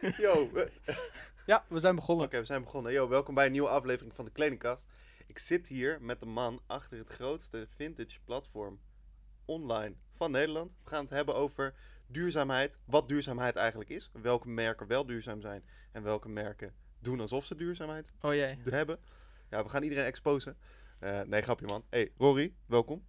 Yo, 0.18 0.50
we- 0.52 0.70
Ja, 1.46 1.64
we 1.68 1.78
zijn 1.78 1.94
begonnen. 1.94 2.26
oké, 2.26 2.38
we 2.38 2.44
zijn 2.44 2.62
begonnen. 2.64 2.92
Yo, 2.92 3.08
welkom 3.08 3.34
bij 3.34 3.46
een 3.46 3.52
nieuwe 3.52 3.68
aflevering 3.68 4.14
van 4.14 4.24
de 4.24 4.30
Kledingkast. 4.30 4.86
Ik 5.26 5.38
zit 5.38 5.66
hier 5.66 5.98
met 6.02 6.20
de 6.20 6.26
man 6.26 6.60
achter 6.66 6.98
het 6.98 7.08
grootste 7.10 7.66
vintage 7.76 8.18
platform 8.24 8.80
online 9.44 9.94
van 10.16 10.30
Nederland. 10.30 10.72
We 10.84 10.90
gaan 10.90 11.00
het 11.00 11.10
hebben 11.10 11.34
over 11.34 11.74
duurzaamheid, 12.06 12.78
wat 12.84 13.08
duurzaamheid 13.08 13.56
eigenlijk 13.56 13.90
is, 13.90 14.10
welke 14.12 14.48
merken 14.48 14.86
wel 14.86 15.06
duurzaam 15.06 15.40
zijn 15.40 15.64
en 15.92 16.02
welke 16.02 16.28
merken 16.28 16.74
doen 16.98 17.20
alsof 17.20 17.44
ze 17.44 17.56
duurzaamheid 17.56 18.12
Oh 18.20 18.34
jee. 18.34 18.58
hebben. 18.64 18.98
Ja, 19.50 19.62
we 19.62 19.68
gaan 19.68 19.82
iedereen 19.82 20.04
exposen. 20.04 20.56
Eh, 20.98 21.20
nee, 21.22 21.42
grapje 21.42 21.66
man. 21.66 21.84
Hey, 21.88 22.12
Rory, 22.16 22.54
welkom. 22.66 23.04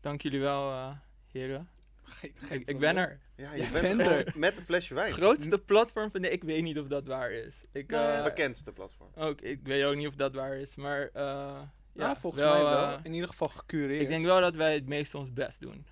Dank 0.00 0.22
jullie 0.22 0.40
wel, 0.40 0.70
eh, 0.70 0.96
heren. 1.32 1.70
Geen, 2.06 2.32
geen 2.36 2.60
Ik, 2.60 2.68
ik 2.68 2.78
ben 2.78 2.96
er. 2.96 3.20
Ja, 3.36 3.52
je 3.54 3.68
bent 3.72 4.00
er. 4.00 4.32
met 4.36 4.58
een 4.58 4.64
flesje 4.64 4.94
wijn. 4.94 5.12
Grootste 5.12 5.58
platform 5.58 6.10
van 6.10 6.22
de... 6.22 6.30
Ik 6.30 6.44
weet 6.44 6.62
niet 6.62 6.78
of 6.78 6.86
dat 6.86 7.06
waar 7.06 7.30
is. 7.32 7.62
Ik, 7.72 7.90
Nou 7.90 8.02
ja, 8.04 8.18
eh, 8.18 8.24
Bekendste 8.24 8.72
platform. 8.72 9.10
ook, 9.14 9.40
ik 9.40 9.60
weet 9.62 9.84
ook 9.84 9.94
niet 9.96 10.06
of 10.08 10.14
dat 10.14 10.34
waar 10.34 10.56
is, 10.56 10.76
maar... 10.76 11.00
eh, 11.12 11.12
Ja, 11.12 11.70
ja, 11.92 12.16
volgens 12.16 12.42
mij 12.42 12.62
wel. 12.62 12.92
eh, 12.92 12.98
In 13.02 13.12
ieder 13.14 13.28
geval 13.28 13.48
gecureerd. 13.48 14.02
ik 14.02 14.08
denk 14.08 14.24
wel 14.24 14.40
dat 14.40 14.54
wij 14.54 14.74
het 14.74 14.86
meest 14.86 15.14
ons 15.14 15.32
best 15.32 15.60
doen. 15.60 15.86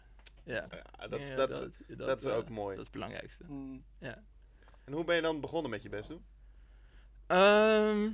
Ja. 0.45 0.67
Ja, 1.01 1.07
dat, 1.09 1.21
is- 1.21 1.31
Ja, 1.31 1.37
dat, 1.37 1.51
is, 1.51 1.97
dat 1.97 2.21
is 2.25 2.27
ook 2.27 2.49
mooi. 2.49 2.69
Dat 2.77 2.79
is 2.79 2.85
het 2.85 2.93
belangrijkste. 2.93 3.45
Mm, 3.49 3.85
En 4.85 4.93
hoe 4.93 5.05
ben 5.05 5.15
je 5.17 5.23
dan 5.23 5.41
begonnen 5.41 5.71
met 5.71 5.83
je 5.83 5.89
best 5.89 6.09
doen? 6.09 6.25
Ehm, 7.27 8.05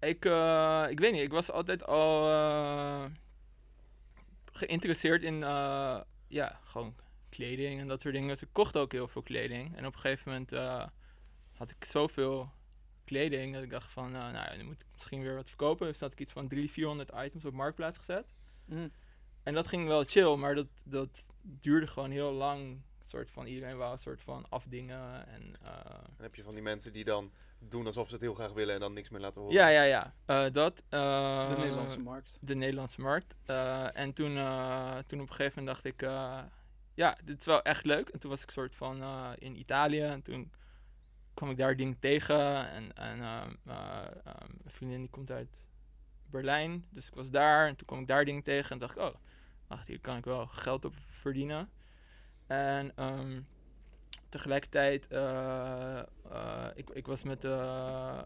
ik, 0.00 0.24
eh, 0.24 0.86
ik 0.88 0.98
weet 1.00 1.12
niet, 1.12 1.22
ik 1.22 1.30
was 1.32 1.50
altijd 1.50 1.84
al 1.86 2.28
eh, 2.30 3.04
geïnteresseerd 4.52 5.22
in 5.22 5.42
eh, 5.42 6.00
ja, 6.28 6.60
gewoon 6.64 6.94
kleding 7.36 7.80
en 7.80 7.88
dat 7.88 8.00
soort 8.00 8.14
dingen. 8.14 8.28
Dus 8.28 8.42
ik 8.42 8.48
kocht 8.52 8.76
ook 8.76 8.92
heel 8.92 9.08
veel 9.08 9.22
kleding. 9.22 9.76
En 9.76 9.86
op 9.86 9.94
een 9.94 10.00
gegeven 10.00 10.32
moment 10.32 10.52
eh, 10.52 10.86
had 11.52 11.70
ik 11.70 11.84
zoveel 11.84 12.50
kleding 13.04 13.54
dat 13.54 13.62
ik 13.62 13.70
dacht 13.70 13.92
van, 13.92 14.06
eh, 14.14 14.20
nou 14.20 14.32
ja, 14.32 14.54
nu 14.56 14.62
moet 14.64 14.80
ik 14.80 14.86
misschien 14.92 15.22
weer 15.22 15.34
wat 15.34 15.48
verkopen. 15.48 15.86
Dus 15.86 16.00
had 16.00 16.12
ik 16.12 16.20
iets 16.20 16.32
van 16.32 16.48
300, 16.48 16.74
400 16.74 17.10
items 17.26 17.44
op 17.44 17.52
Marktplaats 17.52 17.98
gezet. 17.98 18.26
mm. 18.64 18.90
En 19.42 19.54
dat 19.54 19.66
ging 19.66 19.86
wel 19.86 20.04
chill, 20.04 20.34
maar 20.36 20.54
dat, 20.54 20.66
dat 20.84 21.26
duurde 21.42 21.86
gewoon 21.86 22.10
heel 22.10 22.32
lang. 22.32 22.80
soort 23.06 23.30
van, 23.30 23.46
iedereen 23.46 23.76
wou 23.76 23.92
een 23.92 23.98
soort 23.98 24.20
van 24.22 24.46
afdingen 24.48 25.26
en... 25.28 25.56
eh, 25.62 25.84
Dan 25.90 26.22
heb 26.22 26.34
je 26.34 26.42
van 26.42 26.54
die 26.54 26.62
mensen 26.62 26.92
die 26.92 27.04
dan 27.04 27.30
doen 27.58 27.86
alsof 27.86 28.06
ze 28.08 28.12
het 28.12 28.22
heel 28.22 28.34
graag 28.34 28.52
willen 28.52 28.74
en 28.74 28.80
dan 28.80 28.92
niks 28.92 29.08
meer 29.10 29.20
laten 29.20 29.40
horen. 29.40 29.56
Ja, 29.56 29.68
ja, 29.68 29.82
ja. 29.82 30.14
Eh, 30.26 30.52
dat. 30.52 30.82
eh, 30.88 31.48
De 31.50 31.56
Nederlandse 31.56 32.00
markt. 32.00 32.38
De 32.40 32.54
Nederlandse 32.54 33.00
markt. 33.00 33.34
Eh, 33.44 33.96
en 33.96 34.12
toen, 34.12 34.36
eh, 34.36 34.96
toen 35.06 35.20
op 35.20 35.28
een 35.28 35.34
gegeven 35.34 35.58
moment 35.64 35.66
dacht 35.66 35.94
ik, 35.94 36.02
eh, 36.02 36.42
ja, 36.94 37.16
dit 37.24 37.38
is 37.40 37.46
wel 37.46 37.62
echt 37.62 37.84
leuk. 37.84 38.08
En 38.08 38.18
toen 38.18 38.30
was 38.30 38.42
ik 38.42 38.50
soort 38.50 38.74
van 38.74 39.02
eh, 39.02 39.30
in 39.38 39.58
Italië 39.58 40.02
en 40.02 40.22
toen 40.22 40.52
kwam 41.34 41.50
ik 41.50 41.56
daar 41.56 41.76
dingen 41.76 41.98
tegen. 41.98 42.70
En, 42.70 42.96
en 42.96 43.22
ehm, 43.22 43.54
eh, 43.66 44.06
ehm, 44.24 44.52
mijn 44.62 44.74
vriendin 44.74 45.00
die 45.00 45.10
komt 45.10 45.30
uit 45.30 45.64
Berlijn, 46.30 46.84
dus 46.90 47.06
ik 47.06 47.14
was 47.14 47.30
daar 47.30 47.68
en 47.68 47.76
toen 47.76 47.86
kwam 47.86 48.00
ik 48.00 48.06
daar 48.06 48.24
dingen 48.24 48.42
tegen 48.42 48.70
en 48.70 48.78
dacht 48.78 48.96
ik, 48.96 49.02
oh, 49.02 49.14
wacht, 49.66 49.88
hier 49.88 50.00
kan 50.00 50.16
ik 50.16 50.24
wel 50.24 50.46
geld 50.46 50.84
op 50.84 50.94
verdienen. 51.10 51.70
En 52.46 52.96
ehm, 52.96 53.40
tegelijkertijd, 54.28 55.06
eh, 55.06 56.02
ik, 56.74 56.90
ik 56.90 57.06
was 57.06 57.22
met 57.22 57.44
eh, 57.44 58.20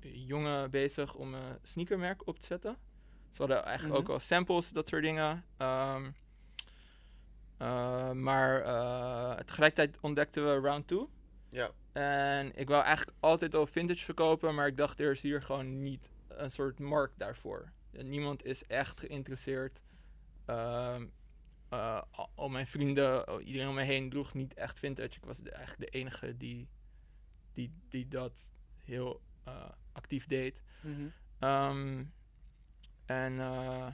jongen 0.00 0.70
bezig 0.70 1.14
om 1.14 1.34
een 1.34 1.58
sneakermerk 1.62 2.26
op 2.26 2.38
te 2.38 2.46
zetten. 2.46 2.76
Ze 3.32 3.38
hadden 3.38 3.64
eigenlijk 3.64 3.98
Mhm. 4.00 4.08
ook 4.10 4.14
al 4.14 4.20
samples, 4.20 4.68
dat 4.70 4.88
soort 4.88 5.02
dingen. 5.02 5.44
Ehm, 5.56 6.10
eh, 7.58 8.10
maar 8.12 8.60
eh, 8.60 9.38
tegelijkertijd 9.44 10.00
ontdekten 10.00 10.44
we 10.44 10.60
Round 10.68 10.86
2. 10.88 11.06
Ja. 11.48 11.70
En 11.92 12.56
ik 12.58 12.68
wou 12.68 12.84
eigenlijk 12.84 13.16
altijd 13.20 13.54
al 13.54 13.66
vintage 13.66 14.04
verkopen, 14.04 14.54
maar 14.54 14.66
ik 14.66 14.76
dacht 14.76 15.00
er 15.00 15.10
is 15.10 15.20
hier 15.22 15.42
gewoon 15.42 15.82
niet 15.82 16.10
een 16.28 16.50
soort 16.50 16.78
markt 16.78 17.18
daarvoor. 17.18 17.72
Niemand 17.90 18.44
is 18.44 18.66
echt 18.66 19.00
geïnteresseerd. 19.00 19.80
Ehm, 20.46 21.06
eh, 21.68 22.02
al, 22.34 22.48
mijn 22.48 22.66
vrienden, 22.66 23.40
iedereen 23.44 23.68
om 23.68 23.74
me 23.74 23.82
heen 23.82 24.10
droeg 24.10 24.34
niet 24.34 24.54
echt 24.54 24.78
vintage. 24.78 25.16
Ik 25.16 25.24
was 25.24 25.38
de- 25.38 25.50
eigenlijk 25.50 25.92
de 25.92 25.98
enige 25.98 26.36
die, 26.36 26.68
die, 27.52 27.72
die 27.88 28.08
dat 28.08 28.32
heel 28.84 29.20
actief 29.92 30.26
deed. 30.26 30.62
Ehm, 31.38 32.04
en 33.06 33.40
eh, 33.40 33.86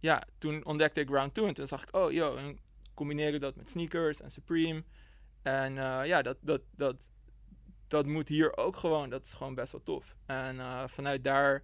ja, 0.00 0.22
toen 0.38 0.64
ontdekte 0.64 1.00
ik 1.00 1.08
Round 1.08 1.34
2 1.34 1.46
en 1.46 1.54
toen 1.54 1.66
zag 1.66 1.82
ik, 1.82 1.96
oh 1.96 2.12
yo, 2.12 2.36
en 2.36 2.58
combineren 2.94 3.40
dat 3.40 3.56
met 3.56 3.70
sneakers 3.70 4.20
en 4.20 4.30
Supreme. 4.30 4.84
En 5.42 5.78
eh, 5.78 6.06
ja, 6.06 6.22
dat, 6.22 6.36
dat, 6.40 6.62
dat, 6.70 7.08
dat 7.88 8.06
moet 8.06 8.28
hier 8.28 8.56
ook 8.56 8.76
gewoon, 8.76 9.10
dat 9.10 9.24
is 9.24 9.32
gewoon 9.32 9.54
best 9.54 9.72
wel 9.72 9.82
tof. 9.82 10.16
En 10.26 10.60
eh, 10.60 10.84
vanuit 10.86 11.24
daar, 11.24 11.62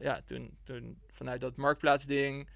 ja, 0.00 0.20
toen, 0.24 0.58
toen 0.62 1.00
vanuit 1.08 1.40
dat 1.40 1.56
marktplaatsding 1.56 2.48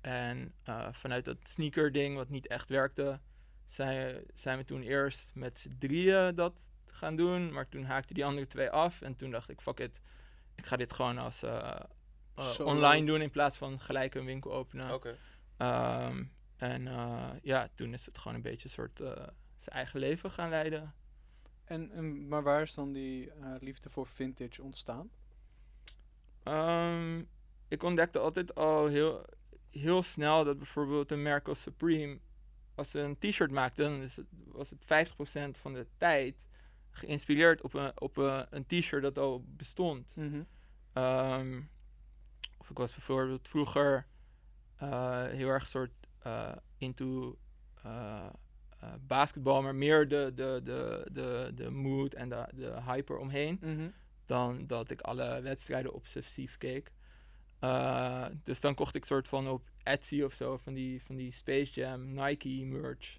en 0.00 0.54
vanuit 0.90 1.24
dat 1.24 1.36
sneaker 1.42 1.92
ding 1.92 2.16
wat 2.16 2.28
niet 2.28 2.46
echt 2.46 2.68
werkte, 2.68 3.20
zijn, 3.66 4.24
zijn 4.34 4.58
we 4.58 4.64
toen 4.64 4.82
eerst 4.82 5.30
met 5.34 5.58
z'n 5.58 5.76
drieën 5.78 6.34
dat 6.34 6.52
gaan 6.86 7.16
doen. 7.16 7.52
Maar 7.52 7.68
toen 7.68 7.84
haakten 7.84 8.14
die 8.14 8.24
andere 8.24 8.46
twee 8.46 8.70
af. 8.70 9.02
En 9.02 9.16
toen 9.16 9.30
dacht 9.30 9.50
ik, 9.50 9.60
fuck 9.60 9.78
it. 9.78 10.00
Ik 10.60 10.66
ga 10.66 10.76
dit 10.76 10.92
gewoon 10.92 11.18
als 11.18 11.42
eh, 11.42 11.80
eh, 12.34 12.66
online 12.66 13.06
doen 13.06 13.20
in 13.20 13.30
plaats 13.30 13.56
van 13.56 13.80
gelijk 13.80 14.14
een 14.14 14.24
winkel 14.24 14.52
openen. 14.52 14.94
Oké. 14.94 15.16
Ehm, 15.56 16.24
en 16.56 16.86
eh, 16.88 17.30
ja, 17.42 17.68
toen 17.74 17.92
is 17.92 18.06
het 18.06 18.18
gewoon 18.18 18.36
een 18.36 18.42
beetje 18.42 18.64
een 18.64 18.70
soort 18.70 18.96
zijn 19.58 19.76
eigen 19.76 20.00
leven 20.00 20.30
gaan 20.30 20.48
leiden. 20.48 20.94
En, 21.64 21.90
en, 21.90 22.28
maar 22.28 22.42
waar 22.42 22.62
is 22.62 22.74
dan 22.74 22.92
die 22.92 23.32
liefde 23.60 23.90
voor 23.90 24.06
vintage 24.06 24.62
ontstaan? 24.62 25.10
Ehm, 26.42 27.22
ik 27.68 27.82
ontdekte 27.82 28.18
altijd 28.18 28.54
al 28.54 28.86
heel, 28.86 29.24
heel 29.70 30.02
snel 30.02 30.44
dat 30.44 30.58
bijvoorbeeld 30.58 31.10
een 31.10 31.22
merk 31.22 31.48
als 31.48 31.60
Supreme, 31.60 32.18
als 32.74 32.90
ze 32.90 32.98
een 32.98 33.18
t-shirt 33.18 33.50
maakten, 33.50 33.84
dan 33.84 34.26
was 34.44 34.70
het 34.70 34.84
50% 34.84 35.58
van 35.58 35.74
de 35.74 35.86
tijd 35.96 36.36
geïnspireerd 36.90 37.62
op 37.62 37.74
een, 37.74 38.00
op 38.00 38.16
een, 38.16 38.46
een 38.50 38.66
t-shirt 38.66 39.02
dat 39.02 39.18
al 39.18 39.44
bestond. 39.46 40.12
Mhm. 40.16 40.42
Ehm, 40.92 41.60
of 42.58 42.70
ik 42.70 42.76
was 42.78 42.90
bijvoorbeeld 42.94 43.48
vroeger 43.48 44.06
eh, 44.76 45.24
heel 45.26 45.48
erg 45.48 45.68
soort 45.68 45.92
eh, 46.18 46.52
into 46.78 47.38
eh, 47.82 48.26
basketbal, 49.06 49.62
maar 49.62 49.74
meer 49.74 50.08
de, 50.08 50.32
de, 50.34 50.60
de, 50.64 51.06
de, 51.12 51.52
de 51.54 51.70
mood 51.70 52.14
en 52.14 52.28
de, 52.28 52.46
de 52.54 52.82
hype 52.86 53.12
eromheen 53.12 53.58
Mhm. 53.60 53.88
dan 54.26 54.66
dat 54.66 54.90
ik 54.90 55.00
alle 55.00 55.40
wedstrijden 55.40 55.92
obsessief 55.92 56.58
keek. 56.58 56.92
Dus 58.44 58.60
dan 58.60 58.74
kocht 58.74 58.94
ik 58.94 59.04
soort 59.04 59.28
van 59.28 59.48
op 59.48 59.62
Etsy 59.82 60.22
of 60.22 60.34
zo 60.34 60.56
van 60.56 60.74
die, 60.74 61.02
van 61.02 61.16
die 61.16 61.32
Space 61.32 61.80
Jam 61.80 62.12
Nike 62.14 62.64
merch. 62.64 63.18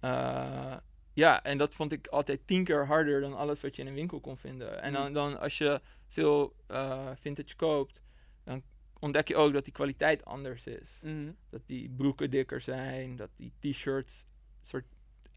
Eh, 0.00 0.76
ja, 1.20 1.42
en 1.42 1.58
dat 1.58 1.74
vond 1.74 1.92
ik 1.92 2.06
altijd 2.06 2.40
tien 2.46 2.64
keer 2.64 2.86
harder 2.86 3.20
dan 3.20 3.36
alles 3.36 3.60
wat 3.60 3.76
je 3.76 3.82
in 3.82 3.88
een 3.88 3.94
winkel 3.94 4.20
kon 4.20 4.36
vinden. 4.36 4.82
En 4.82 4.92
dan, 4.92 5.06
Mm. 5.08 5.12
dan 5.14 5.40
als 5.40 5.58
je 5.58 5.80
veel 6.06 6.54
eh, 6.66 7.10
vintage 7.20 7.56
koopt, 7.56 8.00
dan 8.44 8.62
ontdek 8.98 9.28
je 9.28 9.36
ook 9.36 9.52
dat 9.52 9.64
die 9.64 9.72
kwaliteit 9.72 10.24
anders 10.24 10.66
is. 10.66 10.98
Mhm. 11.02 11.32
Dat 11.50 11.60
die 11.66 11.90
broeken 11.96 12.30
dikker 12.30 12.60
zijn, 12.60 13.16
dat 13.16 13.30
die 13.36 13.52
t-shirts 13.60 14.26
soort 14.62 14.84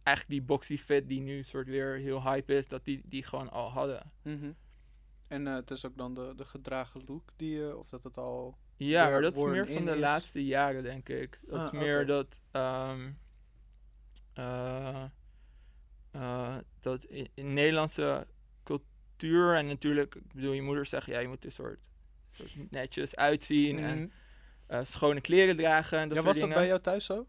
eigenlijk 0.03 0.38
die 0.39 0.47
boxy 0.47 0.77
fit 0.77 1.07
die 1.07 1.22
nu 1.22 1.43
soort 1.43 1.67
weer 1.67 1.95
heel 1.97 2.22
hype 2.23 2.55
is, 2.55 2.67
dat 2.67 2.85
die 2.85 3.01
die 3.05 3.23
gewoon 3.23 3.49
al 3.51 3.69
hadden. 3.72 4.11
Mhm. 4.22 4.51
En 5.27 5.47
eh, 5.47 5.53
het 5.55 5.72
is 5.72 5.85
ook 5.85 5.97
dan 5.97 6.13
de, 6.13 6.33
de 6.35 6.45
gedragen 6.45 7.01
look 7.07 7.29
die 7.35 7.55
je, 7.55 7.77
of 7.77 7.89
dat 7.89 8.03
het 8.03 8.17
al... 8.17 8.57
Ja, 8.78 9.09
maar 9.09 9.22
dat 9.22 9.37
is 9.37 9.43
meer 9.43 9.67
van 9.67 9.85
de 9.85 9.91
is. 9.93 9.99
laatste 9.99 10.46
jaren, 10.46 10.84
denk 10.84 11.09
ik. 11.09 11.40
Dat 11.47 11.59
Ah, 11.59 11.66
is 11.66 11.72
meer 11.79 12.05
dat. 12.05 12.41
ehm, 12.52 13.11
eh, 14.34 15.03
eh, 16.13 16.55
dat 16.81 17.03
in, 17.03 17.27
in 17.33 17.53
Nederlandse 17.53 18.27
cultuur 18.63 19.55
en 19.55 19.67
natuurlijk, 19.67 20.15
ik 20.15 20.33
bedoel, 20.33 20.51
je 20.51 20.61
moeder 20.61 20.85
zegt 20.85 21.05
ja, 21.05 21.19
je 21.19 21.27
moet 21.27 21.45
er 21.45 21.51
soort, 21.51 21.79
soort 22.31 22.71
netjes 22.71 23.15
uitzien 23.15 23.79
en 23.79 23.97
Mhm. 23.99 24.07
eh, 24.67 24.79
schone 24.83 25.21
kleren 25.21 25.57
dragen. 25.57 25.99
En 25.99 26.07
dat 26.07 26.17
Ja, 26.17 26.23
was 26.23 26.39
dat 26.39 26.49
bij 26.49 26.67
jou 26.67 26.79
thuis 26.79 27.05
zo? 27.05 27.27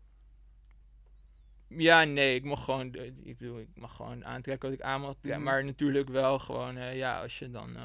Ja, 1.68 2.04
nee, 2.04 2.34
ik 2.34 2.44
mocht 2.44 2.64
gewoon, 2.64 2.94
ik 3.22 3.38
bedoel, 3.38 3.58
ik 3.58 3.68
mag 3.74 3.96
gewoon 3.96 4.24
aantrekken 4.24 4.68
wat 4.70 4.78
ik 4.78 4.84
aan 4.84 5.00
mag 5.00 5.14
trekken. 5.20 5.40
Mhm. 5.42 5.50
Maar 5.50 5.64
natuurlijk 5.64 6.08
wel 6.08 6.38
gewoon, 6.38 6.76
eh, 6.76 6.96
ja, 6.96 7.20
als 7.22 7.38
je 7.38 7.50
dan 7.50 7.76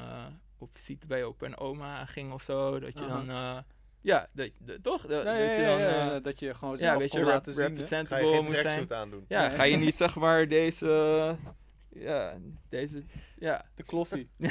op 0.58 0.70
visite 0.72 1.06
bij 1.06 1.24
opa 1.24 1.46
en 1.46 1.56
oma 1.58 2.04
ging 2.06 2.32
of 2.32 2.42
zo, 2.42 2.78
dat 2.78 2.98
je 2.98 3.04
dan, 3.06 3.64
ja, 4.00 4.28
dat, 4.32 4.50
dat- 4.58 4.82
toch? 4.82 5.02
Dat, 5.06 5.10
Ja, 5.10 5.32
dat 5.32 5.36
ja, 5.36 5.52
je 5.52 5.60
ja, 5.60 5.68
dan, 5.68 5.78
ja, 5.80 6.14
eh, 6.14 6.22
dat 6.22 6.38
je 6.40 6.54
gewoon 6.54 6.74
ja, 6.74 6.80
zelf 6.80 6.98
weet 6.98 7.10
kon 7.10 7.18
je, 7.18 7.24
rep- 7.24 7.34
laten 7.34 7.52
zien. 7.52 8.06
Ga 8.06 8.18
je 8.18 8.26
geen 8.26 8.44
moet 8.44 8.54
zijn. 8.54 8.92
aandoen? 8.92 9.24
Ja, 9.28 9.46
Nee. 9.46 9.56
ga 9.56 9.62
je 9.62 9.76
niet 9.76 9.96
zeg 9.96 10.16
maar 10.16 10.48
deze, 10.48 11.36
ja, 11.88 12.36
deze, 12.68 13.02
ja, 13.38 13.64
De 13.74 13.82
kloffie. 13.82 14.28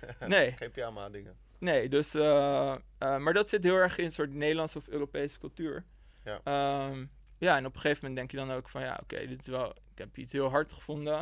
nee. 0.26 0.52
Geen 0.56 0.70
pyjama 0.70 1.08
dingen. 1.10 1.36
Nee, 1.58 1.88
dus, 1.88 2.14
eh, 2.14 2.72
eh, 2.98 3.16
maar 3.18 3.32
dat 3.32 3.48
zit 3.48 3.62
heel 3.64 3.74
erg 3.76 3.98
in 3.98 4.04
een 4.04 4.12
soort 4.12 4.32
Nederlandse 4.32 4.78
of 4.78 4.88
Europese 4.88 5.38
cultuur. 5.38 5.84
Ja. 6.24 6.40
Ehm, 6.44 7.04
ja, 7.38 7.56
en 7.56 7.66
op 7.66 7.74
een 7.74 7.80
gegeven 7.80 7.98
moment 8.08 8.16
denk 8.16 8.30
je 8.30 8.36
dan 8.46 8.56
ook 8.56 8.68
van 8.68 8.82
ja, 8.82 8.98
oké, 9.02 9.26
dit 9.26 9.40
is 9.40 9.46
wel, 9.46 9.68
ik 9.70 9.98
heb 9.98 10.16
iets 10.16 10.32
heel 10.32 10.48
hard 10.50 10.72
gevonden, 10.72 11.14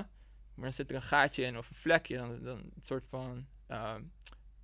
maar 0.54 0.64
dan 0.64 0.72
zit 0.72 0.90
er 0.90 0.96
een 0.96 1.02
gaatje 1.02 1.44
in 1.44 1.58
of 1.58 1.68
een 1.70 1.76
vlekje. 1.76 2.16
Dan, 2.16 2.38
dan 2.42 2.58
een 2.58 2.72
soort 2.82 3.04
van, 3.10 3.46
ehm, 3.66 4.00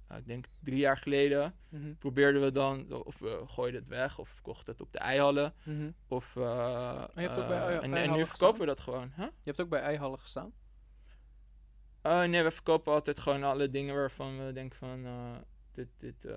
nou, 0.08 0.20
ik 0.20 0.26
denk 0.26 0.46
drie 0.60 0.78
jaar 0.78 0.96
geleden 0.96 1.54
Mhm, 1.68 1.94
probeerden 1.94 2.42
we 2.42 2.52
dan, 2.52 2.92
of 3.04 3.18
we 3.18 3.42
gooiden 3.46 3.80
het 3.80 3.88
weg 3.88 4.18
of 4.18 4.28
verkochten 4.28 4.72
het 4.72 4.80
op 4.82 4.92
de 4.92 4.98
eihallen. 4.98 5.54
mhm. 5.64 5.90
Of, 6.08 6.34
je 6.34 6.40
hebt 7.14 7.38
ook 7.38 7.48
bij 7.48 7.58
ei- 7.78 7.92
en, 7.92 8.12
nu 8.12 8.26
verkopen 8.26 8.60
we 8.60 8.66
dat 8.66 8.80
gewoon. 8.80 9.12
Huh? 9.16 9.24
Je 9.26 9.30
hebt 9.44 9.60
ook 9.60 9.68
bij 9.68 9.80
eihallen 9.80 10.18
gestaan? 10.18 10.52
Eh, 12.02 12.22
nee, 12.24 12.42
we 12.42 12.50
verkopen 12.50 12.92
altijd 12.92 13.20
gewoon 13.20 13.42
alle 13.42 13.70
dingen 13.70 13.94
waarvan 13.94 14.46
we 14.46 14.52
denken 14.52 14.78
van, 14.78 15.04
eh, 15.06 15.36
dit, 15.72 15.88
dit, 15.98 16.24
eh, 16.24 16.36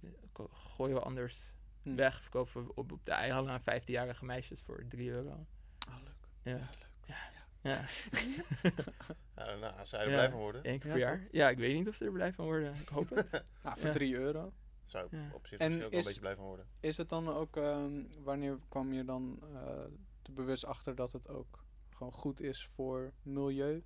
dit 0.00 0.14
gooien 0.52 0.94
we 0.94 1.02
anders 1.02 1.48
Hm. 1.82 1.94
weg. 1.94 2.20
Verkopen 2.22 2.64
we 2.64 2.74
op, 2.74 2.92
op 2.92 3.04
de 3.04 3.12
eihallen 3.12 3.50
aan 3.50 3.60
15-jarige 3.60 4.24
meisjes 4.24 4.60
voor 4.62 4.84
3 4.88 5.10
euro. 5.10 5.46
Ah, 5.88 5.94
leuk. 6.04 6.28
Ja, 6.42 6.50
Ja, 6.50 6.56
leuk. 6.56 6.90
ja. 7.06 7.14
Ja, 7.62 7.80
nou, 9.34 9.78
als 9.78 9.88
zij 9.88 10.00
er 10.00 10.08
Ja. 10.08 10.14
blij 10.14 10.30
van 10.30 10.38
worden, 10.38 10.62
één 10.64 10.78
keer 10.78 10.88
Ja, 10.88 10.94
per 10.96 11.02
jaar. 11.02 11.28
Ja, 11.30 11.48
ik 11.48 11.58
weet 11.58 11.74
niet 11.74 11.88
of 11.88 11.94
ze 11.94 12.04
er 12.04 12.12
blij 12.12 12.32
van 12.32 12.44
worden. 12.44 12.74
Ik 12.74 12.88
hoop 12.88 13.08
het. 13.10 13.44
Ah, 13.62 13.76
voor 13.76 13.86
Ja. 13.86 13.92
3 13.92 14.14
euro. 14.14 14.52
zou 14.84 15.04
ik 15.06 15.12
Ja. 15.12 15.30
op 15.32 15.46
zich 15.46 15.58
En 15.58 15.72
ook 15.72 15.78
wel 15.78 15.88
is- 15.88 15.96
een 15.98 16.04
beetje 16.04 16.20
blij 16.20 16.34
van 16.34 16.44
worden. 16.44 16.66
Is 16.80 16.96
het 16.96 17.08
dan 17.08 17.28
ook, 17.28 17.56
ehm, 17.56 18.02
wanneer 18.22 18.58
kwam 18.68 18.92
je 18.92 19.04
dan 19.04 19.38
eh, 19.54 19.68
er 20.22 20.32
bewust 20.32 20.64
achter 20.64 20.94
dat 20.94 21.12
het 21.12 21.28
ook 21.28 21.64
gewoon 21.90 22.12
goed 22.12 22.40
is 22.40 22.66
voor 22.66 23.12
milieu? 23.22 23.82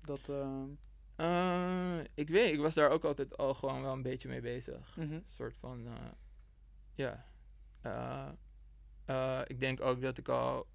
Dat, 0.00 0.28
ehm, 0.28 0.68
Eh, 1.16 1.98
ik 2.14 2.28
weet, 2.28 2.52
ik 2.52 2.58
was 2.60 2.74
daar 2.74 2.90
ook 2.90 3.04
altijd 3.04 3.36
al 3.36 3.54
gewoon 3.54 3.82
wel 3.82 3.92
een 3.92 4.02
beetje 4.02 4.28
mee 4.28 4.40
bezig. 4.40 4.96
mhm. 4.96 5.12
Een 5.12 5.24
soort 5.28 5.56
van, 5.56 5.86
eh, 5.86 5.92
ja. 6.94 7.24
Eh, 7.80 8.28
eh, 9.04 9.40
ik 9.46 9.60
denk 9.60 9.80
ook 9.80 10.00
dat 10.00 10.18
ik 10.18 10.28
al 10.28 10.66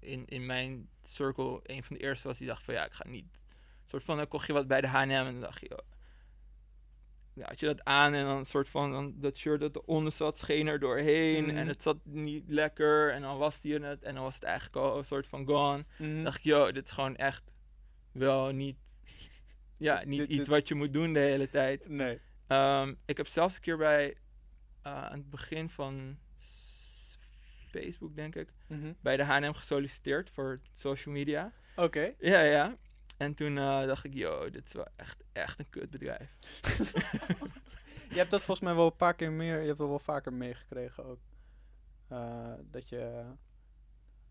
in, 0.00 0.26
in 0.26 0.46
mijn 0.46 0.88
circle 1.02 1.60
een 1.62 1.82
van 1.84 1.96
de 1.96 2.02
eerste 2.02 2.28
was 2.28 2.38
die 2.38 2.46
dacht 2.46 2.62
van 2.64 2.74
ja, 2.74 2.84
ik 2.84 2.92
ga 2.92 3.08
niet. 3.08 3.24
Een 3.24 3.86
soort 3.96 4.04
van, 4.04 4.16
dan 4.16 4.28
kocht 4.28 4.46
je 4.46 4.52
wat 4.52 4.66
bij 4.66 4.80
de 4.80 4.86
H&M 4.86 5.10
en 5.10 5.24
dan 5.24 5.40
dacht 5.40 5.60
je, 5.60 5.82
ja, 7.34 7.46
had 7.46 7.60
je 7.60 7.66
dat 7.66 7.84
aan 7.84 8.14
en 8.14 8.24
dan 8.24 8.36
een 8.36 8.44
soort 8.46 8.68
van, 8.68 8.90
dan, 8.92 9.14
dat 9.16 9.36
shirt 9.36 9.60
dat 9.60 9.76
eronder 9.76 10.12
zat, 10.12 10.38
scheen 10.38 10.66
er 10.66 10.78
doorheen 10.78 11.44
Mhm. 11.46 11.56
en 11.56 11.68
het 11.68 11.82
zat 11.82 11.96
niet 12.04 12.44
lekker 12.48 13.12
en 13.12 13.22
dan 13.22 13.38
waste 13.38 13.68
je 13.68 13.80
het 13.80 14.02
en 14.02 14.14
dan 14.14 14.22
was 14.22 14.34
het 14.34 14.42
eigenlijk 14.44 14.76
al 14.76 14.98
een 14.98 15.04
soort 15.04 15.26
van 15.26 15.46
gone. 15.46 15.84
Mhm. 15.98 16.14
Dan 16.14 16.24
dacht 16.24 16.38
ik, 16.38 16.44
joh, 16.44 16.72
dit 16.72 16.84
is 16.84 16.90
gewoon 16.90 17.16
echt 17.16 17.42
wel 18.12 18.50
niet, 18.50 18.76
ja, 19.76 20.02
niet 20.04 20.24
iets 20.28 20.48
wat 20.48 20.68
je 20.68 20.74
moet 20.74 20.92
doen 20.92 21.12
de 21.12 21.18
hele 21.20 21.50
tijd. 21.50 21.88
Nee. 21.88 22.20
Ehm, 22.46 22.94
ik 23.04 23.16
heb 23.16 23.26
zelfs 23.26 23.54
een 23.54 23.60
keer 23.60 23.76
bij, 23.76 24.16
eh, 24.82 25.04
aan 25.04 25.18
het 25.18 25.30
begin 25.30 25.68
van 25.70 26.18
Facebook, 27.70 28.14
denk 28.16 28.34
ik, 28.34 28.52
Mhm. 28.66 28.92
bij 29.00 29.16
de 29.16 29.24
H&M 29.24 29.52
gesolliciteerd 29.52 30.30
voor 30.30 30.58
social 30.74 31.14
media. 31.14 31.52
Oké. 31.76 32.14
Ja, 32.18 32.40
ja. 32.40 32.76
En 33.16 33.34
toen 33.34 33.58
eh, 33.58 33.86
dacht 33.86 34.04
ik, 34.04 34.14
yo, 34.14 34.50
dit 34.50 34.66
is 34.66 34.72
wel 34.72 34.86
echt, 34.96 35.22
echt 35.32 35.58
een 35.58 35.70
kutbedrijf. 35.70 36.36
Je 38.10 38.16
hebt 38.16 38.30
dat 38.30 38.42
volgens 38.42 38.66
mij 38.66 38.74
wel 38.76 38.86
een 38.86 38.96
paar 38.96 39.14
keer 39.14 39.32
meer, 39.32 39.60
je 39.60 39.66
hebt 39.66 39.78
dat 39.78 39.88
wel 39.88 39.98
vaker 39.98 40.32
meegekregen 40.32 41.04
ook. 41.04 41.18
Eh, 42.08 42.54
dat 42.64 42.88
je 42.88 43.24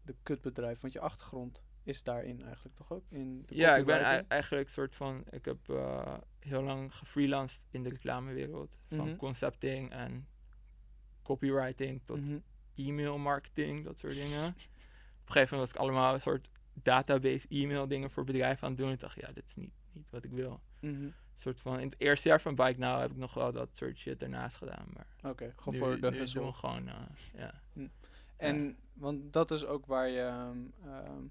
de 0.02 0.16
kutbedrijf, 0.24 0.80
want 0.82 0.94
je 0.94 1.00
achtergrond 1.00 1.64
is 1.84 2.04
daarin 2.04 2.44
eigenlijk 2.44 2.76
toch 2.76 2.92
ook? 2.92 3.04
In 3.10 3.44
de 3.46 3.56
Ja, 3.56 3.76
ik 3.76 3.86
ben 3.86 4.28
eigenlijk 4.28 4.70
soort 4.70 4.96
van, 4.96 5.24
ik 5.30 5.46
heb 5.46 5.70
eh, 5.70 6.18
heel 6.40 6.62
lang 6.64 6.96
gefreelanced 6.96 7.62
in 7.72 7.84
de 7.84 7.90
reclamewereld. 7.90 8.78
Van 8.90 9.08
Mhm. 9.08 9.16
concepting 9.16 9.92
en 9.92 10.28
copywriting 11.24 12.02
tot 12.06 12.20
Mhm. 12.22 12.40
E-mail 12.88 13.18
marketing, 13.18 13.84
dat 13.86 14.00
soort 14.00 14.14
dingen. 14.14 14.48
Op 14.48 14.56
een 14.56 15.32
gegeven 15.32 15.56
moment 15.56 15.60
was 15.60 15.72
ik 15.72 15.76
allemaal 15.76 16.14
een 16.14 16.22
soort 16.22 16.50
database 16.74 17.48
e-mail 17.50 17.88
dingen 17.88 18.12
voor 18.12 18.24
bedrijven 18.24 18.64
aan 18.64 18.70
het 18.70 18.82
doen. 18.82 18.92
Ik 18.92 19.00
dacht, 19.00 19.16
ja, 19.20 19.32
dit 19.32 19.46
is 19.48 19.56
niet, 19.56 19.74
niet 19.92 20.10
wat 20.10 20.24
ik 20.24 20.32
wil. 20.32 20.60
Een 20.82 21.14
soort 21.36 21.60
van, 21.60 21.80
in 21.80 21.86
het 21.86 22.00
eerste 22.00 22.28
jaar 22.28 22.42
van 22.42 22.56
Bike 22.56 22.80
Now 22.80 23.00
heb 23.00 23.12
ik 23.12 23.18
nog 23.18 23.34
wel 23.34 23.52
dat 23.52 23.70
soort 23.74 23.98
shit 23.98 24.22
ernaast 24.22 24.56
gedaan. 24.56 24.86
Maar 24.94 25.32
Oké, 25.32 25.54
gewoon 25.56 25.74
nu, 25.74 25.86
voor 25.86 26.00
de 26.12 26.18
hustle. 26.18 26.54
gewoon, 26.54 26.88
eh, 26.88 26.96
ja. 27.34 27.54
En, 28.38 28.78
want 28.94 29.34
dat 29.34 29.52
is 29.52 29.66
ook 29.66 29.86
waar 29.86 30.10
je, 30.10 30.22
ehm, 30.22 30.58
ehm, 30.86 31.24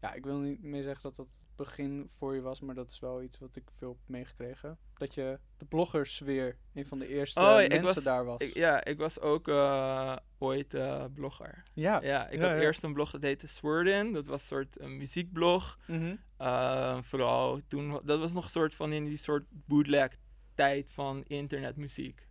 ja, 0.00 0.12
ik 0.14 0.24
wil 0.24 0.38
niet 0.38 0.62
meer 0.62 0.82
zeggen 0.82 1.02
dat 1.02 1.16
dat 1.16 1.26
het 1.26 1.48
begin 1.56 2.08
voor 2.18 2.34
je 2.34 2.40
was, 2.40 2.60
maar 2.60 2.74
dat 2.74 2.90
is 2.90 2.98
wel 2.98 3.22
iets 3.22 3.38
wat 3.38 3.56
ik 3.56 3.70
veel 3.76 3.88
heb 3.88 3.98
meegekregen. 4.08 4.78
Dat 4.94 5.14
je 5.14 5.38
de 5.56 5.64
bloggersfeer, 5.64 6.56
een 6.74 6.86
van 6.86 6.98
de 6.98 7.06
eerste 7.08 7.40
Oh, 7.40 7.56
mensen 7.56 7.82
was- 7.82 8.04
daar 8.04 8.24
was. 8.24 8.38
Ik, 8.40 8.54
ja, 8.54 8.84
ik 8.84 8.98
was 8.98 9.20
ook 9.20 9.48
eh, 9.48 10.16
ooit 10.38 10.74
eh, 10.74 11.04
blogger. 11.14 11.62
ja. 11.74 12.02
Ja, 12.02 12.28
ik 12.28 12.38
Ja, 12.38 12.48
had 12.48 12.56
ja. 12.56 12.62
eerst 12.62 12.82
een 12.82 12.92
blog 12.92 13.10
dat 13.10 13.22
heette 13.22 13.46
Swordin. 13.48 14.12
Dat 14.12 14.26
was 14.26 14.40
een 14.40 14.46
soort 14.46 14.80
een 14.80 14.96
muziekblog. 14.96 15.78
Mhm. 15.86 16.16
Eh, 16.36 16.98
vooral 17.02 17.60
toen, 17.68 18.00
dat 18.04 18.18
was 18.18 18.32
nog 18.32 18.44
een 18.44 18.50
soort 18.50 18.74
van 18.74 18.92
in 18.92 19.04
die 19.04 19.16
soort 19.16 19.44
bootleg 19.50 20.16
tijd 20.54 20.86
van 20.92 21.24
internetmuziek. 21.26 22.28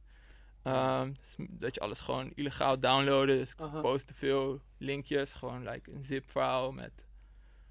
Ehm, 0.64 1.12
dus 1.20 1.36
m- 1.38 1.46
dat 1.50 1.76
je 1.76 1.82
alles 1.82 2.00
gewoon 2.00 2.32
illegaal 2.36 2.80
downloaden. 2.80 3.38
Dus 3.38 3.52
ik 3.52 3.82
postte 3.82 4.14
veel 4.14 4.62
linkjes, 4.78 5.34
gewoon 5.34 5.70
like 5.70 5.92
een 5.92 6.06
zip-file 6.06 6.72
met, 6.74 6.92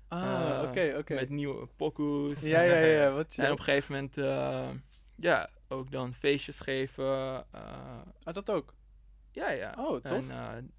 Ah, 0.08 0.50
eh, 0.62 0.68
oké, 0.68 0.94
oké. 0.98 1.14
met 1.14 1.28
nieuwe 1.28 1.66
pokoes. 1.76 2.40
Ja, 2.40 2.60
ja, 2.60 2.74
ja, 2.76 2.86
ja, 3.02 3.10
wat 3.12 3.34
En 3.38 3.52
op 3.52 3.58
een 3.58 3.64
gegeven 3.64 3.94
moment, 3.94 4.16
eh, 4.18 4.68
ja, 5.16 5.50
ook 5.68 5.90
dan 5.90 6.14
feestjes 6.14 6.60
geven. 6.60 7.04
eh, 7.52 7.60
Ah, 8.22 8.34
dat 8.34 8.50
ook? 8.50 8.74
ja, 9.32 9.50
ja. 9.50 9.74
Oh, 9.78 10.00
tof. 10.04 10.28
En 10.28 10.72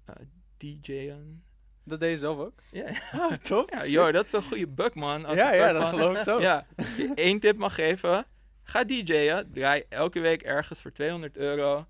DJ'en. 0.56 1.44
Dat 1.84 2.00
deed 2.00 2.10
je 2.10 2.16
zelf 2.16 2.38
ook? 2.38 2.60
Ja, 2.70 2.86
Ah, 3.12 3.32
tof. 3.32 3.64
ja 3.70 3.86
joh, 3.86 4.12
dat 4.12 4.26
is 4.26 4.32
een 4.32 4.42
goede 4.42 4.66
bug, 4.68 4.94
man. 4.94 5.24
Als 5.24 5.36
ja, 5.36 5.46
het 5.46 5.56
ja, 5.56 5.72
dat 5.72 5.82
van- 5.82 5.98
geloof 5.98 6.16
ik 6.16 6.22
zo. 6.22 6.40
Ja, 6.50 6.66
als 6.76 6.96
je 6.96 7.12
één 7.14 7.40
tip 7.40 7.56
mag 7.56 7.74
geven, 7.74 8.26
ga 8.62 8.84
DJ'en. 8.84 9.50
Draai 9.52 9.84
elke 9.88 10.20
week 10.20 10.42
ergens 10.42 10.82
voor 10.82 10.92
200 10.92 11.36
euro. 11.36 11.86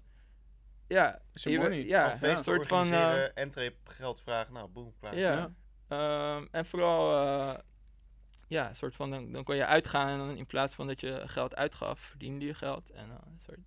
Ja, 0.89 1.21
Is 1.33 1.43
je 1.43 1.51
je- 1.51 1.59
money. 1.59 1.85
ja, 1.87 2.23
een 2.23 2.39
soort 2.39 2.67
van... 2.67 2.93
eh, 2.93 3.23
entree 3.35 3.77
geld 3.85 4.21
vragen, 4.23 4.53
nou 4.53 4.69
boem, 4.69 4.93
klaar. 5.01 5.17
ja. 5.19 5.33
Ja. 5.33 5.51
Ehm, 5.91 6.47
en 6.51 6.67
vooral, 6.67 7.17
eh, 7.27 7.59
ja, 8.49 8.69
een 8.69 8.77
soort 8.77 8.95
van, 8.95 9.11
dan, 9.11 9.33
dan 9.33 9.45
kon 9.45 9.57
je 9.57 9.67
uitgaan 9.67 10.09
en 10.09 10.19
dan 10.19 10.37
in 10.37 10.47
plaats 10.47 10.75
van 10.75 10.87
dat 10.87 11.01
je 11.01 11.23
geld 11.27 11.57
uitgaf, 11.57 12.01
verdiende 12.01 12.45
je 12.45 12.55
geld. 12.55 12.91
En 12.91 13.11
een 13.11 13.41
soort, 13.41 13.59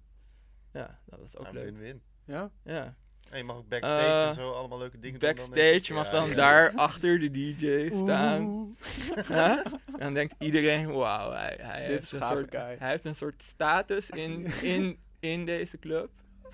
ja, 0.74 1.00
dat 1.06 1.20
was 1.20 1.38
ook 1.38 1.52
leuk. 1.52 1.64
win-win. 1.64 2.02
Ja? 2.26 2.52
Ja. 2.64 2.96
En 3.30 3.38
je 3.38 3.44
mag 3.44 3.56
ook 3.56 3.68
backstage 3.68 4.04
Eh, 4.14 4.28
en 4.28 4.34
zo 4.34 4.52
allemaal 4.54 4.78
leuke 4.78 5.00
dingen 5.00 5.20
doen. 5.20 5.30
dan, 5.36 5.38
denk 5.38 5.50
Backstage, 5.50 5.82
je 5.84 5.94
mag 5.94 6.06
Ja, 6.06 6.12
dan 6.12 6.30
ja. 6.30 6.36
daar 6.36 6.72
achter 6.76 7.20
de 7.20 7.32
DJ 7.32 7.90
staan. 7.90 8.76
Huh? 9.28 9.66
En 9.86 10.00
dan 10.00 10.14
denkt 10.14 10.36
iedereen, 10.40 10.92
wauw, 10.92 11.32
hij, 11.32 11.58
hij, 11.62 11.86
heeft 11.86 12.04
is 12.04 12.12
een 12.12 12.22
soort, 12.22 12.50
guy. 12.50 12.76
hij 12.80 12.90
heeft 12.90 13.06
een 13.06 13.16
soort 13.16 13.44
status 13.44 14.10
in, 14.10 14.46
in, 14.74 15.00
in 15.20 15.46
deze 15.46 15.80
club 15.80 16.10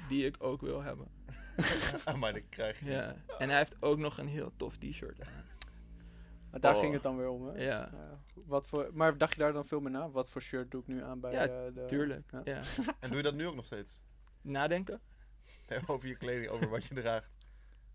die 0.09 0.25
ik 0.25 0.35
ook 0.39 0.61
wil 0.61 0.81
hebben. 0.81 1.07
Ah, 2.05 2.15
maar 2.15 2.33
dan 2.33 2.49
krijg 2.49 2.79
je 2.79 2.91
Ja. 2.91 3.15
En 3.37 3.49
hij 3.49 3.57
heeft 3.57 3.75
ook 3.79 3.97
nog 3.97 4.17
een 4.17 4.27
heel 4.27 4.51
tof 4.57 4.77
t-shirt 4.77 5.21
aan. 5.21 5.43
Maar 6.51 6.59
daar 6.59 6.73
Oh. 6.75 6.79
ging 6.79 6.93
het 6.93 7.03
dan 7.03 7.17
weer 7.17 7.27
om, 7.27 7.47
hè? 7.47 7.63
Ja, 7.63 7.89
wat 8.33 8.65
voor, 8.67 8.89
maar 8.93 9.17
dacht 9.17 9.33
je 9.33 9.39
daar 9.39 9.53
dan 9.53 9.65
veel 9.65 9.79
meer 9.79 9.91
na? 9.91 10.09
Wat 10.09 10.29
voor 10.29 10.41
shirt 10.41 10.71
doe 10.71 10.81
ik 10.81 10.87
nu 10.87 11.03
aan 11.03 11.19
bij 11.19 11.31
Ja, 11.31 11.41
eh, 11.41 11.73
de... 11.73 11.85
tuurlijk. 11.87 12.31
Ja. 12.31 12.41
Ja. 12.43 12.61
En 12.99 13.07
doe 13.07 13.17
je 13.17 13.23
dat 13.23 13.33
nu 13.33 13.47
ook 13.47 13.55
nog 13.55 13.65
steeds? 13.65 13.99
Nadenken? 14.41 14.99
Nee, 15.67 15.79
over 15.87 16.07
je 16.07 16.15
kleding, 16.15 16.49
over 16.51 16.69
wat 16.69 16.85
je 16.85 16.93
draagt. 16.95 17.29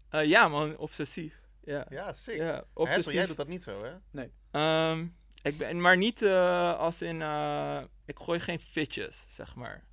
Eh, 0.09 0.25
ja 0.25 0.49
man, 0.49 0.77
obsessief. 0.77 1.41
Ja, 1.65 1.87
Ja, 1.89 2.15
sick. 2.15 2.37
ja 2.37 2.65
Hessel, 2.75 3.13
jij 3.13 3.27
doet 3.27 3.37
dat 3.37 3.49
niet 3.49 3.63
zo, 3.63 3.85
hè? 3.85 4.27
Ehm, 4.51 5.07
ik 5.43 5.59
ben, 5.59 5.81
maar 5.81 5.97
niet 5.97 6.23
eh, 6.23 6.79
als 6.79 7.03
in, 7.03 7.23
eh, 7.23 7.83
ik 8.05 8.19
gooi 8.19 8.41
geen 8.41 8.61
fitjes, 8.61 9.25
zeg 9.29 9.55
maar. 9.55 9.85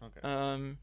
Oké. 0.00 0.20
Ehm, 0.20 0.74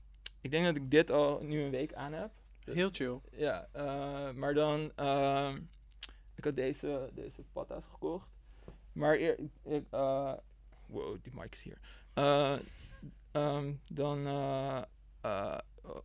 ik 0.41 0.51
denk 0.51 0.65
dat 0.65 0.75
ik 0.75 0.91
dit 0.91 1.12
al 1.12 1.39
nu 1.44 1.62
een 1.63 1.72
week 1.72 1.94
aan 1.94 2.13
heb. 2.13 2.32
Dus- 2.60 2.75
Heel 2.75 2.89
chill. 2.91 3.20
Ja, 3.32 3.67
eh, 3.72 4.32
maar 4.32 4.53
dan, 4.53 4.91
ehm, 4.96 5.60
had 6.46 6.56
deze, 6.56 7.10
deze 7.14 7.44
patta's 7.52 7.84
gekocht. 7.92 8.28
Maar 8.92 9.16
eer, 9.20 9.36
ik, 9.64 9.84
eh, 9.90 10.34
wow, 10.88 11.18
die 11.22 11.32
mic 11.36 11.54
is 11.54 11.62
hier. 11.62 11.78
Eh, 12.14 12.58
ehm, 13.32 13.74
dan 13.92 14.28
eh, 15.22 15.58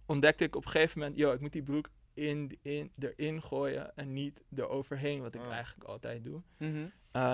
ontdekte 0.07 0.45
ik 0.45 0.57
op 0.57 0.65
een 0.65 0.71
gegeven 0.71 0.99
moment, 0.99 1.17
yo, 1.19 1.33
ik 1.33 1.41
moet 1.41 1.53
die 1.53 1.63
broek 1.63 1.89
in, 2.15 2.59
in, 2.63 2.91
erin 2.99 3.43
gooien 3.43 3.97
en 3.97 4.13
niet 4.13 4.41
eroverheen, 4.57 5.21
wat 5.23 5.35
ik 5.35 5.41
Oh. 5.41 5.53
eigenlijk 5.53 5.89
altijd 5.89 6.25
doe. 6.25 6.41
Mhm. 6.57 6.87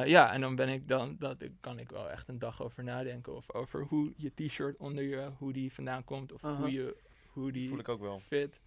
Ja, 0.09 0.33
en 0.33 0.41
dan 0.41 0.55
ben 0.57 0.69
ik 0.69 0.89
dan, 0.89 1.17
dat 1.19 1.41
ik, 1.43 1.53
kan 1.61 1.79
ik 1.79 1.91
wel 1.91 2.11
echt 2.11 2.29
een 2.29 2.39
dag 2.39 2.63
over 2.63 2.85
nadenken. 2.85 3.35
Of 3.37 3.53
over 3.53 3.85
hoe 3.85 4.13
je 4.17 4.33
t-shirt 4.35 4.77
onder 4.77 5.05
je 5.05 5.31
hoodie 5.39 5.73
vandaan 5.73 6.05
komt. 6.05 6.33
Of 6.33 6.41
hoe 6.41 6.73
je 6.73 6.97
hoodie 7.33 7.69
Voel 7.69 7.79
ik 7.79 7.89
ook 7.89 8.01
wel. 8.01 8.21
fit. 8.21 8.61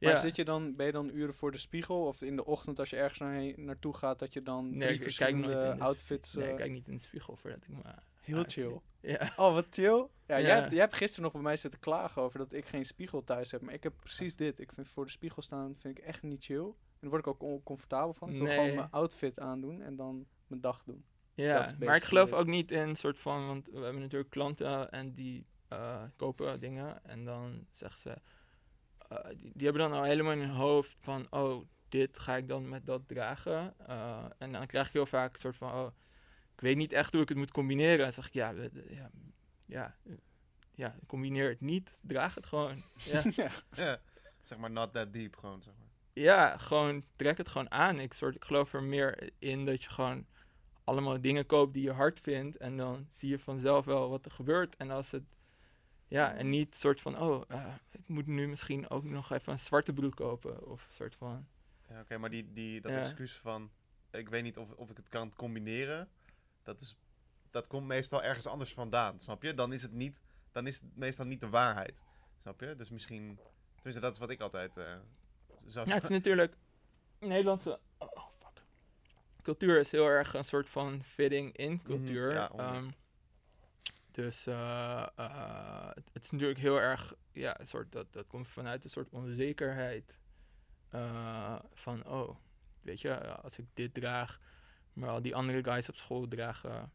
Maar 0.00 0.10
Ja. 0.12 0.18
zit 0.18 0.36
je 0.36 0.44
dan, 0.44 0.76
ben 0.76 0.86
je 0.86 0.92
dan 0.92 1.10
uren 1.14 1.34
voor 1.34 1.50
de 1.52 1.58
spiegel? 1.58 2.06
Of 2.06 2.22
in 2.22 2.36
de 2.36 2.44
ochtend 2.44 2.78
als 2.78 2.90
je 2.90 2.96
ergens 2.96 3.18
naarheen, 3.18 3.54
naartoe 3.56 3.94
gaat, 3.94 4.18
dat 4.18 4.32
je 4.32 4.42
dan 4.42 4.70
Nee, 4.70 4.78
drie 4.78 4.82
ik, 4.82 4.94
ik 4.94 4.96
kijk 5.00 5.02
verschillende 5.02 5.70
in 5.70 5.78
de 5.78 5.84
outfits... 5.84 6.34
Nee, 6.34 6.44
eh, 6.44 6.50
ik 6.50 6.56
kijk 6.56 6.70
niet 6.70 6.88
in 6.88 6.94
de 6.96 7.02
spiegel 7.02 7.36
voordat 7.36 7.62
ik 7.62 7.68
me... 7.68 7.80
heel 8.20 8.44
chill. 8.46 8.80
Ja. 9.00 9.32
Oh, 9.36 9.52
wat 9.52 9.66
chill. 9.70 10.06
Ja, 10.26 10.40
Jij, 10.40 10.54
hebt, 10.54 10.70
jij 10.70 10.78
hebt 10.80 10.94
gisteren 10.96 11.22
nog 11.24 11.32
bij 11.32 11.42
mij 11.42 11.56
zitten 11.56 11.80
klagen 11.80 12.22
over 12.22 12.38
dat 12.38 12.52
ik 12.52 12.66
geen 12.66 12.84
spiegel 12.84 13.24
thuis 13.24 13.50
heb. 13.50 13.60
Maar 13.60 13.74
ik 13.74 13.82
heb 13.82 13.92
precies 13.96 14.36
dit. 14.36 14.58
Ik 14.58 14.72
vind 14.72 14.88
voor 14.88 15.04
de 15.04 15.10
spiegel 15.10 15.42
staan 15.42 15.74
vind 15.78 15.98
ik 15.98 16.04
echt 16.04 16.22
niet 16.22 16.44
chill. 16.44 16.72
daar 17.00 17.10
word 17.10 17.20
ik 17.20 17.26
ook 17.26 17.42
oncomfortabel 17.42 18.14
van. 18.14 18.28
Ik 18.28 18.34
wil 18.36 18.44
Nee. 18.46 18.54
gewoon 18.58 18.74
mijn 18.74 18.90
outfit 18.90 19.38
aandoen 19.40 19.80
en 19.82 19.96
dan 19.96 20.26
mijn 20.46 20.60
dag 20.60 20.82
doen. 20.84 21.04
Ja, 21.34 21.70
maar 21.78 21.96
ik 21.96 22.02
geloof 22.02 22.32
ook 22.32 22.46
niet 22.46 22.70
in 22.70 22.78
een 22.88 22.96
soort 22.96 23.18
van, 23.18 23.46
want 23.46 23.66
we 23.66 23.78
hebben 23.80 24.02
natuurlijk 24.02 24.30
klanten 24.30 24.90
en 24.90 25.14
die 25.14 25.46
eh, 25.68 26.02
kopen 26.16 26.60
dingen 26.60 27.04
en 27.04 27.24
dan 27.24 27.66
zeggen 27.72 28.00
ze, 28.00 28.16
eh, 29.08 29.18
die, 29.28 29.50
die 29.54 29.64
hebben 29.68 29.88
dan 29.90 29.98
al 29.98 30.04
helemaal 30.04 30.32
in 30.32 30.38
hun 30.40 30.50
hoofd 30.50 30.96
van, 31.00 31.26
oh, 31.30 31.64
dit 31.88 32.18
ga 32.18 32.36
ik 32.36 32.48
dan 32.48 32.68
met 32.68 32.86
dat 32.86 33.08
dragen. 33.08 33.74
Eh, 33.86 34.24
en 34.38 34.52
dan 34.52 34.66
krijg 34.66 34.86
je 34.86 34.92
heel 34.98 35.06
vaak 35.06 35.34
een 35.34 35.40
soort 35.40 35.56
van, 35.56 35.72
oh, 35.72 35.86
ik 36.54 36.60
weet 36.60 36.76
niet 36.76 36.92
echt 36.92 37.12
hoe 37.12 37.22
ik 37.22 37.28
het 37.28 37.38
moet 37.38 37.50
combineren. 37.50 37.96
En 37.98 38.02
dan 38.02 38.12
zeg 38.12 38.26
ik, 38.26 38.32
ja, 38.32 38.54
we- 38.54 38.70
de- 38.72 38.86
ja, 38.94 39.10
ja, 39.64 39.96
ja, 40.74 40.94
combineer 41.06 41.48
het 41.48 41.60
niet, 41.60 41.90
draag 42.02 42.34
het 42.34 42.46
gewoon. 42.46 42.82
Ja. 42.96 43.22
ja. 43.30 43.50
Ja, 43.72 44.00
zeg 44.42 44.58
maar 44.58 44.70
not 44.70 44.92
that 44.92 45.12
deep 45.12 45.36
gewoon, 45.36 45.62
zeg 45.62 45.74
maar. 45.78 45.86
Ja, 46.12 46.56
gewoon 46.58 47.04
trek 47.16 47.38
het 47.38 47.48
gewoon 47.48 47.70
aan. 47.70 47.98
Ik, 48.00 48.12
soort, 48.12 48.34
ik 48.34 48.44
geloof 48.44 48.72
er 48.74 48.82
meer 48.82 49.30
in 49.38 49.64
dat 49.66 49.82
je 49.82 49.90
gewoon 49.90 50.26
allemaal 50.84 51.20
dingen 51.20 51.46
koopt 51.46 51.74
die 51.74 51.82
je 51.82 51.92
hard 51.92 52.20
vindt. 52.20 52.56
En 52.56 52.76
dan 52.76 53.08
zie 53.12 53.28
je 53.28 53.38
vanzelf 53.38 53.84
wel 53.84 54.08
wat 54.08 54.24
er 54.24 54.30
gebeurt. 54.30 54.76
En 54.76 54.90
als 54.90 55.10
het. 55.10 55.22
Ja, 56.08 56.34
en 56.34 56.48
niet 56.50 56.74
soort 56.74 57.00
van, 57.00 57.18
oh, 57.18 57.42
eh, 57.48 57.74
ik 57.90 58.08
moet 58.08 58.26
nu 58.26 58.48
misschien 58.48 58.90
ook 58.90 59.04
nog 59.04 59.32
even 59.32 59.52
een 59.52 59.58
zwarte 59.58 59.92
broek 59.92 60.16
kopen. 60.16 60.66
Of 60.66 60.86
een 60.86 60.92
soort 60.94 61.14
van. 61.14 61.46
Ja, 61.88 62.00
oké, 62.00 62.18
maar 62.18 62.30
die, 62.30 62.52
die, 62.52 62.80
dat 62.80 62.92
Ja. 62.92 63.00
excuus 63.00 63.36
van, 63.36 63.70
ik 64.10 64.28
weet 64.28 64.42
niet 64.42 64.56
of, 64.58 64.72
of 64.72 64.90
ik 64.90 64.96
het 64.96 65.08
kan 65.08 65.34
combineren, 65.34 66.08
dat, 66.62 66.80
is, 66.80 66.96
dat 67.50 67.66
komt 67.66 67.86
meestal 67.86 68.22
ergens 68.22 68.46
anders 68.46 68.72
vandaan, 68.72 69.18
snap 69.18 69.42
je? 69.42 69.54
Dan 69.54 69.72
is 69.72 69.82
het 69.82 69.92
niet, 69.92 70.22
dan 70.52 70.66
is 70.66 70.80
het 70.80 70.96
meestal 70.96 71.26
niet 71.26 71.40
de 71.40 71.48
waarheid, 71.48 72.02
snap 72.38 72.60
je? 72.60 72.74
Dus 72.76 72.90
misschien, 72.90 73.38
tenminste 73.74 74.00
dat 74.02 74.12
is 74.12 74.18
wat 74.18 74.30
ik 74.30 74.40
altijd 74.40 74.74
zou 75.66 75.88
Ja, 75.88 75.94
het 75.94 76.02
is 76.02 76.08
natuurlijk. 76.08 76.56
Nederlandse. 77.18 77.80
Oh, 77.98 78.08
fuck. 78.38 78.62
Cultuur 79.42 79.80
is 79.80 79.90
heel 79.90 80.06
erg 80.06 80.34
een 80.34 80.44
soort 80.44 80.68
van 80.68 81.02
fitting 81.04 81.56
in 81.56 81.82
cultuur. 81.82 82.26
Mhm, 82.26 82.58
ja. 82.58 82.82
Dus 84.18 84.46
eh, 84.46 85.06
eh, 85.16 85.88
het, 85.94 86.22
is 86.22 86.30
natuurlijk 86.30 86.58
heel 86.58 86.80
erg. 86.80 87.14
Ja, 87.32 87.60
een 87.60 87.66
soort, 87.66 87.92
dat, 87.92 88.12
dat 88.12 88.26
komt 88.26 88.48
vanuit 88.48 88.84
een 88.84 88.90
soort 88.90 89.08
onzekerheid. 89.10 90.18
eh, 90.88 91.58
van, 91.74 92.06
oh, 92.06 92.36
weet 92.80 93.00
je, 93.00 93.26
als 93.36 93.58
ik 93.58 93.66
dit 93.74 93.94
draag, 93.94 94.40
maar 94.92 95.08
al 95.08 95.22
die 95.22 95.34
andere 95.34 95.64
guys 95.64 95.88
op 95.88 95.96
school 95.96 96.28
dragen. 96.28 96.92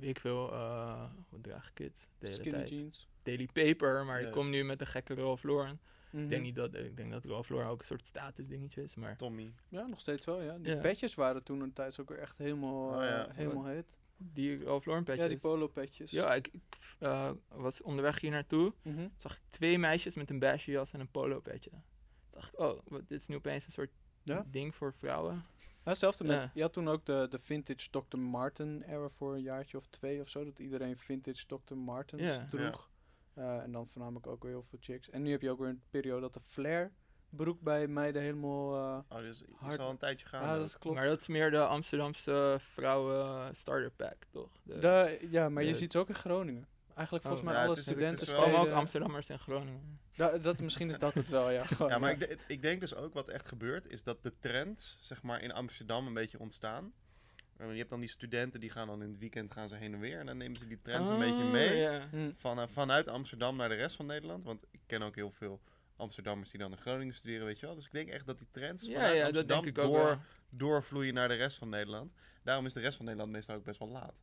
Weet 0.00 0.08
ik 0.10 0.20
veel, 0.20 0.52
eh, 0.52 1.10
hoe 1.28 1.40
draag 1.40 1.70
ik 1.70 1.78
het? 1.78 2.08
De 2.18 2.26
hele 2.26 2.32
Skinny 2.38 2.58
tijd. 2.58 2.70
jeans. 2.70 3.08
Daily 3.22 3.48
Paper, 3.52 4.04
maar 4.04 4.20
ik 4.20 4.32
kom 4.32 4.50
nu 4.50 4.64
met 4.64 4.80
een 4.80 4.86
gekke 4.86 5.14
Ralph 5.14 5.42
Lauren. 5.42 5.80
Mhm. 6.10 6.22
Ik 6.22 6.28
denk 6.30 6.42
niet 6.42 6.54
dat, 6.54 6.74
ik 6.74 6.96
denk 6.96 7.10
dat 7.10 7.24
Ralph 7.24 7.48
Lauren 7.48 7.68
ook 7.70 7.80
een 7.80 7.86
soort 7.86 8.06
status 8.06 8.48
dingetje 8.48 8.82
is, 8.82 8.94
maar 8.94 9.16
Tommy. 9.16 9.52
Ja, 9.68 9.86
nog 9.86 10.00
steeds 10.00 10.26
wel, 10.26 10.40
ja. 10.42 10.58
Die 10.58 10.74
Ja. 10.74 10.80
petjes 10.80 11.14
waren 11.14 11.42
toen 11.42 11.60
een 11.60 11.72
tijd 11.72 12.00
ook 12.00 12.08
weer 12.08 12.18
echt 12.18 12.38
helemaal, 12.38 12.88
Oh, 12.94 13.02
ja. 13.02 13.26
helemaal 13.30 13.66
heet. 13.66 13.96
die 14.16 14.64
Ralph 14.64 14.84
Lauren 14.86 15.04
petjes. 15.04 15.24
Ja, 15.24 15.30
die 15.30 15.38
polo 15.40 15.66
petjes. 15.66 16.10
Ja, 16.10 16.34
ik, 16.34 16.46
ik 16.52 16.62
eh, 16.98 17.30
was 17.48 17.82
onderweg 17.82 18.20
hier 18.20 18.30
naartoe, 18.30 18.72
Mhm. 18.82 19.08
zag 19.16 19.32
ik 19.36 19.40
twee 19.50 19.78
meisjes 19.78 20.14
met 20.14 20.30
een 20.30 20.38
beige 20.38 20.70
jas 20.70 20.92
en 20.92 21.00
een 21.00 21.10
polo 21.10 21.40
petje. 21.40 21.70
dacht 22.30 22.52
ik, 22.52 22.58
oh, 22.58 22.80
wat, 22.84 23.08
dit 23.08 23.20
is 23.20 23.26
nu 23.26 23.36
opeens 23.36 23.66
een 23.66 23.72
soort 23.72 23.90
Ja. 24.22 24.46
ding 24.50 24.74
voor 24.74 24.94
vrouwen. 24.94 25.44
Ja, 25.86 25.92
hetzelfde 25.92 26.24
met, 26.24 26.42
Ja. 26.42 26.50
je 26.54 26.62
had 26.62 26.72
toen 26.72 26.88
ook 26.88 27.04
de, 27.04 27.26
de 27.30 27.38
vintage 27.38 27.90
Dr. 27.90 28.16
Martin 28.18 28.82
era 28.82 29.08
voor 29.08 29.34
een 29.34 29.42
jaartje 29.42 29.76
of 29.76 29.86
twee 29.86 30.20
of 30.20 30.28
zo, 30.28 30.44
dat 30.44 30.58
iedereen 30.58 30.98
vintage 30.98 31.46
Dr. 31.46 31.74
Martens 31.74 32.22
Ja. 32.22 32.46
droeg. 32.50 32.90
Eh, 33.34 33.62
en 33.62 33.72
dan 33.72 33.88
voornamelijk 33.88 34.26
ook 34.26 34.42
weer 34.42 34.52
heel 34.52 34.62
veel 34.62 34.78
chicks. 34.82 35.10
En 35.10 35.22
nu 35.22 35.30
heb 35.30 35.40
je 35.42 35.50
ook 35.50 35.58
weer 35.58 35.68
een 35.68 35.82
periode 35.90 36.20
dat 36.20 36.32
de 36.34 36.40
flare 36.44 36.90
broek 37.30 37.60
bij 37.60 37.86
meiden 37.88 38.22
helemaal... 38.22 38.74
eh 38.76 39.16
Oh, 39.16 39.22
dus 39.22 39.42
is 39.42 39.48
Hard. 39.54 39.78
al 39.78 39.90
een 39.90 39.96
tijdje 39.98 40.26
gaan. 40.26 40.58
dat 40.58 40.66
is 40.66 40.78
klopt. 40.78 40.96
Maar 40.96 41.06
dat 41.06 41.20
is 41.20 41.26
meer 41.26 41.50
de 41.50 41.66
Amsterdamse 41.66 42.56
vrouwen 42.60 43.56
starter 43.56 43.90
pack, 43.90 44.16
toch? 44.30 44.50
De, 44.62 44.78
De- 44.78 45.26
ja, 45.30 45.48
maar 45.48 45.62
je 45.64 45.74
ziet 45.74 45.92
ze 45.92 45.98
ook 45.98 46.08
in 46.08 46.14
Groningen. 46.14 46.66
Eigenlijk 46.96 47.26
Oh. 47.26 47.30
volgens 47.32 47.42
mij 47.52 47.60
Ja, 47.60 47.66
alle 47.66 47.76
studenten 47.76 48.32
wel- 48.36 48.56
ook 48.66 48.70
Amsterdammers 48.72 49.28
in 49.28 49.38
Groningen. 49.38 50.00
Da- 50.16 50.38
dat, 50.38 50.60
misschien 50.60 50.88
is 50.88 50.98
dat 50.98 51.14
het 51.14 51.28
wel, 51.28 51.50
ja. 51.50 51.64
Gewoon, 51.76 51.90
Ja, 51.92 51.98
maar 51.98 52.10
ja. 52.10 52.16
ik, 52.16 52.28
de- 52.28 52.38
ik 52.46 52.62
denk 52.62 52.80
dus 52.80 52.94
ook 52.94 53.14
wat 53.14 53.28
echt 53.28 53.48
gebeurt, 53.48 53.88
is 53.90 54.02
dat 54.02 54.22
de 54.22 54.32
trends, 54.38 54.98
zeg 55.00 55.22
maar, 55.22 55.40
in 55.42 55.52
Amsterdam 55.52 56.06
een 56.06 56.14
beetje 56.14 56.38
ontstaan. 56.38 56.92
En 57.56 57.70
je 57.70 57.76
hebt 57.78 57.90
dan 57.90 58.00
die 58.00 58.08
studenten, 58.08 58.60
die 58.60 58.70
gaan 58.70 58.86
dan 58.86 59.02
in 59.02 59.08
het 59.08 59.18
weekend 59.18 59.50
gaan 59.52 59.68
ze 59.68 59.74
heen 59.74 59.94
en 59.94 60.00
weer. 60.00 60.18
En 60.18 60.26
dan 60.26 60.36
nemen 60.36 60.56
ze 60.56 60.66
die 60.66 60.82
trends 60.82 61.08
een 61.10 61.18
beetje 61.18 61.42
Oh, 61.44 61.50
mee. 61.50 61.76
ja. 61.76 62.08
Hm. 62.10 62.32
Van, 62.36 62.60
eh, 62.60 62.66
vanuit 62.68 63.08
Amsterdam 63.08 63.56
naar 63.56 63.68
de 63.68 63.74
rest 63.74 63.96
van 63.96 64.06
Nederland. 64.06 64.44
Want 64.44 64.64
ik 64.70 64.80
ken 64.86 65.02
ook 65.02 65.14
heel 65.14 65.30
veel 65.30 65.60
Amsterdammers 65.96 66.50
die 66.50 66.60
dan 66.60 66.70
in 66.70 66.78
Groningen 66.78 67.14
studeren, 67.14 67.46
weet 67.46 67.60
je 67.60 67.66
wel. 67.66 67.74
Dus 67.74 67.84
ik 67.86 67.92
denk 67.92 68.08
echt 68.08 68.26
dat 68.26 68.38
die 68.38 68.46
trends 68.50 68.82
Ja, 68.86 68.92
vanuit 68.92 69.12
ja, 69.12 69.16
dat 69.18 69.26
Amsterdam 69.26 69.64
denk 69.64 69.76
ik 69.76 69.82
ook 69.84 69.90
door, 69.92 70.04
wel. 70.04 70.18
doorvloeien 70.50 71.14
naar 71.14 71.28
de 71.28 71.34
rest 71.34 71.56
van 71.58 71.68
Nederland. 71.68 72.12
Daarom 72.42 72.66
is 72.66 72.72
de 72.72 72.80
rest 72.80 72.96
van 72.96 73.04
Nederland 73.04 73.32
meestal 73.32 73.56
ook 73.56 73.64
best 73.64 73.78
wel 73.78 73.88
laat. 73.88 74.20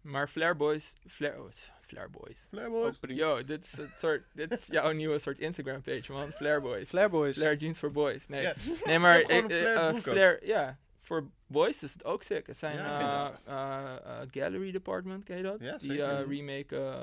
Maar 0.00 0.28
Flair 0.28 0.56
Boys, 0.56 0.92
Flair, 1.06 1.32
oh, 1.34 1.40
Boys. 1.40 1.70
Flairboys. 2.48 2.98
Yo, 3.00 3.44
dit 3.44 3.64
is, 3.64 3.72
het 3.76 3.98
soort, 3.98 4.22
dit 4.32 4.58
is 4.58 4.66
jouw 4.66 4.92
nieuwe 4.92 5.18
soort 5.18 5.38
Instagram 5.38 5.82
page, 5.82 6.12
man. 6.12 6.30
Flare 6.32 6.60
Boys. 6.60 6.88
Flair 7.36 7.56
jeans 7.56 7.78
voor 7.78 7.92
boys. 7.92 8.28
Nee, 8.28 8.42
Ja. 8.42 8.54
nee 8.84 8.98
maar 8.98 9.20
gewoon 9.26 9.50
eh, 9.50 9.94
Flair 9.94 10.46
ja, 10.46 10.78
voor 11.00 11.26
boys 11.46 11.82
is 11.82 11.92
het 11.92 12.04
ook 12.04 12.22
sick. 12.22 12.46
Zijn 12.50 12.76
Ja, 12.76 12.84
eh, 12.84 13.26
ik 13.26 13.32
het 13.34 13.40
eh, 13.46 14.20
eh, 14.22 14.28
Gallery 14.30 14.70
Department, 14.72 15.24
ken 15.24 15.36
je 15.36 15.42
dat? 15.42 15.60
Ja, 15.60 15.76
Die 15.76 16.02
eh, 16.02 16.26
remaken 16.28 17.02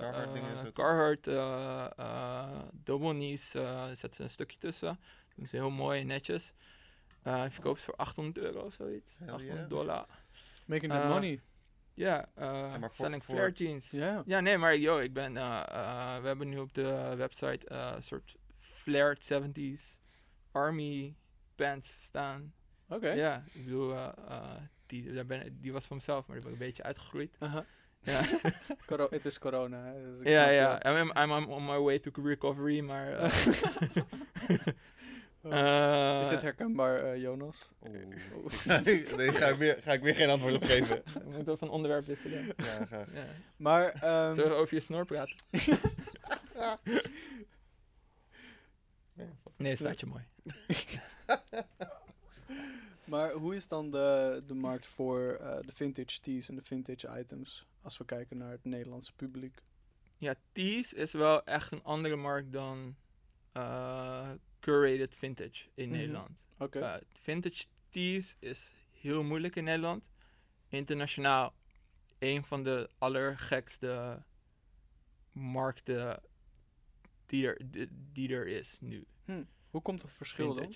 Carhartt 0.74 1.28
eh, 1.28 1.36
eh, 1.36 1.88
eh, 1.98 2.60
Double 2.72 3.14
Knees, 3.14 3.54
eh, 3.56 3.86
zetten 3.86 4.14
ze 4.14 4.24
een 4.24 4.30
stukje 4.30 4.58
tussen. 4.58 5.00
Doen 5.36 5.46
ze 5.46 5.56
heel 5.56 5.70
mooi 5.70 6.02
en 6.02 6.08
netjes. 6.08 6.54
Eh 7.24 7.44
je 7.44 7.52
verkoopt 7.52 7.80
ze 7.80 7.86
voor 7.86 7.96
800 7.96 8.46
euro 8.46 8.60
of 8.60 8.74
zoiets. 8.74 9.10
Hell 9.18 9.28
800 9.34 9.58
yeah. 9.58 9.70
dollar. 9.70 10.06
Making 10.66 10.92
that 10.92 11.08
money. 11.08 11.40
Ja, 11.94 12.30
eh 12.36 12.74
voor- 12.80 12.90
selling 12.94 13.24
voor- 13.26 13.36
flare 13.36 13.52
jeans. 13.52 13.90
Ja. 13.92 14.24
Ja, 14.26 14.40
nee, 14.40 14.58
maar 14.58 14.78
yo, 14.78 15.00
ik 15.00 15.14
ben, 15.14 15.38
eh, 15.38 15.64
eh, 15.68 16.22
we 16.22 16.28
hebben 16.28 16.50
nu 16.50 16.58
op 16.60 16.74
de 16.74 17.14
website 17.18 17.68
eh, 17.68 17.92
een 17.96 18.04
soort 18.04 18.36
flared 18.60 19.24
70s 19.34 20.00
army 20.52 21.16
pants 21.56 21.96
staan. 22.04 22.54
Oké. 22.90 23.12
Ja, 23.12 23.44
ik 23.54 23.64
bedoel, 23.66 23.96
die, 24.86 25.14
daar 25.14 25.26
ben, 25.26 25.58
die 25.62 25.74
was 25.74 25.86
van 25.86 25.98
mezelf, 25.98 26.28
maar 26.28 26.36
die 26.36 26.46
ben 26.46 26.54
ik 26.54 26.60
een 26.60 26.66
beetje 26.68 26.84
uitgegroeid. 26.84 27.36
Aha. 27.40 27.66
Ja, 28.04 28.22
het 29.10 29.26
is 29.26 29.40
corona. 29.40 29.94
dus 29.94 30.20
ik 30.20 30.28
ja, 30.28 30.50
ja. 30.50 31.00
I'm, 31.00 31.12
I'm 31.18 31.50
on 31.50 31.66
my 31.66 31.78
way 31.80 32.00
to 32.00 32.12
recovery, 32.24 32.80
maar... 32.80 33.08
eh, 35.44 36.14
eh, 36.14 36.20
is 36.20 36.28
dit 36.28 36.42
herkenbaar, 36.42 37.04
eh, 37.04 37.22
Jonas? 37.22 37.72
Oeh. 37.80 37.96
nee, 38.86 39.32
ga 39.32 39.48
ik, 39.48 39.58
weer, 39.58 39.78
ga 39.82 39.94
ik 39.94 40.02
weer 40.02 40.16
geen 40.16 40.30
antwoord 40.30 40.56
op 40.56 40.64
geven. 40.64 41.02
we 41.24 41.30
moeten 41.30 41.58
van 41.58 41.70
onderwerp 41.70 42.06
wisselen. 42.06 42.46
Ja, 42.46 42.86
graag. 42.86 43.14
Ja. 43.14 43.26
Maar, 43.56 43.90
ehm, 43.90 44.34
Zullen 44.34 44.50
we 44.50 44.56
over 44.56 44.76
je 44.76 44.82
snor 44.82 45.06
praten? 45.06 45.36
Nee, 49.58 49.76
staat 49.76 50.00
je 50.00 50.06
mooi. 50.06 50.24
maar 53.04 53.32
hoe 53.32 53.56
is 53.56 53.68
dan 53.68 53.92
de, 53.92 54.44
de 54.48 54.54
markt 54.54 54.88
voor 54.88 55.38
eh, 55.42 55.60
de 55.66 55.72
vintage 55.74 56.20
tees 56.20 56.50
en 56.50 56.56
de 56.56 56.64
vintage 56.64 57.20
items? 57.20 57.68
Als 57.82 57.98
we 57.98 58.06
kijken 58.06 58.38
naar 58.38 58.52
het 58.52 58.66
Nederlandse 58.66 59.14
publiek. 59.14 59.62
Ja, 60.18 60.36
tees 60.52 60.94
is 60.94 61.12
wel 61.12 61.44
echt 61.44 61.72
een 61.72 61.84
andere 61.84 62.16
markt 62.16 62.54
dan 62.54 62.96
eh, 63.52 64.30
curated 64.62 65.16
vintage 65.16 65.66
in 65.74 65.90
Mhm. 65.90 65.98
Nederland. 65.98 66.30
Eh, 66.84 66.96
vintage 67.14 67.66
tees 67.90 68.36
is 68.40 68.72
heel 68.92 69.24
moeilijk 69.24 69.56
in 69.56 69.64
Nederland. 69.64 70.04
Internationaal 70.68 71.54
een 72.20 72.44
van 72.44 72.64
de 72.64 72.90
allergekste 72.98 74.24
markten 75.32 76.22
die 77.26 77.48
er, 77.48 77.62
die, 77.72 77.88
die 78.14 78.30
er 78.36 78.48
is 78.48 78.78
nu. 78.80 79.06
hoe 79.70 79.82
komt 79.82 80.02
dat 80.02 80.14
verschil 80.14 80.54
dan? 80.56 80.76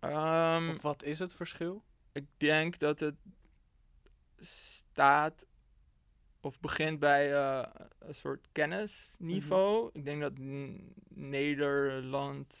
Ehm, 0.00 0.68
Of 0.70 0.82
wat 0.82 1.02
is 1.02 1.18
het 1.18 1.32
verschil? 1.34 1.82
ik 2.12 2.26
denk 2.36 2.78
dat 2.78 3.00
het 3.00 3.16
staat 4.40 5.46
of 6.40 6.60
begint 6.60 6.98
bij 6.98 7.34
eh, 7.34 7.62
een 7.98 8.14
soort 8.14 8.46
kennisniveau. 8.52 9.90
Ik 9.92 10.04
denk 10.04 10.20
dat 10.20 10.32
Nederland 11.08 12.56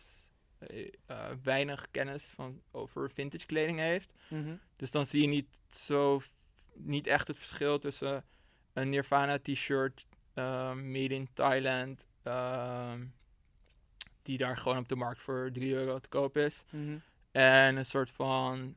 eh, 0.58 0.88
eh, 1.06 1.30
weinig 1.42 1.90
kennis 1.90 2.24
van, 2.24 2.62
over 2.70 3.10
vintage 3.10 3.46
kleding 3.46 3.78
heeft. 3.78 4.14
Dus 4.76 4.90
dan 4.90 5.06
zie 5.06 5.20
je 5.22 5.28
niet 5.28 5.48
zo 5.70 6.22
niet 6.74 7.06
echt 7.06 7.28
het 7.28 7.36
verschil 7.38 7.78
tussen 7.78 8.24
een 8.72 8.88
Nirvana 8.88 9.38
t-shirt 9.38 10.06
eh, 10.34 10.74
made 10.74 11.14
in 11.14 11.28
Thailand. 11.34 12.06
ehm, 12.22 13.04
die 14.22 14.38
daar 14.38 14.56
gewoon 14.56 14.78
op 14.78 14.88
de 14.88 14.96
markt 14.96 15.20
voor 15.20 15.50
3 15.52 15.72
euro 15.72 15.98
te 15.98 16.08
koop 16.08 16.36
is. 16.36 16.64
Mhm. 16.70 16.98
En 17.30 17.76
een 17.76 17.86
soort 17.86 18.10
van, 18.10 18.76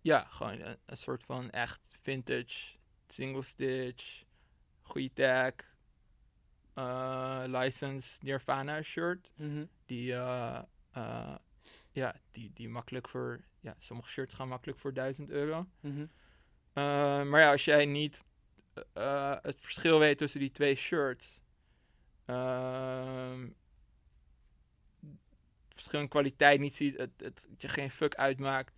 ja, 0.00 0.26
gewoon 0.28 0.60
een, 0.60 0.76
een 0.86 0.96
soort 0.96 1.24
van 1.24 1.50
echt 1.50 1.80
vintage, 2.02 2.76
single 3.12 3.42
stitch, 3.42 4.24
goede 4.82 5.12
tag, 5.12 5.54
eh, 6.74 7.42
licensed 7.46 8.22
Nirvana 8.22 8.82
shirt. 8.82 9.30
Mhm. 9.36 9.64
Die, 9.86 10.12
eh, 10.12 10.62
eh, 10.92 11.36
ja, 11.92 12.20
die, 12.30 12.50
die 12.54 12.68
makkelijk 12.68 13.08
voor, 13.08 13.40
ja, 13.60 13.74
sommige 13.78 14.08
shirts 14.08 14.34
gaan 14.34 14.48
makkelijk 14.48 14.78
voor 14.78 14.92
1000 14.92 15.30
euro. 15.30 15.66
Mhm. 15.80 16.06
Maar 17.28 17.40
ja, 17.40 17.50
als 17.50 17.64
jij 17.64 17.86
niet 17.86 18.24
het 19.42 19.60
verschil 19.60 19.98
weet 19.98 20.18
tussen 20.18 20.40
die 20.40 20.50
twee 20.50 20.74
shirts, 20.74 21.40
ehm, 22.24 23.48
het 25.68 25.74
verschil 25.74 26.00
in 26.00 26.08
kwaliteit 26.08 26.60
niet 26.60 26.74
ziet, 26.74 26.96
het, 26.96 27.10
het, 27.16 27.46
het 27.50 27.62
je 27.62 27.68
geen 27.68 27.90
fuck 27.90 28.14
uitmaakt 28.14 28.74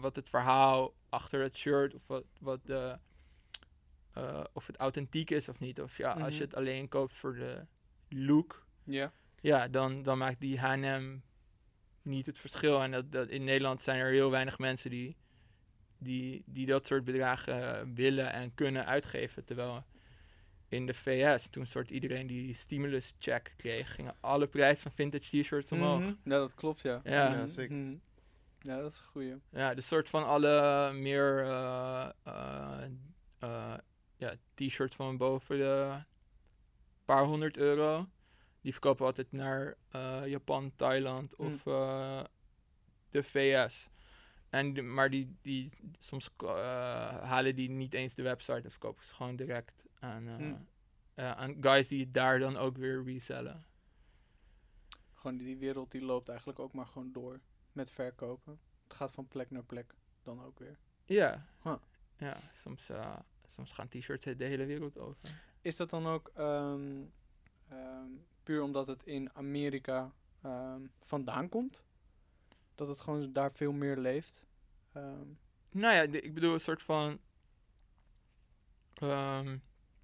wat 0.00 0.16
het 0.16 0.28
verhaal 0.28 0.94
achter 1.08 1.42
het 1.42 1.56
shirt 1.56 1.94
of 1.94 2.02
wat, 2.06 2.24
wat 2.40 2.66
de, 2.66 2.98
eh, 4.28 4.44
of 4.52 4.66
het 4.66 4.76
authentiek 4.76 5.30
is 5.30 5.48
of 5.48 5.58
niet. 5.58 5.80
Of 5.80 5.96
ja, 5.96 6.10
als 6.12 6.20
je 6.28 6.34
Mhm. 6.34 6.40
het 6.42 6.54
alleen 6.54 6.88
koopt 6.88 7.14
voor 7.14 7.34
de 7.34 7.66
look, 8.08 8.66
Ja. 8.84 9.12
ja, 9.40 9.68
dan, 9.68 10.02
dan 10.02 10.18
maakt 10.18 10.40
die 10.40 10.58
H&M 10.58 11.16
niet 12.02 12.26
het 12.26 12.38
verschil. 12.38 12.82
En 12.82 12.90
dat, 12.90 13.12
dat, 13.12 13.28
in 13.28 13.44
Nederland 13.44 13.82
zijn 13.82 13.98
er 13.98 14.10
heel 14.10 14.30
weinig 14.30 14.58
mensen 14.58 14.90
die, 14.90 15.16
die, 15.98 16.42
die 16.46 16.66
dat 16.66 16.86
soort 16.86 17.04
bedragen 17.04 17.78
eh, 17.80 17.86
willen 17.94 18.32
en 18.32 18.54
kunnen 18.54 18.86
uitgeven. 18.86 19.44
Terwijl 19.44 19.84
in 20.68 20.86
de 20.86 20.94
VS, 20.94 21.48
toen 21.48 21.66
soort 21.66 21.90
iedereen 21.90 22.26
die 22.26 22.54
stimulus 22.54 23.14
check 23.18 23.54
kreeg, 23.56 23.94
gingen 23.94 24.14
alle 24.20 24.46
prijzen 24.46 24.82
van 24.82 24.92
vintage 24.92 25.40
t-shirts 25.40 25.72
omhoog. 25.72 25.98
Mhm. 26.00 26.08
Ja, 26.08 26.38
dat 26.38 26.54
klopt, 26.54 26.80
ja. 26.80 27.00
Ja. 27.04 27.12
Ja, 27.30 27.36
Mhm. 27.36 27.46
zeker. 27.48 27.76
Ja, 28.62 28.80
dat 28.80 28.92
is 28.92 28.98
een 28.98 29.04
goeie. 29.04 29.34
Ja, 29.50 29.74
de 29.74 29.80
soort 29.80 30.08
van 30.08 30.26
alle 30.26 30.92
meer 30.92 31.44
eh, 31.44 32.08
ja, 34.20 34.34
t-shirts 34.54 34.96
van 34.96 35.16
boven 35.16 35.58
de 35.58 36.02
paar 37.04 37.24
honderd 37.24 37.56
euro. 37.56 38.08
Die 38.60 38.72
verkopen 38.72 39.00
we 39.00 39.04
altijd 39.06 39.32
naar 39.32 39.76
eh, 39.90 40.26
Japan, 40.26 40.72
Thailand 40.76 41.36
of 41.36 41.66
eh, 41.66 42.24
de 43.10 43.22
VS. 43.22 43.88
En 44.48 44.94
maar 44.94 45.10
die, 45.10 45.36
die 45.42 45.70
soms 45.98 46.30
eh, 46.36 46.48
halen 47.22 47.54
die 47.54 47.70
niet 47.70 47.94
eens 47.94 48.14
de 48.14 48.22
website 48.22 48.60
en 48.60 48.70
verkopen 48.70 49.04
ze 49.04 49.14
gewoon 49.14 49.36
direct 49.36 49.84
aan, 50.00 50.28
eh, 51.14 51.30
aan 51.32 51.56
guys 51.60 51.88
die 51.88 52.00
het 52.00 52.14
daar 52.14 52.38
dan 52.38 52.56
ook 52.56 52.76
weer 52.76 53.04
resellen. 53.04 53.64
Gewoon 55.14 55.36
die, 55.36 55.56
wereld 55.56 55.90
die 55.90 56.02
loopt 56.02 56.28
eigenlijk 56.28 56.58
ook 56.58 56.72
maar 56.72 56.86
gewoon 56.86 57.12
door 57.12 57.40
met 57.72 57.90
verkopen. 57.90 58.60
Het 58.82 58.94
gaat 58.94 59.12
van 59.12 59.28
plek 59.28 59.50
naar 59.50 59.64
plek 59.64 59.94
dan 60.22 60.44
ook 60.44 60.58
weer. 60.58 60.78
Ja, 61.04 61.46
Huh. 61.62 61.76
ja 62.16 62.36
soms, 62.52 62.90
soms 63.50 63.72
gaan 63.72 63.88
t-shirts 63.88 64.24
de 64.24 64.44
hele 64.44 64.64
wereld 64.64 64.98
over. 64.98 65.16
Is 65.60 65.76
dat 65.76 65.90
dan 65.90 66.06
ook 66.06 66.30
ehm, 66.34 67.02
ehm, 67.68 68.10
puur 68.42 68.62
omdat 68.62 68.86
het 68.86 69.02
in 69.02 69.30
Amerika 69.34 70.12
ehm, 70.42 70.82
vandaan 71.00 71.48
komt? 71.48 71.82
Dat 72.74 72.88
het 72.88 73.00
gewoon 73.00 73.32
daar 73.32 73.52
veel 73.52 73.72
meer 73.72 73.96
leeft? 73.96 74.44
Nou 75.70 75.94
ja, 75.94 76.02
ik 76.02 76.34
bedoel 76.34 76.52
een 76.52 76.60
soort 76.60 76.82
van. 76.82 77.18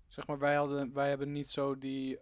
zeg 0.08 0.26
maar, 0.26 0.38
wij, 0.38 0.54
hadden, 0.54 0.92
wij 0.92 1.08
hebben 1.08 1.32
niet 1.32 1.50
zo 1.50 1.78
die... 1.78 2.20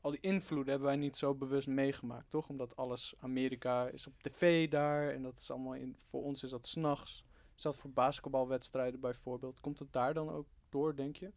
al 0.00 0.10
die 0.10 0.20
invloeden 0.20 0.70
hebben 0.70 0.88
wij 0.88 0.98
niet 0.98 1.16
zo 1.16 1.34
bewust 1.34 1.68
meegemaakt, 1.68 2.30
toch? 2.30 2.48
Omdat 2.48 2.76
alles 2.76 3.14
Amerika 3.18 3.88
is 3.88 4.06
op 4.06 4.22
tv 4.22 4.70
daar 4.70 5.10
en 5.10 5.22
dat 5.22 5.38
is 5.38 5.50
allemaal 5.50 5.74
in... 5.74 5.96
Voor 5.98 6.22
ons 6.22 6.42
is 6.42 6.50
dat 6.50 6.66
s'nachts. 6.66 7.24
Is 7.56 7.62
dat 7.62 7.76
voor 7.76 7.90
basketbalwedstrijden 7.90 9.00
bijvoorbeeld? 9.00 9.60
Komt 9.60 9.78
het 9.78 9.92
daar 9.92 10.14
dan 10.14 10.30
ook 10.30 10.46
door, 10.68 10.96
denk 10.96 11.16
je? 11.16 11.32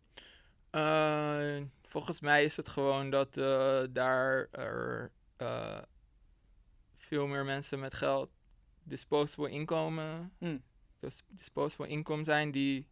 eh, 0.75 1.62
volgens 1.84 2.19
mij 2.19 2.43
is 2.43 2.57
het 2.57 2.69
gewoon 2.69 3.10
dat 3.10 3.38
eh, 3.38 3.84
daar 3.89 4.48
er 4.51 5.11
eh, 5.37 5.81
veel 6.98 7.27
meer 7.27 7.46
mensen 7.46 7.79
met 7.79 7.94
geld 7.94 8.29
disposable 8.83 9.50
inkomen, 9.50 10.33
dus 11.00 11.24
disposable 11.27 11.87
inkomen 11.87 12.25
zijn 12.25 12.51
die 12.51 12.87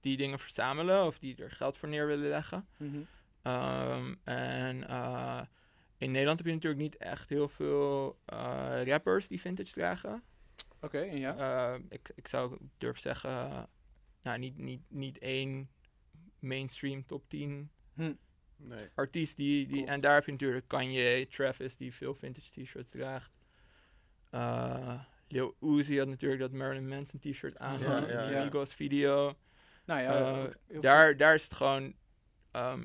die 0.00 0.16
dingen 0.16 0.38
verzamelen 0.38 1.06
of 1.06 1.18
die 1.18 1.36
er 1.36 1.50
geld 1.50 1.78
voor 1.78 1.88
neer 1.88 2.06
willen 2.06 2.28
leggen. 2.28 2.68
Mhm. 2.76 3.00
Ehm, 3.42 4.14
en 4.24 4.76
in 5.98 6.10
Nederland 6.10 6.38
heb 6.38 6.46
je 6.46 6.54
natuurlijk 6.54 6.82
niet 6.82 6.96
echt 6.96 7.28
heel 7.28 7.48
veel 7.48 8.18
rappers 8.84 9.28
die 9.28 9.40
vintage 9.40 9.72
dragen. 9.72 10.22
Oké, 10.80 10.98
ja? 11.00 11.36
Eh, 11.74 11.80
ik, 11.88 12.10
ik 12.14 12.28
zou 12.28 12.58
durven 12.78 13.00
zeggen, 13.02 13.30
eh, 13.30 13.62
nou, 14.22 14.38
niet, 14.38 14.58
niet, 14.58 14.82
niet 14.88 15.18
één 15.18 15.70
mainstream 16.38 17.06
top 17.06 17.28
10 17.28 17.70
Hm. 17.94 18.12
Nee. 18.56 18.88
artiest 18.94 19.36
die, 19.36 19.66
die 19.66 19.76
Klopt. 19.76 19.90
en 19.90 20.00
daar 20.00 20.14
heb 20.14 20.24
je 20.24 20.32
natuurlijk 20.32 20.68
Kanye, 20.68 21.26
Travis 21.26 21.76
die 21.76 21.94
veel 21.94 22.14
vintage 22.14 22.50
t-shirts 22.62 22.90
draagt. 22.90 23.32
Eh 24.30 25.00
Lil 25.30 25.56
Uzi 25.60 25.98
had 25.98 26.08
natuurlijk 26.08 26.40
dat 26.40 26.52
Marilyn 26.52 26.88
Manson 26.88 27.20
t-shirt 27.20 27.58
aan 27.58 27.78
Ja, 27.80 27.98
in 27.98 28.08
ja, 28.12 28.28
ja. 28.30 28.44
Migos 28.44 28.74
video. 28.74 29.38
Nou 29.84 30.00
ja, 30.00 30.50
daar, 30.80 31.16
daar 31.16 31.34
is 31.34 31.42
het 31.44 31.54
gewoon, 31.54 31.94
ehm, 32.50 32.84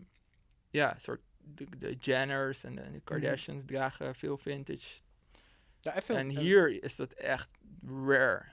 ja, 0.70 0.96
soort 0.98 1.22
de, 1.38 1.66
de 1.78 1.96
Jenners 2.00 2.64
en 2.64 2.76
de, 2.76 2.92
de 2.92 3.00
Kardashians 3.04 3.64
dragen 3.66 4.16
veel 4.16 4.38
vintage. 4.38 5.00
ja, 5.82 5.96
even, 5.96 6.16
en 6.16 6.30
en- 6.30 6.38
hier 6.38 6.84
is 6.84 6.96
dat 6.96 7.12
echt 7.14 7.50
rare. 7.88 8.44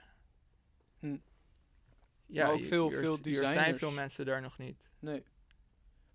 Hm. 0.99 1.17
Ja, 2.25 2.45
Maar 2.45 2.53
ook 2.53 2.63
veel- 2.63 2.89
veel 2.89 3.13
is- 3.15 3.23
hier 3.23 3.33
zijn 3.35 3.53
designers. 3.53 3.79
veel 3.79 3.91
mensen 3.91 4.25
daar 4.25 4.41
nog 4.41 4.57
niet. 4.57 4.89
Nee. 4.99 5.23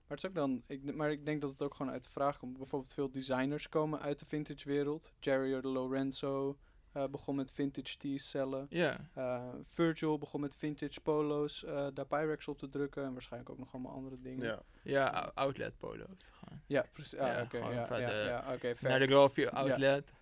Maar 0.07 0.17
het 0.17 0.25
is 0.25 0.27
ook 0.31 0.35
dan, 0.37 0.63
ik, 0.67 0.95
maar 0.95 1.11
ik 1.11 1.25
denk 1.25 1.41
dat 1.41 1.51
het 1.51 1.63
ook 1.63 1.75
gewoon 1.75 1.93
uit 1.93 2.03
de 2.05 2.09
vraag 2.11 2.39
komt. 2.39 2.57
Bijvoorbeeld 2.57 2.93
veel 2.93 3.11
designers 3.11 3.69
komen 3.69 4.01
uit 4.01 4.19
de 4.19 4.27
vintage 4.27 4.69
wereld. 4.69 5.13
Jerry 5.21 5.61
de 5.61 5.69
Lorenzo 5.69 6.59
eh, 6.93 7.05
begon 7.09 7.37
met 7.37 7.53
vintage 7.53 7.97
tees 7.97 8.31
cellen. 8.31 8.67
Ja, 8.71 9.09
Eh, 9.15 9.55
Virgil 9.67 10.19
begon 10.19 10.41
met 10.41 10.57
vintage 10.57 11.01
polo's, 11.01 11.65
eh 11.65 11.87
daar 11.95 12.07
Pyrex 12.07 12.49
op 12.49 12.59
te 12.59 12.69
drukken. 12.69 13.05
En 13.05 13.13
waarschijnlijk 13.13 13.51
ook 13.53 13.59
nog 13.59 13.73
allemaal 13.75 13.93
andere 13.93 14.21
dingen. 14.21 14.47
Ja. 14.47 14.63
ja, 14.83 15.09
ou- 15.11 15.31
outlet 15.35 15.79
polo's. 15.79 16.09
Gewoon. 16.31 16.61
Ja, 16.67 16.85
precies. 16.93 17.19
Ah, 17.19 17.27
Ja, 17.29 17.43
oké, 17.43 17.57
gewoon 17.57 17.75
ja, 17.75 17.99
ja, 17.99 18.25
ja, 18.25 18.39
oké, 18.55 18.77
fair. 18.77 18.91
Naar 18.91 18.99
de 18.99 19.07
Grove 19.07 19.51
outlet. 19.51 20.13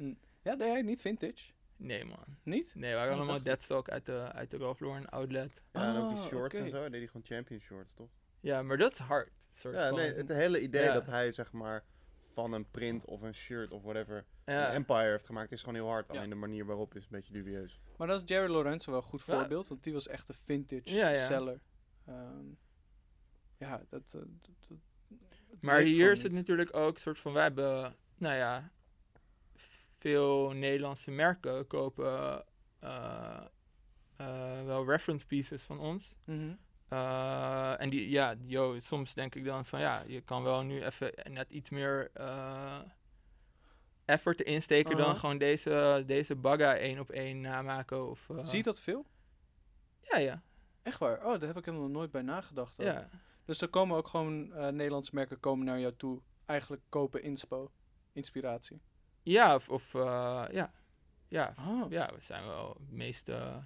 Ja, 0.43 0.57
deed 0.57 0.69
jij 0.69 0.83
niet 0.83 1.01
vintage? 1.01 1.53
Nee 1.85 2.05
man. 2.05 2.25
Niet? 2.43 2.73
Nee, 2.75 2.91
we 2.91 2.97
waren 2.97 3.13
Oh, 3.13 3.19
allemaal 3.19 3.43
deadstock 3.43 3.89
uit 3.89 4.07
de, 4.07 4.31
uit 4.33 4.51
de 4.51 4.57
Ralph 4.57 4.81
Lauren 4.81 5.09
outlet. 5.09 5.63
Ja, 5.73 5.95
en 5.95 5.97
ook 6.03 6.09
die 6.09 6.19
Ah, 6.19 6.25
shorts 6.27 6.57
en 6.57 6.69
zo. 6.71 6.81
Hij 6.81 6.89
deed 6.89 6.99
die 6.99 7.09
gewoon 7.09 7.27
champion 7.27 7.61
shorts, 7.61 7.95
toch? 7.95 8.09
Ja, 8.41 8.63
maar 8.63 8.77
dat 8.77 8.93
is 8.93 8.99
hard. 8.99 9.31
Soort 9.53 9.75
Ja, 9.75 9.89
van, 9.89 9.99
nee, 9.99 10.13
het 10.13 10.29
hele 10.29 10.61
idee 10.61 10.83
Ja. 10.83 10.93
dat 10.93 11.07
hij 11.07 11.33
zeg 11.33 11.53
maar 11.53 11.85
van 12.33 12.53
een 12.53 12.71
print 12.71 13.05
of 13.05 13.23
een 13.23 13.35
shirt 13.35 13.73
of 13.73 13.83
whatever 13.83 14.25
ja. 14.45 14.69
een 14.69 14.75
empire 14.75 15.11
heeft 15.11 15.27
gemaakt 15.27 15.53
is 15.53 15.61
gewoon 15.61 15.75
heel 15.75 15.89
hard. 15.89 16.07
Ja. 16.07 16.13
Alleen 16.19 16.29
de 16.31 16.35
manier 16.35 16.67
waarop 16.67 16.95
is 16.95 17.03
een 17.03 17.09
beetje 17.11 17.33
dubieus. 17.33 17.81
Maar 17.97 18.07
dat 18.07 18.23
is 18.23 18.29
Jerry 18.37 18.51
Lorenzo 18.53 18.91
wel 18.91 19.01
een 19.01 19.07
goed 19.07 19.23
Ja. 19.27 19.39
voorbeeld. 19.39 19.69
Want 19.69 19.83
die 19.83 19.93
was 19.93 20.09
echt 20.09 20.29
een 20.29 20.35
vintage 20.45 20.95
Ja, 20.95 21.09
ja. 21.09 21.25
seller. 21.25 21.61
Ehm, 22.07 22.47
ja, 23.59 23.83
dat... 23.89 24.15
eh, 24.15 24.21
dat- 24.21 24.69
dat- 24.69 24.79
Maar 25.63 25.81
hier 25.81 26.13
is 26.13 26.23
het 26.23 26.33
niet. 26.33 26.41
natuurlijk 26.41 26.77
ook 26.77 26.99
soort 26.99 27.19
van, 27.19 27.33
wij 27.33 27.43
hebben, 27.43 27.97
nou 28.19 28.35
ja, 28.37 28.71
veel 30.05 30.51
Nederlandse 30.51 31.11
merken 31.11 31.67
kopen 31.67 32.45
eh, 32.79 33.45
eh, 34.17 34.65
wel 34.65 34.87
reference 34.87 35.27
pieces 35.27 35.63
van 35.63 35.79
ons. 35.79 36.15
Mhm. 36.25 36.55
Eh, 36.89 37.81
en 37.81 37.91
die, 37.91 38.11
ja, 38.11 38.35
yo, 38.47 38.81
soms 38.81 39.15
denk 39.15 39.35
ik 39.35 39.45
dan 39.45 39.65
van, 39.65 39.81
ja, 39.81 40.05
je 40.07 40.21
kan 40.21 40.43
wel 40.43 40.63
nu 40.63 40.85
even 40.85 41.13
net 41.31 41.51
iets 41.51 41.71
meer 41.71 42.11
effort 44.05 44.41
erin 44.41 44.63
steken 44.63 44.97
dan 44.97 45.07
Aha. 45.07 45.15
gewoon 45.15 45.39
deze, 45.39 46.03
deze 46.07 46.37
bagga 46.37 46.77
één 46.77 46.99
op 46.99 47.11
één 47.11 47.41
namaken. 47.41 48.11
Of, 48.11 48.29
Zie 48.43 48.57
je 48.57 48.63
dat 48.63 48.81
veel? 48.81 49.07
Ja, 50.01 50.19
ja, 50.19 50.43
Echt 50.83 50.99
waar? 50.99 51.17
Oh, 51.19 51.39
daar 51.39 51.49
heb 51.49 51.57
ik 51.57 51.65
helemaal 51.65 51.89
nooit 51.89 52.11
bij 52.11 52.23
nagedacht. 52.23 52.77
ja. 52.77 53.09
Dus 53.45 53.61
er 53.61 53.69
komen 53.69 53.97
ook 53.97 54.09
gewoon 54.09 54.49
Nederlandse 54.49 55.15
merken 55.15 55.41
komen 55.41 55.67
naar 55.67 55.81
jou 55.81 55.95
toe. 55.97 56.21
Eigenlijk 56.45 56.83
kopen 56.89 57.23
inspo. 57.23 57.71
Inspiratie. 58.13 58.81
Ja, 59.25 59.55
of, 59.55 59.69
of 59.69 59.95
eh, 59.95 60.45
ja. 60.53 60.73
Ja, 61.29 61.55
Oh, 61.69 61.91
ja, 61.91 62.11
we 62.15 62.21
zijn 62.21 62.45
wel 62.45 62.77
de 62.89 62.95
meeste, 62.95 63.63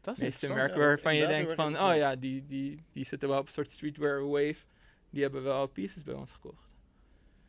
dat 0.00 0.14
is 0.16 0.22
meeste 0.22 0.46
interessant. 0.46 0.54
merken 0.54 0.80
Ja, 0.80 0.86
waarvan 0.86 1.16
je 1.16 1.26
denkt 1.26 1.52
van, 1.52 1.80
oh 1.80 1.96
ja, 1.96 2.16
die, 2.16 2.46
die, 2.46 2.84
die 2.92 3.04
zitten 3.04 3.28
wel 3.28 3.38
op 3.38 3.46
een 3.46 3.52
soort 3.52 3.70
streetwear 3.70 4.28
wave. 4.28 4.56
Die 5.10 5.22
hebben 5.22 5.42
wel 5.42 5.66
pieces 5.66 6.02
bij 6.02 6.14
ons 6.14 6.30
gekocht. 6.30 6.66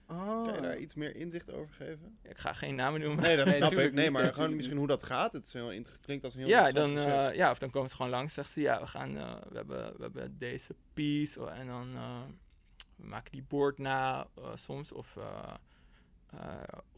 Oh. 0.07 0.43
Kan 0.45 0.53
je 0.53 0.61
daar 0.61 0.77
iets 0.77 0.93
meer 0.93 1.15
inzicht 1.15 1.51
over 1.51 1.73
geven? 1.73 2.17
Ik 2.23 2.37
ga 2.37 2.53
geen 2.53 2.75
namen 2.75 2.99
noemen. 3.01 3.23
Nee, 3.23 3.37
dat 3.37 3.45
Nee, 3.45 3.55
snap 3.55 3.71
ik. 3.71 3.93
Nee, 3.93 3.93
maar 3.93 4.11
tuurlijk 4.11 4.33
gewoon 4.33 4.47
niet. 4.49 4.57
misschien 4.57 4.77
hoe 4.77 4.87
dat 4.87 5.03
gaat. 5.03 5.33
Het 5.33 5.43
is 5.43 5.53
heel 5.53 5.83
klinkt 6.01 6.23
als 6.23 6.33
een 6.33 6.39
heel 6.39 6.49
ja, 6.49 6.67
interessant 6.67 7.09
dan, 7.09 7.29
eh, 7.29 7.35
ja, 7.35 7.51
of 7.51 7.59
dan 7.59 7.69
komen 7.69 7.89
ze 7.89 7.95
gewoon 7.95 8.11
langs 8.11 8.37
en 8.37 8.43
zeggen 8.43 8.53
ze, 8.53 8.61
ja, 8.61 8.79
we 8.79 8.87
gaan, 8.87 9.17
eh, 9.17 9.35
we, 9.49 9.55
hebben, 9.55 9.93
we 9.95 10.01
hebben 10.01 10.37
deze 10.37 10.75
piece. 10.93 11.41
oh, 11.41 11.57
En 11.59 11.67
dan 11.67 11.95
eh, 11.95 12.21
we 12.95 13.07
maken 13.07 13.31
die 13.31 13.43
board 13.47 13.77
na 13.77 14.27
eh, 14.37 14.51
soms. 14.55 14.91
Of, 14.91 15.17
eh, 15.17 15.23
eh, 15.23 15.53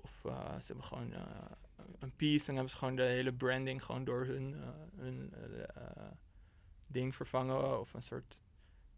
of 0.02 0.26
eh, 0.26 0.60
ze 0.60 0.66
hebben 0.66 0.86
gewoon 0.86 1.14
eh, 1.14 1.22
een 2.00 2.16
piece 2.16 2.48
en 2.48 2.54
hebben 2.54 2.72
ze 2.72 2.78
gewoon 2.78 2.96
de 2.96 3.04
hele 3.04 3.34
branding 3.34 3.84
gewoon 3.84 4.04
door 4.04 4.26
hun, 4.26 4.56
eh, 4.56 4.70
hun 4.98 5.34
eh, 5.34 5.62
eh, 5.64 6.12
ding 6.88 7.16
vervangen. 7.16 7.80
Of 7.80 7.94
een 7.94 8.04
soort 8.04 8.38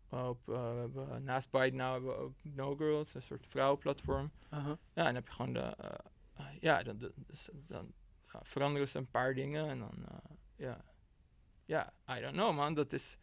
op 0.10 0.50
eh, 0.50 0.74
we 0.74 0.80
hebben, 0.80 1.24
naast 1.24 1.50
Byte 1.52 1.76
Now 1.76 1.92
hebben 1.92 2.10
we 2.10 2.16
ook 2.16 2.36
No 2.42 2.76
Girls, 2.76 3.14
een 3.14 3.22
soort 3.22 3.48
vrouwenplatform. 3.48 4.32
Ja, 4.50 4.78
en 4.94 5.04
dan 5.04 5.16
heb 5.16 5.28
je 5.28 5.34
gewoon 5.34 5.54
de, 5.54 5.60
eh, 5.60 5.90
eh, 6.34 6.46
ja, 6.60 6.84
dan, 6.84 6.98
dan, 6.98 7.12
dus 7.28 7.50
veranderen 8.42 8.88
ze 8.88 8.98
een 8.98 9.10
paar 9.10 9.34
dingen 9.34 9.70
en 9.70 9.80
dan, 9.80 10.06
eh, 10.08 10.36
ja, 10.56 10.84
ja, 11.66 11.94
I 12.10 12.22
don't 12.22 12.34
know 12.34 12.56
man, 12.56 12.74
dat 12.74 12.94
is, 12.94 13.18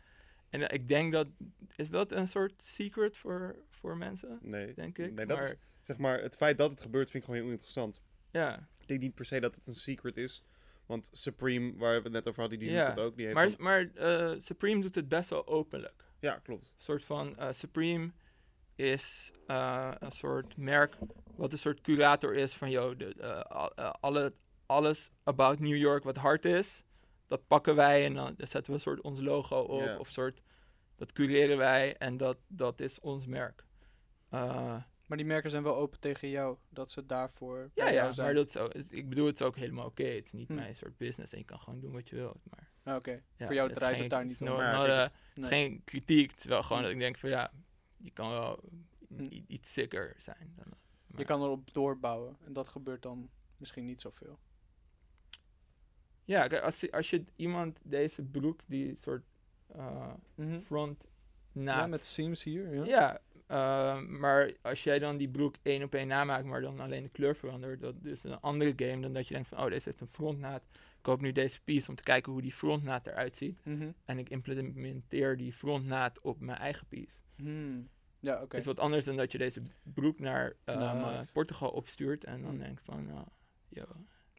en 0.49 0.68
eh, 0.68 0.75
ik 0.75 0.88
denk 0.88 1.12
dat, 1.12 1.27
is 1.77 1.90
dat 1.90 2.12
een 2.12 2.29
soort 2.29 2.62
secret 2.62 3.16
voor, 3.16 3.57
voor 3.81 3.97
mensen, 3.97 4.38
Nee, 4.43 4.75
denk 4.75 4.99
ik? 4.99 5.12
nee 5.12 5.27
dat 5.27 5.38
maar, 5.38 5.47
is, 5.47 5.57
zeg 5.81 5.97
maar, 5.97 6.21
het 6.23 6.37
feit 6.37 6.59
dat 6.59 6.71
het 6.71 6.81
gebeurt 6.81 7.11
vind 7.11 7.23
ik 7.23 7.29
gewoon 7.29 7.45
heel 7.45 7.53
interessant. 7.53 8.01
ja, 8.31 8.69
Ik 8.79 8.88
denk 8.88 9.01
niet 9.01 9.14
per 9.14 9.25
se 9.25 9.40
dat 9.40 9.55
het 9.55 9.66
een 9.66 9.75
secret 9.75 10.16
is. 10.16 10.45
Want 10.87 11.11
Supreme, 11.12 11.77
waar 11.77 11.97
we 11.97 12.03
het 12.03 12.12
net 12.12 12.29
over 12.29 12.40
hadden, 12.40 12.59
die 12.59 12.71
Ja, 12.71 12.87
doet 12.87 12.95
dat 12.95 13.05
ook. 13.05 13.16
Die 13.16 13.27
heeft 13.27 13.37
maar, 13.37 13.55
maar 13.59 13.90
eh, 13.95 14.40
Supreme 14.40 14.81
doet 14.83 14.95
het 14.95 15.09
best 15.09 15.31
wel 15.31 15.47
openlijk. 15.47 16.05
Ja, 16.19 16.38
klopt. 16.38 16.64
Een 16.77 16.85
soort 16.85 17.05
van 17.05 17.38
eh, 17.38 17.53
Supreme 17.53 18.11
is 18.75 19.33
eh, 19.47 19.93
een 19.99 20.12
soort 20.12 20.57
merk 20.57 20.97
wat 21.37 21.53
een 21.53 21.59
soort 21.59 21.81
curator 21.81 22.35
is 22.35 22.55
van 22.55 22.77
alle, 24.01 24.33
alles 24.66 25.11
about 25.23 25.59
New 25.59 25.77
York 25.77 26.05
wat 26.05 26.16
hard 26.16 26.45
is, 26.45 26.83
dat 27.27 27.47
pakken 27.47 27.77
wij 27.77 28.05
en 28.05 28.14
dan 28.14 28.35
zetten 28.37 28.66
we 28.66 28.73
een 28.73 28.81
soort 28.81 29.01
ons 29.01 29.21
logo 29.21 29.61
op 29.61 29.99
of 29.99 30.11
soort 30.11 30.43
dat 30.97 31.12
cureren 31.12 31.57
wij 31.57 31.97
en 31.97 32.16
dat, 32.16 32.37
dat 32.49 32.81
is 32.81 33.01
ons 33.01 33.27
merk. 33.27 33.64
Eh, 34.31 34.83
Maar 35.09 35.19
die 35.19 35.27
merken 35.27 35.51
zijn 35.51 35.62
wel 35.62 35.77
open 35.77 36.01
tegen 36.01 36.29
jou, 36.29 36.57
dat 36.69 36.90
ze 36.90 37.07
daarvoor 37.07 37.59
ja, 37.75 37.85
bij 37.85 37.95
jou 37.95 38.07
ja, 38.07 38.12
zijn. 38.12 38.27
maar 38.27 38.35
dat 38.37 38.49
is 38.49 38.57
ook, 38.57 38.75
ik 38.75 39.09
bedoel 39.09 39.27
het 39.27 39.40
is 39.40 39.47
ook 39.47 39.57
helemaal 39.57 39.87
oké. 39.87 40.05
Het 40.05 40.25
is 40.25 40.33
niet 40.33 40.49
Hm. 40.49 40.55
mijn 40.55 40.77
soort 40.77 40.97
business 40.97 41.33
en 41.33 41.38
je 41.38 41.45
kan 41.45 41.59
gewoon 41.59 41.81
doen 41.81 41.93
wat 41.93 42.09
je 42.09 42.16
wilt. 42.16 42.38
Maar 42.51 42.69
Ah, 42.83 42.97
Oké, 42.97 43.23
ja, 43.37 43.47
voor 43.47 43.55
jou 43.55 43.73
draait 43.73 43.93
geen- 43.93 44.01
het 44.03 44.11
daar 44.11 44.25
niet 44.27 44.40
om. 44.40 44.47
no- 44.47 44.59
Het 44.87 45.12
is 45.35 45.47
geen 45.47 45.85
kritiek, 45.85 46.31
het 46.31 46.38
is 46.38 46.45
wel 46.45 46.62
gewoon 46.62 46.79
Hm. 46.79 46.85
dat 46.85 46.93
ik 46.95 46.99
denk 47.01 47.19
van 47.19 47.29
ja, 47.31 47.53
je 47.97 48.11
kan 48.11 48.31
wel 48.31 48.61
Hm. 49.09 49.29
iets 49.47 49.73
sicker 49.73 50.14
zijn. 50.19 50.53
Dan, 50.57 50.66
Je 51.16 51.25
kan 51.25 51.43
erop 51.43 51.73
doorbouwen 51.73 52.37
en 52.45 52.53
dat 52.53 52.69
gebeurt 52.69 53.03
dan 53.03 53.31
misschien 53.57 53.85
niet 53.85 54.01
zoveel. 54.01 54.38
Ja, 56.25 56.47
als, 56.47 56.81
je- 56.81 56.93
als 56.93 57.11
je 57.11 57.25
iemand 57.37 57.79
deze 57.85 58.23
broek, 58.23 58.61
die 58.66 58.97
soort 58.97 59.25
eh, 59.66 60.12
front 60.64 61.05
na. 61.53 61.77
Ja, 61.79 61.87
met 61.87 62.07
seams 62.07 62.45
hier. 62.45 62.75
Ja. 62.75 62.85
Ja, 62.85 63.21
eh, 63.51 64.01
maar 64.01 64.53
als 64.63 64.85
jij 64.85 64.99
dan 64.99 65.17
die 65.17 65.29
broek 65.29 65.55
één 65.63 65.83
op 65.83 65.95
één 65.95 66.07
namaakt, 66.07 66.45
maar 66.45 66.61
dan 66.61 66.81
alleen 66.81 67.03
de 67.03 67.09
kleur 67.09 67.37
verandert, 67.37 67.81
dat 67.81 67.95
is 68.05 68.25
een 68.25 68.41
andere 68.41 68.73
game 68.77 69.01
dan 69.01 69.13
dat 69.13 69.29
je 69.29 69.35
denkt 69.35 69.49
van, 69.49 69.59
oh, 69.59 69.69
deze 69.69 69.89
heeft 69.89 70.01
een 70.01 70.09
frontnaad. 70.09 70.63
Ik 70.73 71.07
koop 71.07 71.21
nu 71.21 71.33
deze 71.33 71.61
piece 71.63 71.89
om 71.89 71.95
te 71.95 72.03
kijken 72.03 72.33
hoe 72.33 72.43
die 72.43 72.53
frontnaad 72.53 73.07
eruit 73.07 73.37
ziet. 73.37 73.65
Mhm. 73.65 73.91
En 74.05 74.19
ik 74.19 74.29
implementeer 74.31 75.37
die 75.37 75.53
frontnaad 75.53 76.21
op 76.21 76.41
mijn 76.41 76.59
eigen 76.59 76.87
piece. 76.87 77.13
Hmm. 77.37 77.89
Ja, 78.21 78.43
oké. 78.43 78.57
is 78.57 78.65
wat 78.65 78.79
anders 78.79 79.05
dan 79.05 79.17
dat 79.17 79.33
je 79.33 79.39
deze 79.39 79.63
broek 79.83 80.19
naar 80.19 80.57
eh. 80.65 81.21
Portugal 81.33 81.71
opstuurt 81.71 82.25
en 82.25 82.43
dan 82.43 82.53
Mm. 82.53 82.59
denkt 82.59 82.83
van, 82.85 83.07
nou, 83.07 83.27
yo. 83.69 83.85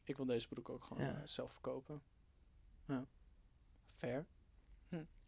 Ik 0.04 0.18
wil 0.18 0.26
deze 0.26 0.48
broek 0.48 0.70
ook 0.70 0.84
gewoon 0.84 1.04
Ja. 1.04 1.14
eh, 1.16 1.22
zelf 1.24 1.52
verkopen. 1.52 2.02
Ja. 2.88 3.06
Fair. 3.98 4.26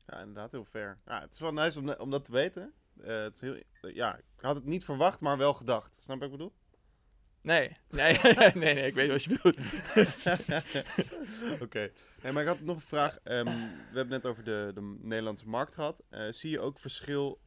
Ja, 0.06 0.19
inderdaad, 0.19 0.52
heel 0.52 0.65
fair. 0.65 1.00
Ja, 1.06 1.22
het 1.22 1.34
is 1.34 1.39
wel 1.39 1.54
nice 1.54 1.80
om, 1.80 1.89
om 1.89 2.10
dat 2.10 2.26
te 2.26 2.32
weten. 2.32 2.74
Eh, 3.01 3.21
het 3.21 3.36
is 3.36 3.41
heel, 3.41 3.56
eh, 3.82 3.95
ja, 3.95 4.17
ik 4.17 4.23
had 4.39 4.56
het 4.56 4.65
niet 4.65 4.86
verwacht, 4.86 5.21
maar 5.21 5.38
wel 5.38 5.53
gedacht. 5.53 5.93
Snap 5.93 6.15
je 6.15 6.21
wat 6.21 6.32
ik 6.32 6.38
bedoel? 6.38 6.53
Nee, 7.41 7.77
nee, 7.89 8.17
nee, 8.23 8.51
nee, 8.53 8.86
ik 8.86 8.93
weet 8.93 9.10
wat 9.10 9.23
je 9.23 9.29
bedoelt. 9.29 9.58
Oké. 11.65 11.91
Nee, 12.23 12.32
maar 12.32 12.41
ik 12.41 12.47
had 12.47 12.60
nog 12.60 12.75
een 12.75 12.82
vraag. 12.82 13.19
Ehm, 13.23 13.45
we 13.45 13.51
hebben 13.93 13.99
het 13.99 14.10
net 14.10 14.25
over 14.25 14.43
de, 14.43 14.71
de 14.73 14.97
Nederlandse 15.01 15.47
markt 15.47 15.73
gehad. 15.73 16.03
Eh, 16.10 16.27
zie 16.29 16.49
je 16.49 16.60
ook 16.60 16.79
verschil 16.79 17.41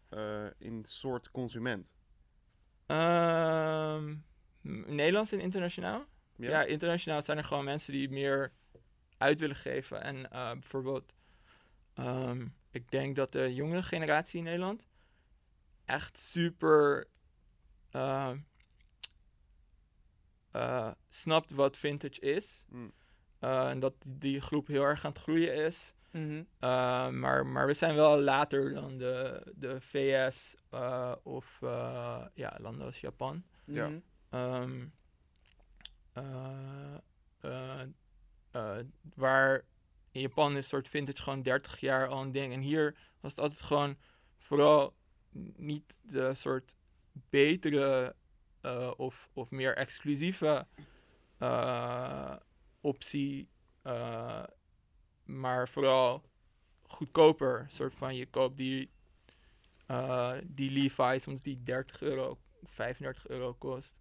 in 0.58 0.84
soort 0.84 1.30
consument? 1.30 1.94
Ehm, 2.86 4.14
Nederlands 4.86 5.32
en 5.32 5.40
internationaal? 5.40 6.04
Ja? 6.36 6.64
internationaal 6.64 7.22
zijn 7.22 7.38
er 7.38 7.44
gewoon 7.44 7.64
mensen 7.64 7.92
die 7.92 8.10
meer 8.10 8.52
uit 9.18 9.40
willen 9.40 9.56
geven. 9.56 10.02
En 10.02 10.28
bijvoorbeeld, 10.30 11.12
ehm, 11.94 12.46
ik 12.70 12.90
denk 12.90 13.16
dat 13.16 13.32
de 13.32 13.54
jongere 13.54 13.82
generatie 13.82 14.38
in 14.38 14.44
Nederland 14.44 14.86
echt 15.86 16.18
super 16.18 17.08
ehm, 17.90 18.38
eh, 20.50 20.90
snapt 21.08 21.50
wat 21.50 21.76
vintage 21.76 22.20
is. 22.20 22.64
Mm. 22.68 22.92
Eh, 23.38 23.68
en 23.68 23.80
dat 23.80 23.94
die 24.06 24.40
groep 24.40 24.66
heel 24.66 24.82
erg 24.82 25.04
aan 25.04 25.12
het 25.12 25.20
groeien 25.20 25.54
is. 25.54 25.94
Mhm. 26.10 26.36
Uh, 26.36 27.08
maar, 27.08 27.46
maar 27.46 27.66
we 27.66 27.74
zijn 27.74 27.94
wel 27.94 28.20
later 28.20 28.74
dan 28.74 28.98
de, 28.98 29.42
de 29.54 29.80
VS 29.80 30.54
uh, 30.74 31.12
of 31.22 31.58
uh, 31.62 32.24
ja, 32.34 32.56
landen 32.60 32.86
als 32.86 33.00
Japan. 33.00 33.44
Ja. 33.64 33.88
Mhm. 33.88 34.00
Um, 34.30 34.92
uh, 36.14 37.02
waar 39.14 39.64
in 40.10 40.20
Japan 40.20 40.50
is 40.50 40.56
een 40.56 40.62
soort 40.62 40.88
vintage 40.88 41.22
gewoon 41.22 41.42
30 41.42 41.80
jaar 41.80 42.08
al 42.08 42.22
een 42.22 42.32
ding. 42.32 42.52
En 42.52 42.60
hier 42.60 42.96
was 43.20 43.30
het 43.30 43.40
altijd 43.40 43.62
gewoon 43.62 43.96
vooral 44.38 44.94
niet 45.56 45.96
de 46.02 46.34
soort 46.34 46.76
betere 47.30 48.14
uh, 48.62 48.92
of, 48.96 49.28
of 49.32 49.50
meer 49.50 49.76
exclusieve 49.76 50.66
uh, 51.42 52.36
optie, 52.80 53.48
uh, 53.86 54.42
maar 55.24 55.68
vooral 55.68 56.22
goedkoper. 56.82 57.66
soort 57.68 57.94
van 57.94 58.16
je 58.16 58.26
koopt 58.26 58.56
die, 58.56 58.90
die 60.44 60.70
Levi's 60.70 61.26
omdat 61.26 61.44
die 61.44 61.62
30 61.62 62.02
euro, 62.02 62.38
35 62.64 63.28
euro 63.28 63.54
kost, 63.54 63.94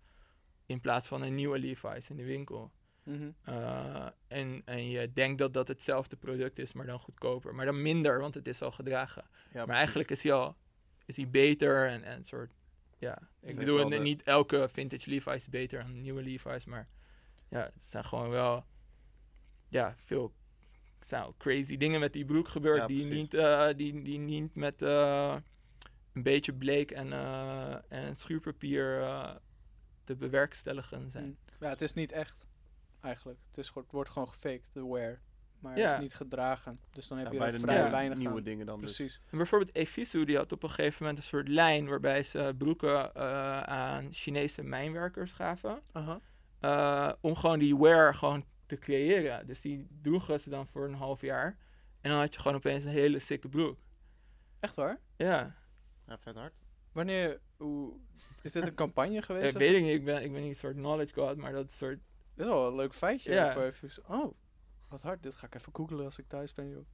in 0.65 0.79
plaats 0.79 1.07
van 1.07 1.21
een 1.21 1.35
nieuwe 1.35 1.59
Levi's 1.59 2.09
in 2.09 2.17
de 2.17 2.25
winkel. 2.25 2.71
Mhm. 3.03 3.31
En, 4.27 4.61
en 4.65 4.89
je 4.89 5.13
denkt 5.13 5.37
dat 5.37 5.53
dat 5.53 5.67
hetzelfde 5.67 6.15
product 6.15 6.59
is, 6.59 6.73
maar 6.73 6.85
dan 6.85 6.99
goedkoper. 6.99 7.55
Maar 7.55 7.65
dan 7.65 7.81
minder, 7.81 8.19
want 8.19 8.33
het 8.33 8.47
is 8.47 8.61
al 8.61 8.71
gedragen. 8.71 9.25
Ja, 9.51 9.65
maar 9.65 9.75
eigenlijk 9.75 10.11
is 10.11 10.23
hij 10.23 10.33
al 10.33 10.55
is 11.05 11.17
hij 11.17 11.29
beter 11.29 11.87
en, 11.89 12.03
en 12.03 12.23
soort. 12.23 12.53
Ja, 12.97 13.29
ik 13.41 13.55
bedoel, 13.55 13.89
de- 13.89 13.97
niet 13.97 14.23
elke 14.23 14.69
vintage 14.71 15.09
Levi's 15.09 15.33
is 15.35 15.49
beter 15.49 15.81
dan 15.83 16.01
nieuwe 16.01 16.21
Levi's, 16.23 16.65
maar 16.65 16.87
ja, 17.49 17.59
het 17.59 17.87
zijn 17.87 18.05
gewoon 18.05 18.29
wel 18.29 18.65
ja, 19.69 19.95
veel 19.97 20.33
zijn 21.05 21.33
crazy 21.37 21.77
dingen 21.77 21.99
met 21.99 22.13
die 22.13 22.25
broek 22.25 22.47
gebeurd 22.47 22.77
Ja, 22.77 22.87
die, 22.87 22.97
precies. 22.97 23.15
niet, 23.15 23.33
eh, 23.33 23.67
die, 23.75 24.01
die 24.01 24.19
niet 24.19 24.55
met 24.55 24.81
eh, 24.81 25.35
een 26.13 26.23
beetje 26.23 26.53
bleek 26.53 26.91
en, 26.91 27.13
eh, 27.13 27.91
en 27.91 28.15
schuurpapier 28.15 28.99
te 30.03 30.15
bewerkstelligen 30.15 31.11
zijn. 31.11 31.25
Mm. 31.25 31.37
Ja, 31.59 31.69
het 31.69 31.81
is 31.81 31.93
niet 31.93 32.11
echt, 32.11 32.47
eigenlijk. 33.01 33.39
Het, 33.47 33.57
is, 33.57 33.71
het 33.73 33.91
wordt 33.91 34.09
gewoon 34.09 34.27
gefaked, 34.27 34.73
de 34.73 34.85
wear. 34.87 35.21
Maar 35.65 35.77
Ja. 35.77 35.83
het 35.85 35.93
is 35.93 35.99
niet 36.01 36.13
gedragen. 36.13 36.79
Dus 36.91 37.07
dan 37.07 37.17
heb 37.17 37.33
Ja, 37.33 37.45
je 37.45 37.51
er 37.51 37.59
vrij 37.59 37.75
nieuwe, 37.75 37.89
weinig 37.89 38.17
nieuwe 38.17 38.37
aan. 38.37 38.43
dingen 38.43 38.65
dan 38.65 38.79
dus. 38.81 38.95
Precies. 38.95 39.21
En 39.31 39.37
bijvoorbeeld 39.37 39.75
Evisu, 39.75 40.25
die 40.25 40.37
had 40.37 40.51
op 40.51 40.63
een 40.63 40.69
gegeven 40.69 40.97
moment 40.99 41.17
een 41.17 41.23
soort 41.29 41.47
lijn 41.47 41.87
waarbij 41.87 42.23
ze 42.23 42.53
broeken 42.57 43.13
eh, 43.13 43.61
aan 43.61 44.13
Chinese 44.13 44.63
mijnwerkers 44.63 45.31
gaven. 45.31 45.81
Aha. 45.91 46.19
eh, 46.59 47.11
om 47.21 47.35
gewoon 47.35 47.59
die 47.59 47.77
wear 47.77 48.15
gewoon 48.15 48.45
te 48.65 48.77
creëren. 48.77 49.47
Dus 49.47 49.61
die 49.61 49.87
droegen 50.01 50.39
ze 50.39 50.49
dan 50.49 50.67
voor 50.67 50.85
een 50.87 50.93
half 50.93 51.21
jaar. 51.21 51.57
En 52.01 52.09
dan 52.11 52.19
had 52.19 52.33
je 52.33 52.39
gewoon 52.39 52.57
opeens 52.57 52.83
een 52.83 52.89
hele 52.91 53.19
sikke 53.19 53.49
broek. 53.49 53.77
Echt 54.59 54.75
waar? 54.75 54.99
Ja, 55.17 55.55
Ja, 56.07 56.17
vet 56.17 56.35
hard. 56.35 56.61
Wanneer, 56.91 57.39
hoe, 57.57 57.93
is 58.41 58.51
dit 58.51 58.67
een 58.67 58.73
campagne 58.75 59.15
ik 59.17 59.23
geweest? 59.29 59.53
of 59.55 59.59
weet 59.59 59.75
ik 59.75 59.81
niet, 59.83 59.93
ik 59.93 60.05
ben, 60.05 60.23
ik 60.23 60.31
ben 60.31 60.41
niet 60.41 60.49
een 60.49 60.55
soort 60.55 60.75
knowledge 60.75 61.13
god, 61.13 61.37
maar 61.37 61.51
dat 61.51 61.71
soort... 61.71 61.99
Dit 62.35 62.45
is 62.45 62.51
wel 62.51 62.67
een 62.67 62.75
leuk 62.75 62.93
feitje. 62.93 63.33
Ja. 63.33 63.53
Voor 63.53 63.63
even, 63.63 63.89
oh, 64.07 64.33
wat 64.95 65.03
hard. 65.03 65.23
Dit 65.23 65.35
ga 65.35 65.45
ik 65.47 65.55
even 65.55 65.75
googlen 65.75 66.05
als 66.05 66.19
ik 66.19 66.27
thuis 66.27 66.53
ben, 66.53 66.69
joh. 66.69 66.85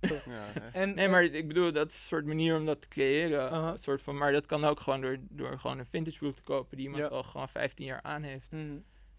Ja, 0.26 0.52
en, 0.72 0.94
Nee, 0.94 1.04
en- 1.04 1.10
maar 1.10 1.24
ik 1.24 1.48
bedoel, 1.48 1.72
dat 1.72 1.88
is 1.88 1.94
een 1.94 2.00
soort 2.00 2.24
manier 2.26 2.56
om 2.56 2.66
dat 2.66 2.80
te 2.80 2.88
creëren. 2.88 3.78
Soort 3.78 4.02
van, 4.02 4.16
maar 4.16 4.32
dat 4.32 4.46
kan 4.46 4.64
ook 4.64 4.80
gewoon 4.80 5.00
door, 5.00 5.16
door 5.28 5.58
gewoon 5.58 5.78
een 5.78 5.86
vintage 5.86 6.18
broek 6.18 6.36
te 6.36 6.42
kopen 6.42 6.76
die 6.76 6.86
iemand 6.86 7.02
Ja. 7.02 7.08
al 7.08 7.22
gewoon 7.22 7.48
15 7.48 7.86
jaar 7.86 8.02
aan 8.02 8.22
heeft. 8.22 8.50
Mhm. 8.50 8.78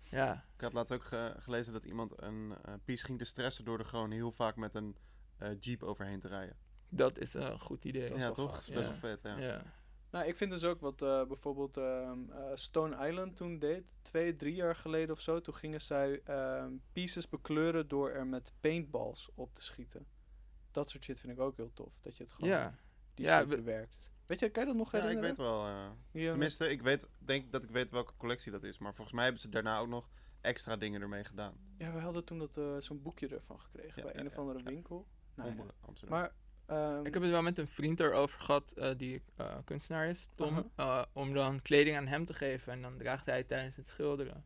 Ja, 0.09 0.45
Ik 0.55 0.61
had 0.61 0.73
laatst 0.73 0.93
ook 0.93 1.03
ge- 1.03 1.33
gelezen 1.37 1.73
dat 1.73 1.83
iemand 1.83 2.13
een 2.15 2.55
eh 2.65 2.73
piece 2.85 3.05
ging 3.05 3.17
te 3.17 3.25
stressen 3.25 3.65
door 3.65 3.79
er 3.79 3.85
gewoon 3.85 4.11
heel 4.11 4.31
vaak 4.31 4.55
met 4.55 4.75
een 4.75 4.95
eh, 5.37 5.49
jeep 5.59 5.83
overheen 5.83 6.19
te 6.19 6.27
rijden. 6.27 6.55
dat 6.89 7.17
is 7.19 7.33
een 7.33 7.59
goed 7.59 7.85
idee. 7.85 8.13
Ja, 8.17 8.31
toch? 8.31 8.51
gaaf. 8.51 8.65
Dat 8.65 8.67
is 8.67 8.69
best 8.69 8.85
Ja. 9.01 9.07
wel 9.07 9.17
vet, 9.17 9.21
ja. 9.41 9.61
Ja. 10.17 10.23
Nou, 10.23 10.29
ik 10.29 10.37
vind 10.37 10.51
dus 10.51 10.63
ook 10.63 10.79
wat 10.81 11.01
eh, 11.01 11.25
bijvoorbeeld 11.25 11.77
ehm, 11.77 12.29
eh, 12.31 12.51
Stone 12.53 13.07
Island 13.07 13.35
toen 13.35 13.59
deed. 13.59 13.97
Twee, 14.01 14.35
drie 14.35 14.55
jaar 14.55 14.75
geleden 14.75 15.11
of 15.15 15.21
zo. 15.21 15.41
Toen 15.41 15.53
gingen 15.53 15.81
zij 15.81 16.21
ehm, 16.23 16.71
pieces 16.91 17.29
bekleuren 17.29 17.87
door 17.87 18.09
er 18.09 18.27
met 18.27 18.53
paintballs 18.59 19.29
op 19.35 19.53
te 19.53 19.61
schieten. 19.61 20.07
Dat 20.71 20.89
soort 20.89 21.03
shit 21.03 21.19
vind 21.19 21.33
ik 21.33 21.39
ook 21.39 21.57
heel 21.57 21.73
tof. 21.73 21.93
Dat 22.01 22.17
je 22.17 22.23
het 22.23 22.31
gewoon 22.31 22.49
ja. 22.49 22.75
die 23.13 23.25
Ja, 23.25 23.39
shit 23.39 23.49
bewerkt. 23.49 24.11
Weet 24.25 24.39
je, 24.39 24.49
kan 24.49 24.61
je 24.63 24.67
dat 24.69 24.77
nog 24.77 24.91
Ja, 24.91 24.97
ik 24.97 25.03
herinneren? 25.03 25.35
weet 25.35 25.45
wel. 25.45 25.65
eh, 25.65 26.29
tenminste, 26.29 26.69
ik 26.69 26.81
weet, 26.81 27.09
denk 27.19 27.51
dat 27.51 27.63
ik 27.63 27.69
weet 27.69 27.91
welke 27.91 28.13
collectie 28.17 28.51
dat 28.51 28.63
is. 28.63 28.77
Maar 28.77 28.93
volgens 28.93 29.15
mij 29.15 29.23
hebben 29.23 29.41
ze 29.41 29.49
daarna 29.49 29.79
ook 29.79 29.87
nog 29.87 30.09
extra 30.41 30.75
dingen 30.77 31.01
ermee 31.01 31.23
gedaan. 31.23 31.57
Ja, 31.77 31.93
we 31.93 31.99
hadden 31.99 32.23
toen 32.25 32.39
dat, 32.39 32.57
eh, 32.57 32.77
zo'n 32.77 33.01
boekje 33.01 33.27
ervan 33.27 33.59
gekregen 33.59 33.93
Ja, 33.95 34.03
bij 34.03 34.13
ja, 34.13 34.19
een 34.19 34.27
of 34.27 34.37
andere 34.37 34.59
ja. 34.59 34.65
winkel. 34.65 35.07
Nou, 35.35 35.49
ja. 35.49 35.55
Onder 35.59 35.75
Amsterdam. 35.81 36.19
Maar 36.19 36.33
ehm, 36.67 37.05
Ik 37.05 37.13
heb 37.13 37.21
het 37.21 37.31
wel 37.31 37.41
met 37.41 37.57
een 37.57 37.67
vriend 37.67 37.99
erover 37.99 38.39
gehad 38.39 38.71
eh, 38.71 38.91
die 38.97 39.21
eh, 39.35 39.57
kunstenaar 39.65 40.07
is, 40.07 40.29
Tom. 40.35 40.71
Eh, 40.75 41.03
om 41.13 41.33
dan 41.33 41.61
kleding 41.61 41.97
aan 41.97 42.07
hem 42.07 42.25
te 42.25 42.33
geven 42.33 42.73
en 42.73 42.81
dan 42.81 42.97
draagt 42.97 43.25
hij 43.25 43.37
het 43.37 43.47
tijdens 43.47 43.75
het 43.75 43.87
schilderen. 43.89 44.43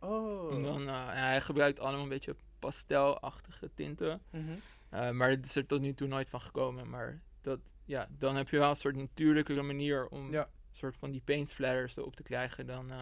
Oh. 0.00 0.54
En 0.54 0.62
dan, 0.62 0.80
en 0.88 1.22
hij 1.22 1.40
gebruikt 1.40 1.78
allemaal 1.80 2.02
een 2.02 2.08
beetje 2.08 2.36
pastelachtige 2.58 3.70
tinten. 3.74 4.22
Mhm. 4.30 5.16
Maar 5.16 5.30
het 5.30 5.44
is 5.44 5.56
er 5.56 5.66
tot 5.66 5.80
nu 5.80 5.94
toe 5.94 6.08
nooit 6.08 6.28
van 6.28 6.40
gekomen. 6.40 6.88
Maar 6.90 7.20
dat, 7.40 7.60
ja, 7.84 8.08
dan 8.18 8.36
heb 8.36 8.48
je 8.48 8.58
wel 8.58 8.70
een 8.70 8.76
soort 8.76 8.96
natuurlijkere 8.96 9.62
manier 9.62 10.08
om 10.08 10.32
Ja. 10.32 10.42
een 10.42 10.76
soort 10.76 10.96
van 10.96 11.10
die 11.10 11.22
paint 11.24 11.50
splatters 11.50 11.96
erop 11.96 12.16
te 12.16 12.22
krijgen 12.22 12.66
dan... 12.66 12.92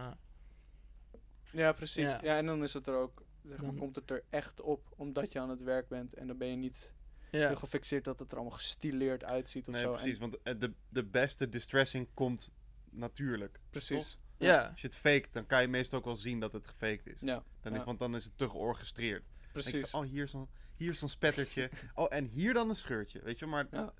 Ja, 1.50 1.72
precies. 1.72 2.12
Ja. 2.12 2.18
Ja. 2.22 2.36
en 2.36 2.46
dan 2.46 2.62
is 2.62 2.74
het 2.74 2.86
er 2.86 2.96
ook, 2.96 3.22
zeg 3.42 3.62
maar, 3.62 3.74
komt 3.74 3.96
het 3.96 4.10
er 4.10 4.22
echt 4.30 4.60
op 4.60 4.92
omdat 4.96 5.32
je 5.32 5.40
aan 5.40 5.48
het 5.48 5.62
werk 5.62 5.88
bent. 5.88 6.14
En 6.14 6.26
dan 6.26 6.38
ben 6.38 6.48
je 6.48 6.56
niet 6.56 6.92
ja. 7.40 7.46
heel 7.46 7.56
gefixeerd 7.56 8.04
dat 8.04 8.18
het 8.18 8.30
er 8.30 8.36
allemaal 8.36 8.56
gestileerd 8.56 9.24
uitziet 9.24 9.68
of 9.68 9.74
Nee, 9.74 9.82
zo. 9.82 9.92
precies. 9.92 10.14
En, 10.14 10.20
Want 10.20 10.42
eh, 10.42 10.54
de, 10.58 10.72
de 10.88 11.04
beste 11.04 11.48
distressing 11.48 12.08
komt 12.14 12.52
natuurlijk. 12.90 13.60
precies. 13.70 14.18
ja. 14.38 14.66
Als 14.68 14.80
je 14.80 14.86
het 14.86 14.96
faked, 14.96 15.32
dan 15.32 15.46
kan 15.46 15.62
je 15.62 15.68
meestal 15.68 15.98
ook 15.98 16.04
wel 16.04 16.16
zien 16.16 16.40
dat 16.40 16.52
het 16.52 16.68
gefaked 16.68 17.06
is. 17.06 17.20
Ja, 17.20 17.42
Dan 17.60 17.72
ja. 17.72 17.78
is 17.78 17.84
want 17.84 17.98
dan 17.98 18.16
is 18.16 18.24
het 18.24 18.38
te 18.38 18.48
georchestreerd. 18.48 19.24
Je 19.40 19.46
precies. 19.52 19.90
van, 19.90 20.04
oh, 20.04 20.10
hier 20.10 20.28
zo'n 20.28 20.48
hier 20.76 20.94
zo'n 20.94 21.08
spettertje. 21.08 21.70
oh, 21.94 22.06
en 22.08 22.24
hier 22.24 22.54
dan 22.54 22.68
een 22.68 22.76
scheurtje. 22.76 23.20
Weet 23.22 23.38
je, 23.38 23.46
maar 23.46 23.66
Ja. 23.70 23.92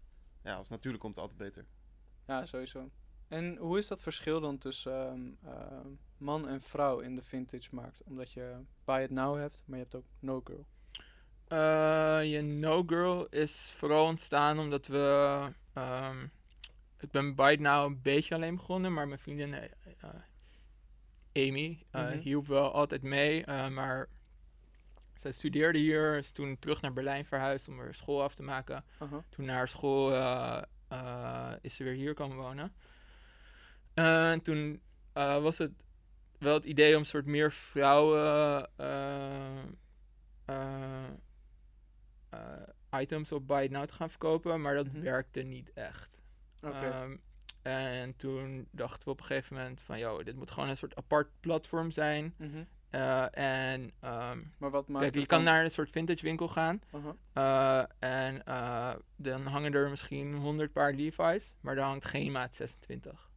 ja, 0.42 0.54
als 0.54 0.68
natuurlijk 0.68 1.02
komt 1.02 1.14
het 1.14 1.24
altijd 1.24 1.40
beter. 1.42 1.66
Ja, 2.26 2.44
sowieso. 2.44 2.90
En 3.28 3.56
hoe 3.56 3.78
is 3.78 3.86
dat 3.86 4.00
verschil 4.00 4.40
dan 4.40 4.58
tussen 4.58 4.92
ehm, 4.92 5.52
ehm, 5.52 5.88
man 6.16 6.48
en 6.48 6.60
vrouw 6.60 7.00
in 7.00 7.14
de 7.16 7.22
vintage 7.22 7.68
markt? 7.74 8.02
Omdat 8.02 8.32
je 8.32 8.60
Buy 8.84 9.02
It 9.02 9.10
Now 9.10 9.36
hebt, 9.36 9.62
maar 9.66 9.76
je 9.78 9.82
hebt 9.82 9.94
ook 9.96 10.06
No 10.18 10.40
Girl. 10.44 10.66
Eh, 11.48 12.20
je 12.24 12.40
No 12.42 12.82
Girl 12.86 13.26
is 13.30 13.74
vooral 13.76 14.06
ontstaan 14.06 14.58
omdat 14.58 14.86
we... 14.86 15.40
ehm, 15.72 16.22
ik 17.00 17.10
ben 17.10 17.34
Byte 17.34 17.62
Now 17.62 17.84
een 17.84 18.02
beetje 18.02 18.34
alleen 18.34 18.56
begonnen, 18.56 18.92
maar 18.92 19.08
mijn 19.08 19.20
vriendin 19.20 19.54
eh, 19.54 19.64
eh, 20.00 21.48
Amy 21.48 21.82
Mhm. 21.90 22.18
hielp 22.18 22.46
wel 22.46 22.72
altijd 22.72 23.02
mee. 23.02 23.46
maar 23.46 24.08
zij 25.14 25.32
studeerde 25.32 25.78
hier, 25.78 26.18
is 26.18 26.30
toen 26.30 26.58
terug 26.58 26.80
naar 26.80 26.92
Berlijn 26.92 27.24
verhuisd 27.24 27.68
om 27.68 27.78
haar 27.78 27.94
school 27.94 28.22
af 28.22 28.34
te 28.34 28.42
maken. 28.42 28.84
Aha. 28.98 29.22
Toen 29.28 29.44
na 29.44 29.52
haar 29.54 29.68
school 29.68 30.10
is 31.60 31.74
ze 31.74 31.84
weer 31.84 31.92
hier 31.94 32.14
komen 32.14 32.36
wonen. 32.36 32.72
En 33.94 34.42
toen 34.42 34.80
was 35.14 35.58
het 35.58 35.72
wel 36.38 36.54
het 36.54 36.64
idee 36.64 36.94
om 36.94 37.00
een 37.00 37.06
soort 37.06 37.26
meer 37.26 37.52
vrouwen 37.52 38.68
items 43.00 43.32
op 43.32 43.46
Buy 43.46 43.62
It 43.64 43.70
Now 43.70 43.86
te 43.86 43.92
gaan 43.94 44.10
verkopen, 44.10 44.60
maar 44.60 44.74
dat 44.74 44.86
Mhm. 44.92 45.00
werkte 45.02 45.40
niet 45.42 45.72
echt. 45.72 46.22
Ehm, 46.60 47.16
en 47.62 48.16
toen 48.16 48.68
dachten 48.70 49.04
we 49.04 49.10
op 49.10 49.20
een 49.20 49.26
gegeven 49.26 49.56
moment 49.56 49.80
van, 49.80 49.98
joh, 49.98 50.24
dit 50.24 50.36
moet 50.36 50.50
gewoon 50.50 50.68
een 50.68 50.76
soort 50.76 50.96
apart 50.96 51.28
platform 51.40 51.90
zijn. 51.90 52.34
Mhm. 52.36 52.64
Eh, 52.90 53.36
en 53.38 53.92
ehm, 54.00 54.38
Maar 54.58 54.70
wat 54.70 54.88
maakt 54.88 55.02
kijk, 55.04 55.14
je 55.14 55.26
kan 55.26 55.44
dan- 55.44 55.54
naar 55.54 55.64
een 55.64 55.70
soort 55.70 55.90
vintage 55.90 56.22
winkel 56.22 56.48
gaan. 56.48 56.80
Aha. 56.90 57.16
Eh, 58.00 58.10
en 58.24 58.44
eh, 58.44 58.94
dan 59.16 59.46
hangen 59.46 59.72
er 59.74 59.90
misschien 59.90 60.34
100 60.34 60.72
paar 60.72 60.92
Levi's, 60.92 61.54
maar 61.60 61.74
daar 61.74 61.84
hangt 61.86 62.04
geen 62.04 62.32
maat 62.32 62.54
26. 62.54 63.30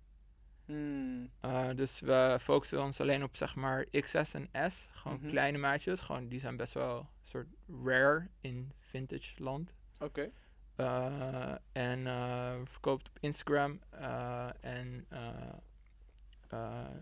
Hmm. 0.66 1.30
Eh, 1.42 1.70
dus 1.76 2.00
we 2.00 2.38
focussen 2.42 2.82
ons 2.84 3.02
alleen 3.02 3.24
op 3.24 3.36
zeg 3.36 3.56
maar 3.56 3.86
XS 4.02 4.34
en 4.34 4.50
S. 4.72 4.88
Gewoon 4.92 5.18
Mhm. 5.22 5.30
kleine 5.30 5.58
maatjes. 5.58 6.02
Gewoon, 6.02 6.28
die 6.28 6.40
zijn 6.40 6.58
best 6.58 6.74
wel 6.74 7.10
soort 7.24 7.48
rare 7.84 8.28
in 8.42 8.72
vintage 8.88 9.44
land. 9.44 9.74
Oké. 10.00 10.32
Eh, 10.76 11.56
en 11.72 12.08
eh, 12.08 12.60
het 12.60 12.88
op 12.88 13.10
Instagram 13.20 13.80
eh, 13.90 14.50
en 14.62 15.08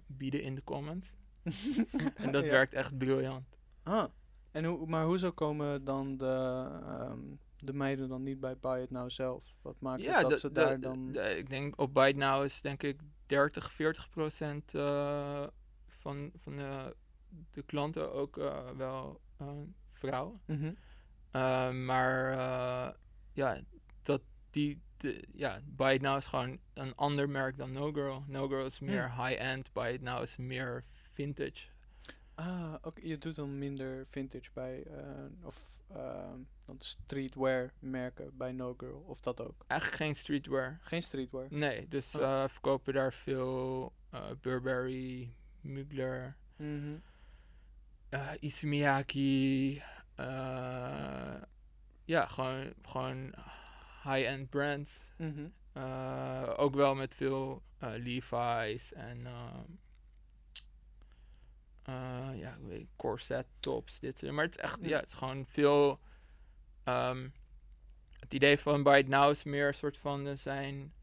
bieden 0.07 0.41
in 0.41 0.55
de 0.55 0.63
comments. 0.63 1.15
en 2.15 2.31
dat 2.31 2.43
Ja. 2.43 2.51
werkt 2.51 2.73
echt 2.73 2.97
briljant. 2.97 3.57
Ah. 3.83 4.05
En 4.51 4.65
hoe, 4.65 4.87
maar 4.87 5.05
hoezo 5.05 5.31
komen 5.31 5.83
dan 5.83 6.17
de, 6.17 6.65
ehm, 6.83 7.19
de 7.57 7.73
meiden 7.73 8.09
dan 8.09 8.23
niet 8.23 8.39
bij 8.39 8.57
Buy 8.57 8.81
It 8.81 8.91
Now 8.91 9.09
zelf? 9.09 9.55
Wat 9.61 9.79
maakt 9.79 10.05
het 10.05 10.21
dat 10.21 10.39
ze 10.39 10.51
daar 10.51 10.79
dan... 10.79 11.15
ik 11.15 11.49
denk 11.49 11.79
op 11.79 11.93
Byte 11.93 12.17
Now 12.17 12.43
is 12.43 12.61
denk 12.61 12.83
ik 12.83 12.99
30, 13.25 13.71
40 13.71 14.09
procent 14.09 14.71
van, 15.87 16.31
van 16.37 16.55
de, 16.55 16.95
de 17.51 17.63
klanten 17.63 18.13
ook 18.13 18.35
wel 18.77 19.21
eh, 19.37 19.47
vrouwen. 19.93 20.41
Mhm. 20.45 20.73
Eh, 21.35 21.71
maar 21.71 22.31
eh, 22.31 22.93
ja, 23.33 23.61
dat 24.03 24.21
die, 24.49 24.81
de, 24.97 25.23
ja, 25.33 25.59
Buy 25.65 25.93
It 25.93 26.01
Now 26.01 26.17
is 26.17 26.25
gewoon 26.25 26.59
een 26.73 26.95
ander 26.95 27.29
merk 27.29 27.57
dan 27.57 27.71
No 27.71 27.91
Girl. 27.91 28.23
No 28.27 28.47
Girl 28.47 28.65
is 28.65 28.79
meer 28.79 29.23
high-end, 29.23 29.73
Buy 29.73 29.93
It 29.93 30.01
Now 30.01 30.21
is 30.23 30.37
meer 30.37 30.83
vintage. 31.13 31.67
Ah, 32.35 32.73
oké. 32.81 33.01
Je 33.03 33.17
doet 33.17 33.35
dan 33.35 33.57
minder 33.57 34.05
vintage 34.09 34.49
bij, 34.53 34.83
eh, 34.83 35.23
of 35.43 35.79
ehm, 35.93 36.39
dan 36.65 36.75
streetwear 36.79 37.73
merken 37.79 38.37
bij 38.37 38.51
No 38.51 38.73
Girl, 38.77 39.03
of 39.07 39.19
dat 39.21 39.41
ook? 39.41 39.63
Eigenlijk 39.67 40.01
geen 40.01 40.15
streetwear. 40.15 40.79
Geen 40.81 41.01
streetwear? 41.01 41.47
Nee, 41.49 41.87
dus 41.87 42.15
Oh. 42.15 42.21
eh 42.21 42.49
verkopen 42.49 42.93
daar 42.93 43.13
veel 43.13 43.93
Burberry, 44.41 45.33
Mugler, 45.61 46.35
Mhm. 46.57 46.95
eh 48.09 48.29
Issey 48.39 48.69
eh, 50.15 51.41
ja, 52.05 52.27
gewoon, 52.27 52.73
gewoon 52.81 53.33
high-end 54.03 54.49
brands. 54.49 54.99
Mhm. 55.17 55.47
Eh, 55.73 56.53
ook 56.57 56.75
wel 56.75 56.95
met 56.95 57.15
veel 57.15 57.61
eh, 57.77 57.89
Levi's 57.95 58.93
en 58.93 59.25
ehm, 59.25 59.71
eh, 61.83 62.39
ja, 62.39 62.51
ik 62.53 62.67
weet, 62.67 62.87
corset 62.95 63.45
tops, 63.59 63.99
dit. 63.99 64.19
soort- 64.19 64.31
Maar 64.31 64.45
het 64.45 64.55
is 64.57 64.61
echt, 64.63 64.77
Ja. 64.81 64.87
ja, 64.87 64.99
het 64.99 65.07
is 65.07 65.13
gewoon 65.13 65.45
veel. 65.45 65.99
ehm, 66.83 67.29
het 68.19 68.33
idee 68.33 68.59
van 68.59 68.83
Buy 68.83 68.97
It 68.97 69.07
Now 69.07 69.29
is 69.31 69.43
meer 69.43 69.67
een 69.67 69.73
soort 69.73 69.97
van 69.97 70.37
zijn. 70.37 70.93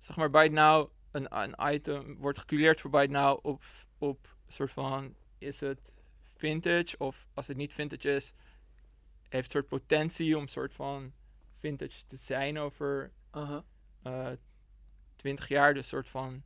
zeg 0.00 0.16
maar, 0.16 0.30
Buy 0.30 0.44
It 0.44 0.52
Now, 0.52 0.90
een, 1.10 1.36
een 1.38 1.54
item 1.74 2.16
wordt 2.18 2.38
gecureerd 2.38 2.80
voor 2.80 2.90
Buy 2.90 3.02
It 3.02 3.10
Now 3.10 3.38
op, 3.46 3.62
op 3.98 4.36
soort 4.52 4.72
van: 4.72 5.14
is 5.38 5.60
het 5.60 5.80
vintage? 6.36 6.98
Of 6.98 7.26
als 7.34 7.46
het 7.46 7.56
niet 7.56 7.72
vintage 7.72 8.14
is, 8.14 8.32
heeft 9.28 9.44
een 9.44 9.50
soort 9.50 9.68
potentie 9.68 10.36
om 10.36 10.42
een 10.42 10.48
soort 10.48 10.72
van 10.74 11.12
vintage 11.58 12.02
te 12.06 12.16
zijn 12.16 12.58
over 12.58 13.12
Aha. 13.30 13.64
eh 14.02 14.30
20 15.16 15.48
jaar. 15.48 15.74
Dus 15.74 15.88
soort 15.88 16.08
van, 16.08 16.42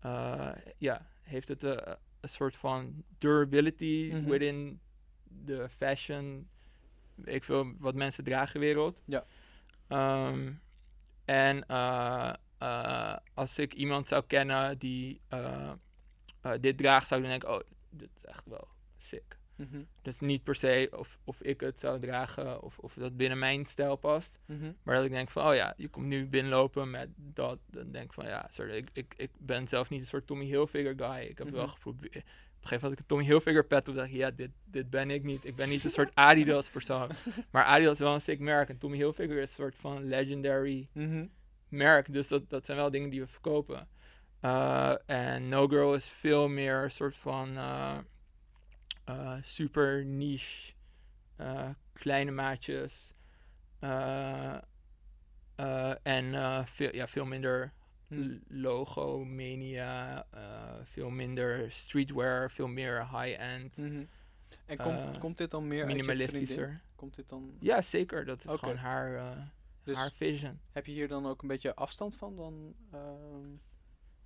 eh, 0.00 0.50
ja, 0.78 1.06
heeft 1.22 1.48
het 1.48 1.64
eh, 1.64 1.94
een 2.20 2.28
soort 2.28 2.56
van 2.56 3.04
durability 3.18 4.10
Mhm. 4.12 4.24
within 4.30 4.80
de 5.24 5.68
fashion, 5.68 6.48
ik 7.24 7.44
veel 7.44 7.72
wat 7.78 7.94
mensen 7.94 8.24
dragen 8.24 8.60
wereld. 8.60 9.02
Ja. 9.04 9.24
Ehm, 9.88 10.52
en 11.24 11.66
eh, 11.66 12.32
eh, 12.58 13.16
als 13.34 13.58
ik 13.58 13.74
iemand 13.74 14.08
zou 14.08 14.24
kennen 14.26 14.78
die 14.78 15.20
eh, 16.40 16.52
dit 16.60 16.76
draagt, 16.78 17.08
zou 17.08 17.20
ik 17.22 17.28
dan 17.28 17.38
denken, 17.38 17.58
oh, 17.60 17.66
dit 17.90 18.10
is 18.16 18.24
echt 18.24 18.46
wel 18.46 18.68
sick. 18.96 19.38
Mhm. 19.56 19.82
Dus 20.02 20.20
niet 20.20 20.42
per 20.44 20.54
se 20.54 20.88
of, 20.96 21.18
of 21.24 21.40
ik 21.42 21.60
het 21.60 21.80
zou 21.80 22.00
dragen 22.00 22.62
of, 22.62 22.78
of 22.78 22.94
dat 22.94 23.16
binnen 23.16 23.38
mijn 23.38 23.66
stijl 23.66 23.96
past. 23.96 24.38
Mhm. 24.46 24.72
Maar 24.82 24.94
dat 24.96 25.04
ik 25.04 25.10
denk 25.10 25.30
van, 25.30 25.46
oh 25.48 25.54
ja, 25.54 25.74
je 25.76 25.88
komt 25.88 26.06
nu 26.06 26.26
binnenlopen 26.26 26.90
met 26.90 27.08
dat. 27.16 27.58
Dan 27.66 27.90
denk 27.92 28.04
ik 28.04 28.12
van, 28.12 28.24
ja, 28.26 28.46
sorry, 28.50 28.76
ik, 28.76 28.88
ik, 28.92 29.14
ik 29.16 29.30
ben 29.38 29.68
zelf 29.68 29.88
niet 29.90 30.00
een 30.00 30.06
soort 30.06 30.26
Tommy 30.26 30.44
Hilfiger 30.44 30.94
guy. 30.96 31.26
Ik 31.28 31.38
heb 31.38 31.48
wel 31.50 31.64
Mhm. 31.64 31.72
geprobeerd. 31.72 32.16
Op 32.16 32.66
een 32.66 32.68
gegeven 32.68 32.70
moment 32.70 32.82
had 32.82 32.92
ik 32.92 32.98
een 32.98 33.06
Tommy 33.06 33.24
Hilfiger 33.24 33.66
pet 33.66 33.88
op. 33.88 33.94
dacht 33.94 34.08
ik, 34.08 34.14
ja, 34.14 34.30
dit, 34.30 34.50
dit 34.64 34.90
ben 34.90 35.10
ik 35.10 35.22
niet. 35.22 35.44
Ik 35.44 35.56
ben 35.56 35.68
niet 35.68 35.84
een 35.84 35.90
soort 35.90 36.14
Adidas 36.14 36.70
persoon. 36.70 37.10
Maar 37.52 37.64
Adidas 37.64 37.92
is 37.92 37.98
wel 37.98 38.14
een 38.14 38.20
sick 38.20 38.38
merk. 38.38 38.68
En 38.68 38.78
Tommy 38.78 38.96
Hilfiger 38.96 39.36
is 39.36 39.48
een 39.48 39.54
soort 39.54 39.74
van 39.76 40.04
legendary 40.04 40.88
merk. 41.68 42.12
Dus 42.12 42.28
dat, 42.28 42.50
dat 42.50 42.64
zijn 42.66 42.76
wel 42.78 42.90
dingen 42.90 43.10
die 43.10 43.20
we 43.20 43.26
verkopen. 43.26 43.88
En 45.06 45.48
No 45.48 45.66
Girl 45.68 45.94
is 45.94 46.08
veel 46.10 46.48
meer 46.48 46.82
een 46.82 46.90
soort 46.90 47.16
van 47.16 47.56
eh, 47.56 47.98
eh, 49.04 49.36
super 49.42 50.04
niche, 50.04 50.72
kleine 51.92 52.30
maatjes. 52.30 53.14
en 56.02 56.66
veel, 56.66 56.94
ja, 56.94 57.06
veel 57.08 57.24
minder 57.24 57.72
Hm. 58.08 58.36
logo, 58.48 59.24
mania, 59.24 60.26
veel 60.84 61.10
minder 61.10 61.70
streetwear, 61.72 62.50
veel 62.50 62.68
meer 62.68 63.08
high-end, 63.18 63.76
Mhm. 63.76 64.04
En 64.66 64.76
komt 64.76 65.18
komt 65.18 65.38
dit 65.38 65.50
dan 65.50 65.68
meer 65.68 65.86
minimalistischer. 65.86 66.80
Komt 66.94 67.14
dit 67.14 67.28
dan... 67.28 67.56
Ja, 67.60 67.82
zeker. 67.82 68.24
Dat 68.24 68.44
is 68.44 68.52
gewoon 68.58 68.76
haar, 68.76 69.36
Dus 69.82 69.96
haar 69.96 70.10
vision. 70.12 70.60
heb 70.72 70.86
je 70.86 70.92
hier 70.92 71.08
dan 71.08 71.26
ook 71.26 71.42
een 71.42 71.48
beetje 71.48 71.74
afstand 71.74 72.16
van 72.16 72.36
dan? 72.36 72.74
ehm, 72.92 73.48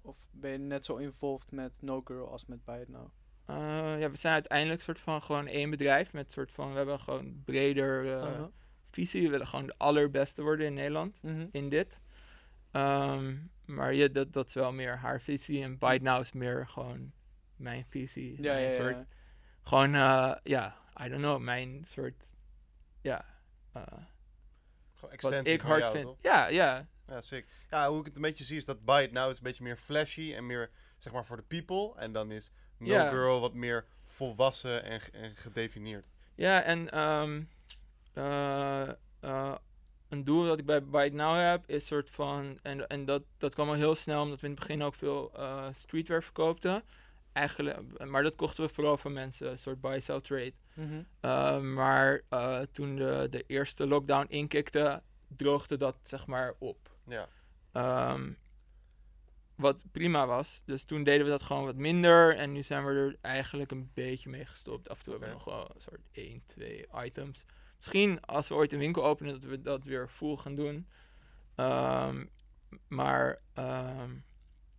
of 0.05 0.29
ben 0.33 0.51
je 0.51 0.59
net 0.59 0.85
zo 0.85 0.97
involved 0.97 1.51
met 1.53 1.79
No 1.83 2.01
Girl 2.05 2.29
als 2.31 2.47
met 2.47 2.64
Buy 2.64 2.81
It 2.81 2.88
Now? 2.88 3.09
Eh, 3.47 3.57
ja, 4.01 4.11
we 4.11 4.17
zijn 4.17 4.35
uiteindelijk 4.35 4.83
soort 4.83 5.01
van 5.01 5.23
gewoon 5.23 5.47
één 5.47 5.71
bedrijf 5.71 6.12
met 6.12 6.31
soort 6.33 6.53
van, 6.53 6.71
we 6.71 6.77
hebben 6.77 7.01
gewoon 7.01 7.43
breder 7.45 8.07
eh, 8.07 8.29
Uh-huh. 8.31 8.47
visie. 8.90 9.23
We 9.23 9.29
willen 9.29 9.47
gewoon 9.47 9.67
de 9.67 9.75
allerbeste 9.79 10.43
worden 10.43 10.67
in 10.67 10.75
Nederland 10.75 11.23
Mhm. 11.23 11.47
in 11.53 11.69
dit. 11.69 11.99
Ehm, 12.71 13.37
maar 13.64 13.95
ja, 13.95 14.09
dat, 14.09 14.33
dat 14.33 14.47
is 14.47 14.55
wel 14.55 14.73
meer 14.73 14.97
haar 14.99 15.21
visie 15.21 15.62
en 15.62 15.79
Byte 15.79 16.03
Now 16.05 16.21
is 16.21 16.33
meer 16.33 16.67
gewoon 16.69 17.12
mijn 17.57 17.85
visie. 17.88 18.43
Ja, 18.43 18.53
Mijn 18.53 18.71
ja, 18.71 18.77
soort, 18.77 18.97
ja. 18.97 19.07
Gewoon, 19.62 19.95
eh, 19.95 20.35
ja, 20.43 20.77
I 21.05 21.09
don't 21.09 21.21
know, 21.23 21.40
mijn 21.40 21.85
soort, 21.87 22.27
ja, 23.01 23.25
eh, 23.73 23.83
Gewoon 23.83 24.05
wat 25.01 25.11
extensie 25.11 25.53
ik 25.55 25.61
van 25.61 25.71
hard 25.71 25.81
jou, 25.83 25.93
vind. 25.93 26.05
toch? 26.07 26.19
Ja, 26.23 26.47
ja, 26.47 26.87
Ja, 27.07 27.21
sick. 27.21 27.47
Ja, 27.71 27.88
hoe 27.88 28.01
ik 28.01 28.07
het 28.07 28.17
een 28.17 28.23
beetje 28.23 28.45
zie 28.45 28.57
is 28.57 28.64
dat 28.64 28.85
Byte 28.85 29.12
nou 29.12 29.31
is 29.31 29.37
een 29.37 29.43
beetje 29.43 29.64
meer 29.64 29.77
flashy 29.77 30.35
en 30.35 30.47
meer, 30.47 30.71
zeg 30.99 31.12
maar, 31.12 31.25
voor 31.25 31.37
de 31.37 31.43
people. 31.43 31.93
En 31.97 32.12
dan 32.12 32.31
is 32.31 32.53
No. 32.79 33.09
Girl 33.09 33.40
wat 33.40 33.55
meer 33.55 33.85
volwassen 34.07 34.85
en, 34.85 35.01
en 35.12 35.37
gedefinieerd. 35.37 36.11
Ja, 36.35 36.62
en 36.62 36.90
ehm, 36.90 37.43
eh, 38.12 38.88
eh, 39.21 39.55
een 40.09 40.25
doel 40.25 40.45
dat 40.45 40.59
ik 40.59 40.67
bij 40.67 40.85
Byte 40.85 41.14
Now 41.14 41.51
heb 41.51 41.64
is 41.67 41.87
soort 41.87 42.11
van, 42.11 42.59
en, 42.62 42.87
en 42.87 43.05
dat, 43.05 43.23
dat 43.38 43.55
kwam 43.55 43.69
al 43.69 43.75
heel 43.75 43.95
snel 43.95 44.23
omdat 44.23 44.40
we 44.40 44.47
in 44.47 44.53
het 44.53 44.61
begin 44.61 44.83
ook 44.83 44.95
veel 44.95 45.33
eh, 45.37 45.67
streetwear 45.73 46.23
verkoopten. 46.23 46.83
Eigenlijk, 47.33 48.07
maar 48.07 48.23
dat 48.23 48.37
kochten 48.37 48.64
we 48.64 48.75
vooral 48.75 48.97
van 48.97 49.12
mensen, 49.12 49.51
een 49.51 49.59
soort 49.59 49.81
buy, 49.81 50.01
sell, 50.01 50.21
trade. 50.21 50.53
Mhm. 50.75 51.03
Eh, 51.21 51.61
maar 51.61 52.23
eh, 52.29 52.61
toen 52.73 52.97
de, 52.97 53.27
de 53.31 53.45
eerste 53.47 53.87
lockdown 53.87 54.27
inkikte, 54.29 55.03
droogde 55.37 55.77
dat 55.77 55.97
zeg 56.03 56.27
maar 56.27 56.55
op. 56.59 56.93
Ja. 57.07 57.29
Ehm, 57.73 58.33
wat 59.55 59.85
prima 59.93 60.27
was. 60.27 60.62
Dus 60.64 60.85
toen 60.85 61.05
deden 61.05 61.25
we 61.25 61.31
dat 61.31 61.43
gewoon 61.43 61.64
wat 61.64 61.77
minder. 61.77 62.37
En 62.37 62.53
nu 62.53 62.62
zijn 62.62 62.85
we 62.85 62.93
er 62.93 63.17
eigenlijk 63.21 63.71
een 63.71 63.90
beetje 63.95 64.31
mee 64.31 64.45
gestopt. 64.45 64.88
Af 64.88 64.99
en 64.99 65.05
toe 65.05 65.12
hebben 65.12 65.29
we 65.31 65.35
nog 65.35 65.45
wel 65.45 65.71
een 65.75 65.81
soort 65.81 66.09
1, 66.12 66.43
2 66.47 66.87
items. 67.05 67.45
Misschien 67.77 68.21
als 68.21 68.49
we 68.49 68.55
ooit 68.55 68.73
een 68.73 68.79
winkel 68.79 69.05
openen, 69.05 69.33
dat 69.33 69.51
we 69.51 69.62
dat 69.62 69.85
weer 69.85 70.09
full 70.09 70.37
gaan 70.37 70.55
doen. 70.55 70.88
Ehm, 71.55 72.25
maar 72.88 73.40
ehm, 73.53 74.11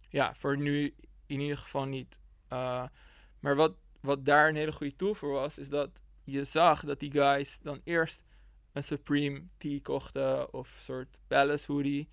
ja, 0.10 0.36
voor 0.36 0.58
nu 0.58 0.96
in 1.26 1.40
ieder 1.40 1.58
geval 1.58 1.86
niet. 1.86 2.20
Eh, 2.48 2.86
maar 3.40 3.56
wat, 3.56 3.76
wat 4.02 4.26
daar 4.26 4.50
een 4.50 4.56
hele 4.56 4.72
goede 4.72 4.96
tool 4.96 5.16
voor 5.16 5.32
was, 5.32 5.58
is 5.58 5.70
dat 5.70 5.90
je 6.24 6.44
zag 6.44 6.86
dat 6.86 7.00
die 7.00 7.12
guys 7.12 7.60
dan 7.60 7.82
eerst 7.84 8.24
een 8.76 8.84
Supreme 8.84 9.42
tee 9.58 9.82
kochten 9.82 10.54
of 10.54 10.68
een 10.76 10.82
soort 10.84 11.18
Palace 11.28 11.72
hoodie. 11.72 12.10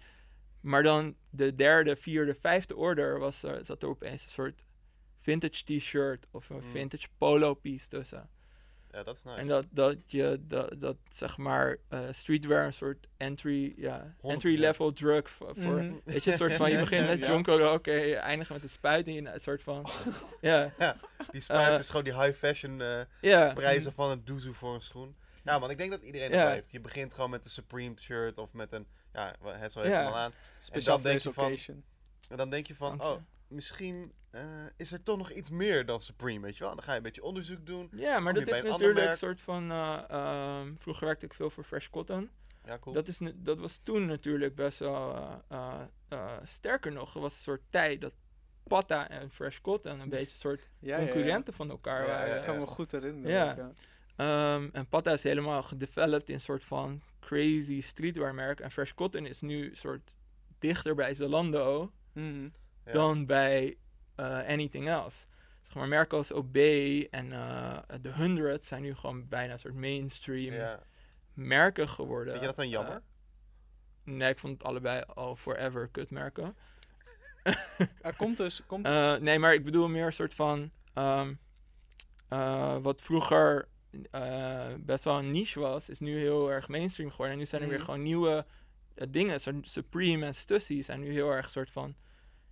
Maar 0.61 0.83
dan 0.83 1.15
de 1.31 1.55
derde, 1.55 1.97
vierde, 1.97 2.35
vijfde 2.35 2.77
order 2.77 3.19
was 3.19 3.43
er, 3.43 3.65
zat 3.65 3.83
er 3.83 3.89
opeens 3.89 4.25
een 4.25 4.31
soort 4.31 4.63
vintage 5.21 5.65
t-shirt 5.65 6.27
of 6.31 6.49
een 6.51 6.65
Mm. 6.65 6.71
vintage 6.71 7.07
polo 7.19 7.55
piece 7.55 7.89
tussen. 7.89 8.29
ja, 8.91 9.03
dat 9.03 9.17
is 9.17 9.23
nice. 9.23 9.37
En 9.37 9.47
dat, 9.49 9.65
dat 9.71 9.97
je 10.07 10.39
dat, 10.41 10.75
dat 10.81 10.97
zeg 11.11 11.37
maar 11.37 11.77
eh, 11.89 12.01
streetwear 12.11 12.67
een 12.67 12.73
soort 12.73 13.07
entry, 13.17 13.73
ja, 13.77 14.15
entry 14.23 14.59
level 14.59 14.93
drug 14.93 15.31
voor, 15.31 15.55
weet 16.05 16.25
je, 16.25 16.31
een 16.31 16.37
soort 16.37 16.53
van 16.53 16.71
je 16.71 16.79
begint 16.87 17.07
met 17.07 17.19
Ja. 17.19 17.27
Jonko 17.27 17.73
oké, 17.75 17.93
je 17.93 18.17
eindigt 18.17 18.51
met 18.51 18.63
een 18.63 18.69
spuit 18.71 19.07
en 19.07 19.13
je 19.13 19.29
een 19.33 19.41
soort 19.41 19.63
van 19.63 19.87
ja, 20.41 20.71
Die 21.31 21.41
spuit 21.41 21.73
eh, 21.73 21.79
is 21.79 21.89
gewoon 21.89 22.05
die 22.05 22.21
high 22.21 22.37
fashion 22.39 22.81
eh, 22.81 23.53
prijzen 23.55 23.93
van 23.93 24.11
een 24.11 24.25
doezoe 24.25 24.55
voor 24.55 24.75
een 24.75 24.83
schoen. 24.83 25.15
Ja, 25.45 25.59
man, 25.59 25.71
ik 25.71 25.79
denk 25.79 25.91
dat 25.91 26.03
iedereen 26.03 26.29
Ja. 26.31 26.35
het 26.35 26.45
wel 26.45 26.53
heeft. 26.53 26.71
Je 26.71 26.81
begint 26.81 27.15
gewoon 27.15 27.31
met 27.31 27.45
een 27.45 27.51
Supreme 27.51 27.95
shirt 28.01 28.39
of 28.39 28.53
met 28.53 28.73
een, 28.73 28.87
ja, 29.13 29.35
het 29.45 29.73
zo 29.73 29.81
heeft 29.81 29.93
Ja. 29.93 29.99
hem 30.03 30.07
al 30.13 30.17
aan. 30.17 30.33
Speciaal 30.59 30.97
dan 30.97 31.05
denk 31.05 31.19
je 31.21 31.29
deze 31.29 31.65
van-. 31.67 31.83
En 32.29 32.37
dan 32.37 32.51
denk 32.51 32.67
je 32.67 32.75
van, 32.75 33.01
oh, 33.03 33.17
misschien 33.49 34.13
eh, 34.31 34.43
is 34.77 34.93
er 34.93 35.03
toch 35.03 35.19
nog 35.19 35.31
iets 35.31 35.51
meer 35.51 35.87
dan 35.87 36.01
Supreme, 36.01 36.41
weet 36.41 36.57
je 36.57 36.65
wel. 36.65 36.75
Dan 36.75 36.85
ga 36.85 36.91
je 36.91 36.97
een 36.97 37.03
beetje 37.03 37.23
onderzoek 37.23 37.67
doen. 37.67 37.89
ja, 37.95 38.19
maar 38.19 38.35
dat 38.35 38.49
is 38.49 38.63
natuurlijk 38.63 39.11
een 39.11 39.17
soort 39.17 39.41
van 39.41 39.71
eh, 39.71 40.03
ehm, 40.09 40.75
vroeger 40.77 41.07
werkte 41.07 41.27
ik 41.27 41.35
veel 41.35 41.51
voor 41.51 41.65
Fresh 41.65 41.89
Cotton. 41.89 42.31
Ja, 42.65 42.79
cool. 42.79 42.95
Dat, 42.95 43.09
is, 43.09 43.19
dat 43.35 43.59
was 43.59 43.81
toen 43.83 44.07
natuurlijk 44.07 44.55
best 44.55 44.79
wel 44.79 45.17
eh, 45.49 46.37
sterker 46.45 46.93
nog. 46.93 47.15
Er 47.15 47.21
was 47.21 47.35
een 47.35 47.41
soort 47.43 47.63
tijd 47.71 48.01
dat 48.01 48.13
Patta 48.69 49.09
en 49.09 49.31
Fresh 49.31 49.59
Cotton 49.61 50.01
een 50.01 50.09
beetje 50.19 50.33
een 50.33 50.39
soort 50.39 50.61
Ja, 50.79 50.97
ja, 50.97 51.03
ja. 51.03 51.13
concurrenten 51.13 51.55
van 51.55 51.71
elkaar 51.71 52.07
Ja, 52.07 52.13
ja, 52.13 52.19
waren. 52.19 52.37
Ik 52.39 52.45
kan 52.45 52.59
me 52.59 52.67
goed 52.67 52.93
herinneren. 52.93 53.31
Ja. 53.57 53.73
Ehm, 54.17 54.69
en 54.73 54.87
Patta 54.87 55.13
is 55.13 55.23
helemaal 55.23 55.63
gedeveloped 55.63 56.29
in 56.29 56.35
een 56.35 56.41
soort 56.41 56.65
van 56.65 57.01
crazy 57.21 57.81
streetwear 57.81 58.35
merk. 58.35 58.61
En 58.61 58.71
Fresh 58.71 58.93
Cotton 58.93 59.27
is 59.27 59.41
nu 59.41 59.71
een 59.71 59.77
soort 59.77 60.11
dichter 60.59 60.95
bij 60.95 61.15
Zalando 61.15 61.93
Mhm. 62.13 62.49
Ja. 62.85 62.93
dan 62.93 63.27
bij 63.27 63.77
eh, 64.15 64.27
anything 64.49 64.89
else. 64.89 65.27
Zeg 65.63 65.75
maar 65.75 65.89
merken 65.89 66.17
als 66.19 66.33
OB 66.33 66.57
en 67.11 67.33
eh 67.33 67.79
The 68.03 68.09
Hundred 68.09 68.65
zijn 68.65 68.83
nu 68.83 68.95
gewoon 68.95 69.29
bijna 69.29 69.53
een 69.53 69.59
soort 69.59 69.75
mainstream 69.75 70.55
Ja. 70.55 70.83
merken 71.35 71.89
geworden. 71.89 72.29
Vind 72.29 72.41
je 72.41 72.47
dat 72.47 72.57
dan 72.57 72.69
jammer? 72.69 72.93
Eh, 72.95 73.01
nee, 74.05 74.31
ik 74.31 74.39
vond 74.39 74.59
het 74.59 74.67
allebei 74.67 75.03
al 75.15 75.37
forever 75.37 75.89
kutmerken. 75.89 76.57
Er 78.03 78.15
komt 78.17 78.37
dus... 78.37 78.63
Komt, 78.67 78.83
nee, 79.21 79.39
maar 79.39 79.55
ik 79.55 79.65
bedoel 79.65 79.89
meer 79.89 80.07
een 80.07 80.13
soort 80.13 80.35
van... 80.35 80.71
ehm, 80.95 81.35
eh, 82.29 82.77
wat 82.83 83.01
vroeger 83.03 83.69
eh, 84.11 84.67
best 84.79 85.05
wel 85.05 85.19
een 85.19 85.31
niche 85.31 85.61
was, 85.61 85.89
is 85.89 85.99
nu 85.99 86.19
heel 86.19 86.51
erg 86.51 86.69
mainstream 86.69 87.11
geworden. 87.11 87.33
En 87.35 87.39
nu 87.41 87.47
zijn 87.47 87.63
er 87.63 87.69
weer 87.69 87.77
Mhm. 87.77 87.87
gewoon 87.87 88.03
nieuwe 88.03 88.47
eh, 88.95 89.07
dingen. 89.11 89.41
Zo 89.41 89.59
Supreme 89.63 90.27
en 90.27 90.35
Stussy 90.35 90.83
zijn 90.83 91.01
nu 91.01 91.13
heel 91.13 91.31
erg 91.31 91.45
een 91.45 91.51
soort 91.51 91.71
van... 91.71 91.95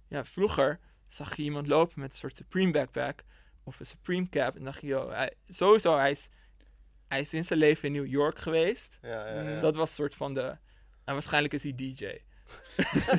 Ja, 0.08 0.24
vroeger 0.24 0.78
zag 1.08 1.36
je 1.36 1.42
iemand 1.42 1.66
lopen 1.66 2.00
met 2.00 2.12
een 2.12 2.18
soort 2.18 2.36
Supreme 2.36 2.70
backpack 2.72 3.22
of 3.64 3.80
een 3.80 3.86
Supreme 3.86 4.28
cap. 4.28 4.56
En 4.56 4.64
dacht 4.64 4.80
je, 4.80 4.86
joh, 4.86 5.12
hij, 5.12 5.34
sowieso, 5.48 5.96
hij 5.96 6.10
is, 6.10 6.28
hij 7.08 7.20
is 7.20 7.34
in 7.34 7.44
zijn 7.44 7.58
leven 7.58 7.84
in 7.84 7.92
New 7.92 8.06
York 8.06 8.38
geweest. 8.38 8.98
Ja, 9.02 9.28
ja, 9.28 9.40
ja. 9.50 9.60
Dat 9.60 9.74
was 9.74 9.88
een 9.88 9.94
soort 9.94 10.14
van 10.14 10.34
de... 10.34 10.56
En 11.04 11.12
waarschijnlijk 11.14 11.54
is 11.54 11.62
hij 11.62 11.74
DJ. 11.74 12.06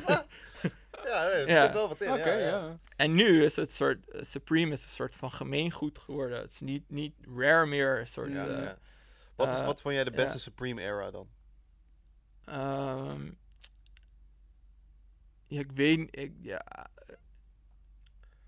ja, 1.05 1.23
nee, 1.23 1.33
het 1.35 1.49
Ja. 1.49 1.63
zit 1.63 1.73
wel 1.73 1.87
wat 1.87 2.01
in. 2.01 2.09
Ja, 2.13 2.27
ja. 2.27 2.37
ja. 2.37 2.77
En 2.95 3.13
nu 3.13 3.43
is 3.43 3.55
het 3.55 3.73
soort, 3.73 4.09
eh, 4.09 4.23
Supreme 4.23 4.73
is 4.73 4.83
een 4.83 4.89
soort 4.89 5.15
van 5.15 5.31
gemeengoed 5.31 5.97
geworden. 5.99 6.39
Het 6.39 6.51
is 6.51 6.59
niet, 6.59 6.89
niet 6.89 7.15
rare 7.35 7.65
meer, 7.65 7.99
een 7.99 8.07
soort... 8.07 8.31
Ja, 8.31 8.47
eh, 8.47 8.63
ja. 8.63 8.77
Wat, 9.35 9.51
is, 9.51 9.59
eh, 9.59 9.65
wat 9.65 9.81
vond 9.81 9.95
jij 9.95 10.03
de 10.03 10.11
beste. 10.11 10.39
Supreme 10.39 10.81
era 10.81 11.11
dan? 11.11 11.27
ehm, 12.45 13.25
ja, 15.47 15.59
ik 15.59 15.71
weet, 15.71 16.07
ik, 16.11 16.33
ja, 16.41 16.61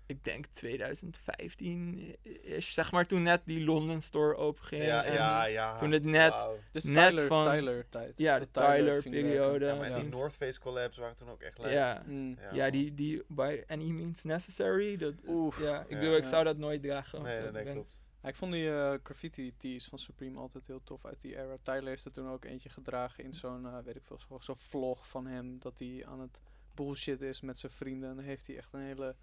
ik 0.06 0.24
denk 0.24 0.46
2015 0.46 2.16
is, 2.42 2.72
zeg 2.72 2.92
maar 2.92 3.06
toen 3.06 3.22
net 3.22 3.40
die 3.44 3.64
London 3.64 4.00
store 4.00 4.36
openging. 4.36 4.82
Ja, 4.84 5.04
en 5.04 5.12
ja, 5.12 5.44
ja. 5.44 5.78
toen 5.78 5.90
het 5.92 6.04
net-. 6.04 6.32
De 6.72 6.92
Net 6.92 7.08
Tyler, 7.08 7.26
van- 7.26 7.44
Tyler 7.44 7.88
tijd. 7.88 8.18
Ja, 8.18 8.38
Dat 8.38 8.54
de 8.54 8.60
Tyler 8.60 9.02
periode. 9.02 9.64
Ja, 9.66 9.74
maar 9.74 9.88
Ja. 9.88 9.98
die 10.00 10.08
North 10.08 10.34
Face 10.34 10.60
collabs 10.60 10.96
waren 10.98 11.16
toen 11.16 11.28
ook 11.28 11.42
echt 11.42 11.58
leuk. 11.58 11.72
Ja, 11.72 12.02
Mm. 12.06 12.38
Ja, 12.52 12.70
die, 12.70 12.94
die 12.94 13.22
by 13.28 13.62
any 13.66 13.88
means 13.90 14.22
necessary. 14.22 14.96
Dat, 14.96 15.14
Oef. 15.26 15.62
ja, 15.62 15.80
ik 15.80 15.90
Ja. 15.90 15.98
bedoel, 15.98 16.16
ik 16.16 16.22
Ja. 16.22 16.28
zou 16.28 16.44
dat 16.44 16.56
nooit 16.56 16.82
dragen. 16.82 17.22
Nee, 17.22 17.36
nee, 17.38 17.46
ik 17.46 17.52
nee, 17.52 17.64
ben- 17.64 17.72
klopt. 17.72 18.02
Ja, 18.22 18.28
ik 18.28 18.34
vond 18.36 18.52
die 18.52 18.70
eh, 18.70 18.94
graffiti 19.02 19.54
tees 19.56 19.86
van 19.86 19.98
Supreme 19.98 20.38
altijd 20.38 20.66
heel 20.66 20.80
tof 20.84 21.04
uit 21.04 21.20
die 21.20 21.36
era. 21.36 21.56
Tyler 21.62 21.86
heeft 21.88 22.04
er 22.04 22.12
toen 22.12 22.28
ook 22.28 22.44
eentje 22.44 22.68
gedragen 22.68 23.24
in 23.24 23.32
zo'n, 23.34 23.66
eh, 23.66 23.78
weet 23.84 23.96
ik 23.96 24.04
veel, 24.04 24.18
zo- 24.28 24.38
zo'n 24.40 24.56
vlog 24.56 25.08
van 25.08 25.26
hem. 25.26 25.58
Dat 25.58 25.78
hij 25.78 26.04
aan 26.08 26.20
het 26.20 26.40
bullshit 26.74 27.20
is 27.20 27.40
met 27.40 27.58
zijn 27.58 27.72
vrienden. 27.72 28.08
En 28.10 28.16
dan 28.16 28.24
heeft 28.24 28.46
hij 28.46 28.56
echt 28.56 28.72
een 28.72 28.80
hele 28.80 29.14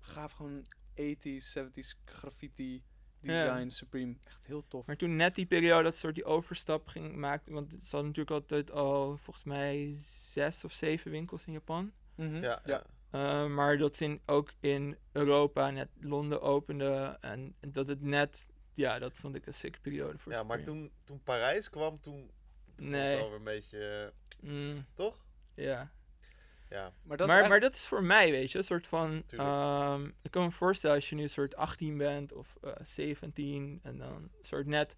gaaf 0.00 0.32
gewoon 0.32 0.64
80s, 1.00 1.58
70s 1.58 2.04
graffiti 2.04 2.82
design 3.20 3.62
Ja. 3.62 3.68
Supreme. 3.68 4.14
Echt 4.24 4.46
heel 4.46 4.64
tof. 4.68 4.86
Maar 4.86 4.96
toen 4.96 5.16
net 5.16 5.34
die 5.34 5.46
periode 5.46 5.82
dat 5.82 5.96
soort 5.96 6.14
die 6.14 6.24
overstap 6.24 6.86
ging 6.88 7.16
maken, 7.16 7.52
want 7.52 7.72
het 7.72 7.80
hadden 7.82 8.02
natuurlijk 8.06 8.30
altijd 8.30 8.70
al 8.70 9.16
volgens 9.16 9.44
mij 9.44 9.94
zes 10.32 10.64
of 10.64 10.72
zeven 10.72 11.10
winkels 11.10 11.46
in 11.46 11.52
Japan. 11.52 11.92
Mhm. 12.14 12.42
Ja, 12.42 12.62
ja. 12.64 12.84
Uh, 13.12 13.46
maar 13.54 13.78
dat 13.78 14.00
in, 14.00 14.20
ook 14.26 14.52
in 14.60 14.96
Europa 15.12 15.70
net 15.70 15.88
Londen 16.00 16.40
opende 16.42 17.18
en 17.20 17.54
dat 17.60 17.88
het 17.88 18.00
net, 18.02 18.46
ja, 18.74 18.98
dat 18.98 19.12
vond 19.16 19.34
ik 19.34 19.46
een 19.46 19.54
sick 19.54 19.80
periode 19.80 20.18
voor 20.18 20.32
ja, 20.32 20.42
maar 20.42 20.62
toen, 20.62 20.90
toen 21.04 21.22
Parijs 21.22 21.70
kwam, 21.70 22.00
toen 22.00 22.30
Nee. 22.76 23.14
het 23.14 23.20
alweer 23.22 23.36
een 23.38 23.44
beetje... 23.44 24.12
eh, 24.40 24.50
Mm, 24.50 24.86
toch? 24.94 25.24
ja. 25.54 25.92
Ja. 26.70 26.92
Maar 27.02 27.16
dat 27.16 27.28
is 27.28 27.34
maar, 27.34 27.48
maar 27.48 27.60
dat 27.60 27.74
is 27.74 27.86
voor 27.86 28.02
mij, 28.02 28.30
weet 28.30 28.52
je, 28.52 28.58
een 28.58 28.64
soort 28.64 28.86
van, 28.86 29.22
ehm, 29.26 30.04
ik 30.22 30.30
kan 30.30 30.44
me 30.44 30.50
voorstellen 30.50 30.96
als 30.96 31.08
je 31.08 31.14
nu 31.14 31.22
een 31.22 31.30
soort 31.30 31.56
18 31.56 31.96
bent 31.96 32.32
of 32.32 32.56
eh 32.62 32.70
17 32.82 33.80
en 33.82 33.98
dan 33.98 34.14
een 34.14 34.30
soort 34.42 34.66
net, 34.66 34.96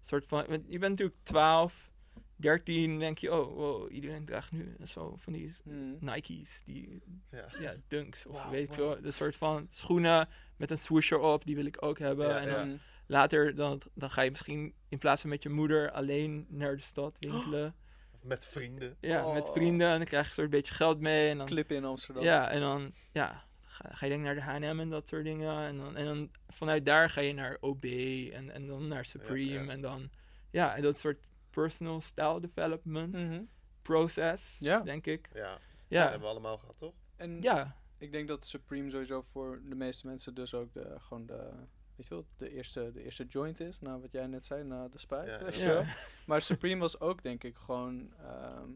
soort 0.00 0.26
van, 0.26 0.46
je 0.66 0.78
bent 0.78 0.90
natuurlijk 0.90 1.16
12, 1.22 1.90
13, 2.36 2.98
denk 2.98 3.18
je, 3.18 3.34
oh, 3.34 3.54
wow, 3.54 3.92
iedereen 3.92 4.24
draagt 4.24 4.52
nu 4.52 4.76
zo 4.84 5.14
van 5.18 5.32
die 5.32 5.52
Mm. 5.64 5.96
Nike's, 6.00 6.62
die, 6.64 7.02
Ja. 7.30 7.46
ja, 7.60 7.74
dunks, 7.88 8.26
of 8.26 8.48
weet 8.48 8.62
ik 8.62 8.68
wauw. 8.76 8.94
veel, 8.94 9.04
een 9.04 9.12
soort 9.12 9.36
van 9.36 9.66
schoenen 9.70 10.28
met 10.56 10.70
een 10.70 10.78
swoosher 10.78 11.18
op, 11.18 11.44
die 11.44 11.54
wil 11.56 11.64
ik 11.66 11.82
ook 11.82 11.98
hebben. 11.98 12.28
Ja, 12.28 12.40
en 12.40 12.48
ja. 12.48 12.54
dan 12.54 12.78
later, 13.06 13.54
dan, 13.54 13.80
dan 13.94 14.10
ga 14.10 14.22
je 14.22 14.30
misschien 14.30 14.74
in 14.88 14.98
plaats 14.98 15.20
van 15.20 15.30
met 15.30 15.42
je 15.42 15.48
moeder 15.48 15.90
alleen 15.90 16.46
naar 16.48 16.76
de 16.76 16.82
stad 16.82 17.16
winkelen. 17.28 17.74
Met 18.22 18.46
vrienden. 18.46 18.96
Ja, 19.00 19.32
met 19.32 19.44
Oh. 19.44 19.52
vrienden, 19.52 19.88
en 19.88 19.96
dan 19.96 20.06
krijg 20.06 20.22
je 20.24 20.28
een 20.28 20.34
soort 20.34 20.50
beetje 20.50 20.74
geld 20.74 21.00
mee 21.00 21.30
en 21.30 21.38
dan 21.38 21.46
Clip 21.46 21.70
in 21.72 21.84
Amsterdam. 21.84 22.22
ja, 22.24 22.50
en 22.50 22.60
dan 22.60 22.92
ja, 23.12 23.44
ga, 23.60 23.88
ga 23.92 24.06
je 24.06 24.12
denk 24.12 24.24
naar 24.24 24.34
de 24.34 24.40
H&M 24.40 24.80
en 24.80 24.88
dat 24.90 25.08
soort 25.08 25.24
dingen. 25.24 25.58
En 25.66 25.76
dan, 25.78 25.96
en 25.96 26.04
dan 26.04 26.30
vanuit 26.48 26.84
daar 26.84 27.10
ga 27.10 27.20
je 27.20 27.32
naar 27.32 27.56
OB 27.60 27.84
en, 27.84 28.50
en 28.50 28.66
dan 28.66 28.88
naar 28.88 29.04
Supreme. 29.04 29.64
ja. 29.64 29.70
En 29.72 29.80
dan, 29.80 30.10
ja, 30.50 30.76
en 30.76 30.82
dat 30.82 30.98
soort 30.98 31.26
personal 31.50 32.00
style 32.00 32.40
development 32.40 33.12
Mhm. 33.12 33.42
process, 33.82 34.56
Ja. 34.58 34.80
denk 34.80 35.06
ik. 35.06 35.28
Ja, 35.34 35.52
dat 35.52 35.60
Ja, 35.88 36.02
hebben 36.02 36.20
we 36.20 36.26
allemaal 36.26 36.58
gehad, 36.58 36.78
toch? 36.78 36.94
En 37.16 37.42
ja, 37.42 37.76
ik 37.98 38.12
denk 38.12 38.28
dat 38.28 38.46
Supreme 38.46 38.90
sowieso 38.90 39.22
voor 39.22 39.60
de 39.64 39.74
meeste 39.74 40.06
mensen 40.06 40.34
dus 40.34 40.54
ook 40.54 40.72
de, 40.72 40.94
gewoon 40.98 41.26
de, 41.26 41.50
weet 41.98 42.08
je 42.08 42.14
wel, 42.14 42.26
de 42.36 42.50
eerste, 42.50 42.90
de 42.92 43.02
eerste 43.02 43.24
joint 43.24 43.60
is. 43.60 43.80
Na 43.80 44.00
wat 44.00 44.12
jij 44.12 44.26
net 44.26 44.44
zei, 44.44 44.64
na 44.64 44.88
de 44.88 44.98
spuit. 44.98 45.28
Ja. 45.28 45.44
weet 45.44 45.58
je 45.60 45.66
wel. 45.66 45.82
ja. 45.82 45.96
Maar 46.26 46.40
Supreme 46.40 46.80
was 46.80 47.00
ook 47.00 47.22
denk 47.22 47.44
ik 47.44 47.56
gewoon 47.56 48.12
ehm, 48.18 48.70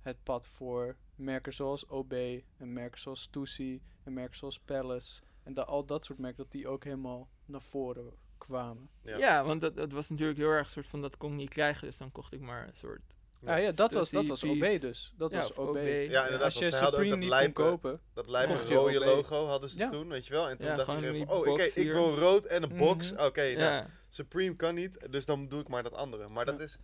het 0.00 0.22
pad 0.22 0.48
voor 0.48 0.96
merken 1.14 1.52
zoals 1.54 1.86
OB 1.86 2.12
en 2.56 2.72
merken 2.72 3.00
zoals 3.00 3.20
Stussy 3.22 3.80
en 4.02 4.12
merken 4.12 4.36
zoals 4.36 4.60
Palace. 4.60 5.22
En 5.42 5.54
da- 5.54 5.62
al 5.62 5.84
dat 5.84 6.04
soort 6.04 6.18
merken, 6.18 6.42
dat 6.42 6.52
die 6.52 6.68
ook 6.68 6.84
helemaal 6.84 7.28
naar 7.44 7.62
voren 7.62 8.12
kwamen. 8.38 8.90
Ja. 9.02 9.16
ja. 9.16 9.44
want 9.44 9.60
dat, 9.60 9.76
dat 9.76 9.92
was 9.92 10.08
natuurlijk 10.10 10.38
heel 10.38 10.48
erg 10.48 10.70
soort 10.70 10.86
van, 10.86 11.00
dat 11.00 11.16
kon 11.16 11.30
ik 11.30 11.36
niet 11.36 11.48
krijgen. 11.48 11.86
Dus 11.86 11.96
dan 11.96 12.12
kocht 12.12 12.32
ik 12.32 12.40
maar 12.40 12.66
een 12.66 12.76
soort... 12.76 13.02
Ja. 13.40 13.56
Ja, 13.56 13.62
ja 13.62 13.72
dat, 13.72 13.88
Dus 13.90 13.98
was, 13.98 14.10
dat 14.10 14.20
die- 14.20 14.30
was 14.30 14.44
OB 14.44 14.80
dus. 14.80 15.12
Dat 15.16 15.30
ja, 15.30 15.38
was 15.38 15.54
OB. 15.54 15.76
Ja, 15.76 15.82
inderdaad. 16.24 16.42
Als 16.42 16.58
je 16.58 16.70
Supreme 16.72 17.08
dat 17.08 17.18
niet 17.18 17.28
lijpe- 17.28 17.52
kon 17.52 17.64
kopen. 17.64 18.00
Dat 18.14 18.28
lijpe 18.28 18.52
rode 18.74 18.98
OB. 18.98 19.04
logo 19.04 19.46
hadden 19.46 19.70
ze 19.70 19.78
Ja. 19.78 19.90
toen, 19.90 20.08
weet 20.08 20.26
je 20.26 20.32
wel. 20.32 20.48
En 20.48 20.58
toen 20.58 20.68
Ja, 20.68 20.76
dacht 20.76 20.88
iedereen 20.94 21.12
die 21.16 21.26
van, 21.26 21.36
oh, 21.36 21.46
oké, 21.46 21.62
ik 21.62 21.92
wil 21.92 22.14
rood 22.16 22.46
en 22.46 22.62
een 22.62 22.76
box. 22.76 23.12
Mhm. 23.12 23.22
Oké, 23.24 23.40
nou, 23.42 23.58
Ja, 23.58 23.86
Supreme 24.08 24.56
kan 24.56 24.74
niet, 24.74 25.06
dus 25.10 25.26
dan 25.26 25.48
doe 25.48 25.60
ik 25.60 25.68
maar 25.68 25.82
dat 25.82 25.92
andere. 25.94 26.28
Maar 26.28 26.44
dat 26.44 26.60
is 26.60 26.76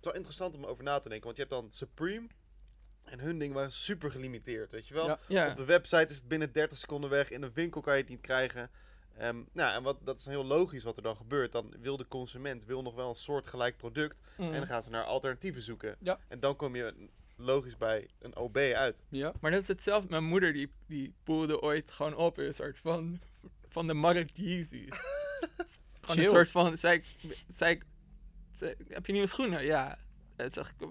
wel 0.00 0.14
interessant 0.14 0.54
om 0.54 0.64
over 0.64 0.84
na 0.84 0.98
te 0.98 1.08
denken. 1.08 1.24
Want 1.26 1.36
je 1.36 1.42
hebt 1.42 1.54
dan 1.54 1.70
Supreme 1.70 2.26
en 3.04 3.20
hun 3.20 3.38
dingen 3.38 3.54
waren 3.54 3.72
super 3.72 4.10
gelimiteerd, 4.10 4.72
weet 4.72 4.88
je 4.88 4.94
wel. 4.94 5.06
Ja. 5.06 5.18
ja. 5.28 5.50
Op 5.50 5.56
de 5.56 5.64
website 5.64 6.06
is 6.12 6.16
het 6.16 6.28
binnen 6.28 6.52
30 6.52 6.78
seconden 6.78 7.10
weg. 7.10 7.30
In 7.30 7.42
een 7.42 7.50
winkel 7.54 7.80
kan 7.80 7.94
je 7.94 8.00
het 8.00 8.08
niet 8.10 8.20
krijgen. 8.20 8.70
Ehm, 9.16 9.42
nou, 9.52 9.74
en 9.74 9.82
wat, 9.82 9.98
dat 10.04 10.18
is 10.18 10.26
heel 10.26 10.44
logisch 10.44 10.84
wat 10.84 10.96
er 10.96 11.02
dan 11.02 11.16
gebeurt. 11.16 11.52
Dan 11.52 11.74
wil 11.80 11.96
de 11.96 12.08
consument 12.08 12.64
wil 12.64 12.82
nog 12.82 12.94
wel 12.94 13.08
een 13.08 13.14
soortgelijk 13.14 13.76
product. 13.76 14.20
Mm. 14.36 14.52
En 14.52 14.58
dan 14.58 14.66
gaan 14.66 14.82
ze 14.82 14.90
naar 14.90 15.04
alternatieven 15.04 15.62
zoeken. 15.62 15.96
Ja. 16.00 16.18
En 16.28 16.40
dan 16.40 16.56
kom 16.56 16.76
je 16.76 17.08
logisch 17.36 17.76
bij 17.76 18.08
een 18.20 18.36
OB 18.36 18.56
uit. 18.56 19.02
Ja. 19.08 19.32
Maar 19.40 19.50
dat 19.50 19.62
is 19.62 19.68
hetzelfde. 19.68 20.10
Mijn 20.10 20.24
moeder 20.24 20.52
die, 20.52 20.70
die 20.86 21.14
poelde 21.24 21.60
ooit 21.60 21.90
gewoon 21.90 22.16
op 22.16 22.38
in 22.38 22.46
een 22.46 22.54
soort 22.54 22.78
van, 22.78 23.20
van 23.68 23.86
de 23.86 23.94
markt 23.94 24.32
Yeezys. 24.34 24.88
gewoon 26.00 26.24
een 26.24 26.30
soort 26.30 26.50
van, 26.50 26.78
zei 26.78 26.96
ik, 26.96 27.34
zei 27.56 27.74
ik, 27.74 27.84
zei 28.56 28.74
ik, 28.78 28.86
heb 28.88 29.06
je 29.06 29.12
nieuwe 29.12 29.28
schoenen? 29.28 29.64
Ja. 29.64 29.98
En 30.36 30.50
zeg 30.50 30.74
ik, 30.78 30.88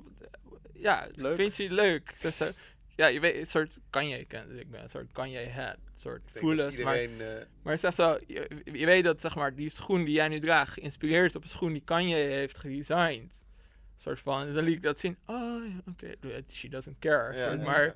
ja, 0.74 1.08
Leuk. 1.16 1.36
vind 1.36 1.56
je 1.56 1.64
die 1.64 1.76
leuk? 1.76 2.12
Ze 2.16 2.54
ja, 3.02 3.08
je 3.08 3.20
weet, 3.20 3.36
een 3.36 3.48
soort 3.48 3.80
Kanye 3.90 4.20
ik 4.20 4.28
ben, 4.28 4.82
een 4.82 4.90
soort 4.90 5.12
Kanye 5.12 5.38
head, 5.38 5.76
een 5.76 5.98
soort 6.00 6.22
voelens. 6.34 6.78
Maar, 6.78 6.98
eh, 6.98 7.46
maar 7.62 7.78
zeg 7.78 7.94
zo, 7.94 8.20
je, 8.28 8.50
je 8.64 8.86
weet 8.86 9.04
dat 9.04 9.22
zeg 9.22 9.36
maar, 9.36 9.56
die 9.56 9.70
schoen 9.70 10.04
die 10.04 10.14
jij 10.16 10.28
nu 10.28 10.40
draagt, 10.40 10.74
geïnspireerd 10.74 11.36
op 11.36 11.44
een 11.44 11.50
schoen 11.50 11.74
die 11.74 11.82
Kanye 11.86 12.16
heeft 12.16 12.58
gedesigned. 12.58 13.30
Een 13.32 14.08
soort 14.08 14.20
van, 14.20 14.54
dan 14.54 14.64
liet 14.64 14.76
ik 14.76 14.84
dat 14.84 15.00
zien, 15.00 15.18
oh 15.26 15.64
oké, 15.88 16.14
she 16.52 16.70
doesn't 16.70 17.00
care. 17.00 17.38
ja, 17.38 17.48
soort, 17.48 17.60
ja, 17.60 17.66
maar 17.66 17.84
ja. 17.84 17.94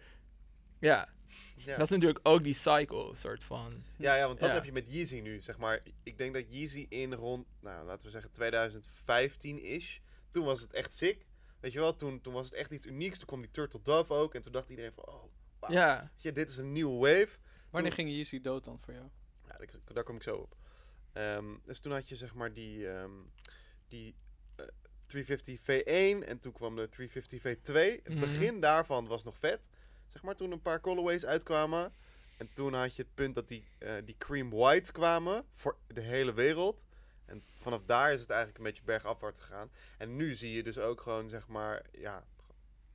ja, 0.80 1.10
Ja. 1.56 1.78
dat 1.78 1.86
is 1.86 1.89
natuurlijk 1.89 2.20
ook 2.24 2.43
die 2.43 2.53
cycle, 2.56 3.12
soort 3.16 3.43
van. 3.43 3.72
Ja, 3.97 4.16
ja, 4.16 4.26
want 4.28 4.39
dat 4.39 4.49
Ja. 4.49 4.56
heb 4.56 4.66
je 4.66 4.72
met 4.72 4.93
Yeezy 4.93 5.20
nu, 5.20 5.41
zeg 5.41 5.58
maar. 5.58 5.80
Ik 6.03 6.18
denk 6.18 6.34
dat 6.34 6.45
Yeezy 6.56 6.86
in 6.89 7.14
rond, 7.14 7.45
nou, 7.62 7.86
laten 7.86 8.06
we 8.06 8.12
zeggen 8.12 8.32
2015 8.32 9.64
is. 9.64 10.01
Toen 10.32 10.45
was 10.45 10.62
het 10.62 10.74
echt 10.74 10.93
sick. 10.93 11.26
Weet 11.66 11.74
je 11.74 11.80
wel, 11.80 11.95
toen, 11.95 12.22
toen 12.22 12.34
was 12.34 12.45
het 12.45 12.53
echt 12.53 12.72
iets 12.72 12.86
unieks. 12.86 13.18
Toen 13.18 13.28
kwam 13.28 13.41
die 13.41 13.51
Turtle 13.51 13.80
Dove 13.84 14.13
ook. 14.13 14.36
En 14.36 14.41
toen 14.41 14.51
dacht 14.51 14.70
iedereen 14.70 14.91
van, 14.93 15.03
oh. 15.07 15.24
Ja, 15.70 16.11
je, 16.16 16.32
dit 16.32 16.49
is 16.49 16.57
een 16.57 16.72
nieuwe 16.72 16.97
wave. 16.99 17.38
Wanneer 17.70 17.91
Toen- 17.95 18.05
ging 18.05 18.16
Yeezy 18.16 18.41
dood 18.41 18.63
dan 18.63 18.80
voor 18.80 18.93
jou? 18.93 19.05
Ja, 19.47 19.57
daar, 19.57 19.68
daar 19.93 20.03
kom 20.03 20.16
ik 20.16 20.24
zo 20.24 20.36
op. 20.36 20.55
Ehm, 21.13 21.45
dus 21.63 21.80
toen 21.80 21.91
had 21.91 22.09
je 22.09 22.16
zeg 22.16 22.34
maar 22.36 22.53
die, 22.53 22.89
ehm, 22.89 23.11
die 23.88 24.16
eh, 24.55 24.66
350 25.07 25.59
V1 25.59 26.28
en 26.28 26.39
toen 26.39 26.51
kwam 26.51 26.76
de 26.76 26.89
350 26.89 27.41
V2. 27.41 27.74
Het 28.03 28.09
Mhm. 28.09 28.20
begin 28.20 28.59
daarvan 28.59 29.07
was 29.07 29.24
nog 29.24 29.38
vet. 29.38 29.68
Zeg 30.07 30.22
maar 30.24 30.36
toen 30.36 30.51
een 30.51 30.61
paar 30.61 30.82
colorways 30.82 31.26
uitkwamen. 31.26 31.93
En 32.38 32.49
toen 32.53 32.74
had 32.74 32.95
je 32.95 33.01
het 33.01 33.13
punt 33.13 33.36
dat 33.36 33.47
die, 33.47 33.68
eh, 33.78 33.93
die 34.05 34.16
cream 34.18 34.49
white 34.49 34.91
kwamen 34.91 35.45
voor 35.53 35.78
de 35.88 36.01
hele 36.01 36.34
wereld. 36.34 36.86
En 37.26 37.43
vanaf 37.57 37.82
daar 37.86 38.13
is 38.13 38.19
het 38.21 38.30
eigenlijk 38.30 38.57
een 38.59 38.63
beetje 38.65 38.84
bergafwaarts 38.84 39.39
gegaan. 39.39 39.69
En 39.97 40.15
nu 40.15 40.36
zie 40.36 40.51
je 40.55 40.63
dus 40.63 40.78
ook 40.80 41.01
gewoon 41.01 41.30
zeg 41.30 41.47
maar, 41.47 41.82
ja... 41.91 42.23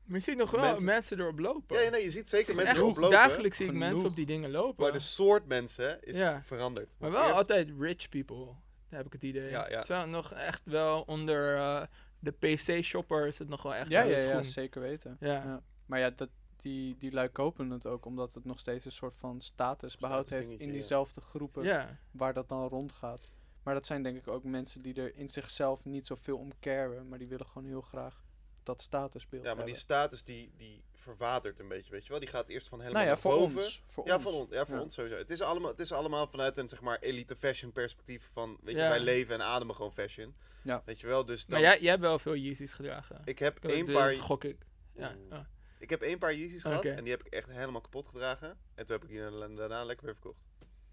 maar 0.04 0.18
je 0.18 0.24
ziet 0.24 0.36
nog 0.36 0.50
wel 0.50 0.60
Mensen- 0.60 0.84
mensen, 0.84 1.18
erop 1.20 1.38
lopen. 1.38 1.76
Ja, 1.76 1.82
ja, 1.82 1.90
nee, 1.90 2.02
je 2.02 2.10
ziet 2.10 2.28
zeker 2.28 2.54
mensen 2.54 2.76
erop 2.76 2.96
lopen. 2.96 3.10
Dagelijks 3.18 3.56
zie 3.56 3.66
ik 3.66 3.72
Genoeg. 3.72 3.88
mensen 3.88 4.08
op 4.08 4.14
die 4.16 4.26
dingen 4.26 4.50
lopen. 4.50 4.82
Maar 4.84 4.92
de 4.92 4.98
soort 4.98 5.46
mensen 5.46 6.02
is 6.02 6.18
Ja. 6.18 6.42
veranderd. 6.44 6.94
Maar 6.98 7.10
wel 7.10 7.22
eerst- 7.22 7.34
altijd 7.34 7.68
rich 7.78 8.08
people, 8.08 8.46
heb 8.88 9.06
ik 9.06 9.12
het 9.12 9.22
idee. 9.22 9.50
Ja, 9.50 9.68
ja. 9.70 9.84
Wel 9.86 10.06
nog 10.06 10.32
echt 10.32 10.60
wel 10.64 11.02
onder 11.06 11.56
eh, 11.56 11.82
de 12.18 12.30
PC-shopper 12.30 13.26
is 13.26 13.38
het 13.38 13.48
nog 13.48 13.62
wel 13.62 13.74
echt 13.74 13.88
Ja, 13.90 14.02
ja, 14.02 14.42
zeker 14.42 14.80
weten. 14.80 15.16
Ja. 15.20 15.32
Ja. 15.32 15.62
Maar 15.86 15.98
ja, 15.98 16.10
dat, 16.10 16.28
die, 16.56 16.96
die 16.96 17.12
lui 17.12 17.28
kopen 17.28 17.70
het 17.70 17.86
ook 17.86 18.04
omdat 18.04 18.34
het 18.34 18.44
nog 18.44 18.58
steeds 18.58 18.84
een 18.84 18.92
soort 18.92 19.16
van 19.16 19.40
status 19.40 19.96
behoud 19.96 20.28
heeft 20.28 20.52
in 20.52 20.70
diezelfde 20.72 21.20
groepen 21.20 21.62
Ja. 21.64 21.96
waar 22.10 22.34
dat 22.34 22.48
dan 22.48 22.68
rondgaat. 22.68 23.28
Maar 23.62 23.74
dat 23.74 23.86
zijn 23.86 24.02
denk 24.02 24.16
ik 24.16 24.28
ook 24.28 24.44
mensen 24.44 24.82
die 24.82 24.94
er 24.94 25.14
in 25.16 25.28
zichzelf 25.28 25.84
niet 25.84 26.06
zoveel 26.06 26.36
om 26.38 26.52
caren, 26.60 27.08
maar 27.08 27.18
die 27.18 27.28
willen 27.28 27.46
gewoon 27.46 27.68
heel 27.68 27.80
graag 27.80 28.22
dat 28.62 28.82
statusbeeld 28.82 29.44
Ja, 29.44 29.54
maar 29.54 29.66
die 29.66 29.74
status 29.74 30.24
die, 30.24 30.52
die 30.56 30.84
verwatert 30.94 31.58
een 31.58 31.68
beetje, 31.68 31.90
weet 31.90 32.02
je 32.04 32.10
wel. 32.10 32.20
Die 32.20 32.28
gaat 32.28 32.48
eerst 32.48 32.68
van 32.68 32.80
helemaal 32.80 33.02
nou 33.04 33.16
ja, 33.16 33.22
naar 33.22 33.32
voor 33.32 33.40
boven. 33.40 33.62
ons. 33.64 33.82
Voor 33.86 34.06
ja, 34.06 34.14
ons. 34.14 34.22
voor 34.22 34.32
ons, 34.32 34.50
ja, 34.50 34.66
voor 34.66 34.74
Ja. 34.76 34.82
ons 34.82 34.94
sowieso. 34.94 35.16
Het 35.16 35.30
is, 35.30 35.40
allemaal, 35.42 35.70
het 35.70 35.80
is 35.80 35.92
allemaal 35.92 36.26
vanuit 36.26 36.58
een 36.58 36.68
zeg 36.68 36.80
maar 36.80 36.98
elite 36.98 37.36
fashion 37.36 37.72
perspectief 37.72 38.30
van, 38.32 38.58
weet 38.62 38.74
je, 38.74 38.80
wij 38.80 39.00
leven 39.00 39.34
en 39.34 39.42
ademen 39.42 39.74
gewoon 39.74 39.92
fashion. 39.92 40.34
Ja. 40.62 40.82
Weet 40.84 41.00
je 41.00 41.06
wel, 41.06 41.24
dus 41.24 41.46
Maar 41.46 41.60
dan, 41.60 41.68
jij, 41.68 41.80
jij 41.80 41.90
hebt 41.90 42.02
wel 42.02 42.18
veel 42.18 42.36
Yeezys 42.36 42.72
gedragen. 42.72 43.20
ik 43.24 43.38
heb 43.38 43.56
Ik- 43.56 43.70
één 43.70 43.84
dus 43.86 43.94
paar, 43.94 44.14
Gok 44.14 44.44
ik. 44.44 44.58
Ja. 44.94 45.14
Ja. 45.30 45.48
ik 45.78 45.90
heb 45.90 46.02
één 46.02 46.18
paar 46.18 46.34
Yeezys 46.34 46.62
gehad 46.62 46.84
en 46.84 47.02
die 47.04 47.12
heb 47.12 47.22
ik 47.26 47.32
echt 47.32 47.50
helemaal 47.50 47.80
kapot 47.80 48.06
gedragen. 48.06 48.48
En 48.74 48.86
toen 48.86 48.96
heb 49.00 49.02
ik 49.04 49.08
die 49.08 49.54
daarna 49.56 49.84
lekker 49.84 50.04
weer 50.06 50.14
verkocht. 50.14 50.40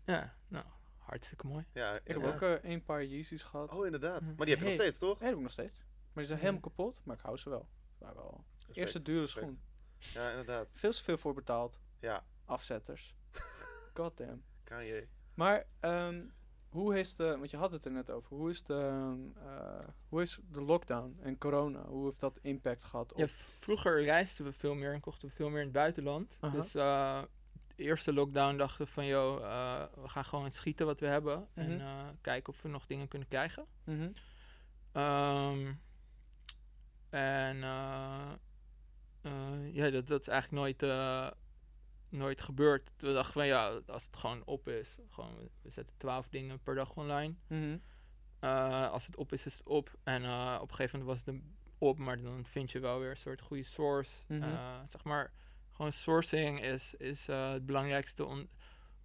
Ja, 0.06 0.36
nou, 0.48 0.66
hartstikke 1.08 1.48
mooi. 1.48 1.66
Ja, 1.74 1.96
Ik 1.96 2.02
heb 2.08 2.24
ook 2.24 2.42
eh, 2.42 2.52
één 2.54 2.84
paar 2.84 3.06
Yeezys 3.06 3.44
gehad. 3.44 3.72
Oh, 3.72 3.86
inderdaad. 3.86 4.22
Mhm. 4.22 4.34
Maar 4.36 4.46
die 4.46 4.56
heb 4.56 4.64
je 4.64 4.70
nog 4.70 4.80
steeds, 4.82 4.98
toch? 4.98 5.18
Die 5.18 5.28
heb 5.28 5.36
ik 5.36 5.42
nog 5.42 5.52
steeds. 5.52 5.78
Maar 5.78 5.86
die 6.14 6.26
zijn 6.26 6.38
Ja. 6.38 6.46
helemaal 6.46 6.62
kapot, 6.70 7.02
maar 7.04 7.16
ik 7.16 7.22
hou 7.22 7.38
ze 7.38 7.50
wel. 7.50 7.68
Maar 8.00 8.16
wel. 8.16 8.44
Respect, 8.56 8.78
Eerste 8.78 9.00
dure 9.04 9.20
respect. 9.22 9.46
schoen. 9.46 9.60
Ja, 10.24 10.30
inderdaad. 10.30 10.68
Veel 10.74 10.92
te 10.92 11.04
veel 11.04 11.18
voor 11.18 11.34
betaald. 11.34 11.80
Ja, 12.00 12.26
Afzetters. 12.46 13.16
Goddamn. 13.94 14.44
kan 14.64 14.86
je. 14.86 15.08
Maar 15.34 15.66
ehm, 15.80 16.26
hoe 16.70 17.00
is 17.00 17.16
de, 17.16 17.24
want 17.38 17.50
je 17.50 17.58
had 17.58 17.72
het 17.72 17.86
er 17.86 17.92
net 17.92 18.12
over, 18.12 18.38
hoe 18.38 18.50
is 18.50 18.64
de, 18.64 18.74
ehm, 18.74 19.48
eh, 19.48 19.88
hoe 20.10 20.22
is 20.22 20.40
de 20.52 20.62
lockdown 20.62 21.18
en 21.22 21.38
corona, 21.38 21.86
hoe 21.86 22.06
heeft 22.06 22.20
dat 22.20 22.38
impact 22.42 22.84
gehad 22.84 23.14
op... 23.14 23.20
Ja, 23.20 23.28
vroeger 23.60 24.04
reisden 24.04 24.46
we 24.46 24.52
veel 24.54 24.74
meer 24.76 24.94
en 24.94 25.00
kochten 25.00 25.28
we 25.28 25.34
veel 25.36 25.50
meer 25.50 25.60
in 25.60 25.64
het 25.64 25.74
buitenland. 25.74 26.38
Aha. 26.40 26.56
Dus 26.62 26.76
eh, 26.76 27.24
eerste 27.78 28.14
lockdown 28.14 28.58
dachten 28.58 28.86
we 28.86 28.92
van, 28.92 29.06
joh, 29.06 29.44
eh, 29.44 29.84
we 30.04 30.10
gaan 30.10 30.26
gewoon 30.26 30.52
schieten 30.52 30.86
wat 30.86 31.00
we 31.00 31.06
hebben. 31.06 31.48
En 31.54 31.70
eh, 31.82 32.08
kijken 32.22 32.54
of 32.54 32.62
we 32.62 32.70
nog 32.70 32.86
dingen 32.86 33.08
kunnen 33.08 33.28
krijgen. 33.28 33.66
Mhm. 33.84 34.10
Ehm, 34.92 35.74
en 37.10 37.64
eh, 37.64 38.32
ja, 39.74 39.90
dat, 39.90 40.08
dat 40.08 40.22
is 40.22 40.28
eigenlijk 40.28 40.80
nooit, 40.80 40.92
nooit 42.10 42.42
gebeurd. 42.42 42.92
We 42.98 43.14
dachten 43.14 43.34
van 43.34 43.46
ja, 43.48 43.80
als 43.88 44.06
het 44.06 44.16
gewoon 44.18 44.42
op 44.46 44.68
is, 44.68 44.98
gewoon, 45.10 45.36
we- 45.62 45.70
zetten 45.70 45.98
twaalf 45.98 46.30
dingen 46.30 46.60
per 46.60 46.76
dag 46.76 46.96
online. 46.96 47.34
Mhm. 47.48 47.78
Als 48.92 49.06
het 49.06 49.16
op 49.16 49.32
is, 49.34 49.46
is 49.46 49.58
het 49.58 49.68
op. 49.68 49.92
En 50.04 50.24
op 50.62 50.70
een 50.70 50.76
gegeven 50.76 51.00
moment 51.00 51.18
was 51.26 51.34
het 51.36 51.42
op, 51.78 51.98
maar 51.98 52.22
dan 52.22 52.46
vind 52.46 52.72
je 52.72 52.80
wel 52.80 53.00
weer 53.00 53.10
een 53.10 53.18
soort 53.18 53.42
goede 53.42 53.64
source. 53.64 54.12
Zeg 54.90 55.04
maar, 55.04 55.32
gewoon 55.78 55.94
sourcing 55.94 56.62
is, 56.64 56.96
is 56.96 57.28
eh, 57.28 57.52
het 57.52 57.66
belangrijkste 57.66 58.26
on- 58.26 58.50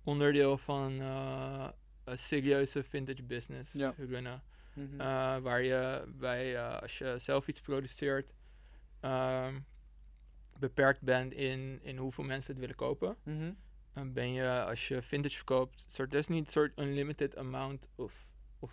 onderdeel 0.04 0.58
van 0.58 1.00
eh, 1.00 1.68
een 2.04 2.18
serieuze 2.18 2.82
vintage 2.82 3.22
business 3.22 3.72
Ja. 3.72 3.94
runnen. 3.96 4.42
Mhm. 4.74 5.00
Eh, 5.00 5.38
waar 5.38 5.62
je 5.62 6.04
bij, 6.18 6.62
als 6.70 6.98
je 6.98 7.14
zelf 7.18 7.48
iets 7.48 7.60
produceert, 7.60 8.32
ehm, 9.00 9.60
beperkt 10.58 11.00
bent 11.00 11.32
in, 11.32 11.78
in 11.82 11.96
hoeveel 11.96 12.24
mensen 12.24 12.50
het 12.52 12.60
willen 12.60 12.76
kopen. 12.76 13.16
Mhm. 13.22 13.52
Dan 13.92 14.12
ben 14.12 14.32
je, 14.32 14.64
als 14.64 14.88
je 14.88 15.02
vintage 15.02 15.36
verkoopt, 15.36 15.84
soort, 15.86 16.12
er 16.12 16.18
is 16.18 16.28
niet 16.28 16.44
een 16.44 16.50
soort 16.50 16.78
unlimited 16.78 17.36
amount 17.36 17.88
of, 17.94 18.26
of 18.58 18.72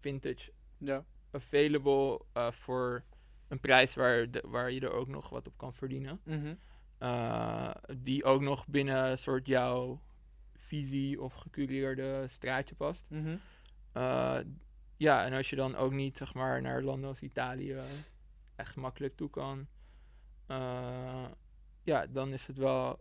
vintage 0.00 0.52
Ja. 0.78 1.04
available 1.30 2.20
voor 2.50 3.02
een 3.48 3.60
prijs 3.60 3.94
waar, 3.94 4.30
de, 4.30 4.42
waar 4.46 4.70
je 4.70 4.80
er 4.80 4.92
ook 4.92 5.08
nog 5.08 5.28
wat 5.28 5.46
op 5.46 5.56
kan 5.58 5.74
verdienen. 5.74 6.20
Mhm. 6.24 6.54
Eh, 6.98 7.70
die 7.96 8.24
ook 8.24 8.40
nog 8.40 8.66
binnen 8.66 9.10
een 9.10 9.18
soort 9.18 9.46
jouw 9.46 10.00
visie 10.56 11.20
of 11.22 11.34
gecureerde 11.34 12.24
straatje 12.28 12.74
past. 12.74 13.06
Mhm. 13.10 13.36
Eh, 13.92 14.38
ja, 14.96 15.24
en 15.24 15.32
als 15.32 15.50
je 15.50 15.56
dan 15.56 15.76
ook 15.76 15.92
niet 15.92 16.16
zeg 16.16 16.34
maar 16.34 16.62
naar 16.62 16.82
landen 16.82 17.08
als 17.08 17.20
Italië 17.20 17.76
echt 18.56 18.76
makkelijk 18.76 19.16
toe 19.16 19.30
kan, 19.30 19.66
eh, 20.46 21.24
ja, 21.82 22.06
dan 22.06 22.32
is 22.32 22.46
het 22.46 22.56
wel 22.56 22.98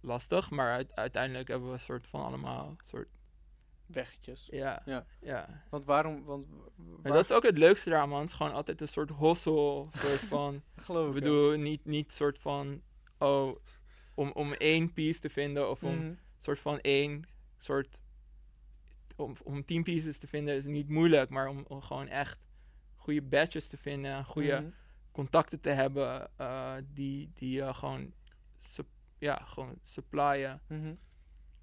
lastig. 0.00 0.50
Maar 0.50 0.72
uit- 0.72 0.94
uiteindelijk 0.94 1.48
hebben 1.48 1.68
we 1.68 1.74
een 1.74 1.80
soort 1.80 2.06
van 2.06 2.24
allemaal, 2.24 2.76
soort, 2.84 3.08
Weggetjes. 3.86 4.48
ja, 4.50 4.82
Ja. 4.86 5.06
ja. 5.20 5.62
Want 5.70 5.84
waarom, 5.84 6.24
want 6.24 6.46
waar- 6.76 7.12
dat 7.12 7.24
is 7.30 7.36
ook 7.36 7.42
het 7.42 7.58
leukste 7.58 7.90
daaraan, 7.90 8.08
man. 8.08 8.20
Het 8.20 8.30
is 8.30 8.36
gewoon 8.36 8.52
altijd 8.52 8.80
een 8.80 8.88
soort 8.88 9.10
hossel, 9.10 9.88
soort 9.92 10.20
van... 10.20 10.62
geloof 10.76 11.08
Ik 11.08 11.14
ik. 11.16 11.20
bedoel, 11.22 11.56
niet, 11.58 11.84
niet 11.84 12.12
soort 12.12 12.38
van, 12.38 12.82
oh, 13.18 13.56
om, 14.14 14.30
om 14.32 14.52
één 14.52 14.92
piece 14.92 15.20
te 15.20 15.28
vinden 15.30 15.70
of 15.70 15.82
om 15.84 15.94
Mhm. 15.96 16.14
soort 16.38 16.58
van 16.58 16.80
één 16.80 17.24
soort, 17.56 18.02
om, 19.16 19.36
om 19.44 19.64
tien 19.64 19.82
pieces 19.82 20.18
te 20.18 20.26
vinden 20.26 20.56
is 20.56 20.64
niet 20.64 20.88
moeilijk, 20.88 21.30
maar 21.30 21.48
om, 21.48 21.64
om 21.68 21.80
gewoon 21.82 22.08
echt 22.08 22.38
goede 22.96 23.22
badges 23.22 23.66
te 23.66 23.76
vinden, 23.76 24.24
goede 24.24 24.60
Mhm. 24.60 24.70
contacten 25.12 25.60
te 25.60 25.70
hebben 25.70 26.30
eh, 26.36 26.74
die, 26.92 27.30
die 27.34 27.62
eh, 27.62 27.74
gewoon, 27.74 28.12
ja, 29.18 29.36
gewoon 29.44 29.78
supplyen. 29.82 30.60
Mhm. 30.66 30.94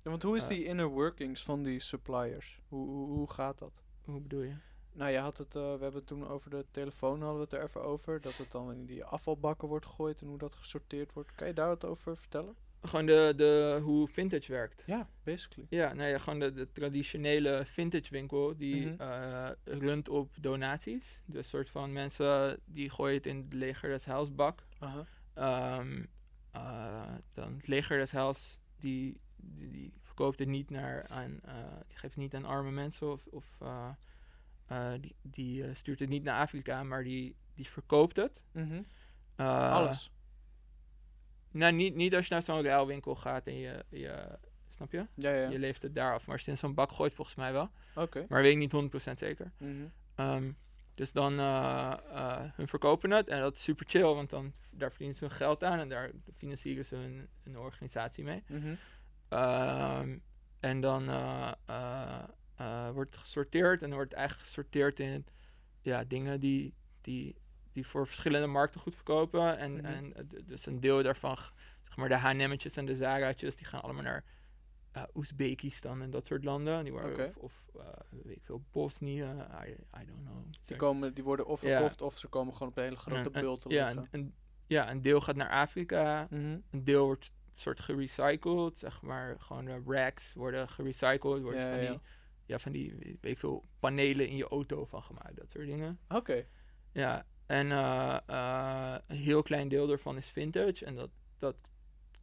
Ja, 0.02 0.10
want 0.10 0.24
hoe 0.24 0.36
is 0.36 0.42
Eh. 0.42 0.48
die 0.50 0.64
inner 0.64 0.88
workings 0.88 1.44
van 1.44 1.64
die 1.64 1.80
suppliers? 1.80 2.60
Hoe, 2.68 2.88
hoe, 2.90 3.08
hoe 3.10 3.30
gaat 3.32 3.60
dat? 3.60 3.84
Hoe 4.04 4.22
bedoel 4.22 4.42
je? 4.42 4.56
Nou, 4.96 5.12
je 5.12 5.18
had 5.18 5.38
het, 5.38 5.56
eh, 5.56 5.62
we 5.62 5.70
hebben 5.82 5.94
het 5.94 6.08
toen 6.08 6.28
over 6.28 6.50
de 6.50 6.66
telefoon 6.72 7.22
hadden 7.22 7.38
we 7.38 7.44
het 7.44 7.54
er 7.54 7.64
even 7.64 7.84
over. 7.84 8.22
Dat 8.22 8.38
het 8.38 8.52
dan 8.52 8.72
in 8.72 8.86
die 8.86 9.04
afvalbakken 9.04 9.68
wordt 9.68 9.86
gegooid 9.86 10.22
en 10.22 10.28
hoe 10.28 10.38
dat 10.38 10.54
gesorteerd 10.54 11.14
wordt. 11.14 11.36
Kan 11.36 11.48
je 11.48 11.54
daar 11.54 11.68
wat 11.68 11.86
over 11.86 12.18
vertellen? 12.18 12.56
Gewoon 12.82 13.06
de, 13.06 13.34
de, 13.36 13.80
hoe 13.84 14.08
vintage 14.08 14.52
werkt. 14.52 14.84
Ja, 14.86 15.10
basically. 15.24 15.68
Ja, 15.70 15.94
nou 15.94 16.10
ja, 16.10 16.18
gewoon 16.18 16.40
de, 16.40 16.54
de 16.54 16.72
traditionele 16.72 17.64
vintage 17.66 18.10
winkel 18.10 18.58
die 18.58 18.96
eh, 18.98 19.50
runt 19.64 20.10
op 20.10 20.34
donaties. 20.40 21.22
Dus 21.26 21.50
soort 21.50 21.70
van 21.70 21.94
mensen 21.94 22.60
die 22.66 22.90
gooien 22.90 23.18
het 23.18 23.26
in 23.26 23.50
de 23.50 23.56
leger 23.56 23.90
des 23.90 24.06
Heils-bak. 24.06 24.64
Aha. 24.80 25.06
Ehm, 25.34 26.04
eh, 26.52 27.14
dan 27.34 27.56
het 27.56 27.68
leger 27.68 27.98
des 27.98 28.60
die, 28.80 29.20
die, 29.36 29.72
die 29.72 29.94
verkoopt 30.02 30.40
het 30.40 30.48
niet 30.48 30.70
naar 30.70 31.08
aan, 31.08 31.40
die 31.88 31.98
geeft 31.98 32.14
het 32.14 32.24
niet 32.24 32.34
aan 32.34 32.46
arme 32.46 32.72
mensen 32.72 33.12
of, 33.12 33.26
of 33.26 33.46
eh, 34.68 34.92
die, 35.00 35.16
die 35.22 35.64
eh, 35.64 35.76
stuurt 35.76 36.00
het 36.00 36.10
niet 36.10 36.24
naar 36.24 36.40
Afrika, 36.40 36.84
maar 36.84 37.04
die, 37.04 37.36
die 37.54 37.70
verkoopt 37.70 38.16
het. 38.16 38.42
Mhm. 38.52 38.82
Eh, 39.36 39.72
Alles. 39.72 40.12
Nou, 41.52 41.74
niet, 41.74 41.96
niet 41.96 42.16
als 42.16 42.28
je 42.28 42.34
naar 42.34 42.44
zo'n 42.44 42.64
ruilwinkel 42.64 43.16
gaat 43.16 43.48
en 43.48 43.58
je, 43.58 43.86
je 43.90 44.38
snap 44.70 44.92
je? 44.92 45.08
Ja, 45.14 45.30
ja. 45.30 45.50
Je 45.50 45.60
levert 45.60 45.84
het 45.84 45.96
daar 45.96 46.14
af. 46.14 46.26
Maar 46.26 46.36
als 46.36 46.46
je 46.46 46.52
het 46.52 46.62
in 46.62 46.68
zo'n 46.68 46.76
bak 46.76 46.92
gooit, 46.92 47.14
volgens 47.14 47.36
mij 47.36 47.52
wel. 47.52 47.70
Oké. 47.96 48.26
Maar 48.30 48.42
weet 48.42 48.52
ik 48.52 48.58
niet 48.58 48.72
100% 49.12 49.18
zeker. 49.20 49.52
Mhm. 49.58 49.88
Ehm, 50.16 50.52
dus 50.96 51.12
dan 51.12 51.40
eh, 51.40 51.94
eh, 52.12 52.44
hun 52.56 52.68
verkopen 52.68 53.12
het 53.12 53.28
en 53.28 53.40
dat 53.40 53.56
is 53.56 53.64
super 53.64 53.86
chill, 53.90 54.02
want 54.14 54.30
dan 54.30 54.54
daar 54.70 54.90
verdienen 54.90 55.16
ze 55.16 55.24
hun 55.26 55.34
geld 55.34 55.64
aan 55.64 55.80
en 55.80 55.90
daar 55.90 56.12
financieren 56.38 56.86
ze 56.86 56.96
hun, 56.96 57.28
hun 57.44 57.58
organisatie 57.58 58.24
mee. 58.24 58.44
Mhm. 58.48 58.76
Ehm, 59.30 60.18
en 60.60 60.82
dan 60.82 61.10
eh, 62.56 62.90
wordt 62.90 63.18
gesorteerd 63.18 63.82
en 63.82 63.94
wordt 63.94 64.14
eigenlijk 64.14 64.48
gesorteerd 64.48 65.00
in 65.00 65.26
ja, 65.82 66.04
dingen 66.04 66.40
die, 66.40 66.74
die, 67.02 67.36
die 67.74 67.88
voor 67.88 68.08
verschillende 68.08 68.48
markten 68.48 68.82
goed 68.82 68.96
verkopen. 68.96 69.58
En, 69.58 69.74
Mhm. 69.74 69.86
en 69.86 70.14
dus 70.46 70.66
een 70.66 70.80
deel 70.80 71.04
daarvan, 71.04 71.38
zeg 71.82 71.96
maar 71.98 72.10
de 72.10 72.16
H&M'tjes 72.16 72.78
en 72.78 72.86
de 72.86 72.96
Zara'tjes, 72.96 73.56
die 73.56 73.66
gaan 73.66 73.82
allemaal 73.82 74.04
naar 74.04 74.24
eh 74.92 75.04
Oezbekistan 75.14 76.02
en 76.02 76.10
dat 76.10 76.26
soort 76.26 76.44
landen. 76.44 76.84
Die 76.84 76.92
worden. 76.94 77.28
Of, 77.28 77.36
of 77.38 77.82
eh, 77.82 77.88
weet 78.24 78.36
ik 78.36 78.44
veel, 78.44 78.64
Bosnië, 78.72 79.22
I, 79.66 79.70
I 80.02 80.06
don't 80.06 80.22
know. 80.26 80.44
Die, 80.66 80.76
komen, 80.76 81.14
die 81.14 81.24
worden 81.24 81.46
of 81.46 81.60
verkocht 81.60 82.02
of 82.02 82.18
ze 82.18 82.28
komen 82.28 82.54
gewoon 82.54 82.68
op 82.72 82.78
een 82.78 82.84
hele 82.84 82.96
grote 82.96 83.20
En- 83.20 83.34
en- 83.34 83.42
bult 83.42 83.62
te 83.62 83.70
ja, 83.70 83.90
een, 83.92 84.08
een- 84.12 84.34
ja, 84.68 84.92
een 84.92 85.02
deel 85.02 85.22
gaat 85.22 85.36
naar 85.36 85.50
Afrika, 85.50 86.28
Mhm. 86.30 86.58
een 86.72 86.84
deel 86.84 87.06
wordt 87.06 87.32
soort 87.52 87.80
gerecycled, 87.80 88.80
zeg 88.80 89.02
maar, 89.02 89.36
gewoon 89.40 89.66
de 89.66 89.82
racks 89.86 90.34
worden 90.34 90.70
gerecycled, 90.70 91.42
wordt 91.42 91.58
Ja, 91.58 91.70
van, 91.70 91.80
die, 91.80 91.90
ja, 91.90 92.00
van 92.48 92.72
die, 92.72 92.96
weet 93.00 93.32
ik 93.32 93.38
veel, 93.38 93.64
panelen 93.80 94.28
in 94.28 94.36
je 94.36 94.48
auto 94.48 94.86
van 94.86 95.04
gemaakt, 95.04 95.36
dat 95.36 95.52
soort 95.52 95.66
dingen. 95.66 96.00
Oké. 96.10 96.46
Ja, 96.92 97.26
en 97.46 97.72
eh, 97.72 98.18
eh, 98.26 98.98
een 99.08 99.18
heel 99.18 99.42
klein 99.42 99.68
deel 99.68 99.88
daarvan 99.88 100.18
is 100.18 100.28
vintage 100.28 100.86
en 100.86 100.96
dat, 100.96 101.10
dat 101.38 101.56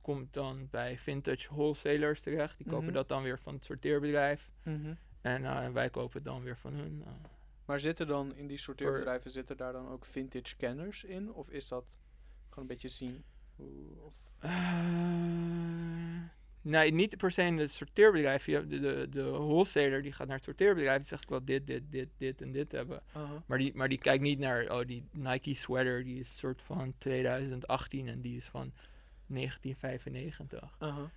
komt 0.00 0.32
dan 0.32 0.68
bij 0.70 0.98
vintage 0.98 1.48
wholesalers 1.54 2.20
terecht. 2.20 2.56
Die 2.58 2.66
kopen 2.66 2.84
Mhm. 2.84 2.94
dat 2.94 3.08
dan 3.08 3.22
weer 3.22 3.38
van 3.38 3.54
het 3.54 3.64
sorteerbedrijf 3.64 4.50
Mhm. 4.62 4.94
en 5.20 5.44
eh, 5.44 5.68
wij 5.72 5.90
kopen 5.90 6.14
het 6.14 6.24
dan 6.24 6.42
weer 6.42 6.56
van 6.56 6.72
hun. 6.74 7.04
Maar 7.64 7.80
zitten 7.80 8.06
dan 8.06 8.34
in 8.34 8.46
die 8.46 8.56
sorteerbedrijven, 8.56 9.30
zitten 9.30 9.56
daar 9.56 9.72
dan 9.72 9.88
ook 9.88 10.04
vintage 10.04 10.56
kenners 10.56 11.04
in? 11.04 11.32
Of 11.32 11.50
is 11.50 11.68
dat 11.68 11.96
gewoon 12.48 12.64
een 12.64 12.66
beetje 12.66 12.88
zien? 12.88 13.24
Hoe, 13.56 14.00
of... 14.00 14.14
Nee, 16.62 16.92
niet 16.92 17.16
per 17.16 17.30
se 17.30 17.42
in 17.42 17.58
het 17.58 17.70
sorteerbedrijf. 17.70 18.46
Je 18.46 18.66
de, 18.66 18.80
de, 18.80 19.06
de 19.10 19.22
wholesaler 19.22 20.02
die 20.02 20.12
gaat 20.12 20.26
naar 20.26 20.36
het 20.36 20.44
sorteerbedrijf. 20.44 20.98
Die 20.98 21.06
zegt 21.06 21.22
ik 21.22 21.28
wil 21.28 21.44
dit, 21.44 21.66
dit, 21.66 21.82
dit, 21.90 22.08
dit 22.18 22.42
en 22.42 22.52
dit 22.52 22.72
hebben. 22.72 23.02
Aha. 23.12 23.42
Maar 23.46 23.58
die, 23.58 23.74
maar 23.74 23.88
die 23.88 23.98
kijkt 23.98 24.22
niet 24.22 24.38
naar, 24.38 24.70
oh 24.70 24.86
die 24.86 25.04
Nike 25.10 25.54
sweater 25.54 26.04
die 26.04 26.18
is 26.18 26.36
soort 26.36 26.62
van 26.62 26.94
2018 26.98 28.08
en 28.08 28.20
die 28.20 28.36
is 28.36 28.46
van 28.46 28.72
1995. 29.26 30.76
Aha. 30.78 31.10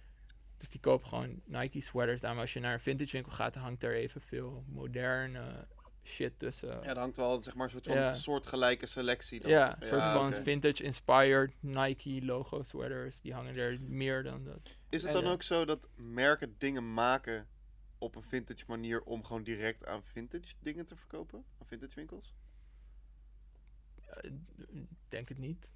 Dus 0.58 0.70
die 0.70 0.80
kopen 0.80 1.08
gewoon 1.08 1.42
Nike 1.46 1.82
sweaters. 1.82 2.22
Daarom 2.22 2.40
als 2.40 2.54
je 2.54 2.60
naar 2.60 2.74
een 2.74 2.80
vintage 2.80 3.12
winkel 3.12 3.32
gaat, 3.32 3.54
dan 3.54 3.64
hangt 3.64 3.84
er 3.84 3.96
even 3.96 4.22
veel 4.22 4.64
moderne 4.68 5.68
shit 6.06 6.40
tussen. 6.40 6.68
Ja, 6.70 6.84
er 6.84 6.98
hangt 6.98 7.18
wel 7.18 7.44
zeg 7.44 7.56
maar, 7.56 7.64
een 7.66 7.72
soort 7.72 7.88
van 7.88 7.96
Ja. 7.96 8.14
soortgelijke 8.14 8.86
selectie. 8.86 9.40
Dan, 9.40 9.52
Ja, 9.52 9.78
soort 9.80 10.02
van 10.02 10.28
oké. 10.28 10.42
vintage 10.44 10.84
inspired 10.84 11.54
Nike 11.60 12.26
logo 12.26 12.64
sweaters. 12.64 13.22
Die 13.22 13.34
hangen 13.34 13.56
er 13.56 13.82
meer 13.82 14.24
dan 14.24 14.44
dat. 14.44 14.78
Is 14.90 15.04
het 15.04 15.14
dan 15.14 15.24
eh, 15.24 15.32
ook 15.32 15.44
zo 15.44 15.66
dat 15.66 15.90
merken 15.96 16.56
dingen 16.58 16.94
maken 16.94 17.48
op 17.98 18.16
een 18.16 18.24
vintage 18.24 18.64
manier 18.68 19.02
om 19.02 19.24
gewoon 19.24 19.44
direct 19.44 19.86
aan 19.86 20.04
vintage 20.04 20.56
dingen 20.60 20.86
te 20.86 20.96
verkopen? 20.96 21.46
Aan 21.60 21.68
vintage 21.68 21.96
winkels? 21.96 22.34
Eh, 24.08 24.32
denk 25.10 25.30
het 25.30 25.38
niet. 25.38 25.68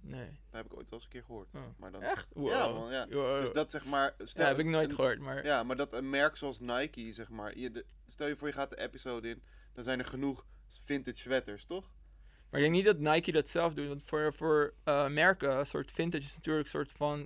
Nee. 0.00 0.26
dat 0.50 0.56
heb 0.56 0.64
ik 0.66 0.76
ooit 0.76 0.90
wel 0.90 0.98
eens 0.98 1.04
een 1.04 1.10
keer 1.14 1.24
gehoord. 1.24 1.54
Oh. 1.54 1.62
Maar 1.76 1.90
dan, 1.92 2.02
Echt? 2.02 2.26
Ja, 2.34 2.68
man, 2.68 2.92
ja. 2.92 3.08
Wow. 3.08 3.40
Dus 3.40 3.52
dat 3.52 3.70
zeg 3.70 3.84
maar... 3.84 4.14
Ja, 4.18 4.26
Stel, 4.26 4.46
heb 4.46 4.58
ik 4.58 4.66
nooit 4.66 4.88
een- 4.88 4.94
gehoord, 4.94 5.18
maar... 5.18 5.44
Ja, 5.44 5.62
maar 5.62 5.76
dat 5.76 5.92
een 5.92 6.10
merk 6.10 6.36
zoals 6.36 6.60
Nike, 6.60 7.12
zeg 7.12 7.28
maar... 7.28 7.58
Je 7.58 7.70
de, 7.70 7.84
stel 8.06 8.26
je 8.28 8.36
voor 8.36 8.48
je 8.48 8.54
gaat 8.54 8.70
de 8.70 8.78
episode 8.78 9.28
in, 9.28 9.42
dan 9.78 9.86
zijn 9.86 9.98
er 9.98 10.04
genoeg 10.04 10.46
vintage 10.84 11.16
sweaters, 11.16 11.64
toch? 11.64 11.90
Maar 12.50 12.60
ik 12.60 12.66
denk 12.66 12.72
niet 12.72 12.84
dat 12.84 13.14
Nike 13.14 13.32
dat 13.32 13.48
zelf 13.48 13.74
doet. 13.74 13.88
Want 13.88 14.02
voor, 14.04 14.34
voor 14.34 14.74
eh, 14.84 15.08
merken, 15.08 15.58
een 15.58 15.66
soort 15.66 15.90
vintage 15.92 16.24
is 16.24 16.34
natuurlijk 16.34 16.64
een 16.64 16.70
soort 16.70 16.92
van 16.92 17.18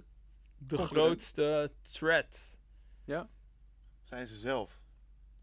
de 0.59 0.77
Concurrent. 0.77 0.89
grootste 0.91 1.73
threat. 1.83 2.51
Zijn 4.03 4.27
ze 4.27 4.37
zelf, 4.37 4.81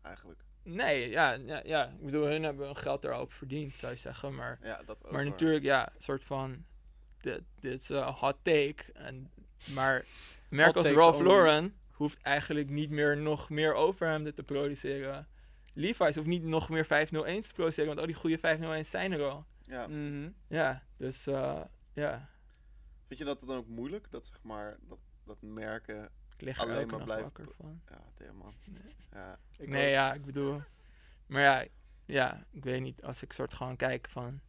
eigenlijk. 0.02 0.44
Nee, 0.64 1.10
ja, 1.10 1.34
ja, 1.34 1.62
ja, 1.66 1.88
ik 1.88 2.06
bedoel, 2.06 2.26
hun 2.26 2.44
hebben 2.44 2.66
hun 2.66 2.78
geld 2.78 3.04
er 3.04 3.14
al 3.14 3.22
op 3.22 3.34
verdiend, 3.34 3.72
zou 3.74 3.94
je 3.94 4.00
zeggen. 4.00 4.36
Maar, 4.36 4.60
Ja, 4.64 4.84
dat 4.84 5.06
ook 5.06 5.12
maar 5.12 5.22
waar. 5.22 5.30
natuurlijk, 5.30 5.64
ja, 5.64 5.94
een 5.96 6.02
soort 6.02 6.24
van, 6.24 6.66
dit, 7.22 7.42
dit 7.60 7.82
is 7.82 7.90
een 7.90 8.04
hot 8.04 8.38
take. 8.44 8.84
En, 8.94 9.32
maar 9.74 10.06
merk 10.50 10.76
als 10.76 10.88
Ralph 10.88 11.16
only. 11.16 11.28
Lauren 11.28 11.80
hoeft 11.92 12.22
eigenlijk 12.22 12.70
niet 12.70 12.90
meer 12.90 13.18
nog 13.18 13.50
meer 13.50 13.74
overhemden 13.74 14.36
te 14.36 14.44
produceren. 14.44 15.28
Levi's 15.74 16.16
hoeft 16.16 16.28
niet 16.28 16.44
nog 16.44 16.70
meer 16.70 16.86
501's 16.86 17.48
te 17.48 17.54
produceren, 17.54 17.88
want 17.88 18.00
al 18.00 18.06
die 18.06 18.16
goede 18.16 18.38
501's 18.38 18.90
zijn 18.90 19.12
er 19.12 19.24
al. 19.30 19.46
Ja. 19.64 19.88
Mhm. 19.88 20.30
Ja, 20.48 20.84
dus 20.98 21.28
eh, 21.28 21.62
ja, 21.94 22.30
Vind 23.10 23.22
je 23.22 23.26
dat 23.26 23.42
dan 23.42 23.58
ook 23.58 23.68
moeilijk? 23.68 24.12
Dat 24.12 24.26
zeg 24.26 24.44
maar, 24.44 24.78
dat, 24.82 25.00
dat 25.24 25.42
merken... 25.42 26.10
ik 26.36 26.42
lig 26.42 26.58
er 26.58 26.64
Alleen 26.64 26.88
maar 26.88 27.04
blijven 27.04 27.32
van. 27.58 27.82
Ja, 28.18 28.32
man. 28.34 28.54
Nee. 28.66 28.96
Ja, 29.12 29.40
Ik 29.58 29.70
nee, 29.70 29.86
ook. 29.86 29.92
ja, 29.94 30.14
ik 30.14 30.26
bedoel. 30.26 30.62
Maar 31.26 31.42
ja, 31.42 31.66
ja, 32.06 32.46
ik 32.52 32.64
weet 32.64 32.82
niet. 32.82 33.04
Als 33.04 33.22
ik 33.22 33.34
soort 33.34 33.54
gewoon 33.54 33.76
kijk 33.76 34.08
van. 34.10 34.40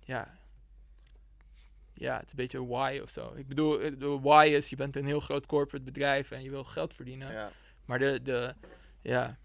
Ja. 0.00 0.38
Ja, 1.92 2.14
het 2.14 2.24
is 2.24 2.30
een 2.30 2.36
beetje 2.36 2.66
why 2.66 3.00
of 3.02 3.10
zo. 3.10 3.32
Ik 3.34 3.48
bedoel, 3.48 3.80
eh, 3.80 3.98
de 3.98 4.20
why 4.20 4.50
is 4.56 4.68
je 4.68 4.76
bent 4.76 4.96
een 4.96 5.06
heel 5.06 5.20
groot 5.20 5.46
corporate 5.46 5.84
bedrijf 5.84 6.30
en 6.30 6.42
je 6.42 6.50
wil 6.50 6.64
geld 6.64 6.94
verdienen. 6.94 7.32
ja. 7.32 7.52
Maar 7.84 7.98
de, 7.98 8.22
de, 8.22 8.54
ja, 9.02 9.38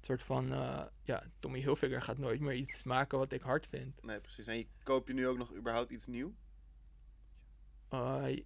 soort 0.00 0.22
van, 0.22 0.52
eh, 0.52 0.82
ja, 1.02 1.22
Tommy 1.38 1.60
Hilfiger 1.60 2.02
gaat 2.02 2.18
nooit 2.18 2.40
meer 2.40 2.54
iets 2.54 2.82
maken 2.82 3.18
wat 3.18 3.32
ik 3.32 3.42
hard 3.42 3.66
vind. 3.66 4.02
Nee, 4.04 4.20
precies. 4.20 4.46
En 4.46 4.56
je, 4.58 4.66
koop 4.82 5.08
je 5.08 5.14
nu 5.14 5.28
ook 5.28 5.38
nog 5.38 5.54
überhaupt 5.54 5.90
iets 5.90 6.06
nieuw? 6.06 6.32
Eh, 7.88 8.36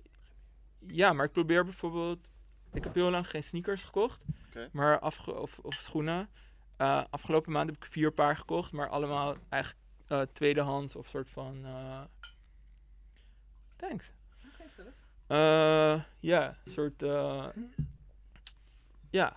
ja, 0.86 1.12
maar 1.12 1.24
ik 1.24 1.32
probeer 1.32 1.64
bijvoorbeeld. 1.64 2.28
Ik 2.72 2.84
heb 2.84 2.94
heel 2.94 3.10
lang 3.10 3.30
geen 3.30 3.42
sneakers 3.44 3.84
gekocht. 3.84 4.20
Oké. 4.48 4.68
Maar 4.72 4.98
afge 4.98 5.34
of, 5.34 5.58
of 5.58 5.74
schoenen. 5.74 6.28
Eh, 6.76 7.04
afgelopen 7.10 7.52
maand 7.52 7.70
heb 7.70 7.84
ik 7.84 7.92
vier 7.92 8.12
paar 8.12 8.36
gekocht. 8.36 8.72
Maar 8.72 8.88
allemaal 8.88 9.36
eigenlijk 9.48 9.82
eh, 10.06 10.20
tweedehands 10.20 10.96
of 10.96 11.08
soort 11.08 11.30
van. 11.30 11.64
eh, 11.64 12.02
thanks. 13.76 14.12
Eh, 15.26 16.02
ja, 16.20 16.58
een 16.64 16.72
soort. 16.72 17.02
eh, 17.02 17.46
ja, 19.10 19.36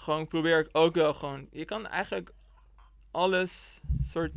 gewoon 0.00 0.26
probeer 0.26 0.58
ik 0.58 0.68
ook 0.72 0.94
wel 0.94 1.14
gewoon. 1.14 1.48
Je 1.50 1.64
kan 1.64 1.86
eigenlijk 1.86 2.32
alles 3.10 3.80
soort. 4.02 4.32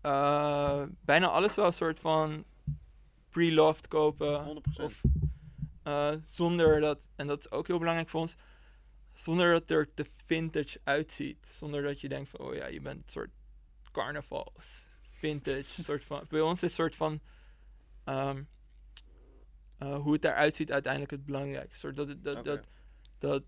eh, 0.00 0.82
bijna 1.00 1.26
alles 1.28 1.54
wel 1.54 1.66
een 1.66 1.72
soort 1.72 2.00
van 2.00 2.44
pre-loved 3.30 3.88
kopen. 3.88 4.44
100%. 4.44 4.84
Of 4.84 5.00
eh, 5.82 6.12
zonder 6.26 6.80
dat, 6.80 7.08
en 7.16 7.26
dat 7.26 7.38
is 7.38 7.50
ook 7.50 7.66
heel 7.66 7.78
belangrijk 7.78 8.08
voor 8.08 8.20
ons, 8.20 8.36
zonder 9.14 9.52
dat 9.52 9.70
er 9.70 9.94
te 9.94 10.06
vintage 10.24 10.80
uitziet. 10.84 11.46
Zonder 11.58 11.82
dat 11.82 12.00
je 12.00 12.08
denkt 12.08 12.30
van, 12.30 12.40
oh 12.40 12.54
ja, 12.54 12.66
je 12.66 12.80
bent 12.80 12.96
een 13.04 13.10
soort 13.10 13.30
carnavals, 13.92 14.86
vintage, 15.10 15.82
soort 15.82 16.04
van. 16.04 16.24
Bij 16.28 16.40
ons 16.40 16.56
is 16.56 16.62
een 16.62 16.70
soort 16.70 16.94
van, 16.96 17.20
ehm, 18.04 18.42
eh, 19.78 19.96
hoe 19.96 20.12
het 20.12 20.24
eruit 20.24 20.54
ziet 20.54 20.72
uiteindelijk 20.72 21.12
het 21.12 21.24
belangrijkste. 21.24 21.78
Soort 21.78 21.96
dat, 21.96 22.08
het- 22.08 22.24
dat, 22.24 22.34
dat, 22.44 22.64
dat 23.18 23.42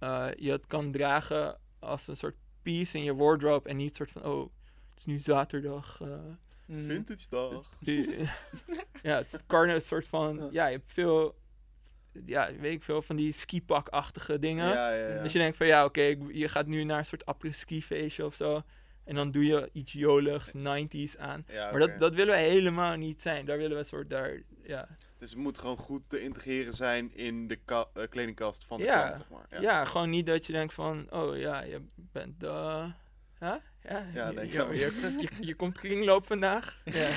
eh, 0.00 0.28
je 0.36 0.50
het 0.50 0.66
kan 0.66 0.92
dragen 0.92 1.58
als 1.78 2.08
een 2.08 2.16
soort 2.16 2.36
piece 2.62 2.98
in 2.98 3.04
je 3.04 3.14
wardrobe 3.14 3.68
en 3.68 3.76
niet 3.76 3.96
soort 3.96 4.10
van, 4.10 4.24
oh, 4.24 4.40
het 4.90 4.98
is 4.98 5.04
nu 5.04 5.18
zaterdag. 5.18 5.98
eh, 6.02 6.08
Mhm. 6.66 6.88
Vintage 6.88 7.26
dag. 7.30 7.68
ja, 9.02 9.16
het 9.16 9.26
is 9.32 9.40
een 9.74 9.80
soort 9.80 10.06
van, 10.06 10.36
Ja. 10.36 10.48
ja, 10.50 10.66
je 10.66 10.76
hebt 10.76 10.92
veel, 10.92 11.34
ja, 12.26 12.52
weet 12.58 12.72
ik 12.72 12.82
veel, 12.82 13.02
van 13.02 13.16
die 13.16 13.32
skipak-achtige 13.32 14.38
dingen. 14.38 14.68
Ja, 14.68 14.92
ja, 14.94 15.08
ja. 15.14 15.22
Dus 15.22 15.32
je 15.32 15.38
denkt 15.38 15.56
van, 15.56 15.66
ja, 15.66 15.84
oké, 15.84 16.02
je 16.32 16.48
gaat 16.48 16.66
nu 16.66 16.84
naar 16.84 16.98
een 16.98 17.04
soort 17.04 17.26
après-ski 17.26 17.82
feestje 17.82 18.24
of 18.24 18.34
zo. 18.34 18.62
En 19.04 19.14
dan 19.14 19.30
doe 19.30 19.46
je 19.46 19.70
iets 19.72 19.92
joligs, 19.92 20.52
90s 20.54 21.18
aan. 21.18 21.44
Ja, 21.48 21.70
Maar 21.70 21.80
dat, 21.80 21.98
dat 21.98 22.14
willen 22.14 22.34
we 22.34 22.40
helemaal 22.40 22.96
niet 22.96 23.22
zijn. 23.22 23.44
Daar 23.46 23.56
willen 23.56 23.72
we 23.72 23.78
een 23.78 23.84
soort, 23.84 24.10
daar, 24.10 24.42
ja. 24.62 24.88
Dus 25.20 25.30
het 25.30 25.38
moet 25.38 25.58
gewoon 25.58 25.76
goed 25.76 26.02
te 26.06 26.22
integreren 26.22 26.74
zijn 26.74 27.14
in 27.14 27.46
de 27.46 27.56
ka- 27.56 27.88
eh, 27.94 28.08
kledingkast 28.08 28.64
van 28.64 28.78
de 28.78 28.84
Ja. 28.84 29.00
klant, 29.02 29.16
zeg 29.16 29.30
maar. 29.30 29.46
Ja. 29.50 29.60
Ja. 29.60 29.84
gewoon 29.84 30.10
niet 30.10 30.26
dat 30.26 30.46
je 30.46 30.52
denkt 30.52 30.74
van, 30.74 31.06
oh 31.12 31.36
ja, 31.38 31.60
je 31.62 31.82
bent, 31.94 32.42
eh 32.42 32.92
huh? 33.38 33.54
Ja, 33.82 34.06
Ja, 34.14 34.28
je, 34.30 34.40
je, 34.40 34.66
je, 34.78 35.16
je, 35.20 35.28
je 35.46 35.54
komt 35.54 35.78
kringloop 35.78 36.26
vandaag. 36.26 36.80
Ja. 36.84 37.08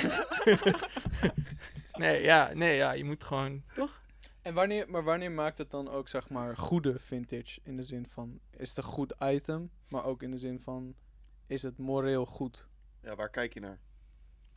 nee, 2.04 2.22
ja, 2.22 2.54
nee, 2.54 2.76
ja, 2.76 2.92
je 2.92 3.04
moet 3.04 3.24
gewoon, 3.24 3.64
toch? 3.76 4.02
En 4.42 4.54
wanneer, 4.54 4.90
maar 4.90 5.04
wanneer 5.04 5.32
maakt 5.32 5.58
het 5.58 5.72
dan 5.72 5.90
ook, 5.90 6.08
zeg 6.08 6.30
maar, 6.30 6.58
goede 6.58 7.00
vintage? 7.00 7.60
In 7.64 7.76
de 7.78 7.84
zin 7.84 8.06
van, 8.10 8.40
is 8.58 8.70
het 8.70 8.78
een 8.78 8.84
goed 8.84 9.16
item? 9.20 9.72
Maar 9.90 10.04
ook 10.04 10.24
in 10.24 10.32
de 10.32 10.38
zin 10.38 10.60
van, 10.60 10.96
is 11.48 11.62
het 11.64 11.78
moreel 11.78 12.26
goed? 12.26 12.68
Ja, 13.02 13.16
waar 13.16 13.30
kijk 13.30 13.54
je 13.54 13.60
naar? 13.60 13.80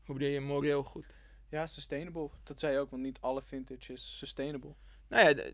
Hoe 0.04 0.14
bedoel 0.14 0.30
je 0.32 0.40
moreel 0.40 0.82
goed? 0.84 1.06
Ja, 1.48 1.66
sustainable. 1.66 2.30
Dat 2.42 2.60
zei 2.60 2.72
je 2.72 2.78
ook, 2.78 2.90
want 2.90 3.02
niet 3.02 3.20
alle 3.20 3.42
vintage 3.42 3.92
is 3.92 4.18
sustainable. 4.18 4.74
Nou 5.08 5.28
ja, 5.36 5.50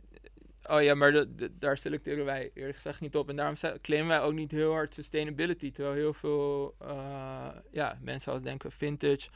oh 0.63 0.83
ja, 0.83 0.95
maar 0.95 1.13
de- 1.13 1.35
de- 1.35 1.59
daar 1.59 1.79
selecteren 1.79 2.25
wij 2.25 2.51
eerlijk 2.55 2.77
gezegd 2.77 3.01
niet 3.01 3.17
op. 3.17 3.29
En 3.29 3.37
daarom 3.37 3.57
claimen 3.81 4.09
wij 4.09 4.21
ook 4.21 4.33
niet 4.33 4.51
heel 4.51 4.73
hard 4.73 4.95
sustainability. 4.95 5.71
Terwijl 5.73 5.95
heel 5.95 6.13
veel 6.15 6.75
eh, 6.79 7.49
ja, 7.71 7.99
mensen 8.01 8.33
al 8.33 8.41
denken 8.41 8.73
vintage, 8.73 9.31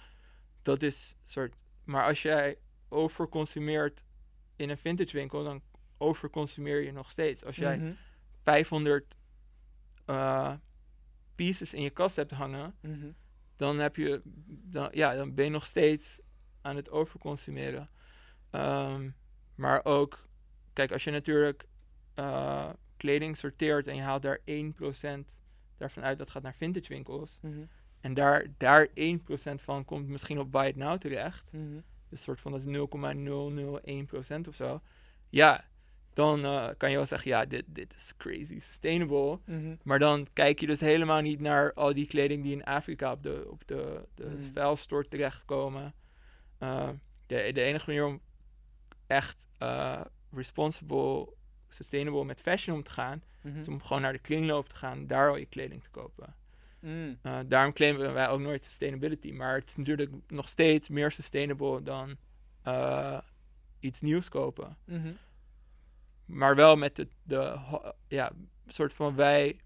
dat 0.63 0.83
is 0.83 1.15
soort... 1.25 1.55
Maar 1.85 2.05
als 2.05 2.23
jij 2.23 2.59
overconsumeert 2.89 4.03
in 4.57 4.71
een 4.71 4.79
vintage 4.79 5.17
winkel, 5.17 5.45
dan 5.45 5.63
overconsumeer 5.99 6.83
je 6.83 6.93
nog 6.93 7.11
steeds. 7.11 7.45
Als 7.45 7.57
jij 7.57 7.77
Mhm. 7.79 7.93
500 8.43 9.15
eh, 10.05 10.55
pieces 11.35 11.75
in 11.75 11.83
je 11.83 11.91
kast 11.91 12.17
hebt 12.17 12.31
hangen, 12.31 12.75
Mhm. 12.81 13.11
dan, 13.57 13.79
heb 13.79 13.97
je, 13.97 14.21
dan, 14.47 14.89
ja, 14.93 15.15
dan 15.15 15.35
ben 15.35 15.45
je 15.45 15.51
nog 15.51 15.67
steeds 15.67 16.21
aan 16.67 16.77
het 16.77 16.91
overconsumeren. 16.91 17.89
Ehm, 18.51 19.09
maar 19.55 19.85
ook, 19.85 20.27
kijk, 20.73 20.93
als 20.93 21.05
je 21.05 21.11
natuurlijk 21.11 21.67
eh, 22.15 22.69
kleding 22.97 23.37
sorteert 23.37 23.87
en 23.87 23.95
je 23.97 24.03
haalt 24.03 24.23
daar 24.23 24.41
1% 24.45 25.33
daarvan 25.77 26.03
uit, 26.03 26.19
dat 26.19 26.31
gaat 26.31 26.43
naar 26.43 26.55
vintage 26.55 26.89
winkels. 26.89 27.39
Mhm. 27.41 27.65
En 28.01 28.15
daar, 28.15 28.47
daar 28.59 28.89
1% 28.95 29.63
van 29.63 29.85
komt 29.85 30.09
misschien 30.09 30.39
op 30.39 30.53
Buy 30.53 30.67
It 30.67 30.77
Now 30.77 31.01
terecht. 31.01 31.45
Dus 32.09 32.23
soort 32.23 32.41
van 32.41 32.53
dat 32.53 32.61
is 32.61 32.67
0,001% 32.67 34.49
of 34.49 34.55
zo. 34.55 34.81
Ja, 35.29 35.65
dan 36.15 36.45
eh, 36.45 36.69
kan 36.77 36.91
je 36.91 36.97
wel 36.97 37.07
zeggen, 37.07 37.31
ja, 37.31 37.45
dit, 37.45 37.65
dit 37.67 37.95
is 37.95 38.15
crazy 38.17 38.59
sustainable. 38.61 39.39
Mhm. 39.45 39.75
Maar 39.83 39.99
dan 39.99 40.27
kijk 40.33 40.61
je 40.61 40.67
dus 40.67 40.81
helemaal 40.81 41.21
niet 41.21 41.41
naar 41.41 41.73
al 41.75 41.95
die 41.95 42.07
kleding 42.07 42.43
die 42.43 42.53
in 42.53 42.65
Afrika 42.65 43.13
op 43.13 43.23
de, 43.23 43.47
op 43.51 43.63
de, 43.67 44.01
de 44.15 44.25
Mm. 44.25 44.51
vuilstort 44.53 45.11
terechtkomen. 45.11 45.95
Eh, 46.59 46.89
de, 47.27 47.51
de 47.53 47.63
enige 47.63 47.87
manier 47.87 48.05
om 48.07 48.21
echt 49.07 49.47
eh, 49.59 50.01
responsible, 50.33 51.29
sustainable 51.69 52.25
met 52.25 52.41
fashion 52.41 52.77
om 52.77 52.83
te 52.83 52.91
gaan, 52.91 53.23
Mhm. 53.43 53.59
is 53.59 53.69
om 53.69 53.83
gewoon 53.83 54.03
naar 54.03 54.13
de 54.13 54.19
kringloop 54.19 54.69
te 54.69 54.75
gaan, 54.75 55.07
daar 55.07 55.29
al 55.29 55.37
je 55.37 55.47
kleding 55.47 55.83
te 55.83 55.91
kopen. 55.91 56.35
Mm. 56.81 57.19
Eh, 57.23 57.39
daarom 57.47 57.73
claimen 57.73 58.13
wij 58.13 58.29
ook 58.29 58.41
nooit 58.41 58.65
sustainability. 58.65 59.33
Maar 59.33 59.55
het 59.55 59.69
is 59.69 59.77
natuurlijk 59.77 60.13
nog 60.29 60.49
steeds 60.49 60.89
meer 60.89 61.11
sustainable 61.13 61.83
dan 61.83 62.17
iets 63.81 64.01
nieuws 64.01 64.29
kopen. 64.29 64.77
Mhm. 64.85 65.13
Maar 66.25 66.55
wel 66.57 66.77
met 66.77 66.97
de, 66.97 67.09
de 67.23 67.59
ja, 68.09 68.33
soort 68.67 68.93
van 68.93 69.15
wij 69.15 69.61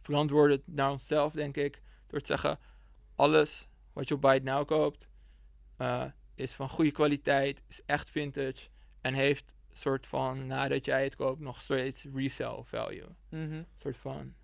verantwoorden 0.00 0.62
naar 0.64 0.90
onszelf, 0.90 1.32
denk 1.32 1.56
ik. 1.56 1.82
Door 2.06 2.20
te 2.20 2.26
zeggen, 2.26 2.58
alles 3.14 3.68
wat 3.92 4.08
je 4.08 4.14
op 4.14 4.20
Buy 4.20 4.34
It 4.36 4.42
Now 4.42 4.66
koopt, 4.66 5.08
eh, 5.78 6.04
is 6.34 6.52
van 6.54 6.68
goede 6.68 6.90
kwaliteit, 6.90 7.62
is 7.68 7.80
echt 7.86 8.10
vintage. 8.10 8.68
En 9.00 9.14
heeft 9.14 9.54
soort 9.72 10.06
van, 10.06 10.46
nadat 10.46 10.84
jij 10.84 11.04
het 11.04 11.16
koopt, 11.16 11.40
nog 11.40 11.62
steeds 11.62 12.06
resale 12.14 12.64
value. 12.64 13.08
Mhm. 13.30 13.62
soort 13.78 13.96
van, 13.96 14.34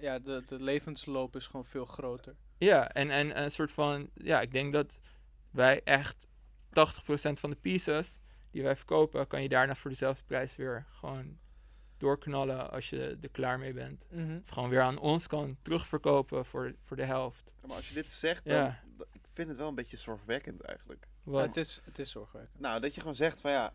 Ja, 0.00 0.18
de, 0.18 0.42
de 0.46 0.60
levensloop 0.62 1.36
is 1.36 1.46
gewoon 1.46 1.64
veel 1.64 1.84
groter. 1.84 2.34
ja, 2.58 2.88
en, 2.92 3.10
en 3.10 3.42
een 3.42 3.50
soort 3.50 3.72
van, 3.72 4.10
ja, 4.14 4.40
ik 4.40 4.52
denk 4.52 4.72
dat 4.72 4.98
wij 5.50 5.80
echt 5.84 6.26
80% 6.68 7.32
van 7.32 7.50
de 7.50 7.56
pieces 7.56 8.18
die 8.50 8.62
wij 8.62 8.76
verkopen, 8.76 9.26
kan 9.26 9.42
je 9.42 9.48
daarna 9.48 9.74
voor 9.74 9.90
dezelfde 9.90 10.24
prijs 10.26 10.56
weer 10.56 10.86
gewoon 10.90 11.38
doorknallen 11.98 12.70
als 12.70 12.90
je 12.90 13.18
er 13.20 13.30
klaar 13.30 13.58
mee 13.58 13.72
bent. 13.72 14.04
Mhm. 14.10 14.36
Of 14.44 14.48
gewoon 14.50 14.68
weer 14.68 14.80
aan 14.82 14.98
ons 14.98 15.26
kan 15.26 15.56
terugverkopen 15.62 16.44
voor, 16.44 16.74
voor 16.84 16.96
de 16.96 17.04
helft. 17.04 17.42
Ja, 17.60 17.66
Maar 17.66 17.76
als 17.76 17.88
je 17.88 17.94
dit 17.94 18.10
zegt, 18.10 18.44
dan, 18.44 18.54
Ja. 18.56 18.82
Vind 19.34 19.48
het 19.48 19.56
wel 19.56 19.68
een 19.68 19.74
beetje 19.74 19.96
zorgwekkend 19.96 20.60
eigenlijk. 20.60 21.06
Ja, 21.24 21.30
Wat- 21.30 21.44
het, 21.44 21.56
is, 21.56 21.80
het 21.84 21.98
is 21.98 22.10
zorgwekkend. 22.10 22.60
Nou, 22.60 22.80
dat 22.80 22.94
je 22.94 23.00
gewoon 23.00 23.16
zegt 23.16 23.40
van 23.40 23.50
ja, 23.50 23.74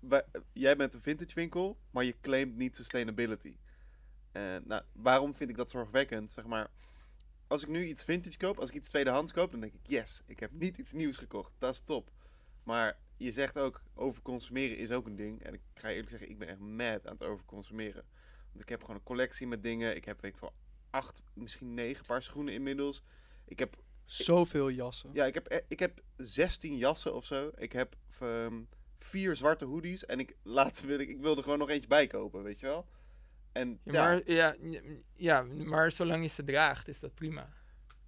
wij- 0.00 0.24
jij 0.52 0.76
bent 0.76 0.94
een 0.94 1.02
vintage 1.02 1.34
winkel, 1.34 1.78
maar 1.90 2.04
je 2.04 2.20
claimt 2.20 2.56
niet 2.56 2.76
sustainability. 2.76 3.56
En 4.32 4.62
nou, 4.66 4.82
waarom 4.92 5.34
vind 5.34 5.50
ik 5.50 5.56
dat 5.56 5.70
zorgwekkend? 5.70 6.30
Zeg 6.30 6.46
maar, 6.46 6.70
als 7.46 7.62
ik 7.62 7.68
nu 7.68 7.84
iets 7.86 8.04
vintage 8.04 8.36
koop, 8.36 8.58
als 8.58 8.68
ik 8.68 8.74
iets 8.74 8.88
tweedehands 8.88 9.32
koop, 9.32 9.50
dan 9.50 9.60
denk 9.60 9.72
ik 9.74 9.86
yes, 9.86 10.22
ik 10.26 10.40
heb 10.40 10.50
niet 10.52 10.78
iets 10.78 10.92
nieuws 10.92 11.16
gekocht. 11.16 11.52
Dat 11.58 11.72
is 11.74 11.80
top. 11.80 12.10
Maar 12.62 12.98
je 13.16 13.32
zegt 13.32 13.58
ook, 13.58 13.82
overconsumeren 13.94 14.76
is 14.76 14.90
ook 14.90 15.06
een 15.06 15.16
ding. 15.16 15.42
En 15.42 15.54
ik 15.54 15.60
ga 15.74 15.88
eerlijk 15.88 16.10
zeggen, 16.10 16.30
ik 16.30 16.38
ben 16.38 16.48
echt 16.48 16.58
mad 16.58 17.06
aan 17.06 17.12
het 17.12 17.22
overconsumeren. 17.22 18.04
Want 18.48 18.60
ik 18.60 18.68
heb 18.68 18.80
gewoon 18.80 18.96
een 18.96 19.02
collectie 19.02 19.46
met 19.46 19.62
dingen. 19.62 19.96
Ik 19.96 20.04
heb 20.04 20.20
weet 20.20 20.32
ik 20.32 20.38
veel, 20.38 20.54
acht, 20.90 21.22
misschien 21.34 21.74
negen 21.74 22.06
paar 22.06 22.22
schoenen 22.22 22.54
inmiddels. 22.54 23.02
Ik 23.44 23.58
heb 23.58 23.82
Zoveel 24.04 24.68
jassen. 24.70 25.10
ja, 25.12 25.24
ik 25.24 25.34
heb, 25.34 25.52
e- 25.52 25.64
ik 25.68 25.78
heb 25.78 26.00
16 26.16 26.76
jassen 26.76 27.14
of 27.14 27.24
zo. 27.24 27.50
Ik 27.56 27.72
heb 27.72 27.96
ehm, 28.20 28.62
vier 28.98 29.36
zwarte 29.36 29.64
hoodies. 29.64 30.06
En 30.06 30.18
ik, 30.18 30.36
laatst 30.42 30.82
wil 30.84 30.98
ik, 30.98 31.08
ik 31.08 31.20
wilde 31.20 31.42
gewoon 31.42 31.58
nog 31.58 31.68
eentje 31.70 31.88
bijkopen, 31.88 32.42
weet 32.42 32.60
je 32.60 32.66
wel. 32.66 32.86
En 33.52 33.80
Ja, 33.84 33.92
ja, 33.92 34.02
Maar, 34.02 34.30
ja, 34.30 34.56
ja, 35.16 35.42
maar 35.42 35.92
zolang 35.92 36.22
je 36.22 36.28
ze 36.28 36.44
draagt, 36.44 36.88
is 36.88 37.00
dat 37.00 37.14
prima. 37.14 37.52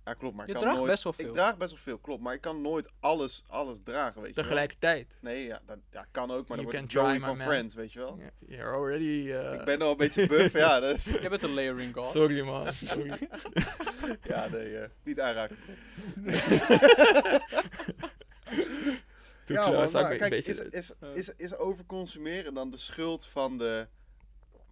Ja, 0.07 0.15
klopt. 0.15 0.35
Maar 0.37 0.43
ik 0.43 0.49
Je 0.49 0.53
kan 0.55 0.63
draagt 0.63 0.79
nooit, 0.79 0.91
best 0.91 1.03
wel 1.05 1.13
veel. 1.13 1.27
Ik 1.29 1.35
draag 1.35 1.57
best 1.57 1.71
wel 1.71 1.81
veel, 1.83 1.99
klopt. 1.99 2.23
Maar 2.23 2.35
ik 2.35 2.41
kan 2.41 2.61
nooit 2.61 2.91
alles, 3.01 3.45
alles 3.47 3.79
dragen, 3.85 4.21
weet 4.21 4.29
je 4.31 4.35
wel. 4.35 4.45
Tegelijkertijd. 4.45 5.07
Nee, 5.21 5.45
ja, 5.45 5.61
dat 5.67 5.79
ja, 5.91 6.07
kan 6.11 6.31
ook. 6.31 6.49
Maar 6.49 6.57
dan 6.57 6.67
You 6.67 6.71
word 6.71 6.75
ik 6.75 6.81
can 6.81 6.89
try, 6.89 7.01
Joey 7.13 7.21
van 7.27 7.37
man. 7.37 7.47
Friends, 7.47 7.75
weet 7.75 7.93
je 7.93 7.99
wel. 7.99 8.19
Ja, 8.19 8.31
You're 8.57 8.77
already... 8.77 9.31
eh, 9.33 9.53
Ik 9.53 9.65
ben 9.65 9.83
al 9.83 9.91
een 9.91 9.97
beetje 9.97 10.27
buff, 10.27 10.53
ja. 10.53 10.81
Dat 10.81 10.97
is, 10.97 11.05
Jij 11.21 11.29
bent 11.29 11.43
een 11.43 11.55
layering 11.55 11.95
god. 11.95 12.07
Sorry 12.13 12.41
man, 12.41 12.73
sorry. 12.93 13.29
ja, 14.23 14.49
nee, 14.49 14.79
eh, 14.79 14.89
niet 15.05 15.21
aanraken. 15.21 15.57
Ja, 19.47 19.71
man, 19.71 19.91
kijk, 19.91 20.31
beetje 20.31 20.51
is, 20.53 20.61
is, 20.71 20.93
is, 21.15 21.29
is 21.37 21.57
overconsumeren 21.57 22.55
dan 22.55 22.71
de 22.71 22.79
schuld 22.79 23.27
van 23.27 23.59
de, 23.59 23.87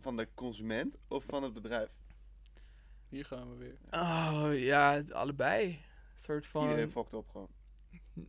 van 0.01 0.17
de 0.17 0.29
consument 0.35 0.97
of 1.09 1.25
van 1.25 1.43
het 1.43 1.53
bedrijf? 1.53 1.89
Hier 3.15 3.25
gaan 3.25 3.51
we 3.51 3.57
weer. 3.57 3.77
Oh 3.91 4.59
ja, 4.59 5.03
allebei. 5.11 5.67
Een 5.67 6.23
soort 6.23 6.47
van... 6.47 6.63
Iedereen 6.63 6.91
fokt 6.91 7.15
op 7.15 7.29
gewoon. 7.29 7.49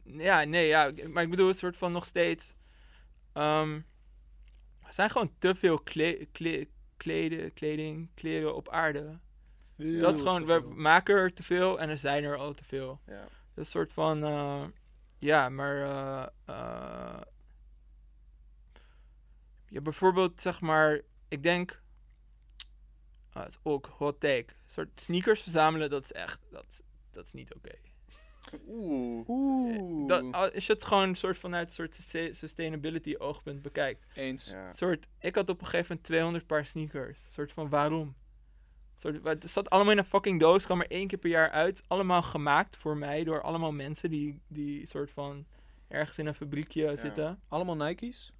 Ja, 0.03 0.43
nee, 0.43 0.67
ja, 0.67 0.91
maar 1.11 1.23
ik 1.23 1.29
bedoel, 1.29 1.47
een 1.47 1.53
soort 1.55 1.77
van 1.77 1.91
nog 1.91 2.05
steeds. 2.05 2.53
ehm, 3.33 3.81
er 4.83 4.93
zijn 4.93 5.09
gewoon 5.09 5.31
te 5.39 5.55
veel 5.55 5.79
kle 5.79 6.27
kle 6.31 6.67
kleden, 6.97 7.53
kleding, 7.53 8.09
kleren 8.13 8.55
op 8.55 8.69
aarde. 8.69 9.19
dat 9.75 10.13
is 10.13 10.21
gewoon, 10.21 10.45
we 10.45 10.59
maken 10.75 11.15
er 11.15 11.33
te 11.33 11.43
veel 11.43 11.79
en 11.79 11.89
er 11.89 11.97
zijn 11.97 12.23
er 12.23 12.37
al 12.37 12.53
te 12.53 12.63
veel. 12.63 12.99
Ja. 13.05 13.21
Dat 13.21 13.29
is 13.29 13.55
een 13.55 13.65
soort 13.65 13.93
van, 13.93 14.23
eh, 14.23 14.63
ja, 15.17 15.49
maar. 15.49 15.75
eh, 15.81 16.27
eh, 16.45 17.21
ja, 19.67 19.81
bijvoorbeeld, 19.81 20.41
zeg 20.41 20.61
maar, 20.61 21.01
ik 21.27 21.43
denk. 21.43 21.83
Ah, 23.35 23.43
het 23.43 23.51
is 23.53 23.59
ook 23.63 23.85
hot 23.97 24.19
take. 24.19 24.45
Een 24.47 24.69
soort 24.69 25.01
sneakers 25.01 25.41
verzamelen, 25.41 25.89
dat 25.89 26.03
is 26.03 26.11
echt, 26.11 26.39
dat, 26.51 26.83
dat 27.11 27.25
is 27.25 27.31
niet 27.31 27.53
oké. 27.53 27.75
Oeh. 28.67 29.29
Oeh. 29.29 30.07
Dat, 30.07 30.33
als 30.33 30.65
je 30.65 30.73
het 30.73 30.83
gewoon 30.83 31.15
soort 31.15 31.37
vanuit 31.37 31.67
een 31.67 31.73
soort 31.73 31.95
sus- 31.95 32.39
sustainability 32.39 33.15
oogpunt 33.17 33.61
bekijkt. 33.61 34.05
Eens. 34.13 34.49
Ja. 34.49 34.73
soort, 34.73 35.07
ik 35.19 35.35
had 35.35 35.49
op 35.49 35.59
een 35.59 35.65
gegeven 35.65 35.87
moment 35.87 36.05
200 36.05 36.47
paar 36.47 36.65
sneakers. 36.65 37.19
soort 37.29 37.51
van 37.51 37.69
waarom? 37.69 38.15
soort, 38.97 39.23
het 39.23 39.51
zat 39.51 39.69
allemaal 39.69 39.91
in 39.91 39.97
een 39.97 40.05
fucking 40.05 40.39
doos, 40.39 40.65
kwam 40.65 40.81
er 40.81 40.91
één 40.91 41.07
keer 41.07 41.17
per 41.19 41.29
jaar 41.29 41.49
uit. 41.49 41.83
Allemaal 41.87 42.21
gemaakt 42.21 42.77
voor 42.77 42.97
mij 42.97 43.23
door 43.23 43.41
allemaal 43.41 43.71
mensen 43.71 44.09
die, 44.09 44.41
die 44.47 44.87
soort 44.87 45.11
van 45.11 45.45
ergens 45.87 46.17
in 46.17 46.25
een 46.25 46.35
fabriekje 46.35 46.95
zitten. 46.97 47.39
Allemaal 47.47 47.75
Nike's? 47.75 48.31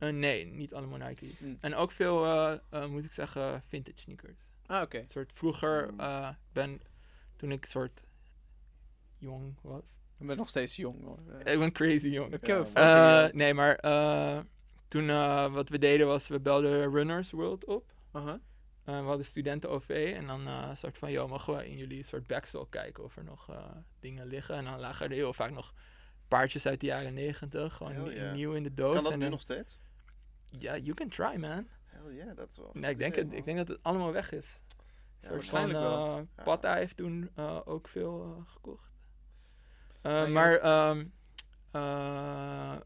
Eh, 0.00 0.08
nee, 0.08 0.46
niet 0.46 0.74
allemaal 0.74 0.98
Nike's. 0.98 1.40
Mm. 1.40 1.56
En 1.60 1.74
ook 1.74 1.92
veel, 1.92 2.24
eh, 2.24 2.58
eh, 2.70 2.86
moet 2.86 3.04
ik 3.04 3.12
zeggen, 3.12 3.62
vintage 3.68 3.98
sneakers. 3.98 4.38
Ah, 4.66 4.82
oké. 4.82 4.98
Een 4.98 5.10
soort 5.10 5.32
vroeger, 5.34 5.90
eh, 5.96 6.28
ben, 6.52 6.80
toen 7.36 7.52
ik 7.52 7.64
soort 7.66 8.00
jong 9.18 9.56
was. 9.62 9.82
Ik 10.18 10.26
ben 10.26 10.36
nog 10.36 10.48
steeds 10.48 10.76
jong 10.76 11.04
hoor. 11.04 11.18
Ik 11.44 11.58
ben 11.58 11.72
crazy 11.72 12.08
jong. 12.08 12.32
Eh, 12.74 13.26
nee, 13.32 13.54
maar 13.54 13.74
eh, 13.76 14.38
toen 14.88 15.08
eh, 15.10 15.52
wat 15.52 15.68
we 15.68 15.78
deden 15.78 16.06
was, 16.06 16.28
we 16.28 16.40
belden 16.40 16.90
Runners 16.92 17.30
World 17.30 17.64
op. 17.64 17.92
Eh, 18.84 19.00
we 19.00 19.06
hadden 19.06 19.26
studenten 19.26 19.70
OV 19.70 20.12
en 20.16 20.26
dan 20.26 20.46
eh 20.46 20.74
soort 20.74 20.98
van, 20.98 21.12
joh, 21.12 21.28
mogen 21.28 21.56
we 21.56 21.68
in 21.68 21.76
jullie 21.76 22.04
soort 22.04 22.26
backstock 22.26 22.70
kijken 22.70 23.04
of 23.04 23.16
er 23.16 23.24
nog 23.24 23.48
eh, 23.50 23.64
dingen 24.00 24.26
liggen. 24.26 24.54
En 24.54 24.64
dan 24.64 24.80
lagen 24.80 25.06
er 25.06 25.12
heel 25.12 25.32
vaak 25.32 25.50
nog 25.50 25.74
paardjes 26.28 26.66
uit 26.66 26.80
de 26.80 26.86
jaren 26.86 27.14
negentig, 27.14 27.74
gewoon 27.74 28.32
nieuw 28.34 28.52
in 28.52 28.62
de 28.62 28.74
doos. 28.74 28.94
Kan 28.94 29.02
dat 29.02 29.12
en 29.12 29.18
nu 29.18 29.28
nog 29.28 29.40
steeds? 29.40 29.78
Ja, 30.58 30.76
you 30.76 30.94
can 30.94 31.08
try, 31.08 31.36
man. 31.36 31.66
Hell 31.84 32.14
yeah, 32.14 32.36
dat 32.36 32.50
is 32.50 32.56
wel. 32.56 32.70
Nee, 32.72 32.90
ik 32.90 32.96
denk, 32.98 33.12
idee, 33.12 33.24
het, 33.24 33.34
ik 33.34 33.44
denk 33.44 33.56
dat 33.58 33.68
het 33.68 33.78
allemaal 33.82 34.12
weg 34.12 34.32
is. 34.32 34.58
Ja, 35.22 35.30
waarschijnlijk 35.30 35.78
van, 35.78 35.88
wel. 35.88 36.16
eh, 36.18 36.22
Ja. 36.36 36.42
Patta 36.42 36.74
heeft 36.74 36.96
toen 36.96 37.30
eh, 37.34 37.60
ook 37.64 37.88
veel 37.88 38.22
eh, 38.38 38.52
gekocht. 38.52 38.90
Eh, 40.02 40.12
ja. 40.12 40.26
maar, 40.26 40.56
ehm 40.58 41.04
eh, 41.70 42.76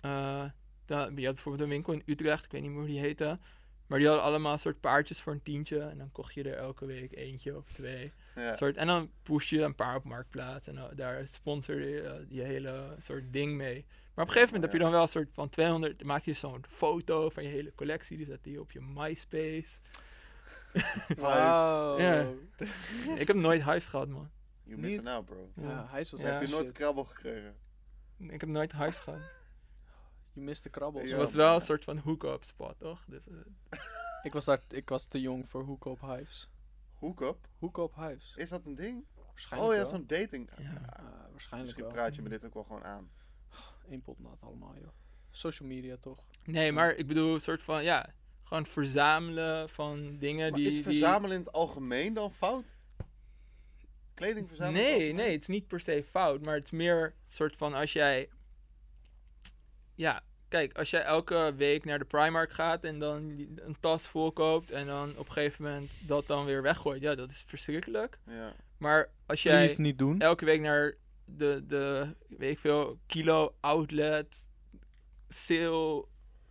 eh, 0.00 0.50
da- 0.86 1.10
je 1.14 1.24
had 1.26 1.34
bijvoorbeeld 1.34 1.60
een 1.60 1.68
winkel 1.68 1.92
in 1.92 2.02
Utrecht, 2.06 2.44
ik 2.44 2.50
weet 2.50 2.60
niet 2.62 2.70
meer 2.70 2.78
hoe 2.80 2.88
die 2.88 3.00
heette. 3.00 3.38
Maar 3.86 3.98
die 3.98 4.08
hadden 4.08 4.26
allemaal 4.26 4.58
soort 4.58 4.80
paardjes 4.80 5.20
voor 5.20 5.32
een 5.32 5.42
tientje. 5.42 5.80
En 5.80 5.98
dan 5.98 6.12
kocht 6.12 6.34
je 6.34 6.42
er 6.42 6.56
elke 6.56 6.86
week 6.86 7.16
eentje 7.16 7.56
of 7.56 7.64
twee. 7.72 8.12
Ja. 8.34 8.54
Soort, 8.54 8.76
en 8.76 8.86
dan 8.86 9.10
push 9.22 9.50
je 9.50 9.60
een 9.62 9.74
paar 9.74 9.96
op 9.96 10.04
Marktplaats. 10.04 10.68
En 10.68 10.90
daar 10.94 11.26
sponsorde 11.26 11.88
je 11.88 12.24
die 12.28 12.42
hele 12.42 12.94
soort 12.98 13.32
ding 13.32 13.56
mee. 13.56 13.84
Maar 14.14 14.24
op 14.24 14.30
een 14.30 14.36
gegeven 14.36 14.54
moment 14.54 14.62
heb 14.62 14.72
je 14.72 14.78
dan 14.78 14.90
wel 14.90 15.02
een 15.02 15.08
soort 15.08 15.28
van 15.32 15.48
200... 15.48 15.98
Dan 15.98 16.06
maak 16.06 16.24
je 16.24 16.32
zo'n 16.32 16.64
foto 16.68 17.28
van 17.30 17.42
je 17.42 17.48
hele 17.48 17.74
collectie. 17.74 18.16
Die 18.16 18.26
zet 18.26 18.38
je 18.42 18.60
op 18.60 18.70
je 18.70 18.80
MySpace. 18.80 19.78
Wauw. 21.16 21.98
Ja. 21.98 22.26
ik 23.22 23.26
heb 23.26 23.36
nooit 23.36 23.64
hives 23.64 23.88
gehad, 23.88 24.08
man. 24.08 24.30
You 24.64 24.80
missing 24.80 25.08
out, 25.08 25.24
bro. 25.24 25.52
Ja, 25.56 25.62
wel 25.62 25.74
Ja. 25.74 25.86
Heeft 25.90 26.12
u 26.12 26.52
nooit 26.52 26.66
shit. 26.66 26.74
krabbel 26.74 27.04
gekregen? 27.04 27.56
Ik 28.18 28.40
heb 28.40 28.48
nooit 28.48 28.72
hives 28.72 28.98
gehad. 28.98 29.20
Je 30.32 30.40
mist 30.40 30.62
de 30.62 30.70
krabbels. 30.70 31.04
Ja. 31.04 31.10
Het 31.10 31.18
was 31.18 31.34
wel 31.34 31.54
een 31.54 31.60
soort 31.60 31.84
van 31.84 31.98
hook-up 31.98 32.44
spot, 32.44 32.78
toch? 32.78 33.04
Dus, 33.06 33.26
eh, 33.28 33.34
Ik, 34.22 34.32
was 34.32 34.44
daar, 34.44 34.60
ik 34.68 34.88
was 34.88 35.04
te 35.04 35.20
jong 35.20 35.48
voor 35.48 35.64
hook-up 35.64 36.00
hives. 36.00 36.50
Hook-up? 36.92 37.48
Hook-up 37.58 37.94
hives. 37.94 38.34
Is 38.36 38.48
dat 38.48 38.64
een 38.64 38.74
ding? 38.74 39.04
Waarschijnlijk 39.26 39.72
Oh 39.72 39.78
ja, 39.78 39.84
zo'n 39.84 40.06
dating. 40.06 40.50
Ja. 40.56 40.64
Ah, 40.64 41.04
waarschijnlijk 41.30 41.62
Misschien 41.62 41.84
wel. 41.84 41.92
praat 41.92 42.14
je 42.14 42.22
me 42.22 42.28
dit 42.28 42.44
ook 42.44 42.54
wel 42.54 42.64
gewoon 42.64 42.84
aan. 42.84 43.10
Eén 43.88 44.02
pot 44.02 44.18
nat 44.18 44.38
allemaal, 44.40 44.74
joh. 44.80 44.88
Social 45.30 45.68
media, 45.68 45.96
toch? 46.00 46.18
nee, 46.44 46.72
maar 46.72 46.94
ik 46.94 47.06
bedoel, 47.06 47.34
een 47.34 47.40
soort 47.40 47.62
van, 47.62 47.84
ja... 47.84 48.08
Gewoon 48.44 48.66
verzamelen 48.66 49.68
van 49.68 50.16
dingen 50.18 50.50
Maar 50.50 50.58
die... 50.58 50.68
is 50.68 50.74
die- 50.74 50.82
verzamelen 50.82 51.36
in 51.36 51.42
het 51.42 51.52
algemeen 51.52 52.14
dan 52.14 52.32
fout? 52.32 52.74
Kleding 54.14 54.48
verzamelen? 54.48 54.82
Nee, 54.82 55.12
nee, 55.12 55.32
het 55.32 55.40
is 55.40 55.46
niet 55.46 55.66
per 55.68 55.80
se 55.80 56.04
fout, 56.10 56.44
maar 56.44 56.54
het 56.54 56.64
is 56.64 56.70
meer 56.70 57.04
een 57.04 57.12
soort 57.32 57.56
van 57.56 57.74
als 57.74 57.92
jij. 57.92 58.28
Ja, 59.94 60.22
kijk, 60.48 60.78
als 60.78 60.90
jij 60.90 61.02
elke 61.02 61.52
week 61.56 61.84
naar 61.84 61.98
de 61.98 62.04
Primark 62.04 62.50
gaat 62.52 62.84
en 62.84 62.98
dan 62.98 63.16
een 63.56 63.76
tas 63.80 64.06
vol 64.06 64.32
koopt 64.32 64.70
en 64.70 64.86
dan 64.86 65.10
op 65.16 65.26
een 65.26 65.32
gegeven 65.32 65.64
moment 65.64 65.90
dat 66.06 66.26
dan 66.26 66.44
weer 66.44 66.62
weggooit, 66.62 67.00
ja, 67.02 67.14
dat 67.14 67.30
is 67.30 67.44
verschrikkelijk. 67.46 68.18
Ja. 68.26 68.54
Maar 68.78 69.10
als 69.26 69.42
jij 69.42 69.56
Please 69.64 69.80
niet 69.80 69.98
doen. 69.98 70.20
elke 70.20 70.44
week 70.44 70.60
naar 70.60 70.94
de, 71.36 71.64
de 71.66 72.14
weet 72.28 72.50
ik 72.50 72.58
veel, 72.58 72.98
kilo 73.06 73.54
outlet 73.60 74.48
sale 75.28 76.06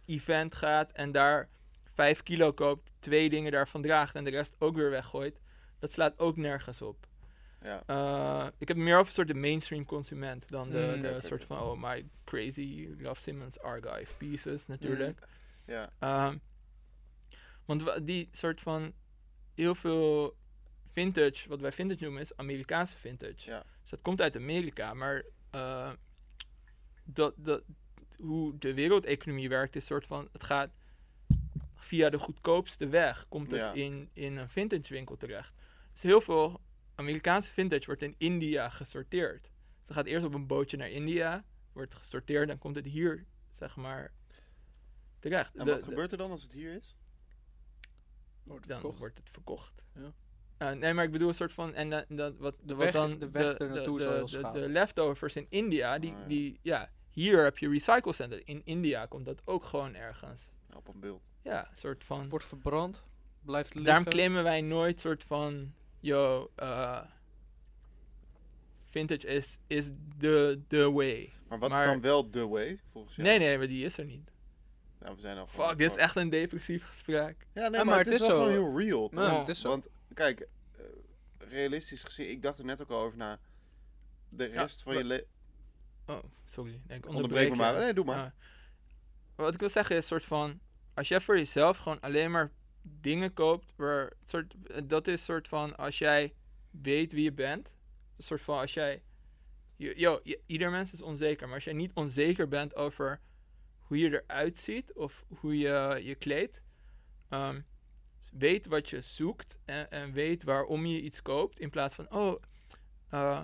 event 0.05 0.55
gaat 0.55 0.91
en 0.91 1.11
daar 1.11 1.49
5 1.93 2.23
kilo 2.23 2.51
koopt, 2.53 2.91
twee 2.99 3.29
dingen 3.29 3.51
daarvan 3.51 3.81
draagt 3.81 4.15
en 4.15 4.23
de 4.23 4.29
rest 4.29 4.55
ook 4.59 4.75
weer 4.75 4.89
weggooit, 4.89 5.39
dat 5.79 5.93
slaat 5.93 6.19
ook 6.19 6.37
nergens 6.37 6.81
op. 6.81 7.07
Ja. 7.63 7.83
Uh, 7.87 8.47
ik 8.57 8.67
heb 8.67 8.77
meer 8.77 8.93
over 8.95 9.07
een 9.07 9.13
soort 9.13 9.27
de 9.27 9.33
mainstream 9.33 9.85
consument 9.85 10.49
dan 10.49 10.69
de, 10.69 10.91
Hmm. 10.93 11.01
de 11.01 11.19
soort 11.21 11.43
van 11.43 11.59
oh 11.59 11.81
my 11.83 12.05
crazy 12.25 12.89
Ralph 12.99 13.19
Simmons 13.19 13.59
archive 13.59 14.17
pieces 14.17 14.65
natuurlijk. 14.67 15.19
Ja. 15.65 15.89
Ehm, 15.99 16.37
want 17.65 17.83
wa- 17.83 17.99
die 17.99 18.29
soort 18.31 18.61
van 18.61 18.93
heel 19.55 19.75
veel 19.75 20.35
vintage, 20.91 21.49
wat 21.49 21.59
wij 21.61 21.71
vintage 21.71 22.03
noemen, 22.03 22.21
is 22.21 22.37
Amerikaanse 22.37 22.97
vintage. 22.97 23.49
Ja. 23.49 23.63
Dus 23.91 23.99
dat 23.99 24.09
komt 24.09 24.21
uit 24.21 24.35
Amerika, 24.35 24.93
maar 24.93 25.23
eh, 25.49 25.91
dat, 27.03 27.33
dat, 27.37 27.63
hoe 28.17 28.57
de 28.57 28.73
wereldeconomie 28.73 29.49
werkt 29.49 29.75
is 29.75 29.85
soort 29.85 30.07
van, 30.07 30.29
het 30.31 30.43
gaat 30.43 30.69
via 31.75 32.09
de 32.09 32.19
goedkoopste 32.19 32.87
weg, 32.87 33.25
komt 33.29 33.51
het 33.51 33.59
Ja. 33.59 33.71
in, 33.73 34.09
in 34.13 34.37
een 34.37 34.49
vintage 34.49 34.93
winkel 34.93 35.17
terecht. 35.17 35.53
Dus 35.91 36.01
heel 36.01 36.21
veel 36.21 36.61
Amerikaanse 36.95 37.51
vintage 37.51 37.85
wordt 37.85 38.01
in 38.01 38.15
India 38.17 38.69
gesorteerd. 38.69 39.41
Dus 39.43 39.51
het 39.85 39.93
gaat 39.95 40.05
eerst 40.05 40.25
op 40.25 40.33
een 40.33 40.47
bootje 40.47 40.77
naar 40.77 40.89
India, 40.89 41.43
wordt 41.73 41.95
gesorteerd, 41.95 42.47
dan 42.47 42.57
komt 42.57 42.75
het 42.75 42.85
hier, 42.85 43.25
zeg 43.53 43.75
maar, 43.75 44.11
terecht. 45.19 45.55
En 45.55 45.65
De- 45.65 45.71
wat 45.71 45.79
de- 45.79 45.85
gebeurt 45.85 46.11
er 46.11 46.17
dan 46.17 46.31
als 46.31 46.43
het 46.43 46.53
hier 46.53 46.75
is? 46.75 46.95
Wordt 48.43 48.67
dan 48.67 48.77
verkocht. 48.79 48.99
wordt 48.99 49.17
het 49.17 49.29
verkocht. 49.29 49.83
Ja. 49.95 50.13
Eh, 50.61 50.71
nee, 50.71 50.93
maar 50.93 51.03
ik 51.05 51.11
bedoel 51.11 51.27
een 51.27 51.33
soort 51.35 51.53
van 51.53 51.73
en 51.73 51.89
dat, 51.89 52.05
dat 52.09 52.33
wat 52.37 52.55
De 52.63 52.75
wat 52.75 52.83
weg- 52.83 52.93
dan 52.93 53.19
de 53.19 53.29
weg 53.31 53.59
er 53.59 53.69
naartoe 53.69 53.97
de, 53.99 54.23
de, 54.25 54.51
de 54.51 54.69
leftovers 54.69 55.35
in 55.35 55.45
India, 55.49 55.99
die, 55.99 56.11
Ah, 56.11 56.17
ja. 56.19 56.25
die 56.27 56.59
ja, 56.61 56.89
hier 57.11 57.43
heb 57.43 57.57
je 57.57 57.69
recycle 57.69 58.13
center. 58.13 58.41
In 58.45 58.61
India 58.65 59.05
komt 59.05 59.25
dat 59.25 59.41
ook 59.45 59.63
gewoon 59.65 59.95
ergens. 59.95 60.41
Op 60.75 60.87
een 60.87 60.99
beeld. 60.99 61.31
Ja, 61.41 61.59
een 61.69 61.79
soort 61.79 62.03
van. 62.03 62.29
Wordt 62.29 62.45
verbrand. 62.45 63.03
Blijft 63.45 63.67
liggen. 63.73 63.85
daarom 63.93 64.05
claimen 64.13 64.43
wij 64.43 64.61
nooit 64.61 64.99
soort 64.99 65.23
van, 65.23 65.73
yo, 65.99 66.51
eh, 66.55 67.01
vintage 68.89 69.27
is 69.27 69.57
is 69.67 69.89
the 70.19 70.59
the 70.67 70.91
way. 70.91 71.31
Maar 71.47 71.59
wat 71.59 71.69
Maar- 71.69 71.81
is 71.85 71.87
dan 71.91 72.01
wel 72.01 72.29
de 72.29 72.47
way, 72.47 72.79
volgens 72.91 73.15
jou? 73.15 73.27
Nee, 73.27 73.39
nee, 73.39 73.57
maar 73.57 73.67
die 73.67 73.85
is 73.85 73.97
er 73.97 74.05
niet. 74.05 74.31
Nou, 74.99 75.15
we 75.15 75.21
zijn 75.21 75.37
al 75.37 75.47
Fuck, 75.47 75.77
dit 75.77 75.91
is 75.91 75.97
echt 75.97 76.15
een 76.15 76.29
depressief 76.29 76.85
gesprek. 76.87 77.47
Ja, 77.53 77.67
nee, 77.67 77.79
Ja, 77.79 77.85
maar, 77.85 77.97
het 77.97 78.07
is, 78.07 78.19
wel 78.19 78.27
zo. 78.29 78.33
gewoon 78.35 78.49
heel 78.51 78.77
real, 78.79 79.09
toch? 79.09 79.23
Ja. 79.23 79.37
het 79.39 79.47
is 79.47 79.61
zo. 79.61 79.69
Want, 79.69 79.89
kijk, 80.13 80.39
eh, 80.77 80.85
realistisch 81.37 82.03
gezien, 82.03 82.29
ik 82.29 82.41
dacht 82.41 82.59
er 82.59 82.65
net 82.65 82.81
ook 82.81 82.89
al 82.89 83.01
over 83.01 83.17
na. 83.17 83.39
De 84.29 84.49
Ja, 84.49 84.61
rest 84.61 84.83
van 84.83 84.97
je 84.97 85.03
leven... 85.03 85.27
Oh, 86.05 86.23
sorry. 86.45 86.81
Ik 86.87 87.07
Onderbreek 87.07 87.49
me 87.49 87.55
maar. 87.55 87.79
Nee, 87.79 87.93
doe 87.93 88.05
maar. 88.05 88.33
Wat 89.35 89.53
ik 89.53 89.59
wil 89.59 89.69
zeggen 89.69 89.95
is 89.95 90.07
soort 90.07 90.25
van, 90.25 90.59
als 90.93 91.07
jij 91.07 91.21
voor 91.21 91.37
jezelf 91.37 91.77
gewoon 91.77 91.99
alleen 91.99 92.31
maar 92.31 92.51
dingen 92.81 93.33
koopt, 93.33 93.73
waar 93.75 94.13
soort, 94.25 94.55
dat 94.83 95.07
is 95.07 95.23
soort 95.23 95.47
van, 95.47 95.77
als 95.77 95.97
jij 95.97 96.33
weet 96.71 97.11
wie 97.11 97.23
je 97.23 97.31
bent, 97.31 97.73
een 98.17 98.23
soort 98.23 98.41
van, 98.41 98.59
als 98.59 98.73
jij, 98.73 99.01
yo, 99.75 100.21
ieder 100.45 100.71
mens 100.71 100.93
is 100.93 101.01
onzeker, 101.01 101.45
maar 101.45 101.55
als 101.55 101.63
jij 101.63 101.73
niet 101.73 101.93
onzeker 101.93 102.47
bent 102.47 102.75
over 102.75 103.19
hoe 103.79 103.97
je 103.97 104.23
eruit 104.23 104.59
ziet 104.59 104.93
of 104.93 105.25
hoe 105.27 105.57
je 105.57 105.99
je 106.03 106.15
kleedt, 106.15 106.61
weet 108.31 108.65
wat 108.65 108.89
je 108.89 109.01
zoekt 109.01 109.57
en, 109.65 109.91
en 109.91 110.11
weet 110.11 110.43
waarom 110.43 110.85
je 110.85 111.01
iets 111.01 111.21
koopt, 111.21 111.59
in 111.59 111.69
plaats 111.69 111.95
van, 111.95 112.11
oh, 112.11 112.41
eh, 113.09 113.41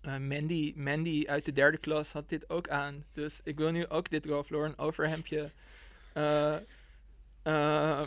eh, 0.00 0.16
Mandy, 0.16 0.72
Mandy 0.76 1.24
uit 1.26 1.44
de 1.44 1.52
derde 1.52 1.78
klas 1.78 2.12
had 2.12 2.28
dit 2.28 2.50
ook 2.50 2.68
aan. 2.68 3.04
Dus 3.12 3.40
ik 3.44 3.56
wil 3.58 3.70
nu 3.70 3.88
ook 3.88 4.10
dit 4.10 4.26
Ralph 4.26 4.50
Lauren 4.50 4.78
overhemdje. 4.78 5.50
Eh, 6.12 6.56
eh, 7.42 8.02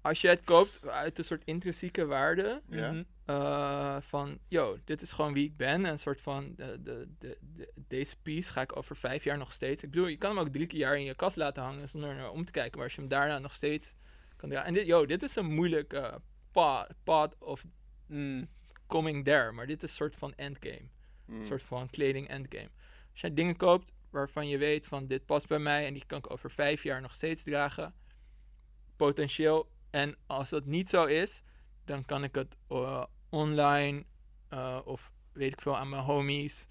als 0.00 0.20
je 0.20 0.28
het 0.28 0.44
koopt 0.44 0.88
uit 0.88 1.18
een 1.18 1.24
soort 1.24 1.42
intrinsieke 1.44 2.06
waarde. 2.06 2.62
Ja. 2.68 2.92
Mhm. 2.92 3.02
eh, 3.24 3.96
van, 4.00 4.38
yo, 4.48 4.78
dit 4.84 5.02
is 5.02 5.12
gewoon 5.12 5.32
wie 5.32 5.44
ik 5.46 5.56
ben. 5.56 5.84
En 5.84 5.92
een 5.92 5.98
soort 5.98 6.20
van, 6.20 6.54
de, 6.56 6.82
de, 6.82 7.08
de, 7.18 7.38
de- 7.56 7.72
deze 7.88 8.16
piece 8.22 8.52
ga 8.52 8.60
ik 8.60 8.76
over 8.76 8.96
vijf 8.96 9.24
jaar 9.24 9.38
nog 9.38 9.52
steeds. 9.52 9.82
Ik 9.82 9.90
bedoel, 9.90 10.06
je 10.06 10.16
kan 10.16 10.30
hem 10.36 10.46
ook 10.46 10.52
drie 10.52 10.66
keer 10.66 10.78
jaar 10.78 10.96
in 10.98 11.04
je 11.04 11.14
kast 11.14 11.36
laten 11.36 11.62
hangen 11.62 11.88
zonder 11.88 12.14
naar 12.14 12.30
om 12.30 12.44
te 12.44 12.50
kijken. 12.52 12.74
Maar 12.76 12.84
als 12.86 12.94
je 12.94 13.00
hem 13.00 13.10
daarna 13.10 13.38
nog 13.38 13.52
steeds 13.52 13.92
kan 14.40 14.48
dragen. 14.48 14.68
En 14.68 14.74
dit, 14.74 14.86
yo, 14.86 15.06
dit 15.06 15.22
is 15.22 15.36
een 15.36 15.54
moeilijke 15.54 16.20
path, 16.52 16.94
path 17.04 17.36
of 17.38 17.64
Mm. 18.10 18.48
coming 18.86 19.24
there. 19.24 19.52
Maar 19.52 19.66
dit 19.66 19.82
is 19.82 19.90
een 19.90 19.96
soort 19.96 20.16
van 20.16 20.34
endgame. 20.34 20.88
Mm. 21.24 21.40
Een 21.40 21.46
soort 21.46 21.62
van 21.62 21.90
kleding 21.90 22.28
endgame. 22.28 22.70
Als 23.10 23.20
jij 23.20 23.34
dingen 23.34 23.56
koopt 23.56 23.92
waarvan 24.10 24.48
je 24.48 24.58
weet 24.58 24.86
van 24.86 25.06
dit 25.06 25.26
past 25.26 25.48
bij 25.48 25.58
mij 25.58 25.86
en 25.86 25.92
die 25.92 26.04
kan 26.06 26.18
ik 26.18 26.30
over 26.30 26.50
vijf 26.50 26.82
jaar 26.82 27.00
nog 27.00 27.14
steeds 27.14 27.42
dragen, 27.42 27.94
potentieel. 28.96 29.70
En 29.90 30.16
als 30.26 30.48
dat 30.48 30.64
niet 30.64 30.88
zo 30.88 31.04
is, 31.04 31.42
dan 31.84 32.04
kan 32.04 32.24
ik 32.24 32.34
het 32.34 32.56
eh, 32.68 33.04
online 33.28 34.04
eh, 34.48 34.80
of 34.84 35.12
weet 35.32 35.52
ik 35.52 35.60
veel 35.60 35.76
aan 35.76 35.88
mijn 35.88 36.02
homies 36.02 36.66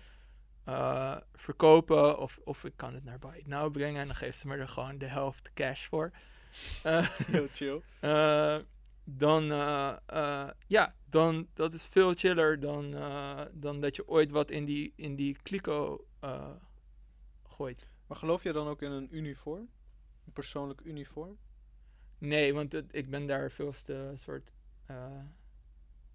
eh, 0.63 1.17
verkopen. 1.35 2.17
Of, 2.17 2.39
of 2.43 2.63
ik 2.63 2.73
kan 2.75 2.93
het 2.93 3.03
naar 3.03 3.19
Buy 3.19 3.37
It 3.37 3.47
Now 3.47 3.71
brengen 3.71 4.01
en 4.01 4.07
dan 4.07 4.15
geeft 4.15 4.39
ze 4.39 4.47
me 4.47 4.57
er 4.57 4.67
gewoon 4.67 4.97
de 4.97 5.07
helft 5.07 5.53
cash 5.53 5.87
voor. 5.87 6.11
Eh, 6.83 7.09
Heel 7.09 7.47
chill. 7.51 7.81
eh, 7.99 8.57
dan, 9.03 9.51
eh, 9.51 10.49
ja, 10.67 10.95
dan 11.05 11.47
dat 11.53 11.73
is 11.73 11.85
veel 11.85 12.13
chiller 12.13 12.59
dan, 12.59 12.91
dan 13.53 13.81
dat 13.81 13.95
je 13.95 14.07
ooit 14.07 14.31
wat 14.31 14.51
in 14.51 14.65
die, 14.65 14.93
in 14.95 15.15
die 15.15 15.37
kliko 15.43 16.05
gooit. 17.43 17.87
Maar 18.07 18.17
geloof 18.17 18.43
je 18.43 18.51
dan 18.51 18.67
ook 18.67 18.81
in 18.81 18.91
een 18.91 19.15
uniform? 19.15 19.69
Een 20.25 20.31
persoonlijk 20.33 20.81
uniform? 20.83 21.37
Nee, 22.17 22.53
want 22.53 22.71
het, 22.71 22.85
ik 22.91 23.09
ben 23.09 23.27
daar 23.27 23.51
veel 23.51 23.73
te 23.85 24.13
soort 24.15 24.51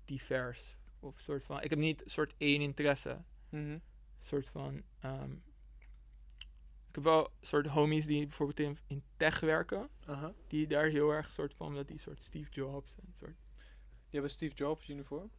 divers. 0.05 0.77
Of 1.01 1.21
soort 1.21 1.45
van, 1.45 1.63
ik 1.63 1.71
heb 1.71 1.79
niet 1.79 2.03
soort 2.07 2.35
één 2.39 2.61
interesse. 2.61 3.19
Mhm. 3.51 3.79
soort 4.21 4.49
van. 4.49 4.83
ehm, 5.01 5.31
ik 6.95 7.03
heb 7.05 7.13
wel 7.13 7.31
soort 7.41 7.67
homies 7.67 8.07
die 8.07 8.27
bijvoorbeeld 8.27 8.61
in, 8.61 8.79
in 8.87 9.03
tech 9.17 9.41
werken. 9.41 9.89
Aha. 10.07 10.33
Die 10.49 10.67
daar 10.67 10.87
heel 10.87 11.11
erg 11.11 11.33
soort 11.33 11.55
van, 11.55 11.75
dat 11.75 11.89
die 11.89 11.99
soort 11.99 12.23
Steve 12.23 12.51
Jobs 12.51 12.93
en 12.99 13.13
soort. 13.19 13.37
Je 14.09 14.21
hebt 14.21 14.25
een 14.25 14.31
Steve 14.31 14.55
Jobs 14.55 14.89
uniform? 14.89 15.31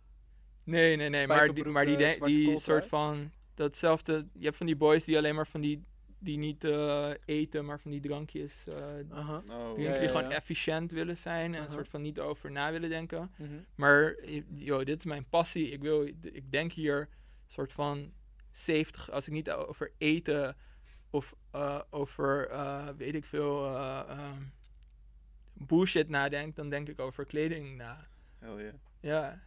Nee, 0.63 0.95
nee, 0.95 1.09
nee, 1.09 1.27
maar 1.27 1.53
die, 1.53 1.65
maar 1.65 1.85
die, 1.85 1.97
de- 1.97 2.17
die 2.25 2.59
soort 2.59 2.87
van, 2.87 3.31
datzelfde, 3.53 4.27
je 4.33 4.43
hebt 4.43 4.57
van 4.57 4.65
die 4.65 4.75
boys 4.75 5.03
die 5.05 5.17
alleen 5.17 5.35
maar 5.35 5.47
van 5.47 5.61
die, 5.61 5.83
die 6.19 6.37
niet 6.37 6.63
eh, 6.63 7.09
eten, 7.25 7.65
maar 7.65 7.79
van 7.79 7.91
die 7.91 7.99
drankjes, 8.01 8.53
eh 8.67 8.75
Aha. 9.09 9.35
Oh, 9.37 9.43
drinken 9.73 9.83
Ja, 9.83 9.91
die 9.93 10.01
ja, 10.01 10.07
gewoon 10.07 10.29
ja. 10.29 10.35
efficiënt 10.35 10.91
willen 10.91 11.17
zijn 11.17 11.55
en 11.55 11.71
soort 11.71 11.87
van 11.89 12.01
niet 12.01 12.19
over 12.19 12.51
na 12.51 12.71
willen 12.71 12.89
denken. 12.89 13.31
Mhm. 13.37 13.49
Maar, 13.75 14.13
eh, 14.13 14.41
yo, 14.53 14.83
dit 14.83 14.97
is 14.97 15.05
mijn 15.05 15.29
passie. 15.29 15.69
Ik 15.69 15.81
wil, 15.81 16.01
ik 16.21 16.51
denk 16.51 16.71
hier 16.71 17.09
soort 17.47 17.73
van 17.73 18.11
70, 18.51 19.11
als 19.11 19.27
ik 19.27 19.33
niet 19.33 19.51
over 19.51 19.91
eten 19.97 20.55
of 21.15 21.33
eh, 21.51 21.81
over, 21.89 22.49
eh, 22.49 22.87
weet 22.97 23.15
ik 23.15 23.25
veel, 23.25 23.65
eh, 23.65 24.03
ehm, 24.07 24.41
bullshit 25.53 26.09
nadenk, 26.09 26.55
dan 26.55 26.69
denk 26.69 26.89
ik 26.89 26.99
over 26.99 27.25
kleding 27.25 27.77
na. 27.77 28.07
Hell 28.39 28.55
yeah. 28.55 28.73
Ja, 28.99 29.41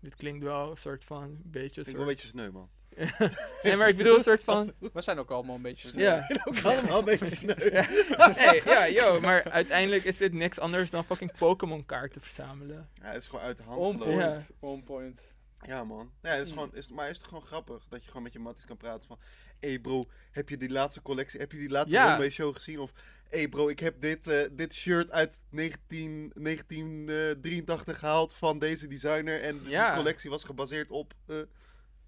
dit 0.00 0.14
klinkt 0.16 0.44
wel 0.44 0.70
een 0.70 0.76
soort 0.76 1.04
van 1.04 1.22
een 1.22 1.40
beetje 1.44 1.80
Ik 1.80 1.86
soort... 1.86 1.96
wel 1.96 2.00
een 2.00 2.12
beetje 2.12 2.28
sneu, 2.28 2.50
man. 2.50 2.68
nee, 3.62 3.76
maar 3.76 3.88
ik 3.88 3.96
bedoel 3.96 4.16
een 4.16 4.22
soort 4.22 4.44
van... 4.44 4.72
We 4.92 5.00
zijn 5.00 5.18
ook 5.18 5.30
allemaal 5.30 5.56
een 5.56 5.62
beetje 5.62 5.88
snel. 5.88 6.04
Ja. 6.04 6.30
Ook 6.44 6.62
allemaal 6.62 6.98
een 6.98 7.04
beetje 7.04 7.34
sneu. 7.34 7.70
ja. 7.76 7.84
Hey, 7.88 8.62
ja, 8.64 8.86
yo, 8.86 9.20
maar 9.20 9.50
uiteindelijk 9.50 10.04
is 10.04 10.16
dit 10.16 10.32
niks 10.32 10.58
anders 10.58 10.90
dan 10.90 11.04
fucking 11.04 11.36
Pokémon 11.36 11.86
kaarten 11.86 12.20
verzamelen. 12.20 12.88
Ja, 12.94 13.06
het 13.06 13.22
is 13.22 13.28
gewoon 13.28 13.44
uit 13.44 13.56
de 13.56 13.62
hand 13.62 13.78
On 13.78 13.92
gelopen. 13.92 14.14
point. 14.14 14.50
On 14.60 14.82
point. 14.82 15.34
Ja, 15.66 15.84
man. 15.84 16.12
Ja, 16.22 16.30
het 16.30 16.46
is 16.46 16.52
gewoon, 16.52 16.74
is, 16.74 16.90
maar 16.90 17.08
is 17.10 17.16
het 17.16 17.26
gewoon 17.26 17.44
grappig 17.44 17.84
dat 17.88 18.02
je 18.02 18.06
gewoon 18.08 18.22
met 18.22 18.32
je 18.32 18.38
matties 18.38 18.64
kan 18.66 18.76
praten 18.76 19.08
van... 19.08 19.18
Hé 19.60 19.68
hey 19.68 19.78
bro, 19.78 20.08
heb 20.30 20.48
je 20.48 20.56
die 20.56 20.70
laatste 20.70 21.02
collectie, 21.02 21.40
heb 21.40 21.52
je 21.52 21.58
die 21.58 21.70
laatste 21.70 21.96
Ja. 21.96 22.08
runway 22.08 22.30
show 22.30 22.54
gezien? 22.54 22.78
Of 22.80 22.92
hé 23.28 23.38
hey 23.38 23.48
bro, 23.48 23.68
ik 23.68 23.78
heb 23.80 24.00
dit, 24.00 24.26
eh, 24.26 24.48
dit 24.52 24.74
shirt 24.74 25.10
uit 25.10 25.44
19, 25.50 26.32
1983 26.34 27.98
gehaald 27.98 28.34
van 28.34 28.58
deze 28.58 28.86
designer. 28.86 29.42
En 29.42 29.60
Ja. 29.64 29.86
die 29.86 29.96
collectie 29.96 30.30
was 30.30 30.44
gebaseerd 30.44 30.90
op... 30.90 31.12
eh, 31.26 31.36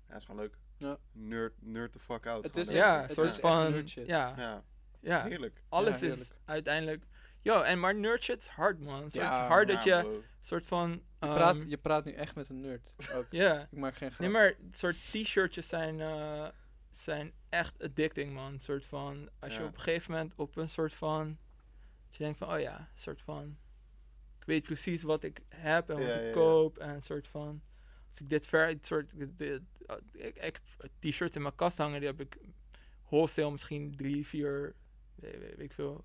ja, 0.08 0.16
is 0.16 0.24
gewoon 0.24 0.40
leuk. 0.40 0.56
Ja. 0.78 0.98
Nerd, 1.12 1.52
nerd 1.60 1.92
the 1.92 1.98
fuck 1.98 2.26
out. 2.26 2.44
Het 2.44 2.56
is. 2.56 2.70
Ja, 2.70 3.02
het 3.02 3.12
soort 3.12 3.28
is 3.28 3.38
van... 3.38 3.70
nerd 3.70 3.88
shit. 3.90 4.06
Ja, 4.06 4.34
Ja, 4.36 4.62
ja. 5.00 5.24
heerlijk. 5.24 5.62
Alles 5.68 6.00
Ja, 6.00 6.06
is 6.06 6.30
uiteindelijk... 6.44 7.04
Yo, 7.42 7.62
en 7.62 7.80
maar 7.80 7.94
nerd 7.94 8.24
shit 8.24 8.38
is 8.40 8.46
hard, 8.46 8.80
man. 8.80 9.00
Soort 9.00 9.12
Ja, 9.14 9.46
hard 9.46 9.68
dat 9.68 9.84
je 9.84 9.98
bro. 10.00 10.22
soort 10.40 10.66
van... 10.66 11.02
Je, 11.26 11.32
ehm, 11.32 11.40
praat, 11.40 11.64
je 11.68 11.76
praat 11.76 12.04
nu 12.04 12.12
echt 12.12 12.34
met 12.34 12.48
een 12.48 12.60
nerd. 12.60 12.94
Ja. 13.30 13.68
Ik 13.70 13.78
maak 13.78 13.94
geen 13.96 14.08
grap. 14.10 14.20
Nee, 14.20 14.30
maar 14.30 14.54
soort 14.70 14.96
t-shirtjes 15.10 15.68
zijn, 15.68 16.00
eh, 16.00 16.48
zijn 16.90 17.32
echt 17.48 17.82
addicting, 17.82 18.32
man. 18.32 18.60
Soort 18.60 18.84
van... 18.84 19.28
Als 19.38 19.54
je 19.54 19.64
op 19.64 19.74
een 19.74 19.80
gegeven 19.80 20.12
moment 20.12 20.32
op 20.36 20.56
een 20.56 20.68
soort 20.68 20.94
van... 20.94 21.38
Dat 22.06 22.16
je 22.16 22.24
denkt 22.24 22.38
van, 22.38 22.52
oh 22.52 22.60
ja, 22.60 22.88
soort 22.94 23.22
van... 23.22 23.56
Ik 24.38 24.44
weet 24.46 24.62
precies 24.62 25.02
wat 25.02 25.22
ik 25.22 25.40
heb 25.48 25.90
en 25.90 25.96
wat 25.96 26.04
Ja, 26.06 26.14
ik 26.14 26.20
ja, 26.20 26.26
ja. 26.26 26.32
koop. 26.32 26.78
En 26.78 27.02
soort 27.02 27.28
van... 27.28 27.62
Als 28.10 28.20
ik 28.20 28.28
dit 28.28 28.46
ver... 28.46 28.66
het 28.68 28.86
Soort, 28.86 29.10
dit- 29.14 29.38
dit- 29.38 29.62
ik, 30.12 30.36
ik 30.36 30.60
t-shirts 30.98 31.36
in 31.36 31.42
mijn 31.42 31.54
kast 31.54 31.78
hangen. 31.78 31.98
Die 32.00 32.08
heb 32.08 32.20
ik 32.20 32.36
wholesale 33.08 33.50
misschien 33.50 33.96
drie, 33.96 34.26
vier... 34.26 34.74
Weet, 35.14 35.38
weet, 35.38 35.56
weet 35.56 35.60
ik 35.60 35.72
veel... 35.72 36.04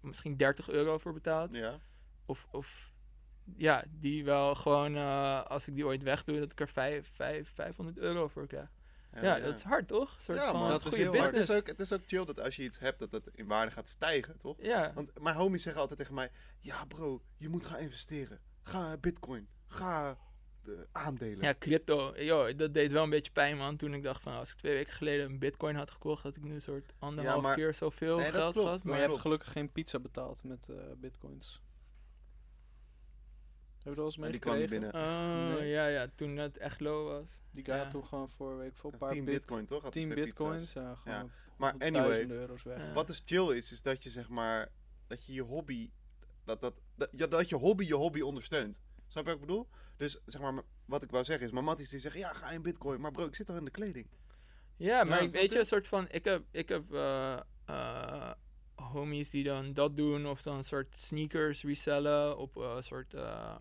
Misschien 0.00 0.36
30 0.36 0.68
euro 0.68 0.98
voor 0.98 1.12
betaald. 1.12 1.50
Ja. 1.54 1.78
Of, 2.26 2.46
of 2.50 2.92
ja, 3.56 3.84
die 3.90 4.24
wel 4.24 4.54
gewoon, 4.54 4.96
eh, 4.96 5.44
als 5.46 5.66
ik 5.68 5.74
die 5.74 5.86
ooit 5.86 6.02
wegdoe, 6.02 6.38
dat 6.38 6.52
ik 6.52 6.60
er 6.60 6.68
vijf, 6.68 7.10
vijf, 7.14 7.50
500 7.54 7.98
euro 7.98 8.28
voor 8.28 8.46
krijg. 8.46 8.68
Ja, 9.20 9.40
dat 9.40 9.54
is 9.56 9.62
hard 9.62 9.88
toch? 9.88 10.16
Soort 10.20 10.38
Ja, 10.38 10.52
man. 10.52 10.68
Dat 10.68 10.80
is 10.80 10.86
goede 10.88 11.02
heel 11.02 11.12
Maar 11.12 11.20
hard. 11.20 11.34
het 11.36 11.48
is, 11.48 11.56
ook, 11.56 11.66
het 11.66 11.80
is 11.80 11.92
ook 11.92 12.00
chill 12.06 12.24
dat 12.24 12.40
als 12.40 12.56
je 12.56 12.62
iets 12.62 12.78
hebt, 12.78 12.98
dat 12.98 13.12
het 13.12 13.28
in 13.34 13.46
waarde 13.46 13.70
gaat 13.70 13.88
stijgen, 13.88 14.38
toch? 14.38 14.56
Ja, 14.60 14.92
Want 14.94 15.20
mijn 15.20 15.36
homies 15.36 15.62
zeggen 15.62 15.80
altijd 15.82 15.98
tegen 15.98 16.14
mij: 16.14 16.30
Ja, 16.60 16.84
bro, 16.84 17.22
je 17.36 17.48
moet 17.48 17.66
gaan 17.66 17.78
investeren. 17.78 18.40
Ga 18.62 18.96
Bitcoin. 18.96 19.48
Ga 19.66 20.18
de 20.62 20.86
aandelen. 20.92 21.40
ja, 21.40 21.54
crypto, 21.58 22.14
yo, 22.16 22.54
dat 22.54 22.74
deed 22.74 22.92
wel 22.92 23.02
een 23.02 23.10
beetje 23.10 23.32
pijn 23.32 23.56
man. 23.56 23.76
Toen 23.76 23.94
ik 23.94 24.02
dacht 24.02 24.22
van, 24.22 24.32
als 24.34 24.50
ik 24.52 24.56
twee 24.58 24.74
weken 24.74 24.92
geleden 24.92 25.26
een 25.30 25.38
bitcoin 25.38 25.76
had 25.76 25.90
gekocht, 25.90 26.22
had 26.22 26.36
ik 26.36 26.42
nu 26.42 26.54
een 26.54 26.62
soort 26.62 26.92
anderhalf 26.98 27.42
maar- 27.42 27.54
keer 27.56 27.74
zoveel 27.74 28.16
Nee, 28.16 28.24
dat 28.30 28.34
geld 28.40 28.52
klopt. 28.52 28.66
gehad. 28.68 28.82
Maar 28.84 28.92
Dat 28.92 29.02
je 29.02 29.08
hebt 29.10 29.20
gelukkig 29.20 29.52
geen 29.52 29.72
pizza 29.72 29.98
betaald 30.00 30.44
met 30.44 30.68
eh, 30.68 30.76
bitcoins. 30.96 31.62
Heb 33.84 33.92
je 33.92 33.94
wel 33.94 34.04
eens 34.04 34.16
Maar 34.16 34.30
die 34.30 34.40
kwam 34.40 34.54
meegekregen? 34.56 34.92
binnen. 34.92 35.52
Oh, 35.52 35.58
Nee. 35.58 35.68
ja, 35.70 35.86
ja, 35.86 36.06
toen 36.14 36.36
het 36.36 36.58
echt 36.58 36.80
low 36.80 37.08
was. 37.08 37.26
Die 37.50 37.64
guy 37.64 37.74
Ja. 37.74 37.80
had 37.82 37.90
toen 37.90 38.04
gewoon 38.04 38.28
voor, 38.28 38.56
weet 38.58 38.70
ik 38.70 38.76
veel, 38.76 38.92
een 38.92 38.98
paar 38.98 39.12
10 39.12 39.24
bit- 39.24 39.34
bitcoin, 39.34 39.66
toch? 39.66 39.82
Had 39.82 39.92
10 39.92 40.10
twee 40.10 40.24
bitcoins. 40.24 40.72
Ja, 40.72 40.94
gewoon 40.94 41.30
Maar 41.56 41.74
anyway, 41.78 42.26
euro's 42.30 42.62
weg. 42.62 42.78
Ja. 42.78 42.92
wat 42.92 43.06
dus 43.06 43.22
chill 43.24 43.56
is, 43.56 43.72
is 43.72 43.82
dat 43.82 44.02
je 44.02 44.10
zeg 44.10 44.28
maar, 44.28 44.68
dat 45.06 45.24
je 45.26 45.32
je 45.32 45.42
hobby, 45.42 45.90
dat, 46.44 46.60
dat, 46.60 46.80
dat, 46.96 47.08
ja, 47.12 47.26
dat 47.26 47.48
je 47.48 47.56
hobby 47.56 47.84
je 47.84 47.94
hobby 47.94 48.20
ondersteunt. 48.20 48.82
Snap 49.08 49.24
je 49.24 49.30
wat 49.32 49.40
ik 49.40 49.46
bedoel? 49.46 49.68
Dus 49.96 50.20
zeg 50.26 50.40
maar, 50.40 50.62
wat 50.84 51.02
ik 51.02 51.10
wou 51.10 51.24
zeggen 51.24 51.46
is, 51.46 51.52
mijn 51.52 51.64
matties 51.64 51.90
die 51.90 52.00
zeggen, 52.00 52.20
ja, 52.20 52.32
ga 52.32 52.50
in 52.50 52.62
bitcoin. 52.62 53.00
Maar 53.00 53.10
bro, 53.10 53.24
ik 53.24 53.34
zit 53.34 53.50
al 53.50 53.56
in 53.56 53.64
de 53.64 53.70
kleding. 53.70 54.06
Ja, 54.76 55.04
maar 55.04 55.22
ik 55.22 55.30
weet 55.30 55.52
je, 55.52 55.58
een 55.58 55.66
soort 55.66 55.88
van, 55.88 56.06
ik 56.10 56.24
heb, 56.24 56.44
ik 56.50 56.68
heb 56.68 56.92
eh, 56.92 57.40
eh, 57.64 58.30
homies 58.74 59.30
die 59.30 59.44
dan 59.44 59.72
dat 59.72 59.96
doen, 59.96 60.26
of 60.26 60.42
dan 60.42 60.56
een 60.56 60.64
soort 60.64 61.00
sneakers 61.00 61.62
resellen 61.62 62.36
op 62.38 62.56
een 62.56 62.82
soort 62.84 63.14
eh, 63.14 63.56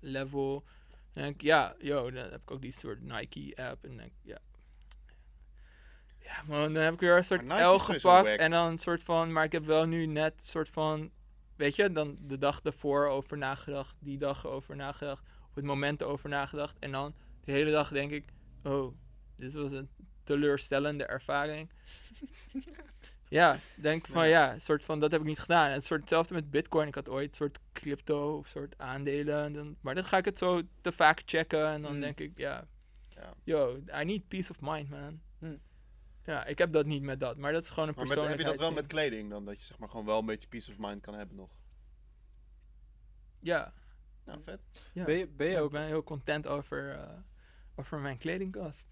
level. 0.00 0.64
En 1.12 1.22
denk 1.22 1.34
ik, 1.34 1.42
ja, 1.42 1.74
yo, 1.78 2.10
dan 2.10 2.22
heb 2.22 2.40
ik 2.40 2.50
ook 2.50 2.60
die 2.60 2.72
soort 2.72 3.02
Nike 3.02 3.62
app 3.62 3.84
en 3.84 3.96
denk 3.96 4.10
ik, 4.10 4.18
ja. 4.22 4.38
Ja, 6.18 6.42
man, 6.46 6.72
dan 6.72 6.82
heb 6.82 6.92
ik 6.94 7.00
weer 7.00 7.16
een 7.16 7.24
soort 7.24 7.42
L 7.42 7.78
gepakt 7.78 8.38
en 8.38 8.50
dan 8.50 8.66
een 8.66 8.78
soort 8.78 9.02
van, 9.02 9.32
maar 9.32 9.44
ik 9.44 9.52
heb 9.52 9.64
wel 9.64 9.86
nu 9.86 10.06
net 10.06 10.32
een 10.32 10.46
soort 10.46 10.68
van, 10.68 11.10
weet 11.56 11.76
je, 11.76 11.92
dan 11.92 12.18
de 12.20 12.38
dag 12.38 12.60
ervoor 12.62 13.06
over 13.06 13.38
nagedacht, 13.38 13.96
die 13.98 14.18
dag 14.18 14.46
over 14.46 14.76
nagedacht, 14.76 15.22
op 15.48 15.54
het 15.54 15.64
moment 15.64 16.02
over 16.02 16.28
nagedacht 16.28 16.76
en 16.78 16.90
dan 16.90 17.14
de 17.44 17.52
hele 17.52 17.70
dag 17.70 17.88
denk 17.88 18.10
ik, 18.10 18.24
oh, 18.62 18.94
dit 19.36 19.54
was 19.54 19.72
een 19.72 19.88
teleurstellende 20.24 21.04
ervaring. 21.04 21.70
ja, 23.30 23.58
denk 23.76 24.06
van 24.06 24.28
ja, 24.28 24.58
soort 24.58 24.84
van 24.84 25.00
dat 25.00 25.10
heb 25.12 25.20
ik 25.20 25.26
niet 25.26 25.38
gedaan. 25.38 25.66
En 25.66 25.72
het 25.72 25.84
soort 25.84 26.00
hetzelfde 26.00 26.34
met 26.34 26.50
Bitcoin. 26.50 26.88
Ik 26.88 26.94
had 26.94 27.08
ooit 27.08 27.28
een 27.28 27.34
soort 27.34 27.58
crypto 27.72 28.36
of 28.38 28.46
soort 28.48 28.78
aandelen. 28.78 29.44
En 29.44 29.52
dan, 29.52 29.76
maar 29.80 29.94
dan 29.94 30.04
ga 30.04 30.16
ik 30.16 30.24
het 30.24 30.38
zo 30.38 30.62
te 30.80 30.92
vaak 30.92 31.22
checken 31.24 31.66
en 31.66 31.82
dan 31.82 31.94
Mm. 31.94 32.00
denk 32.00 32.20
ik 32.20 32.38
ja, 32.38 32.66
Ja. 33.08 33.34
yo, 33.44 33.76
I 34.00 34.04
need 34.04 34.28
peace 34.28 34.50
of 34.50 34.56
mind, 34.60 34.88
man. 34.90 35.20
Mm. 35.38 35.60
Ja, 36.24 36.44
ik 36.44 36.58
heb 36.58 36.72
dat 36.72 36.86
niet 36.86 37.02
met 37.02 37.20
dat, 37.20 37.36
maar 37.36 37.52
dat 37.52 37.62
is 37.62 37.68
gewoon 37.70 37.88
een 37.88 37.94
Maar 37.96 38.06
met, 38.06 38.28
heb 38.28 38.38
je 38.38 38.44
dat 38.44 38.58
wel 38.58 38.72
met 38.72 38.86
kleding 38.86 39.30
dan? 39.30 39.44
Dat 39.44 39.58
je 39.58 39.64
zeg 39.64 39.78
maar 39.78 39.88
gewoon 39.88 40.06
wel 40.06 40.18
een 40.18 40.26
beetje 40.26 40.48
peace 40.48 40.70
of 40.70 40.76
mind 40.78 41.00
kan 41.00 41.14
hebben 41.14 41.36
nog. 41.36 41.50
Ja, 43.40 43.72
Nou, 44.24 44.40
vet. 44.44 44.60
ja. 44.92 45.04
Ben 45.04 45.14
je, 45.16 45.28
ben 45.28 45.46
je 45.46 45.52
Ja, 45.52 45.58
ook 45.58 45.66
ik 45.66 45.72
ben 45.72 45.86
heel 45.86 46.02
content 46.02 46.46
over, 46.46 46.90
eh, 46.98 47.08
over 47.80 47.98
mijn 47.98 48.18
kledingkast. 48.18 48.86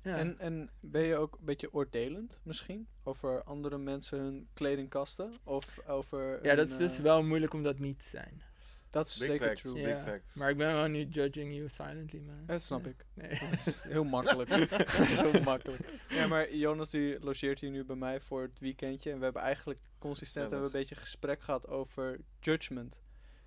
Ja. 0.00 0.16
En, 0.16 0.38
en 0.38 0.70
ben 0.80 1.02
je 1.02 1.16
ook 1.16 1.36
een 1.38 1.44
beetje 1.44 1.72
oordelend 1.72 2.40
misschien? 2.42 2.88
Over 3.02 3.42
andere 3.42 3.78
mensen 3.78 4.18
hun 4.18 4.48
kledingkasten? 4.54 5.32
Of 5.44 5.80
over. 5.86 6.44
ja, 6.46 6.54
dat 6.54 6.68
hun, 6.68 6.78
is 6.80 6.88
dus 6.88 6.96
eh, 6.96 7.02
wel 7.02 7.22
moeilijk 7.22 7.52
om 7.52 7.62
dat 7.62 7.78
niet 7.78 7.98
te 7.98 8.08
zijn. 8.08 8.42
Dat 8.90 9.06
is 9.06 9.18
Big 9.18 9.26
zeker 9.26 9.46
facts. 9.46 9.62
true. 9.62 9.82
Big 9.82 10.02
facts. 10.02 10.34
Maar 10.34 10.50
ik 10.50 10.56
ben 10.56 10.72
wel 10.74 10.86
nu 10.86 11.04
judging 11.04 11.54
you 11.54 11.68
silently, 11.68 12.20
man. 12.20 12.46
Dat 12.46 12.62
snap 12.62 12.84
Ja. 12.84 12.90
ik. 12.90 13.06
Nee. 13.14 13.38
Dat 13.40 13.52
is 13.52 13.78
heel 13.82 14.04
makkelijk. 14.04 14.48
Dat 14.70 14.88
is 14.98 15.20
heel 15.20 15.40
makkelijk. 15.42 15.82
Ja, 16.08 16.26
maar 16.26 16.54
Jonas 16.54 16.90
die 16.90 17.20
logeert 17.20 17.60
hier 17.60 17.70
nu 17.70 17.84
bij 17.84 17.96
mij 17.96 18.20
voor 18.20 18.42
het 18.42 18.60
weekendje. 18.60 19.10
En 19.10 19.18
we 19.18 19.24
hebben 19.24 19.42
eigenlijk 19.42 19.80
consistent 19.98 20.40
hebben 20.50 20.58
we 20.60 20.66
een 20.74 20.80
beetje 20.80 20.94
gesprek 20.94 21.42
gehad 21.42 21.68
over 21.68 22.20
judgment. 22.40 23.02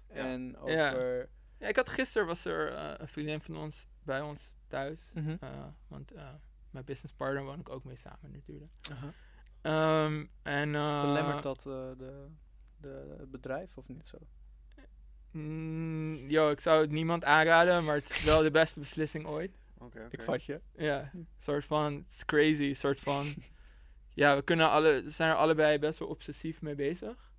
Ja. 0.10 0.16
En 0.16 0.58
over... 0.58 1.30
Ja, 1.60 1.68
ik 1.68 1.76
had 1.76 1.90
gisteren 1.90 2.28
was 2.28 2.46
er 2.46 2.74
eh, 2.74 2.94
een 2.98 3.08
vriendin 3.08 3.42
van 3.42 3.58
ons 3.58 3.88
bij 4.04 4.22
ons 4.22 4.50
thuis. 4.74 5.12
Mhm. 5.14 5.36
Eh, 5.40 5.66
want 5.88 6.12
eh, 6.12 6.34
mijn 6.72 6.86
business 6.86 7.14
partner 7.14 7.44
woon 7.44 7.60
ik 7.60 7.70
ook 7.70 7.84
mee 7.84 7.98
samen 7.98 8.32
natuurlijk. 8.32 8.72
Aha. 8.92 9.14
Ehm, 9.62 10.26
en, 10.42 10.76
eh, 10.76 11.02
Belemmert 11.02 11.44
dat 11.44 11.58
eh, 11.58 11.64
de, 11.98 12.28
de, 12.78 13.16
het 13.18 13.32
bedrijf 13.32 13.78
of 13.78 13.88
niet 13.88 14.08
zo? 14.08 14.18
Mm, 15.32 16.30
yo, 16.30 16.52
ik 16.52 16.60
zou 16.60 16.82
het 16.82 16.92
niemand 16.92 17.24
aanraden, 17.24 17.84
maar 17.84 17.96
het 17.96 18.10
is 18.10 18.24
wel 18.24 18.42
de 18.42 18.52
beste 18.52 18.80
beslissing 18.80 19.26
ooit. 19.26 19.52
Oké, 19.78 20.00
oké. 20.00 20.08
Ik 20.10 20.22
vat 20.22 20.46
je. 20.46 20.62
Ja, 20.76 21.12
soort 21.38 21.66
van, 21.66 21.94
het 21.94 22.14
is 22.14 22.26
crazy, 22.26 22.74
soort 22.74 23.00
van. 23.00 23.26
Ja, 24.16 24.36
we 24.36 24.42
kunnen 24.42 24.70
alle, 24.70 25.04
zijn 25.06 25.30
er 25.30 25.36
allebei 25.36 25.80
best 25.80 26.00
wel 26.00 26.08
obsessief 26.08 26.62
mee 26.62 26.76
bezig. 26.76 27.32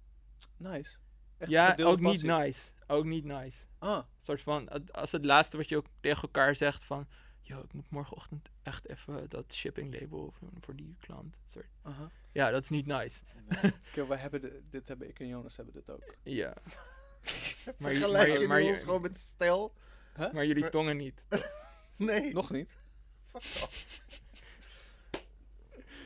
Nice. 0.56 0.96
Echt 1.38 1.50
een 1.50 1.56
ja, 1.56 1.76
ook 1.78 2.00
niet 2.00 2.22
nice. 2.22 2.60
Ook 2.86 3.04
niet 3.04 3.24
nice. 3.24 3.58
Ah, 3.78 4.04
soort 4.22 4.40
van, 4.40 4.90
als 4.92 5.12
het 5.12 5.24
laatste 5.24 5.56
wat 5.56 5.68
je 5.68 5.76
ook 5.76 5.86
tegen 6.00 6.22
elkaar 6.22 6.54
zegt 6.56 6.84
van, 6.84 7.08
yo, 7.46 7.60
ik 7.60 7.72
moet 7.72 7.90
morgenochtend 7.90 8.48
echt 8.62 8.88
even 8.88 9.28
dat 9.28 9.52
shipping 9.54 10.00
label 10.00 10.32
voor, 10.38 10.48
voor 10.60 10.76
die 10.76 10.96
klant. 11.00 11.36
Soort. 11.52 11.66
aha. 11.82 12.10
Ja, 12.32 12.50
dat 12.50 12.62
is 12.62 12.68
niet 12.68 12.86
nice. 12.86 13.20
Oké, 13.88 14.06
we 14.06 14.16
hebben 14.16 14.40
de- 14.40 14.62
dit 14.70 14.88
hebben 14.88 15.08
ik 15.08 15.20
en 15.20 15.26
Jonas 15.28 15.56
hebben 15.56 15.74
dit 15.74 15.90
ook. 15.90 16.14
Ja. 16.22 16.54
Maar, 17.78 17.92
je- 17.92 17.98
Vergelijk 17.98 18.28
maar, 18.28 18.40
je- 18.40 18.48
maar, 18.48 18.62
ons 18.62 18.80
gewoon 18.80 19.00
met 19.00 19.16
stijl? 19.16 19.74
maar 20.32 20.46
jullie 20.46 20.62
Ver- 20.62 20.70
tongen 20.70 20.96
niet. 20.96 21.22
Nee. 21.96 22.32
Nog 22.32 22.50
niet. 22.50 22.76
Fuck 23.32 23.42
off. 23.62 24.00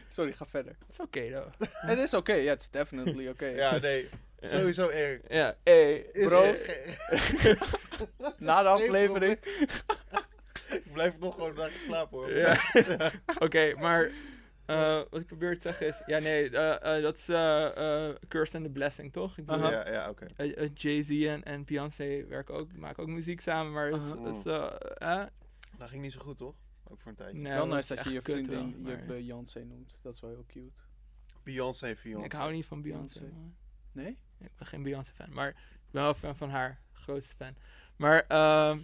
Sorry, 0.08 0.32
ga 0.32 0.46
verder. 0.46 0.76
Het 0.86 0.88
is 0.90 1.00
oké, 1.00 1.30
though. 1.32 1.52
Het 1.90 1.98
is 1.98 2.14
oké, 2.14 2.32
ja, 2.32 2.50
het 2.50 2.60
is 2.60 2.70
definitely 2.70 3.28
oké. 3.28 3.46
Ja, 3.46 3.78
nee. 3.78 4.08
Sowieso 4.40 4.88
erg. 4.88 5.20
Ja, 5.28 5.56
hey, 5.64 6.06
bro. 6.12 6.42
er- 6.44 7.04
Na 8.38 8.62
de 8.62 8.68
aflevering. 8.68 9.38
Ik 10.84 10.92
blijf 10.92 11.18
nog 11.18 11.34
gewoon 11.34 11.54
naar 11.54 11.70
geslapen 11.70 12.18
hoor. 12.18 12.36
Ja. 12.36 12.60
Oké, 13.44 13.74
maar 13.74 14.10
eh, 14.68 15.00
wat 15.10 15.20
ik 15.20 15.26
probeer 15.26 15.58
te 15.58 15.68
zeggen 15.68 15.86
is, 15.86 16.02
ja 16.06 16.18
nee, 16.18 16.50
eh, 16.50 16.96
eh, 16.96 17.02
dat 17.02 17.16
is 17.16 17.24
Curse 18.28 18.56
and 18.56 18.64
the 18.64 18.70
Blessing, 18.72 19.12
toch? 19.12 19.38
Ik 19.38 19.46
bedoel. 19.46 19.70
Ja, 19.70 19.90
ja, 19.90 20.08
oké. 20.08 20.26
Jay-Z 20.74 21.10
en, 21.10 21.44
en 21.44 21.64
Beyoncé 21.64 22.26
werken 22.26 22.54
ook, 22.54 22.76
maken 22.76 23.02
ook 23.02 23.08
muziek 23.08 23.40
samen, 23.40 23.72
maar 23.72 23.92
eh, 23.92 24.74
eh, 24.98 25.26
Dat 25.78 25.88
ging 25.88 26.02
niet 26.02 26.12
zo 26.12 26.20
goed, 26.20 26.36
toch? 26.36 26.54
Ook 26.84 27.00
voor 27.00 27.10
een 27.10 27.16
tijdje. 27.16 27.38
nee, 27.38 27.52
wel 27.52 27.66
dat 27.66 27.74
nice 27.74 27.92
is 27.94 27.98
dat 27.98 28.08
je 28.08 28.12
je 28.12 28.22
vriendin 28.22 28.82
wel, 28.84 28.92
je 28.92 29.02
Beyoncé 29.04 29.64
noemt. 29.64 29.98
Dat 30.02 30.14
is 30.14 30.20
wel 30.20 30.30
heel 30.30 30.44
cute. 30.46 30.82
Beyoncé, 31.42 31.96
Beyoncé. 32.02 32.26
Ik 32.26 32.32
hou 32.32 32.52
niet 32.52 32.66
van 32.66 32.82
Beyoncé. 32.82 33.32
Nee? 33.92 34.18
Ik 34.38 34.50
ben 34.56 34.66
geen 34.66 34.82
Beyoncé 34.82 35.12
fan, 35.12 35.32
maar 35.32 35.48
ik 35.48 35.90
ben 35.90 36.02
wel 36.02 36.14
fan 36.14 36.36
van 36.36 36.50
haar. 36.50 36.80
Grootste 36.92 37.34
fan. 37.34 37.56
Maar, 37.96 38.24
ehm 38.26 38.78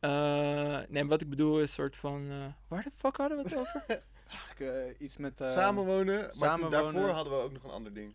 eh, 0.00 0.78
nee, 0.88 1.04
wat 1.06 1.20
ik 1.20 1.28
bedoel 1.28 1.60
is 1.60 1.72
soort 1.72 1.96
van, 1.96 2.30
eh, 2.30 2.46
waar 2.68 2.82
de 2.82 2.90
fuck 2.96 3.16
hadden 3.16 3.36
we 3.38 3.42
het 3.42 3.56
over? 3.56 3.84
Ach, 4.28 4.60
eh, 4.60 4.94
iets 4.98 5.16
met... 5.16 5.40
eh, 5.40 5.46
Samenwonen, 5.52 6.30
maar 6.40 6.56
toen 6.58 6.70
daarvoor 6.70 7.08
hadden 7.08 7.32
we 7.32 7.38
ook 7.42 7.52
nog 7.52 7.64
een 7.64 7.70
ander 7.70 7.92
ding. 7.94 8.14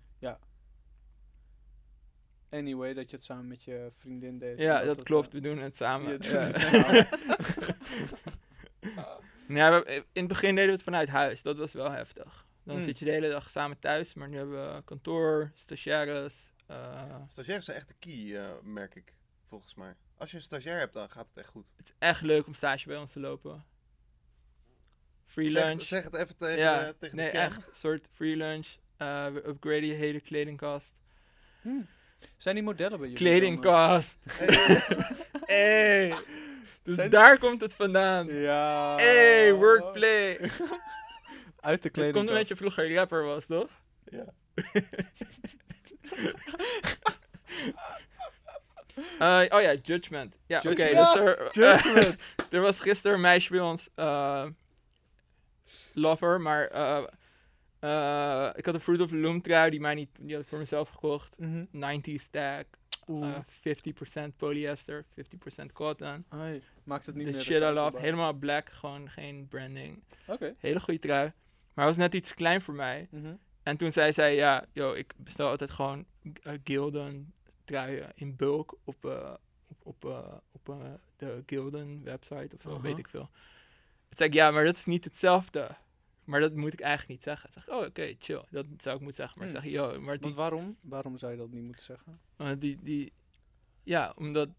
Anyway, 2.49 2.93
dat 2.93 3.09
je 3.09 3.15
het 3.15 3.25
samen 3.25 3.47
met 3.47 3.63
je 3.63 3.91
vriendin 3.95 4.37
deed. 4.39 4.57
ja, 4.59 4.83
dat 4.83 5.03
klopt. 5.03 5.33
We 5.33 5.39
doen 5.39 5.57
het 5.57 5.77
samen. 5.77 6.11
je 6.11 6.17
doet 6.17 6.27
Ja. 6.31 6.39
het 6.45 6.61
samen. 6.61 7.07
Nee, 9.47 9.69
we- 9.69 10.05
in 10.13 10.19
het 10.21 10.27
begin 10.27 10.49
deden 10.55 10.65
we 10.69 10.75
het 10.75 10.83
vanuit 10.83 11.09
huis. 11.09 11.41
Dat 11.41 11.57
was 11.57 11.73
wel 11.73 11.91
heftig. 11.91 12.45
Dan 12.63 12.75
Mm. 12.75 12.81
zit 12.83 12.99
je 12.99 13.05
de 13.05 13.11
hele 13.11 13.29
dag 13.29 13.49
samen 13.49 13.79
thuis, 13.79 14.13
maar 14.13 14.29
nu 14.29 14.37
hebben 14.37 14.75
we 14.75 14.83
kantoor, 14.83 15.51
stagiaires. 15.55 16.53
eh, 16.67 17.15
Stagiairs 17.27 17.65
zijn 17.65 17.77
echt 17.77 17.87
de 17.87 17.95
key, 17.99 18.35
eh, 18.41 18.49
merk 18.63 18.95
ik. 18.95 19.13
Volgens 19.47 19.75
mij. 19.75 19.95
Als 20.17 20.31
je 20.31 20.37
een 20.37 20.43
stagiair 20.43 20.77
hebt, 20.79 20.93
dan 20.93 21.09
gaat 21.09 21.27
het 21.33 21.37
echt 21.43 21.49
goed. 21.49 21.73
het 21.77 21.85
is 21.85 21.93
echt 21.99 22.21
leuk 22.21 22.47
om 22.47 22.53
stage 22.53 22.87
bij 22.87 22.97
ons 22.97 23.11
te 23.11 23.19
lopen. 23.19 23.65
Free 25.25 25.49
Zeg, 25.49 25.63
lunch. 25.67 25.81
zeg 25.81 26.03
het 26.03 26.15
even 26.15 26.37
tegen, 26.37 26.57
ja, 26.59 26.85
de, 26.85 26.95
tegen 26.97 27.15
nee, 27.15 27.31
de 27.31 27.37
echt. 27.37 27.55
Een 27.57 27.63
soort 27.75 28.05
free 28.11 28.35
lunch. 28.35 28.67
Eh, 28.97 29.27
we 29.27 29.47
upgraden 29.47 29.85
je 29.85 29.93
hele 29.93 30.19
kledingkast. 30.21 30.93
Hm. 31.61 31.81
Zijn 32.37 32.55
die 32.55 32.63
modellen 32.63 32.99
bij 32.99 33.09
jullie? 33.09 33.23
Kledingkast. 33.25 34.17
hey. 35.45 36.15
Dus 36.83 36.95
Zijn- 36.95 37.09
daar 37.09 37.37
komt 37.39 37.61
het 37.61 37.73
vandaan. 37.73 38.29
eh? 38.29 38.41
Ja. 38.43 38.95
Hey, 38.95 39.53
wordplay. 39.53 40.37
Uit 41.59 41.81
de 41.81 41.87
Het 41.87 41.91
kleding. 41.91 42.15
komt 42.15 42.29
omdat 42.29 42.47
je 42.47 42.55
vroeger 42.55 42.93
rapper 42.93 43.23
was, 43.23 43.45
toch? 43.45 43.69
Ja. 44.05 44.25
Eh, 49.19 49.43
oh 49.49 49.61
ja, 49.61 49.73
Judgment. 49.81 50.35
Ja, 50.47 50.57
oké. 50.57 50.69
Judgment. 50.69 51.13
dus 51.13 51.15
er, 51.15 51.47
Judgment. 51.51 52.35
er 52.53 52.61
was 52.61 52.79
gisteren 52.79 53.15
een 53.15 53.21
meisje 53.21 53.51
bij 53.51 53.59
ons, 53.59 53.89
eh, 53.95 54.45
lover, 55.93 56.41
maar 56.41 56.67
eh, 56.67 57.03
eh, 57.79 58.49
ik 58.55 58.65
had 58.65 58.73
een 58.73 58.81
Fruit 58.81 59.01
of 59.01 59.09
the 59.09 59.15
Loom 59.15 59.41
trui, 59.41 59.69
die, 59.69 59.79
mij 59.79 59.95
niet, 59.95 60.09
die 60.19 60.33
had 60.33 60.43
ik 60.43 60.49
voor 60.49 60.59
mezelf 60.59 60.89
gekocht. 60.89 61.35
90s 61.71 62.29
tag, 62.31 62.63
Oeh. 63.07 63.35
eh 63.35 63.39
50% 64.29 64.35
polyester, 64.37 65.05
50% 65.13 65.71
cotton. 65.73 66.25
Ai, 66.29 66.61
maakt 66.83 67.05
het 67.05 67.15
niet 67.15 67.25
De 67.25 67.31
meer 67.31 67.41
shit 67.41 67.61
I 67.61 67.65
love, 67.65 67.99
helemaal 67.99 68.33
black, 68.33 68.69
gewoon 68.69 69.09
geen 69.09 69.47
branding. 69.49 70.03
Oké. 70.27 70.55
Hele 70.57 70.79
goede 70.79 70.99
trui. 70.99 71.31
Maar 71.73 71.85
het 71.85 71.95
was 71.95 72.05
net 72.05 72.13
iets 72.13 72.33
klein 72.33 72.61
voor 72.61 72.73
mij. 72.73 73.07
Mhm. 73.11 73.33
En 73.63 73.77
toen 73.77 73.91
zei 73.91 74.13
zij, 74.13 74.35
ja, 74.35 74.65
yo, 74.71 74.93
ik 74.93 75.13
bestel 75.17 75.49
altijd 75.49 75.71
gewoon 75.71 76.05
Gildan 76.63 77.33
truien 77.65 78.11
in 78.15 78.35
bulk 78.35 78.77
op, 78.83 79.05
eh, 79.05 79.33
op, 79.67 79.77
op, 79.85 80.05
eh, 80.05 80.33
op 80.51 80.69
eh, 80.69 80.93
de 81.17 81.43
Gildan 81.45 82.03
website 82.03 82.55
of 82.55 82.61
zo, 82.61 82.81
weet 82.81 82.97
ik 82.97 83.07
veel. 83.07 83.29
Toen 84.07 84.17
zei 84.17 84.29
ik, 84.29 84.35
ja, 84.35 84.51
maar 84.51 84.63
dat 84.65 84.75
is 84.75 84.85
niet 84.85 85.03
hetzelfde. 85.05 85.75
Maar 86.23 86.39
dat 86.39 86.53
moet 86.53 86.73
ik 86.73 86.79
eigenlijk 86.79 87.11
niet 87.11 87.23
zeggen. 87.23 87.49
Zeg 87.53 87.69
oh, 87.69 87.85
oké, 87.85 88.15
chill. 88.19 88.43
Dat 88.49 88.65
zou 88.77 88.95
ik 88.95 89.01
moeten 89.01 89.21
zeggen. 89.23 89.39
Maar 89.39 89.47
ik 89.47 89.53
Hmm. 89.53 89.63
zeg, 89.63 89.71
yo, 89.71 90.01
maar 90.01 90.13
die, 90.13 90.23
Want 90.23 90.35
waarom? 90.35 90.77
Waarom 90.81 91.17
zou 91.17 91.31
je 91.31 91.37
dat 91.37 91.51
niet 91.51 91.63
moeten 91.63 91.83
zeggen? 91.83 92.19
eh, 92.37 92.51
die, 92.59 92.77
die, 92.81 93.13
ja, 93.83 94.13
omdat, 94.17 94.49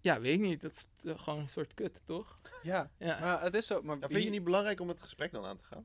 ja, 0.00 0.20
weet 0.20 0.34
ik 0.34 0.40
niet. 0.40 0.60
Dat 0.60 0.88
is 1.02 1.12
gewoon 1.16 1.38
een 1.38 1.48
soort 1.48 1.74
kut, 1.74 2.00
toch? 2.04 2.38
Ja. 2.62 2.90
Ja. 2.98 3.20
Maar 3.20 3.42
het 3.42 3.54
is 3.54 3.66
zo. 3.66 3.82
Maar 3.82 3.96
Ja, 4.00 4.08
vind 4.08 4.24
je 4.24 4.30
niet 4.30 4.44
belangrijk 4.44 4.80
om 4.80 4.88
het 4.88 5.00
gesprek 5.02 5.32
dan 5.32 5.44
aan 5.44 5.56
te 5.56 5.64
gaan? 5.64 5.84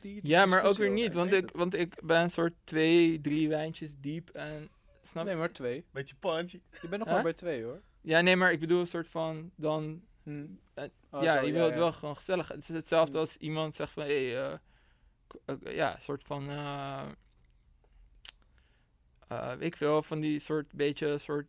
die, 0.00 0.20
die 0.20 0.30
Ja, 0.30 0.44
maar 0.46 0.62
ook 0.62 0.76
weer 0.76 0.90
niet, 0.90 1.14
want 1.14 1.32
ik, 1.32 1.50
want 1.50 1.74
ik 1.74 2.00
ben 2.02 2.20
een 2.20 2.30
soort 2.30 2.52
twee, 2.64 3.20
drie 3.20 3.48
wijntjes 3.48 3.90
diep 4.00 4.28
en, 4.30 4.70
snap 5.06 5.24
Nee, 5.24 5.36
maar 5.36 5.52
twee. 5.52 5.84
Beetje 5.90 6.14
punchy. 6.14 6.60
Je 6.82 6.88
bent 6.88 6.92
nog 6.98 7.04
Huh? 7.04 7.12
maar 7.14 7.22
bij 7.22 7.32
twee 7.32 7.64
hoor. 7.64 7.80
Ja, 8.00 8.20
nee, 8.20 8.36
maar 8.36 8.52
ik 8.52 8.60
bedoel 8.60 8.80
een 8.80 8.86
soort 8.86 9.08
van, 9.08 9.50
dan, 9.56 10.02
Hm. 10.22 10.46
Eh, 10.74 10.84
Oh, 11.10 11.22
ja, 11.22 11.32
zo, 11.40 11.46
je 11.46 11.52
wil 11.52 11.64
het 11.66 11.74
wel 11.74 11.92
gewoon 11.92 12.16
gezellig. 12.16 12.48
Het 12.48 12.58
is 12.58 12.68
hetzelfde 12.68 13.12
Mm. 13.12 13.18
als 13.18 13.36
iemand 13.36 13.74
zegt 13.74 13.92
van, 13.92 14.02
hé, 14.02 14.28
hey, 14.30 14.50
eh, 14.52 14.58
k- 15.26 15.36
eh, 15.64 15.74
ja, 15.76 15.94
een 15.96 16.02
soort 16.02 16.22
van, 16.24 16.50
eh, 16.50 17.02
eh, 19.28 19.48
weet 19.52 19.62
ik 19.62 19.76
veel, 19.76 20.02
van 20.02 20.20
die 20.20 20.38
soort, 20.38 20.72
beetje, 20.72 21.18
soort, 21.18 21.46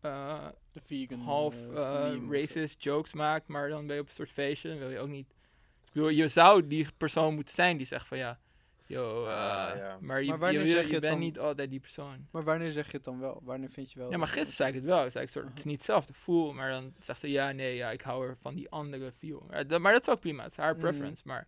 eh, 0.00 0.46
De 0.72 0.80
vegan. 0.84 1.18
half 1.18 1.54
eh, 1.54 1.60
eh, 1.62 2.02
meme 2.02 2.16
of 2.16 2.22
zo. 2.24 2.32
racist 2.32 2.82
jokes 2.82 3.12
maakt, 3.12 3.46
maar 3.46 3.68
dan 3.68 3.86
ben 3.86 3.94
je 3.96 4.02
op 4.02 4.08
een 4.08 4.14
soort 4.14 4.30
feestje, 4.32 4.68
dan 4.68 4.78
wil 4.78 4.90
je 4.90 4.98
ook 4.98 5.08
niet, 5.08 5.30
ik 5.84 5.92
bedoel, 5.92 6.08
je 6.08 6.28
zou 6.28 6.66
die 6.66 6.86
persoon 6.96 7.34
moeten 7.34 7.54
zijn 7.54 7.76
die 7.76 7.86
zegt 7.86 8.06
van, 8.06 8.18
ja, 8.18 8.38
yo, 8.92 9.26
eh, 9.26 9.30
Ah, 9.32 9.76
ja. 9.76 9.98
maar 10.00 10.00
je, 10.00 10.00
Maar 10.00 10.22
je, 10.22 10.36
wanneer 10.38 10.62
wil- 10.62 10.66
zeg 10.72 10.80
je 10.82 10.86
je 10.88 10.92
het 10.92 11.00
bent 11.00 11.12
dan? 11.12 11.18
niet 11.22 11.38
altijd 11.38 11.70
die 11.70 11.80
persoon. 11.80 12.26
Maar 12.30 12.42
wanneer 12.44 12.70
zeg 12.70 12.86
je 12.90 12.96
het 12.96 13.04
dan 13.04 13.18
wel? 13.20 13.40
Wanneer 13.44 13.70
vind 13.70 13.92
je 13.92 13.98
wel? 13.98 14.10
Ja, 14.10 14.16
maar 14.16 14.26
gisteren 14.26 14.52
zei 14.54 14.68
ik 14.68 14.74
het 14.74 14.84
wel. 14.84 15.04
Ik 15.04 15.10
zei 15.12 15.24
ik 15.24 15.30
soort, 15.30 15.48
het 15.48 15.58
is 15.58 15.64
niet 15.64 15.76
hetzelfde 15.76 16.12
voel, 16.12 16.52
maar 16.52 16.70
dan 16.70 16.94
zegt 16.98 17.20
ze 17.20 17.30
ja, 17.30 17.50
nee, 17.52 17.74
ja, 17.76 17.90
ik 17.90 18.00
hou 18.00 18.26
er 18.28 18.36
van 18.40 18.54
die 18.54 18.70
andere 18.70 19.12
feel. 19.12 19.46
Maar 19.50 19.66
dat, 19.66 19.80
maar 19.80 19.92
dat 19.92 20.06
is 20.06 20.12
ook 20.14 20.20
prima, 20.20 20.42
het 20.42 20.50
is 20.52 20.56
haar 20.58 20.72
Mhm. 20.72 20.80
preference. 20.82 21.22
Maar 21.26 21.46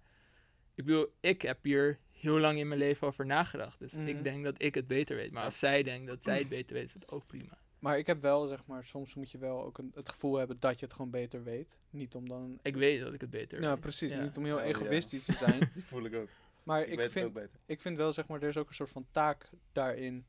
ik 0.74 0.84
bedoel, 0.84 1.06
ik 1.20 1.42
heb 1.42 1.58
hier 1.62 1.98
heel 2.12 2.38
lang 2.38 2.58
in 2.58 2.68
mijn 2.68 2.80
leven 2.80 3.06
over 3.06 3.26
nagedacht. 3.26 3.78
Dus 3.78 3.92
ik 3.92 4.22
denk 4.22 4.44
dat 4.44 4.54
ik 4.62 4.74
het 4.74 4.86
beter 4.86 5.16
weet. 5.16 5.30
Maar 5.32 5.44
als 5.44 5.58
zij 5.58 5.82
denkt 5.82 6.06
dat 6.08 6.22
zij 6.22 6.38
het 6.38 6.48
beter 6.58 6.74
weet, 6.74 6.84
is 6.84 6.94
het 6.94 7.10
ook 7.10 7.26
prima. 7.26 7.58
Maar 7.78 7.98
ik 7.98 8.06
heb 8.06 8.22
wel, 8.22 8.46
zeg 8.46 8.66
maar, 8.66 8.84
soms 8.84 9.14
moet 9.14 9.30
je 9.30 9.38
wel 9.38 9.64
ook 9.64 9.78
een, 9.78 9.90
het 9.94 10.08
gevoel 10.08 10.36
hebben 10.36 10.56
dat 10.60 10.78
je 10.80 10.84
het 10.86 10.94
gewoon 10.94 11.10
beter 11.10 11.42
weet. 11.42 11.78
Niet 11.90 12.14
om 12.14 12.28
dan... 12.28 12.58
Ik 12.62 12.76
weet 12.76 13.00
dat 13.00 13.12
ik 13.14 13.20
het 13.20 13.30
beter 13.30 13.60
Ja, 13.62 13.70
weet. 13.70 13.80
precies. 13.80 14.10
Ja. 14.10 14.22
Niet 14.22 14.36
om 14.36 14.44
heel 14.44 14.54
Oh, 14.56 14.60
ja. 14.62 14.66
egoïstisch 14.68 15.24
te 15.24 15.32
zijn. 15.32 15.70
Die 15.74 15.84
voel 15.84 16.04
ik 16.04 16.14
ook. 16.14 16.28
Maar 16.64 16.80
Ik, 16.80 16.88
ik, 16.88 16.96
weet 16.96 17.04
het 17.04 17.12
vind, 17.12 17.26
ook 17.26 17.32
beter. 17.32 17.60
ik 17.66 17.80
vind 17.80 17.96
wel, 17.96 18.12
zeg 18.12 18.26
maar, 18.28 18.42
er 18.42 18.48
is 18.48 18.56
ook 18.56 18.68
een 18.68 18.74
soort 18.74 18.90
van 18.90 19.06
taak 19.10 19.50
daarin. 19.72 20.26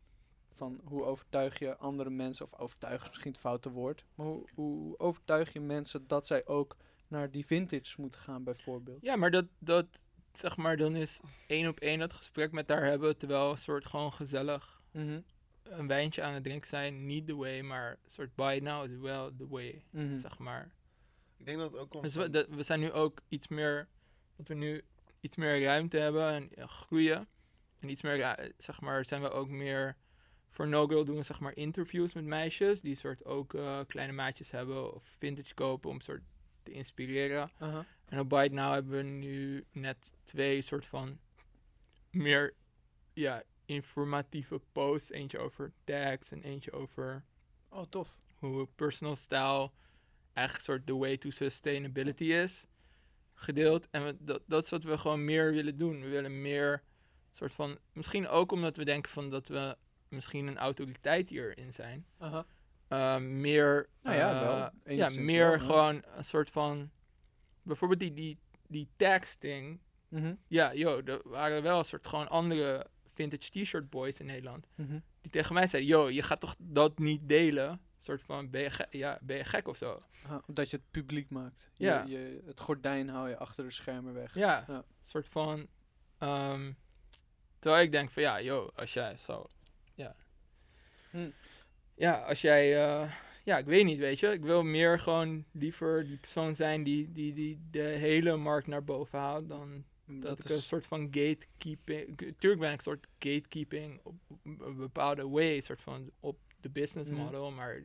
Van 0.53 0.81
hoe 0.83 1.03
overtuig 1.03 1.59
je 1.59 1.77
andere 1.77 2.09
mensen, 2.09 2.45
of 2.45 2.59
overtuigen 2.59 3.01
is 3.03 3.09
misschien 3.09 3.31
het 3.31 3.41
foute 3.41 3.71
woord. 3.71 4.05
Maar 4.15 4.25
hoe, 4.27 4.47
hoe 4.53 4.99
overtuig 4.99 5.53
je 5.53 5.59
mensen 5.59 6.07
dat 6.07 6.27
zij 6.27 6.45
ook 6.47 6.75
naar 7.07 7.31
die 7.31 7.45
vintage 7.45 8.01
moeten 8.01 8.19
gaan, 8.19 8.43
bijvoorbeeld? 8.43 9.01
Ja, 9.05 9.15
maar 9.15 9.31
dat, 9.31 9.45
dat, 9.59 9.85
zeg 10.33 10.57
maar, 10.57 10.77
dan 10.77 10.95
is 10.95 11.19
één 11.47 11.67
op 11.67 11.79
één 11.79 11.99
dat 11.99 12.13
gesprek 12.13 12.51
met 12.51 12.69
haar 12.69 12.85
hebben, 12.85 13.17
terwijl 13.17 13.51
een 13.51 13.57
soort 13.57 13.85
gewoon 13.85 14.13
gezellig 14.13 14.83
Mhm, 14.91 15.21
een 15.63 15.87
wijntje 15.87 16.21
aan 16.21 16.33
het 16.33 16.43
drinken 16.43 16.69
zijn, 16.69 17.05
niet 17.05 17.27
the 17.27 17.35
way, 17.35 17.61
maar 17.61 17.91
een 17.91 18.11
soort 18.11 18.35
buy 18.35 18.59
now 18.59 18.91
is 18.91 18.97
wel 18.97 19.35
the 19.35 19.47
way, 19.47 19.83
mhm. 19.89 20.19
zeg 20.19 20.37
maar. 20.37 20.71
Ik 21.37 21.45
denk 21.45 21.57
dat 21.57 21.71
het 21.71 21.81
ook 21.81 21.89
komt 21.89 22.03
Dus 22.03 22.15
we, 22.15 22.29
dat- 22.29 22.47
we 22.49 22.63
zijn 22.63 22.79
nu 22.79 22.91
ook 22.91 23.21
iets 23.27 23.47
meer, 23.47 23.87
dat 24.35 24.47
we 24.47 24.53
nu 24.53 24.83
iets 25.25 25.35
meer 25.35 25.63
ruimte 25.63 25.97
hebben 25.97 26.49
en 26.55 26.69
groeien. 26.69 27.27
En 27.79 27.89
iets 27.89 28.01
meer, 28.01 28.51
zeg 28.57 28.81
maar, 28.81 29.05
zijn 29.05 29.21
we 29.21 29.29
ook 29.29 29.49
meer, 29.49 29.95
voor 30.49 30.67
No 30.67 30.87
Girl 30.87 31.05
doen 31.05 31.15
we 31.15 31.23
zeg 31.23 31.39
maar 31.39 31.55
interviews 31.55 32.13
met 32.13 32.23
meisjes, 32.23 32.81
die 32.81 32.95
soort 32.95 33.25
ook 33.25 33.53
eh, 33.53 33.79
kleine 33.87 34.13
maatjes 34.13 34.51
hebben 34.51 34.93
of 34.93 35.03
vintage 35.17 35.53
kopen 35.53 35.89
om 35.89 36.01
soort 36.01 36.21
te 36.63 36.71
inspireren. 36.71 37.51
En 38.05 38.19
op 38.19 38.29
Byte 38.29 38.53
Now 38.53 38.73
hebben 38.73 38.91
we 38.91 39.03
nu 39.03 39.65
net 39.71 40.13
twee 40.23 40.61
soort 40.61 40.85
van 40.85 41.19
meer, 42.09 42.53
ja, 43.13 43.43
informatieve 43.65 44.61
posts. 44.71 45.11
Eentje 45.11 45.39
over 45.39 45.71
tags 45.83 46.31
en 46.31 46.41
eentje 46.41 46.71
over 46.71 47.23
Oh, 47.69 47.83
tof. 47.89 48.17
hoe 48.35 48.67
personal 48.75 49.15
style 49.15 49.71
een 50.33 50.49
soort 50.57 50.85
the 50.85 50.97
way 50.97 51.17
to 51.17 51.29
sustainability 51.29 52.33
is 52.33 52.65
gedeeld. 53.35 53.87
En 53.91 54.05
we, 54.05 54.15
dat, 54.19 54.41
dat 54.45 54.63
is 54.63 54.69
wat 54.69 54.83
we 54.83 54.97
gewoon 54.97 55.25
meer 55.25 55.51
willen 55.51 55.77
doen. 55.77 56.01
We 56.01 56.09
willen 56.09 56.41
meer 56.41 56.83
soort 57.31 57.53
van, 57.53 57.77
misschien 57.93 58.27
ook 58.27 58.51
omdat 58.51 58.77
we 58.77 58.85
denken 58.85 59.11
van 59.11 59.29
dat 59.29 59.47
we 59.47 59.75
misschien 60.07 60.47
een 60.47 60.57
autoriteit 60.57 61.29
hierin 61.29 61.73
zijn. 61.73 62.05
Uh, 62.89 63.17
meer, 63.17 63.89
Nou 64.01 64.15
ja, 64.15 64.33
eh, 64.33 64.41
wel. 64.41 64.95
ja, 64.95 65.09
meer 65.19 65.49
wel, 65.49 65.59
gewoon 65.59 66.03
een 66.15 66.25
soort 66.25 66.49
van, 66.49 66.91
bijvoorbeeld 67.61 67.99
die, 67.99 68.13
die, 68.13 68.37
die 68.67 68.87
tagsting. 68.95 69.79
Mhm, 70.07 70.35
Ja, 70.47 70.73
joh, 70.73 71.07
er 71.09 71.21
waren 71.23 71.63
wel 71.63 71.79
een 71.79 71.85
soort 71.85 72.07
gewoon 72.07 72.29
andere 72.29 72.87
vintage 73.13 73.49
t-shirt 73.51 73.89
boys 73.89 74.19
in 74.19 74.25
Nederland. 74.25 74.67
mhm. 74.75 74.99
Die 75.21 75.31
tegen 75.31 75.53
mij 75.53 75.67
zeiden, 75.67 75.91
joh, 75.91 76.11
je 76.11 76.21
gaat 76.21 76.39
toch 76.39 76.55
dat 76.59 76.99
niet 76.99 77.29
delen? 77.29 77.79
Soort 78.05 78.21
van, 78.23 78.49
ben 78.49 78.61
je, 78.61 78.69
ge- 78.69 78.87
ja, 78.89 79.19
ben 79.21 79.37
je 79.37 79.43
gek 79.43 79.67
of 79.67 79.77
zo? 79.77 80.03
Aha, 80.25 80.41
Dat 80.47 80.69
je 80.69 80.77
het 80.77 80.85
publiek 80.91 81.29
maakt. 81.29 81.69
Je- 81.73 81.85
Ja. 81.85 82.03
Je, 82.07 82.41
het 82.45 82.59
gordijn 82.59 83.09
hou 83.09 83.29
je 83.29 83.37
achter 83.37 83.63
de 83.63 83.71
schermen 83.71 84.13
weg. 84.13 84.33
Ja, 84.35 84.83
soort 85.03 85.27
van. 85.27 85.67
ehm, 86.17 86.71
terwijl 87.59 87.83
ik 87.83 87.91
denk 87.91 88.11
van 88.11 88.23
ja, 88.23 88.41
joh, 88.41 88.69
als 88.75 88.93
jij 88.93 89.17
zo. 89.17 89.45
Ja. 89.95 90.15
Hm. 91.11 91.29
Ja, 91.95 92.21
als 92.21 92.41
jij. 92.41 92.83
eh, 92.85 93.11
ja, 93.43 93.57
ik 93.57 93.65
weet 93.65 93.85
niet, 93.85 93.99
weet 93.99 94.19
je. 94.19 94.27
Ik 94.31 94.41
wil 94.43 94.63
meer 94.63 94.99
gewoon 94.99 95.45
liever 95.51 96.05
die 96.05 96.17
persoon 96.17 96.55
zijn 96.55 96.83
die, 96.83 97.11
die, 97.11 97.33
die 97.33 97.59
de 97.71 97.79
hele 97.81 98.35
markt 98.35 98.67
naar 98.67 98.83
boven 98.83 99.19
haalt. 99.19 99.47
Dan 99.47 99.83
Mm, 100.05 100.19
dat, 100.19 100.37
Dat 100.37 100.45
ik 100.45 100.55
een 100.55 100.61
soort 100.61 100.85
van 100.85 101.07
gatekeeping. 101.11 102.17
Tuurlijk 102.37 102.61
ben 102.61 102.71
ik 102.71 102.77
een 102.77 102.83
soort 102.83 103.07
gatekeeping 103.19 103.99
op, 104.03 104.15
een 104.43 104.75
bepaalde 104.77 105.27
way, 105.27 105.61
soort 105.61 105.81
van 105.81 106.11
op 106.19 106.37
de 106.61 106.69
business 106.69 107.09
Mhm. 107.09 107.19
model. 107.21 107.51
Maar 107.51 107.83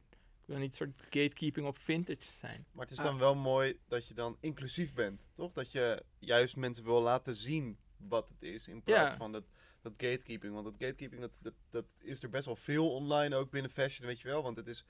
wil 0.51 0.59
niet 0.59 0.71
een 0.81 0.87
soort 0.87 1.01
gatekeeping 1.03 1.67
op 1.67 1.79
vintage 1.79 2.31
zijn. 2.41 2.67
Maar 2.73 2.83
het 2.83 2.93
is 2.93 2.99
Ah. 2.99 3.05
dan 3.05 3.19
wel 3.19 3.35
mooi 3.35 3.79
dat 3.89 4.07
je 4.09 4.15
dan 4.15 4.37
inclusief 4.41 4.93
bent, 4.95 5.29
toch? 5.35 5.53
Dat 5.53 5.73
je 5.73 6.03
juist 6.19 6.57
mensen 6.57 6.85
wil 6.85 7.01
laten 7.03 7.35
zien 7.35 7.79
wat 7.97 8.29
het 8.29 8.43
is, 8.43 8.69
in 8.69 8.83
plaats 8.83 9.13
Ja. 9.13 9.19
van 9.19 9.33
dat, 9.33 9.45
dat 9.83 9.93
gatekeeping. 9.97 10.53
Want 10.53 10.65
dat 10.65 10.75
gatekeeping, 10.79 11.21
dat, 11.21 11.39
dat, 11.43 11.55
dat 11.71 11.97
is 12.01 12.23
er 12.23 12.31
best 12.31 12.47
wel 12.47 12.57
veel 12.57 12.91
online, 12.95 13.37
ook 13.37 13.51
binnen 13.51 13.71
fashion, 13.71 14.07
weet 14.07 14.21
je 14.21 14.29
wel. 14.29 14.43
Want 14.43 14.57
het 14.57 14.67
is 14.67 14.85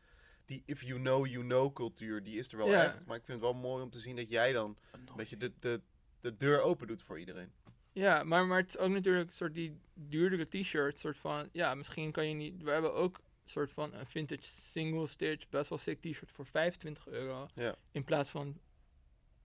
die 0.45 0.63
if 0.67 0.83
you 0.83 1.01
know, 1.01 1.27
you 1.27 1.45
know 1.45 1.73
cultuur, 1.75 2.23
die 2.23 2.39
is 2.39 2.53
er 2.53 2.59
wel 2.59 2.69
Ja. 2.71 2.85
echt. 2.85 3.05
Maar 3.07 3.17
ik 3.17 3.25
vind 3.25 3.41
het 3.43 3.51
wel 3.53 3.61
mooi 3.61 3.83
om 3.83 3.91
te 3.91 4.01
zien 4.01 4.17
dat 4.17 4.29
jij 4.29 4.53
dan 4.53 4.77
een 4.93 5.17
beetje 5.17 5.37
de, 5.37 5.53
de, 5.59 5.81
de 6.21 6.37
deur 6.37 6.61
open 6.61 6.87
doet 6.87 7.03
voor 7.03 7.19
iedereen. 7.19 7.53
Ja, 7.93 8.23
maar, 8.23 8.47
maar 8.47 8.59
het 8.59 8.69
is 8.69 8.79
ook 8.79 8.91
natuurlijk 8.91 9.29
een 9.29 9.35
soort 9.35 9.55
die 9.55 9.81
duurdere 9.95 10.45
t-shirt, 10.49 10.99
soort 10.99 11.19
van, 11.19 11.49
ja, 11.53 11.75
misschien 11.75 12.13
kan 12.13 12.29
je 12.29 12.35
niet, 12.35 12.63
we 12.63 12.71
hebben 12.71 12.95
ook 12.95 13.17
een 13.17 13.25
soort 13.45 13.73
van 13.73 13.95
een 13.95 14.07
vintage 14.07 14.43
single 14.43 15.07
stitch, 15.07 15.49
best 15.49 15.69
wel 15.69 15.79
sick 15.79 16.01
t-shirt 16.01 16.31
voor 16.33 16.47
25 16.47 17.07
euro, 17.09 17.49
Ja. 17.55 17.75
in 17.93 18.05
plaats 18.05 18.31
van 18.31 18.61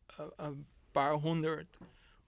eh, 0.05 0.25
een 0.35 0.67
paar 0.91 1.13
honderd 1.13 1.77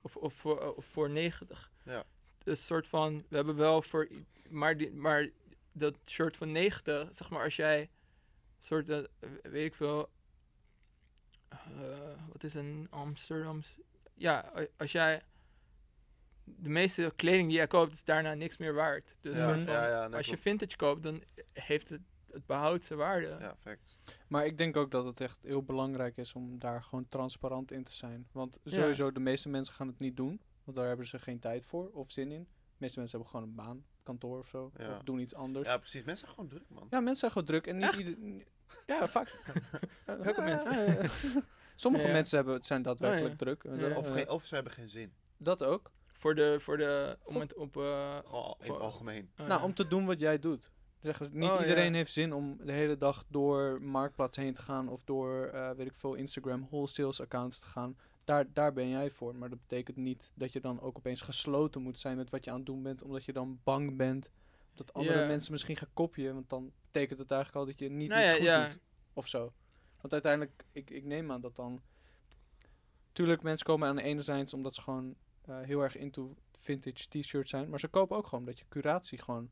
of, 0.01 0.15
of, 0.15 0.33
voor, 0.33 0.61
eh, 0.61 0.69
voor 0.83 1.09
90. 1.09 1.71
Ja. 1.83 2.03
Dus 2.43 2.65
soort 2.65 2.87
van, 2.87 3.23
we 3.29 3.35
hebben 3.35 3.55
wel 3.55 3.81
voor, 3.81 4.07
maar, 4.49 4.77
die, 4.77 4.91
maar 4.91 5.29
dat 5.71 5.95
shirt 6.05 6.37
van 6.37 6.51
90, 6.51 7.15
zeg 7.15 7.29
maar, 7.29 7.43
als 7.43 7.55
jij 7.55 7.89
soort, 8.59 8.89
eh, 8.89 8.99
weet 9.41 9.65
ik 9.65 9.75
veel, 9.75 10.09
wat 12.31 12.43
is 12.43 12.53
een 12.53 12.87
Amsterdams, 12.89 13.75
ja, 14.13 14.51
als 14.77 14.91
jij 14.91 15.23
de 16.55 16.69
meeste 16.69 17.13
kleding 17.15 17.47
die 17.47 17.57
jij 17.57 17.67
koopt 17.67 17.93
is 17.93 18.03
daarna 18.03 18.33
niks 18.33 18.57
meer 18.57 18.73
waard. 18.73 19.15
Dus 19.21 19.37
ja, 19.37 19.43
soort 19.43 19.55
van, 19.55 19.65
ja, 19.73 19.87
ja, 19.89 20.07
nee, 20.07 20.17
als 20.17 20.27
je 20.27 20.37
vintage 20.37 20.75
koopt, 20.75 21.03
dan 21.03 21.23
heeft 21.53 21.89
het, 21.89 22.01
het 22.31 22.45
behoudt 22.45 22.85
zijn 22.85 22.99
waarde. 22.99 23.37
Ja, 23.39 23.55
facts. 23.59 23.97
Maar 24.27 24.45
ik 24.45 24.57
denk 24.57 24.77
ook 24.77 24.91
dat 24.91 25.05
het 25.05 25.21
echt 25.21 25.39
heel 25.43 25.63
belangrijk 25.63 26.17
is 26.17 26.33
om 26.33 26.59
daar 26.59 26.83
gewoon 26.83 27.07
transparant 27.09 27.71
in 27.71 27.83
te 27.83 27.91
zijn. 27.91 28.27
Want 28.31 28.59
sowieso, 28.63 29.11
de 29.11 29.19
meeste 29.19 29.49
mensen 29.49 29.73
gaan 29.73 29.87
het 29.87 29.99
niet 29.99 30.15
doen. 30.17 30.41
Want 30.63 30.77
daar 30.77 30.87
hebben 30.87 31.05
ze 31.05 31.19
geen 31.19 31.39
tijd 31.39 31.65
voor 31.65 31.89
of 31.89 32.11
zin 32.11 32.31
in. 32.31 32.43
De 32.43 32.83
meeste 32.83 32.99
mensen 32.99 33.17
hebben 33.19 33.37
gewoon 33.39 33.49
een 33.49 33.55
baan, 33.55 33.85
kantoor 34.03 34.37
of 34.39 34.47
zo. 34.47 34.71
Ja. 34.77 34.95
Of 34.95 35.03
doen 35.03 35.19
iets 35.19 35.33
anders. 35.35 35.67
Ja, 35.67 35.77
precies. 35.77 36.03
Mensen 36.03 36.25
zijn 36.27 36.31
gewoon 36.31 36.49
druk, 36.49 36.63
man. 36.69 36.87
Ja, 36.89 36.99
mensen 36.99 37.15
zijn 37.15 37.31
gewoon 37.31 37.47
druk. 37.47 37.67
En 37.67 37.75
niet 37.75 37.85
Echt? 37.85 37.97
ieder... 37.97 38.45
Ja, 38.85 39.07
vaak. 39.07 39.39
Welke 40.05 40.41
mensen? 40.41 40.71
eh, 40.71 41.03
eh, 41.03 41.09
Sommige 41.75 42.07
Ja. 42.07 42.11
mensen 42.13 42.37
hebben, 42.37 42.63
zijn 42.63 42.81
daadwerkelijk 42.81 43.25
Oh, 43.33 43.39
ja. 43.39 43.45
druk. 43.45 43.63
En 43.63 43.79
zo. 43.79 43.87
Ja. 43.87 43.95
Of, 43.97 44.07
Eh, 44.07 44.13
geen, 44.13 44.29
of 44.29 44.45
ze 44.45 44.55
hebben 44.55 44.73
geen 44.73 44.89
zin. 44.89 45.13
dat 45.37 45.63
ook. 45.63 45.91
Voor 46.17 46.35
de, 46.35 46.57
voor 46.59 46.77
de, 46.77 47.17
om 47.23 47.35
het 47.35 47.53
op... 47.53 47.77
eh, 47.77 48.17
Gewoon 48.25 48.43
al- 48.43 48.57
in 48.61 48.71
het 48.71 48.81
algemeen. 48.81 49.29
eh, 49.35 49.47
Nou, 49.47 49.63
om 49.63 49.73
te 49.73 49.87
doen 49.87 50.05
wat 50.05 50.19
jij 50.19 50.39
doet. 50.39 50.71
Zeg, 51.01 51.19
niet 51.31 51.49
Oh, 51.49 51.59
iedereen 51.59 51.91
ja. 51.91 51.97
heeft 51.97 52.11
zin 52.11 52.33
om 52.33 52.57
de 52.65 52.71
hele 52.71 52.97
dag 52.97 53.25
door 53.27 53.81
Marktplaats 53.81 54.37
heen 54.37 54.53
te 54.53 54.61
gaan 54.61 54.89
of 54.89 55.03
door, 55.03 55.45
eh, 55.45 55.71
weet 55.71 55.87
ik 55.87 55.95
veel, 55.95 56.13
Instagram 56.13 56.67
wholesales 56.69 57.21
accounts 57.21 57.59
te 57.59 57.65
gaan. 57.65 57.97
Daar, 58.23 58.53
daar 58.53 58.73
ben 58.73 58.89
jij 58.89 59.09
voor. 59.09 59.35
Maar 59.35 59.49
dat 59.49 59.59
betekent 59.59 59.97
niet 59.97 60.31
dat 60.35 60.53
je 60.53 60.59
dan 60.59 60.81
ook 60.81 60.97
opeens 60.97 61.21
gesloten 61.21 61.81
moet 61.81 61.99
zijn 61.99 62.17
met 62.17 62.29
wat 62.29 62.43
je 62.43 62.49
aan 62.51 62.57
het 62.57 62.65
doen 62.65 62.83
bent, 62.83 63.01
omdat 63.03 63.25
je 63.25 63.33
dan 63.33 63.59
bang 63.63 63.97
bent 63.97 64.29
dat 64.75 64.93
andere 64.93 65.27
mensen 65.27 65.51
misschien 65.51 65.75
gaan 65.75 65.93
kopieën. 65.93 66.33
Want 66.33 66.49
dan 66.49 66.71
betekent 66.85 67.19
het 67.19 67.31
eigenlijk 67.31 67.61
al 67.65 67.71
dat 67.71 67.79
je 67.79 67.89
niet 67.89 68.09
Nou 68.09 68.21
iets 68.21 68.31
ja, 68.31 68.35
goed 68.37 68.45
ja. 68.45 68.67
doet. 68.69 68.79
Of 69.13 69.27
zo. 69.27 69.53
Want 70.01 70.13
uiteindelijk, 70.13 70.63
ik, 70.71 70.89
ik 70.89 71.03
neem 71.05 71.31
aan 71.31 71.41
dat 71.41 71.55
dan... 71.55 71.81
Tuurlijk, 73.11 73.41
mensen 73.41 73.65
komen 73.65 73.87
aan 73.87 73.95
de 73.95 74.01
ene 74.01 74.21
zijde 74.21 74.55
omdat 74.55 74.75
ze 74.75 74.81
gewoon 74.81 75.15
eh, 75.47 75.59
heel 75.61 75.81
erg 75.81 75.97
into 75.97 76.35
vintage 76.59 77.07
t-shirts 77.07 77.49
zijn. 77.49 77.69
Maar 77.69 77.79
ze 77.79 77.87
kopen 77.87 78.17
ook 78.17 78.23
gewoon 78.27 78.39
omdat 78.39 78.59
je 78.59 78.65
curatie 78.69 79.17
gewoon 79.21 79.49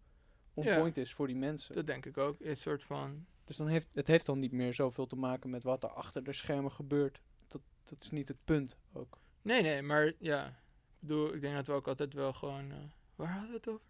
on 0.53 0.63
Ja. 0.63 0.77
point 0.77 0.97
is 0.97 1.13
voor 1.13 1.27
die 1.27 1.35
mensen. 1.35 1.75
dat 1.75 1.87
denk 1.87 2.05
ik 2.05 2.17
ook. 2.17 2.35
Een 2.39 2.57
soort 2.57 2.83
van... 2.83 3.25
Dus 3.45 3.57
dan 3.57 3.67
heeft 3.67 3.95
het 3.95 4.07
heeft 4.07 4.25
dan 4.25 4.39
niet 4.39 4.51
meer 4.51 4.73
zoveel 4.73 5.05
te 5.05 5.15
maken 5.15 5.49
met 5.49 5.63
wat 5.63 5.83
er 5.83 5.89
achter 5.89 6.23
de 6.23 6.33
schermen 6.33 6.71
gebeurt. 6.71 7.21
Dat, 7.47 7.61
dat 7.83 8.03
is 8.03 8.09
niet 8.09 8.27
het 8.27 8.37
punt 8.45 8.77
ook. 8.93 9.17
Nee, 9.41 9.61
nee, 9.61 9.81
maar 9.81 10.13
ja. 10.19 10.47
Ik 10.47 10.53
bedoel, 10.99 11.33
ik 11.33 11.41
denk 11.41 11.55
dat 11.55 11.67
we 11.67 11.73
ook 11.73 11.87
altijd 11.87 12.13
wel 12.13 12.33
gewoon... 12.33 12.71
eh, 12.71 12.77
waar 13.15 13.29
hadden 13.31 13.49
we 13.49 13.55
het 13.55 13.67
over? 13.67 13.85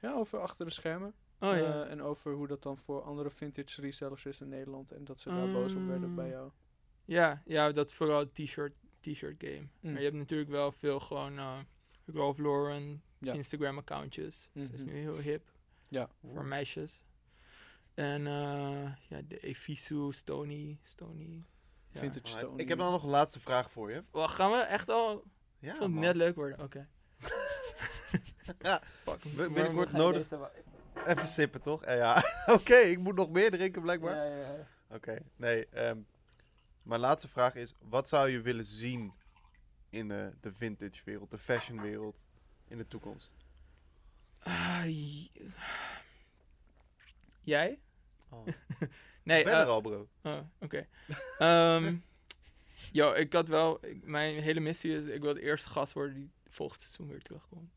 Ja, 0.00 0.14
over 0.14 0.38
achter 0.38 0.64
de 0.66 0.72
schermen. 0.72 1.14
Oh 1.40 1.52
Eh, 1.52 1.58
ja. 1.60 1.84
en 1.84 2.02
over 2.02 2.32
hoe 2.32 2.46
dat 2.46 2.62
dan 2.62 2.78
voor 2.78 3.02
andere 3.02 3.30
vintage 3.30 3.80
resellers 3.80 4.24
is 4.24 4.40
in 4.40 4.48
Nederland. 4.48 4.90
En 4.90 5.04
dat 5.04 5.20
ze 5.20 5.28
daar 5.28 5.50
boos 5.52 5.74
op 5.74 5.86
werden 5.86 6.14
bij 6.14 6.24
Mm. 6.24 6.30
jou. 6.30 6.50
Ja, 7.04 7.42
ja, 7.44 7.72
dat 7.72 7.92
vooral 7.92 8.30
t-shirt, 8.32 8.74
t-shirt 9.00 9.34
game. 9.38 9.60
Mm. 9.80 9.90
Maar 9.92 9.98
je 9.98 10.04
hebt 10.04 10.16
natuurlijk 10.16 10.50
wel 10.50 10.72
veel 10.72 11.00
gewoon 11.00 11.38
uh, 11.38 11.58
Ralph 12.06 12.38
Lauren 12.38 13.02
Ja. 13.18 13.32
Instagram 13.32 13.78
accountjes. 13.78 14.50
Dus 14.52 14.64
dat 14.70 14.74
is 14.78 14.84
Mhm. 14.84 14.94
nu 14.94 15.00
heel 15.00 15.18
hip 15.18 15.42
Ja. 15.88 16.08
voor 16.32 16.44
meisjes. 16.44 17.02
En 17.94 18.26
eh, 18.26 18.92
ja, 19.08 19.20
de 19.28 19.38
Evisu, 19.40 20.12
Stony, 20.12 20.78
Stony. 20.82 21.42
Ja. 21.92 22.00
Vintage 22.00 22.26
Stone. 22.38 22.62
Ik 22.62 22.68
heb 22.68 22.78
dan 22.78 22.92
nog 22.92 23.02
een 23.02 23.08
laatste 23.10 23.40
vraag 23.40 23.70
voor 23.70 23.90
je. 23.92 24.04
Wacht, 24.10 24.34
gaan 24.34 24.50
we 24.50 24.58
echt 24.58 24.88
al? 24.88 25.24
Ja, 25.58 25.72
Ik 25.72 25.78
vond 25.78 25.92
het 25.94 26.02
net 26.04 26.16
leuk 26.16 26.34
worden. 26.34 26.60
Oké. 26.64 26.88
Ja, 28.58 28.82
Fuck. 28.84 29.22
binnenkort 29.36 29.92
nodig- 29.92 30.28
deze 30.28 30.50
Even 31.04 31.26
sippen, 31.26 31.62
toch? 31.62 31.82
Eh, 31.84 31.96
ja, 31.96 32.22
oké. 32.56 32.74
ik 32.74 32.98
moet 32.98 33.14
nog 33.16 33.30
meer 33.30 33.50
drinken, 33.50 33.82
blijkbaar. 33.82 34.14
Ja, 34.16 34.24
ja, 34.36 34.36
ja. 34.52 34.66
Oké, 34.96 35.18
nee. 35.36 35.66
ehm, 35.66 35.98
mijn 36.88 37.00
laatste 37.00 37.28
vraag 37.28 37.54
is: 37.54 37.74
wat 37.78 38.08
zou 38.08 38.28
je 38.28 38.40
willen 38.40 38.64
zien 38.64 39.12
in 39.90 40.10
eh, 40.10 40.26
de 40.40 40.52
vintage 40.52 41.00
wereld, 41.04 41.30
de 41.30 41.38
fashion 41.38 41.80
wereld 41.80 42.26
in 42.68 42.76
de 42.78 42.86
toekomst? 42.88 43.32
Ah, 44.38 44.84
Jij? 47.42 47.78
Oh, 48.28 48.46
Nee, 49.22 49.38
ik 49.38 49.44
ben 49.44 49.54
eh, 49.54 49.60
er 49.60 49.66
al, 49.66 49.80
bro. 49.80 50.08
Oh, 50.22 50.40
oké. 50.60 50.86
Ehm, 51.38 51.96
yo, 52.92 53.12
ik 53.12 53.32
had 53.32 53.48
wel... 53.48 53.84
ik- 53.86 54.04
mijn 54.04 54.42
hele 54.42 54.60
missie 54.60 54.96
is... 54.96 55.06
Ik 55.06 55.20
wil 55.20 55.34
de 55.34 55.40
eerste 55.42 55.68
gast 55.68 55.92
worden 55.92 56.14
die 56.14 56.30
volgend 56.48 56.80
seizoen 56.80 57.08
weer 57.08 57.22
terugkomt. 57.22 57.72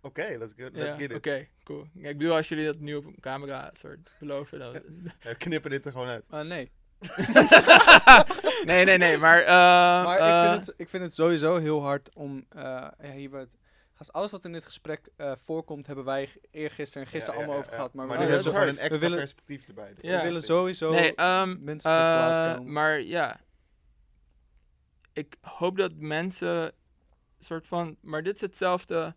Oké, 0.00 0.36
let's, 0.38 0.52
go, 0.56 0.62
let's 0.72 0.86
Ja, 0.86 0.98
get 0.98 1.12
Oké, 1.14 1.34
it. 1.34 1.48
cool. 1.64 1.86
Ja, 1.94 2.08
ik 2.08 2.18
bedoel, 2.18 2.34
als 2.34 2.48
jullie 2.48 2.64
dat 2.64 2.78
nu 2.78 2.94
op 2.94 3.12
camera 3.20 3.70
soort 3.74 4.10
beloven, 4.18 4.58
dan... 4.58 4.72
Ja, 5.22 5.32
knippen 5.34 5.70
dit 5.70 5.86
er 5.86 5.92
gewoon 5.92 6.08
uit. 6.08 6.26
Ah, 6.30 6.46
nee. 6.46 6.70
nee, 8.64 8.84
nee, 8.84 8.98
nee, 8.98 9.18
maar... 9.18 9.40
eh, 9.40 9.46
Maar 10.04 10.18
eh, 10.18 10.42
ik, 10.44 10.50
vind 10.50 10.66
het, 10.66 10.74
ik 10.80 10.88
vind 10.88 11.02
het 11.02 11.14
sowieso 11.14 11.56
heel 11.56 11.82
hard 11.82 12.14
om... 12.14 12.44
eh 12.48 12.62
ja, 13.00 13.10
hier 13.14 13.30
wordt, 13.30 13.56
gast, 13.94 14.12
alles 14.12 14.30
wat 14.30 14.44
in 14.44 14.52
dit 14.52 14.64
gesprek 14.66 15.08
eh, 15.16 15.32
voorkomt, 15.44 15.86
hebben 15.86 16.04
wij 16.04 16.28
eergisteren 16.50 17.06
en 17.06 17.12
gisteren 17.12 17.40
Ja, 17.40 17.44
allemaal 17.46 17.54
ja, 17.60 17.60
over 17.66 17.72
gehad. 17.76 17.94
Maar, 17.94 18.06
Maar 18.06 18.16
we, 18.16 18.22
hebben 18.22 18.40
is 18.40 18.46
gewoon 18.52 18.68
een 18.68 18.78
extra 18.78 18.94
We 18.94 18.98
willen- 18.98 19.18
perspectief 19.18 19.68
erbij. 19.68 19.94
Dus 19.94 20.04
Ja. 20.04 20.16
we 20.16 20.22
willen 20.22 20.42
sowieso 20.42 20.90
Nee, 20.90 21.14
ehm, 21.14 21.56
mensen 21.64 21.90
terug 21.90 22.56
eh, 22.56 22.60
maar 22.64 23.00
ja. 23.02 23.40
Ik 25.12 25.36
hoop 25.40 25.76
dat 25.76 25.92
mensen 25.94 26.72
soort 27.38 27.66
van. 27.66 27.96
Maar 28.00 28.22
dit 28.22 28.34
is 28.34 28.40
hetzelfde. 28.40 29.14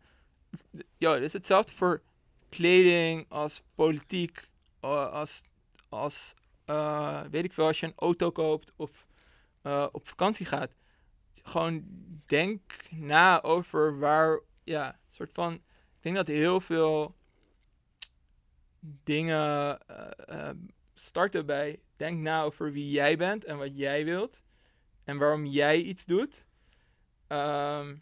Ja, 0.97 1.13
dit 1.13 1.23
is 1.23 1.33
hetzelfde 1.33 1.73
voor 1.73 2.01
kleding 2.49 3.25
als 3.29 3.61
politiek. 3.75 4.47
eh, 4.81 5.11
als. 5.11 5.41
als 5.89 6.33
eh, 6.65 7.21
weet 7.29 7.43
ik 7.43 7.53
veel, 7.53 7.65
als 7.65 7.79
je 7.79 7.85
een 7.85 7.93
auto 7.95 8.31
koopt 8.31 8.73
of 8.75 9.07
eh, 9.61 9.87
op 9.91 10.07
vakantie 10.07 10.45
gaat. 10.45 10.75
Gewoon 11.43 11.83
denk 12.25 12.61
na 12.89 13.41
over 13.41 13.99
waar. 13.99 14.39
Ja, 14.63 14.99
soort 15.09 15.31
van. 15.33 15.53
Ik 15.53 15.61
denk 15.99 16.15
dat 16.15 16.27
heel 16.27 16.59
veel 16.59 17.15
dingen 18.79 19.79
eh, 20.27 20.49
starten 20.93 21.45
bij, 21.45 21.79
denk 21.95 22.19
na 22.19 22.43
over 22.43 22.71
wie 22.71 22.89
jij 22.89 23.17
bent 23.17 23.45
en 23.45 23.57
wat 23.57 23.77
jij 23.77 24.05
wilt. 24.05 24.41
En 25.03 25.17
waarom 25.17 25.45
jij 25.45 25.81
iets 25.81 26.05
doet. 26.05 26.45
Ehm, 27.27 27.95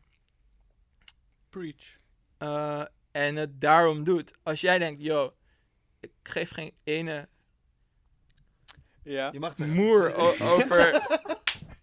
Preach. 1.50 2.00
en 3.12 3.36
het 3.36 3.62
daarom 3.62 4.04
doet. 4.04 4.34
Als 4.44 4.62
jij 4.62 4.78
denkt, 4.78 5.04
yo, 5.04 5.34
ik 6.00 6.12
geef 6.24 6.50
geen 6.50 6.74
ene 6.84 7.28
Ja. 9.04 9.30
Je 9.32 9.40
mag 9.40 9.58
het 9.58 9.68
moer 9.68 10.16
over 10.50 11.02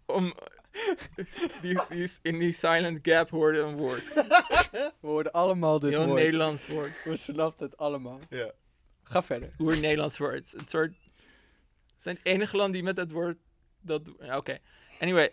om 0.07 0.35
die, 1.63 1.79
die 1.89 2.11
in 2.23 2.39
die 2.39 2.53
silent 2.53 2.99
gap 3.03 3.31
hoorde 3.31 3.59
een 3.59 3.77
woord. 3.77 4.05
We 4.73 4.93
hoorden 5.01 5.33
allemaal 5.33 5.79
dit 5.79 5.91
Heel 5.91 6.07
woord. 6.07 6.21
Nederlands 6.21 6.67
woord. 6.67 6.93
We 7.05 7.17
snapten 7.17 7.67
het 7.67 7.77
allemaal. 7.77 8.21
Ja. 8.31 8.53
Ga 9.03 9.23
verder. 9.23 9.55
Oer 9.59 9.81
Nederlands 9.81 10.19
woord. 10.19 10.53
Het 10.53 10.71
soort 10.71 10.95
het 11.95 12.03
zijn 12.03 12.17
het 12.17 12.27
enige 12.27 12.57
land 12.57 12.73
die 12.73 12.83
met 12.83 12.97
dat 12.97 13.11
woord 13.11 13.39
dat 13.81 14.03
Oké. 14.35 14.59
Anyway, 15.01 15.33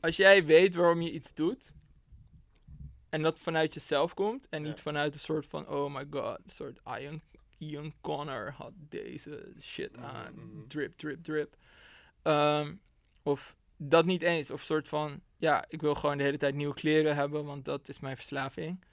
als 0.00 0.16
jij 0.16 0.44
weet 0.44 0.74
waarom 0.74 1.00
je 1.02 1.10
iets 1.10 1.34
doet 1.34 1.72
en 3.08 3.22
dat 3.22 3.38
vanuit 3.38 3.74
jezelf 3.74 4.14
komt 4.14 4.46
en 4.50 4.62
niet 4.62 4.76
Ja. 4.76 4.82
vanuit 4.82 5.14
een 5.14 5.20
soort 5.20 5.46
van 5.46 5.68
oh 5.68 5.94
my 5.94 6.06
god, 6.10 6.38
een 6.44 6.50
soort 6.50 6.80
Ian, 7.00 7.20
Ian 7.58 7.94
Connor 8.00 8.50
had 8.52 8.72
deze 8.76 9.52
shit 9.60 9.96
Mhm, 9.96 10.04
aan, 10.04 10.34
mhm. 10.34 10.66
drip, 10.66 10.96
drip, 10.96 11.24
drip. 11.24 11.56
Ehm, 12.22 12.74
of 13.22 13.56
dat 13.76 14.04
niet 14.04 14.22
eens, 14.22 14.50
of 14.50 14.62
soort 14.62 14.88
van 14.88 15.20
ja, 15.36 15.64
ik 15.68 15.80
wil 15.80 15.94
gewoon 15.94 16.16
de 16.16 16.24
hele 16.24 16.36
tijd 16.36 16.54
nieuwe 16.54 16.74
kleren 16.74 17.14
hebben, 17.14 17.44
want 17.44 17.64
dat 17.64 17.88
is 17.88 18.00
mijn 18.00 18.16
verslaving. 18.16 18.84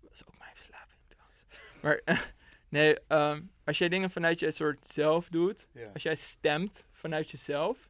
Dat 0.00 0.12
is 0.12 0.26
ook 0.26 0.38
mijn 0.38 0.56
verslaving 0.56 1.00
trouwens. 1.08 1.46
Maar 1.82 2.00
nee, 2.68 2.98
ehm, 3.06 3.42
als 3.64 3.78
jij 3.78 3.88
dingen 3.88 4.10
vanuit 4.10 4.40
je 4.40 4.50
soort 4.50 4.88
zelf 4.88 5.28
doet, 5.28 5.66
als 5.92 6.02
jij 6.02 6.14
stemt 6.14 6.84
vanuit 6.92 7.30
jezelf 7.30 7.88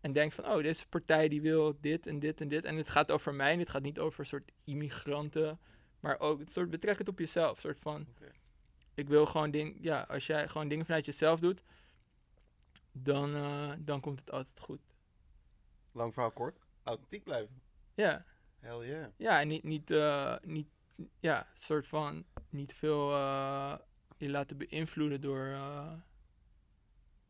en 0.00 0.12
denkt 0.12 0.34
van, 0.34 0.46
oh, 0.46 0.62
deze 0.62 0.86
partij 0.86 1.28
die 1.28 1.40
wil 1.42 1.76
dit 1.80 2.06
en 2.06 2.18
dit 2.18 2.40
en 2.40 2.48
dit 2.48 2.64
en 2.64 2.76
het 2.76 2.88
gaat 2.88 3.10
over 3.10 3.34
mij 3.34 3.52
en 3.52 3.58
het 3.58 3.70
gaat 3.70 3.82
niet 3.82 3.98
over 3.98 4.20
een 4.20 4.26
soort 4.26 4.50
immigranten, 4.64 5.58
maar 6.00 6.20
ook 6.20 6.38
het 6.38 6.52
soort 6.52 6.70
betrek 6.70 6.98
het 6.98 7.08
op 7.08 7.18
jezelf, 7.18 7.50
een 7.50 7.60
soort 7.60 7.80
van. 7.80 8.06
Ik 8.98 9.08
wil 9.08 9.26
gewoon 9.26 9.50
ding, 9.50 9.76
ja, 9.80 10.00
als 10.08 10.26
jij 10.26 10.48
gewoon 10.48 10.68
dingen 10.68 10.84
vanuit 10.86 11.04
jezelf 11.06 11.40
doet, 11.40 11.62
dan, 12.92 13.34
eh, 13.34 13.72
dan 13.78 14.00
komt 14.00 14.20
het 14.20 14.30
altijd 14.30 14.60
goed. 14.60 14.80
Lang 15.92 16.12
verhaal 16.12 16.30
kort. 16.32 16.58
Authentiek 16.82 17.24
blijven. 17.24 17.62
Ja, 17.94 18.24
Hell 18.58 18.86
yeah. 18.86 19.06
ja, 19.16 19.40
en 19.40 19.48
niet, 19.48 19.62
niet, 19.62 19.90
eh, 19.90 20.36
niet, 20.42 20.68
ja, 21.20 21.46
soort 21.54 21.86
van, 21.86 22.24
niet 22.50 22.74
veel 22.74 23.12
eh, 23.14 23.76
je 24.16 24.28
laten 24.28 24.56
beïnvloeden 24.56 25.20
door, 25.20 25.46
eh, 25.46 25.92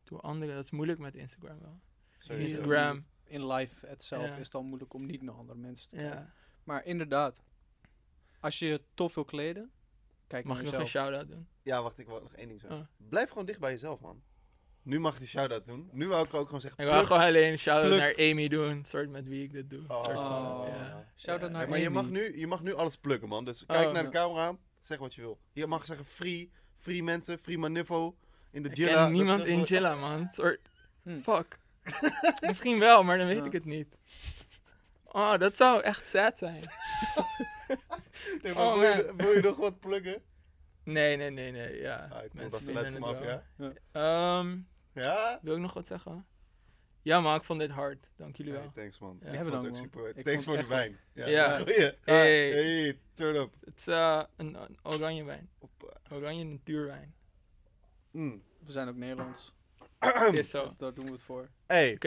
door 0.03 0.21
anderen. 0.21 0.55
Dat 0.55 0.63
is 0.63 0.71
moeilijk 0.71 0.99
met 0.99 1.15
Instagram 1.15 1.59
wel. 1.59 1.79
Instagram, 2.37 3.05
In 3.25 3.41
zelf 3.97 4.23
Ja. 4.27 4.35
is 4.35 4.45
het 4.45 4.55
al 4.55 4.63
moeilijk 4.63 4.93
om 4.93 5.05
niet 5.05 5.21
naar 5.21 5.35
andere 5.35 5.59
mensen 5.59 5.89
te 5.89 5.95
kijken. 5.95 6.17
ja. 6.19 6.33
Maar 6.63 6.85
inderdaad, 6.85 7.43
als 8.39 8.59
je 8.59 8.65
je 8.65 8.81
tof 8.93 9.15
wil 9.15 9.25
kleden, 9.25 9.71
kijk 10.29 10.45
Mag 10.45 10.59
ik 10.59 10.65
nog 10.65 10.73
een 10.73 10.87
shout-out 10.87 11.27
doen? 11.27 11.47
Ja, 11.63 11.81
wacht, 11.83 11.99
ik 11.99 12.07
wil 12.07 12.19
nog 12.21 12.33
één 12.35 12.47
ding 12.47 12.59
zeggen. 12.59 12.79
Oh. 12.79 13.07
Blijf 13.09 13.29
gewoon 13.29 13.45
dicht 13.45 13.59
bij 13.59 13.71
jezelf, 13.71 13.99
man. 13.99 14.21
Nu 14.81 14.99
mag 14.99 15.13
je 15.13 15.19
die 15.19 15.27
shout-out 15.27 15.65
doen. 15.65 15.89
Nu 15.91 16.07
wou 16.07 16.25
ik 16.25 16.33
ook 16.33 16.45
gewoon 16.45 16.61
zeggen... 16.61 16.83
Ik 16.85 16.91
wil 16.93 17.03
gewoon 17.05 17.21
alleen 17.21 17.51
een 17.51 17.59
shout-out 17.59 17.87
pluk. 17.87 17.99
naar 18.17 18.29
Amy 18.31 18.47
doen, 18.47 18.85
soort 18.85 19.09
met 19.09 19.27
wie 19.27 19.43
ik 19.43 19.51
dit 19.51 19.69
doe. 19.69 19.83
Oh. 19.87 20.03
Soort 20.03 20.15
van, 20.17 20.25
Oh. 20.61 20.67
ja. 20.67 21.05
Shout-out 21.17 21.41
Ja. 21.51 21.57
naar 21.57 21.61
Hey, 21.61 21.69
maar 21.69 21.79
je 21.79 21.85
Amy. 21.85 21.95
mag, 21.95 22.05
nu, 22.09 22.37
je 22.39 22.47
mag 22.47 22.63
nu 22.63 22.73
alles 22.73 22.97
plukken, 22.97 23.27
man. 23.29 23.45
Dus 23.45 23.65
kijk 23.65 23.87
Oh, 23.87 23.93
naar 23.93 24.03
de 24.03 24.17
ja. 24.17 24.23
camera, 24.23 24.55
zeg 24.79 24.97
wat 24.97 25.13
je 25.13 25.21
wil. 25.21 25.39
Je 25.53 25.67
mag 25.67 25.85
zeggen 25.85 26.05
free, 26.05 26.51
free 26.77 27.03
mensen, 27.03 27.39
free 27.39 27.57
Manivo 27.57 28.15
in 28.51 28.63
de 28.63 28.69
Ik 28.69 28.75
Jilla. 28.77 29.03
ken 29.03 29.11
niemand 29.13 29.39
dat 29.39 29.47
in 29.47 29.61
Jilla, 29.63 29.95
man. 29.95 30.27
Soort, 30.31 30.61
Hm. 31.03 31.21
fuck. 31.21 31.59
Misschien 32.47 32.79
wel, 32.79 33.03
maar 33.03 33.17
dan 33.17 33.27
weet 33.27 33.37
Ja. 33.37 33.45
ik 33.45 33.51
het 33.51 33.65
niet. 33.65 33.95
Oh, 35.05 35.37
dat 35.37 35.57
zou 35.57 35.81
echt 35.81 36.07
sad 36.07 36.37
zijn. 36.37 36.63
Nee, 38.43 38.53
maar 38.53 38.65
Oh, 38.65 38.79
wil, 38.79 38.81
je, 38.97 39.13
wil 39.17 39.31
je 39.31 39.41
nog 39.41 39.57
wat 39.57 39.79
plukken? 39.79 40.21
Nee, 40.83 41.17
nee, 41.17 41.29
nee, 41.29 41.51
nee, 41.51 41.79
ja. 41.81 42.07
Ah, 42.11 42.23
ik 42.23 42.33
Mensen 42.33 42.73
dat 42.73 42.85
het 42.85 43.01
af, 43.03 43.19
wel. 43.19 43.41
ja? 43.57 43.73
Ehm, 43.91 44.57
Ja? 44.93 45.39
wil 45.41 45.55
ik 45.55 45.61
nog 45.61 45.73
wat 45.73 45.87
zeggen? 45.87 46.25
Ja, 47.01 47.19
man, 47.21 47.35
ik 47.35 47.43
vond 47.43 47.59
dit 47.59 47.69
hard. 47.69 48.07
Dank 48.15 48.35
jullie 48.35 48.51
Hey, 48.53 48.61
wel. 48.61 48.71
thanks, 48.71 48.99
man. 48.99 49.19
Ja. 49.23 49.27
Ik 49.29 49.33
vond 49.39 49.45
het 49.53 49.55
ook 49.55 49.69
man. 49.69 49.75
super. 49.77 50.17
Ik 50.17 50.25
Thanks 50.25 50.43
voor 50.45 50.57
de 50.57 50.67
wijn. 50.67 50.97
Ja, 51.13 51.27
Ja. 51.27 51.63
Hey. 52.03 52.49
Hey, 52.51 52.99
turn 53.13 53.35
up. 53.35 53.53
Het 53.65 53.77
is 53.77 53.87
eh, 53.87 54.23
een, 54.35 54.55
een 54.55 54.77
oranje 54.83 55.23
wijn. 55.23 55.49
Op, 55.59 55.99
Oranje 56.11 56.43
natuurwijn. 56.43 57.13
mm. 58.11 58.43
We 58.65 58.71
zijn 58.71 58.87
ook 58.87 58.95
Nederlands. 58.95 59.53
Is 60.31 60.49
zo. 60.49 60.73
Daar 60.77 60.93
doen 60.93 61.05
we 61.05 61.11
het 61.11 61.21
voor. 61.21 61.49
Hey, 61.67 61.97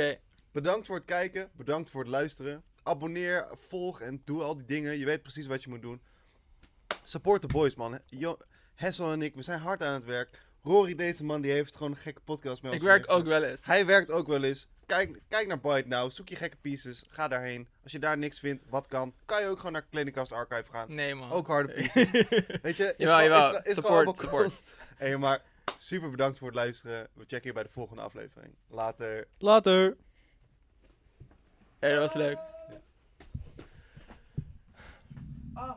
bedankt 0.53 0.87
voor 0.87 0.97
het 0.97 1.05
kijken. 1.05 1.51
Bedankt 1.57 1.91
voor 1.91 2.01
het 2.01 2.11
luisteren. 2.11 2.63
Abonneer, 2.83 3.49
volg 3.57 4.01
en 4.01 4.23
doe 4.25 4.43
al 4.43 4.57
die 4.57 4.67
dingen. 4.67 4.99
Je 4.99 5.05
weet 5.05 5.23
precies 5.23 5.47
wat 5.47 5.63
je 5.63 5.71
moet 5.71 5.83
doen. 5.83 6.03
Support 7.03 7.41
the 7.41 7.47
boys, 7.47 7.75
man. 7.75 7.99
Jo 8.07 8.37
Hessel 8.75 9.13
en 9.13 9.23
ik, 9.23 9.35
we 9.35 9.43
zijn 9.43 9.61
hard 9.61 9.83
aan 9.83 9.95
het 9.95 10.05
werk. 10.05 10.41
Rory, 10.63 10.95
deze 10.95 11.25
man, 11.25 11.41
die 11.41 11.53
heeft 11.53 11.77
gewoon 11.77 11.93
een 11.93 11.99
gekke 11.99 12.21
podcast 12.21 12.63
met 12.63 12.73
Ik 12.73 12.81
werk 12.83 13.11
ook 13.11 13.25
wel 13.27 13.43
eens. 13.43 13.65
Hij 13.65 13.87
werkt 13.87 14.11
ook 14.11 14.27
wel 14.27 14.43
eens. 14.43 14.69
Kijk, 14.87 15.21
kijk 15.29 15.47
naar 15.47 15.61
Byte 15.61 15.89
Now. 15.89 16.11
Zoek 16.11 16.29
je 16.29 16.37
gekke 16.37 16.57
pieces. 16.61 17.05
Ga 17.09 17.29
daarheen. 17.29 17.69
Als 17.83 17.93
je 17.93 17.99
daar 17.99 18.19
niks 18.19 18.39
vindt, 18.39 18.65
wat 18.69 18.87
kan, 18.87 19.15
kan 19.25 19.43
je 19.43 19.49
ook 19.49 19.57
gewoon 19.57 19.73
naar 19.73 19.87
Kledingkast 19.91 20.33
Archive 20.33 20.65
gaan. 20.71 20.95
Nee, 20.95 21.15
man. 21.15 21.31
Ook 21.31 21.47
harde 21.47 21.73
pieces. 21.83 22.11
Weet 22.63 22.77
je? 22.77 22.85
Is 22.85 22.95
Jawel, 22.97 23.19
gewoon- 23.19 23.23
jawel. 23.23 23.51
is- 23.51 23.63
is 23.63 23.75
Support, 23.75 23.99
gewoon 23.99 24.17
support. 24.17 24.43
cool. 24.47 24.53
Hey, 24.97 25.17
maar 25.17 25.43
super 25.79 26.11
bedankt 26.11 26.39
voor 26.39 26.47
het 26.47 26.57
luisteren. 26.57 27.09
We 27.15 27.25
checken 27.27 27.47
je 27.49 27.53
bij 27.53 27.63
de 27.63 27.69
volgende 27.69 28.03
aflevering. 28.03 28.55
Later. 28.69 29.27
Later. 29.39 29.97
Hey, 31.79 31.91
dat 31.93 32.01
was 32.01 32.15
leuk. 32.15 32.39
Ah. 35.55 35.71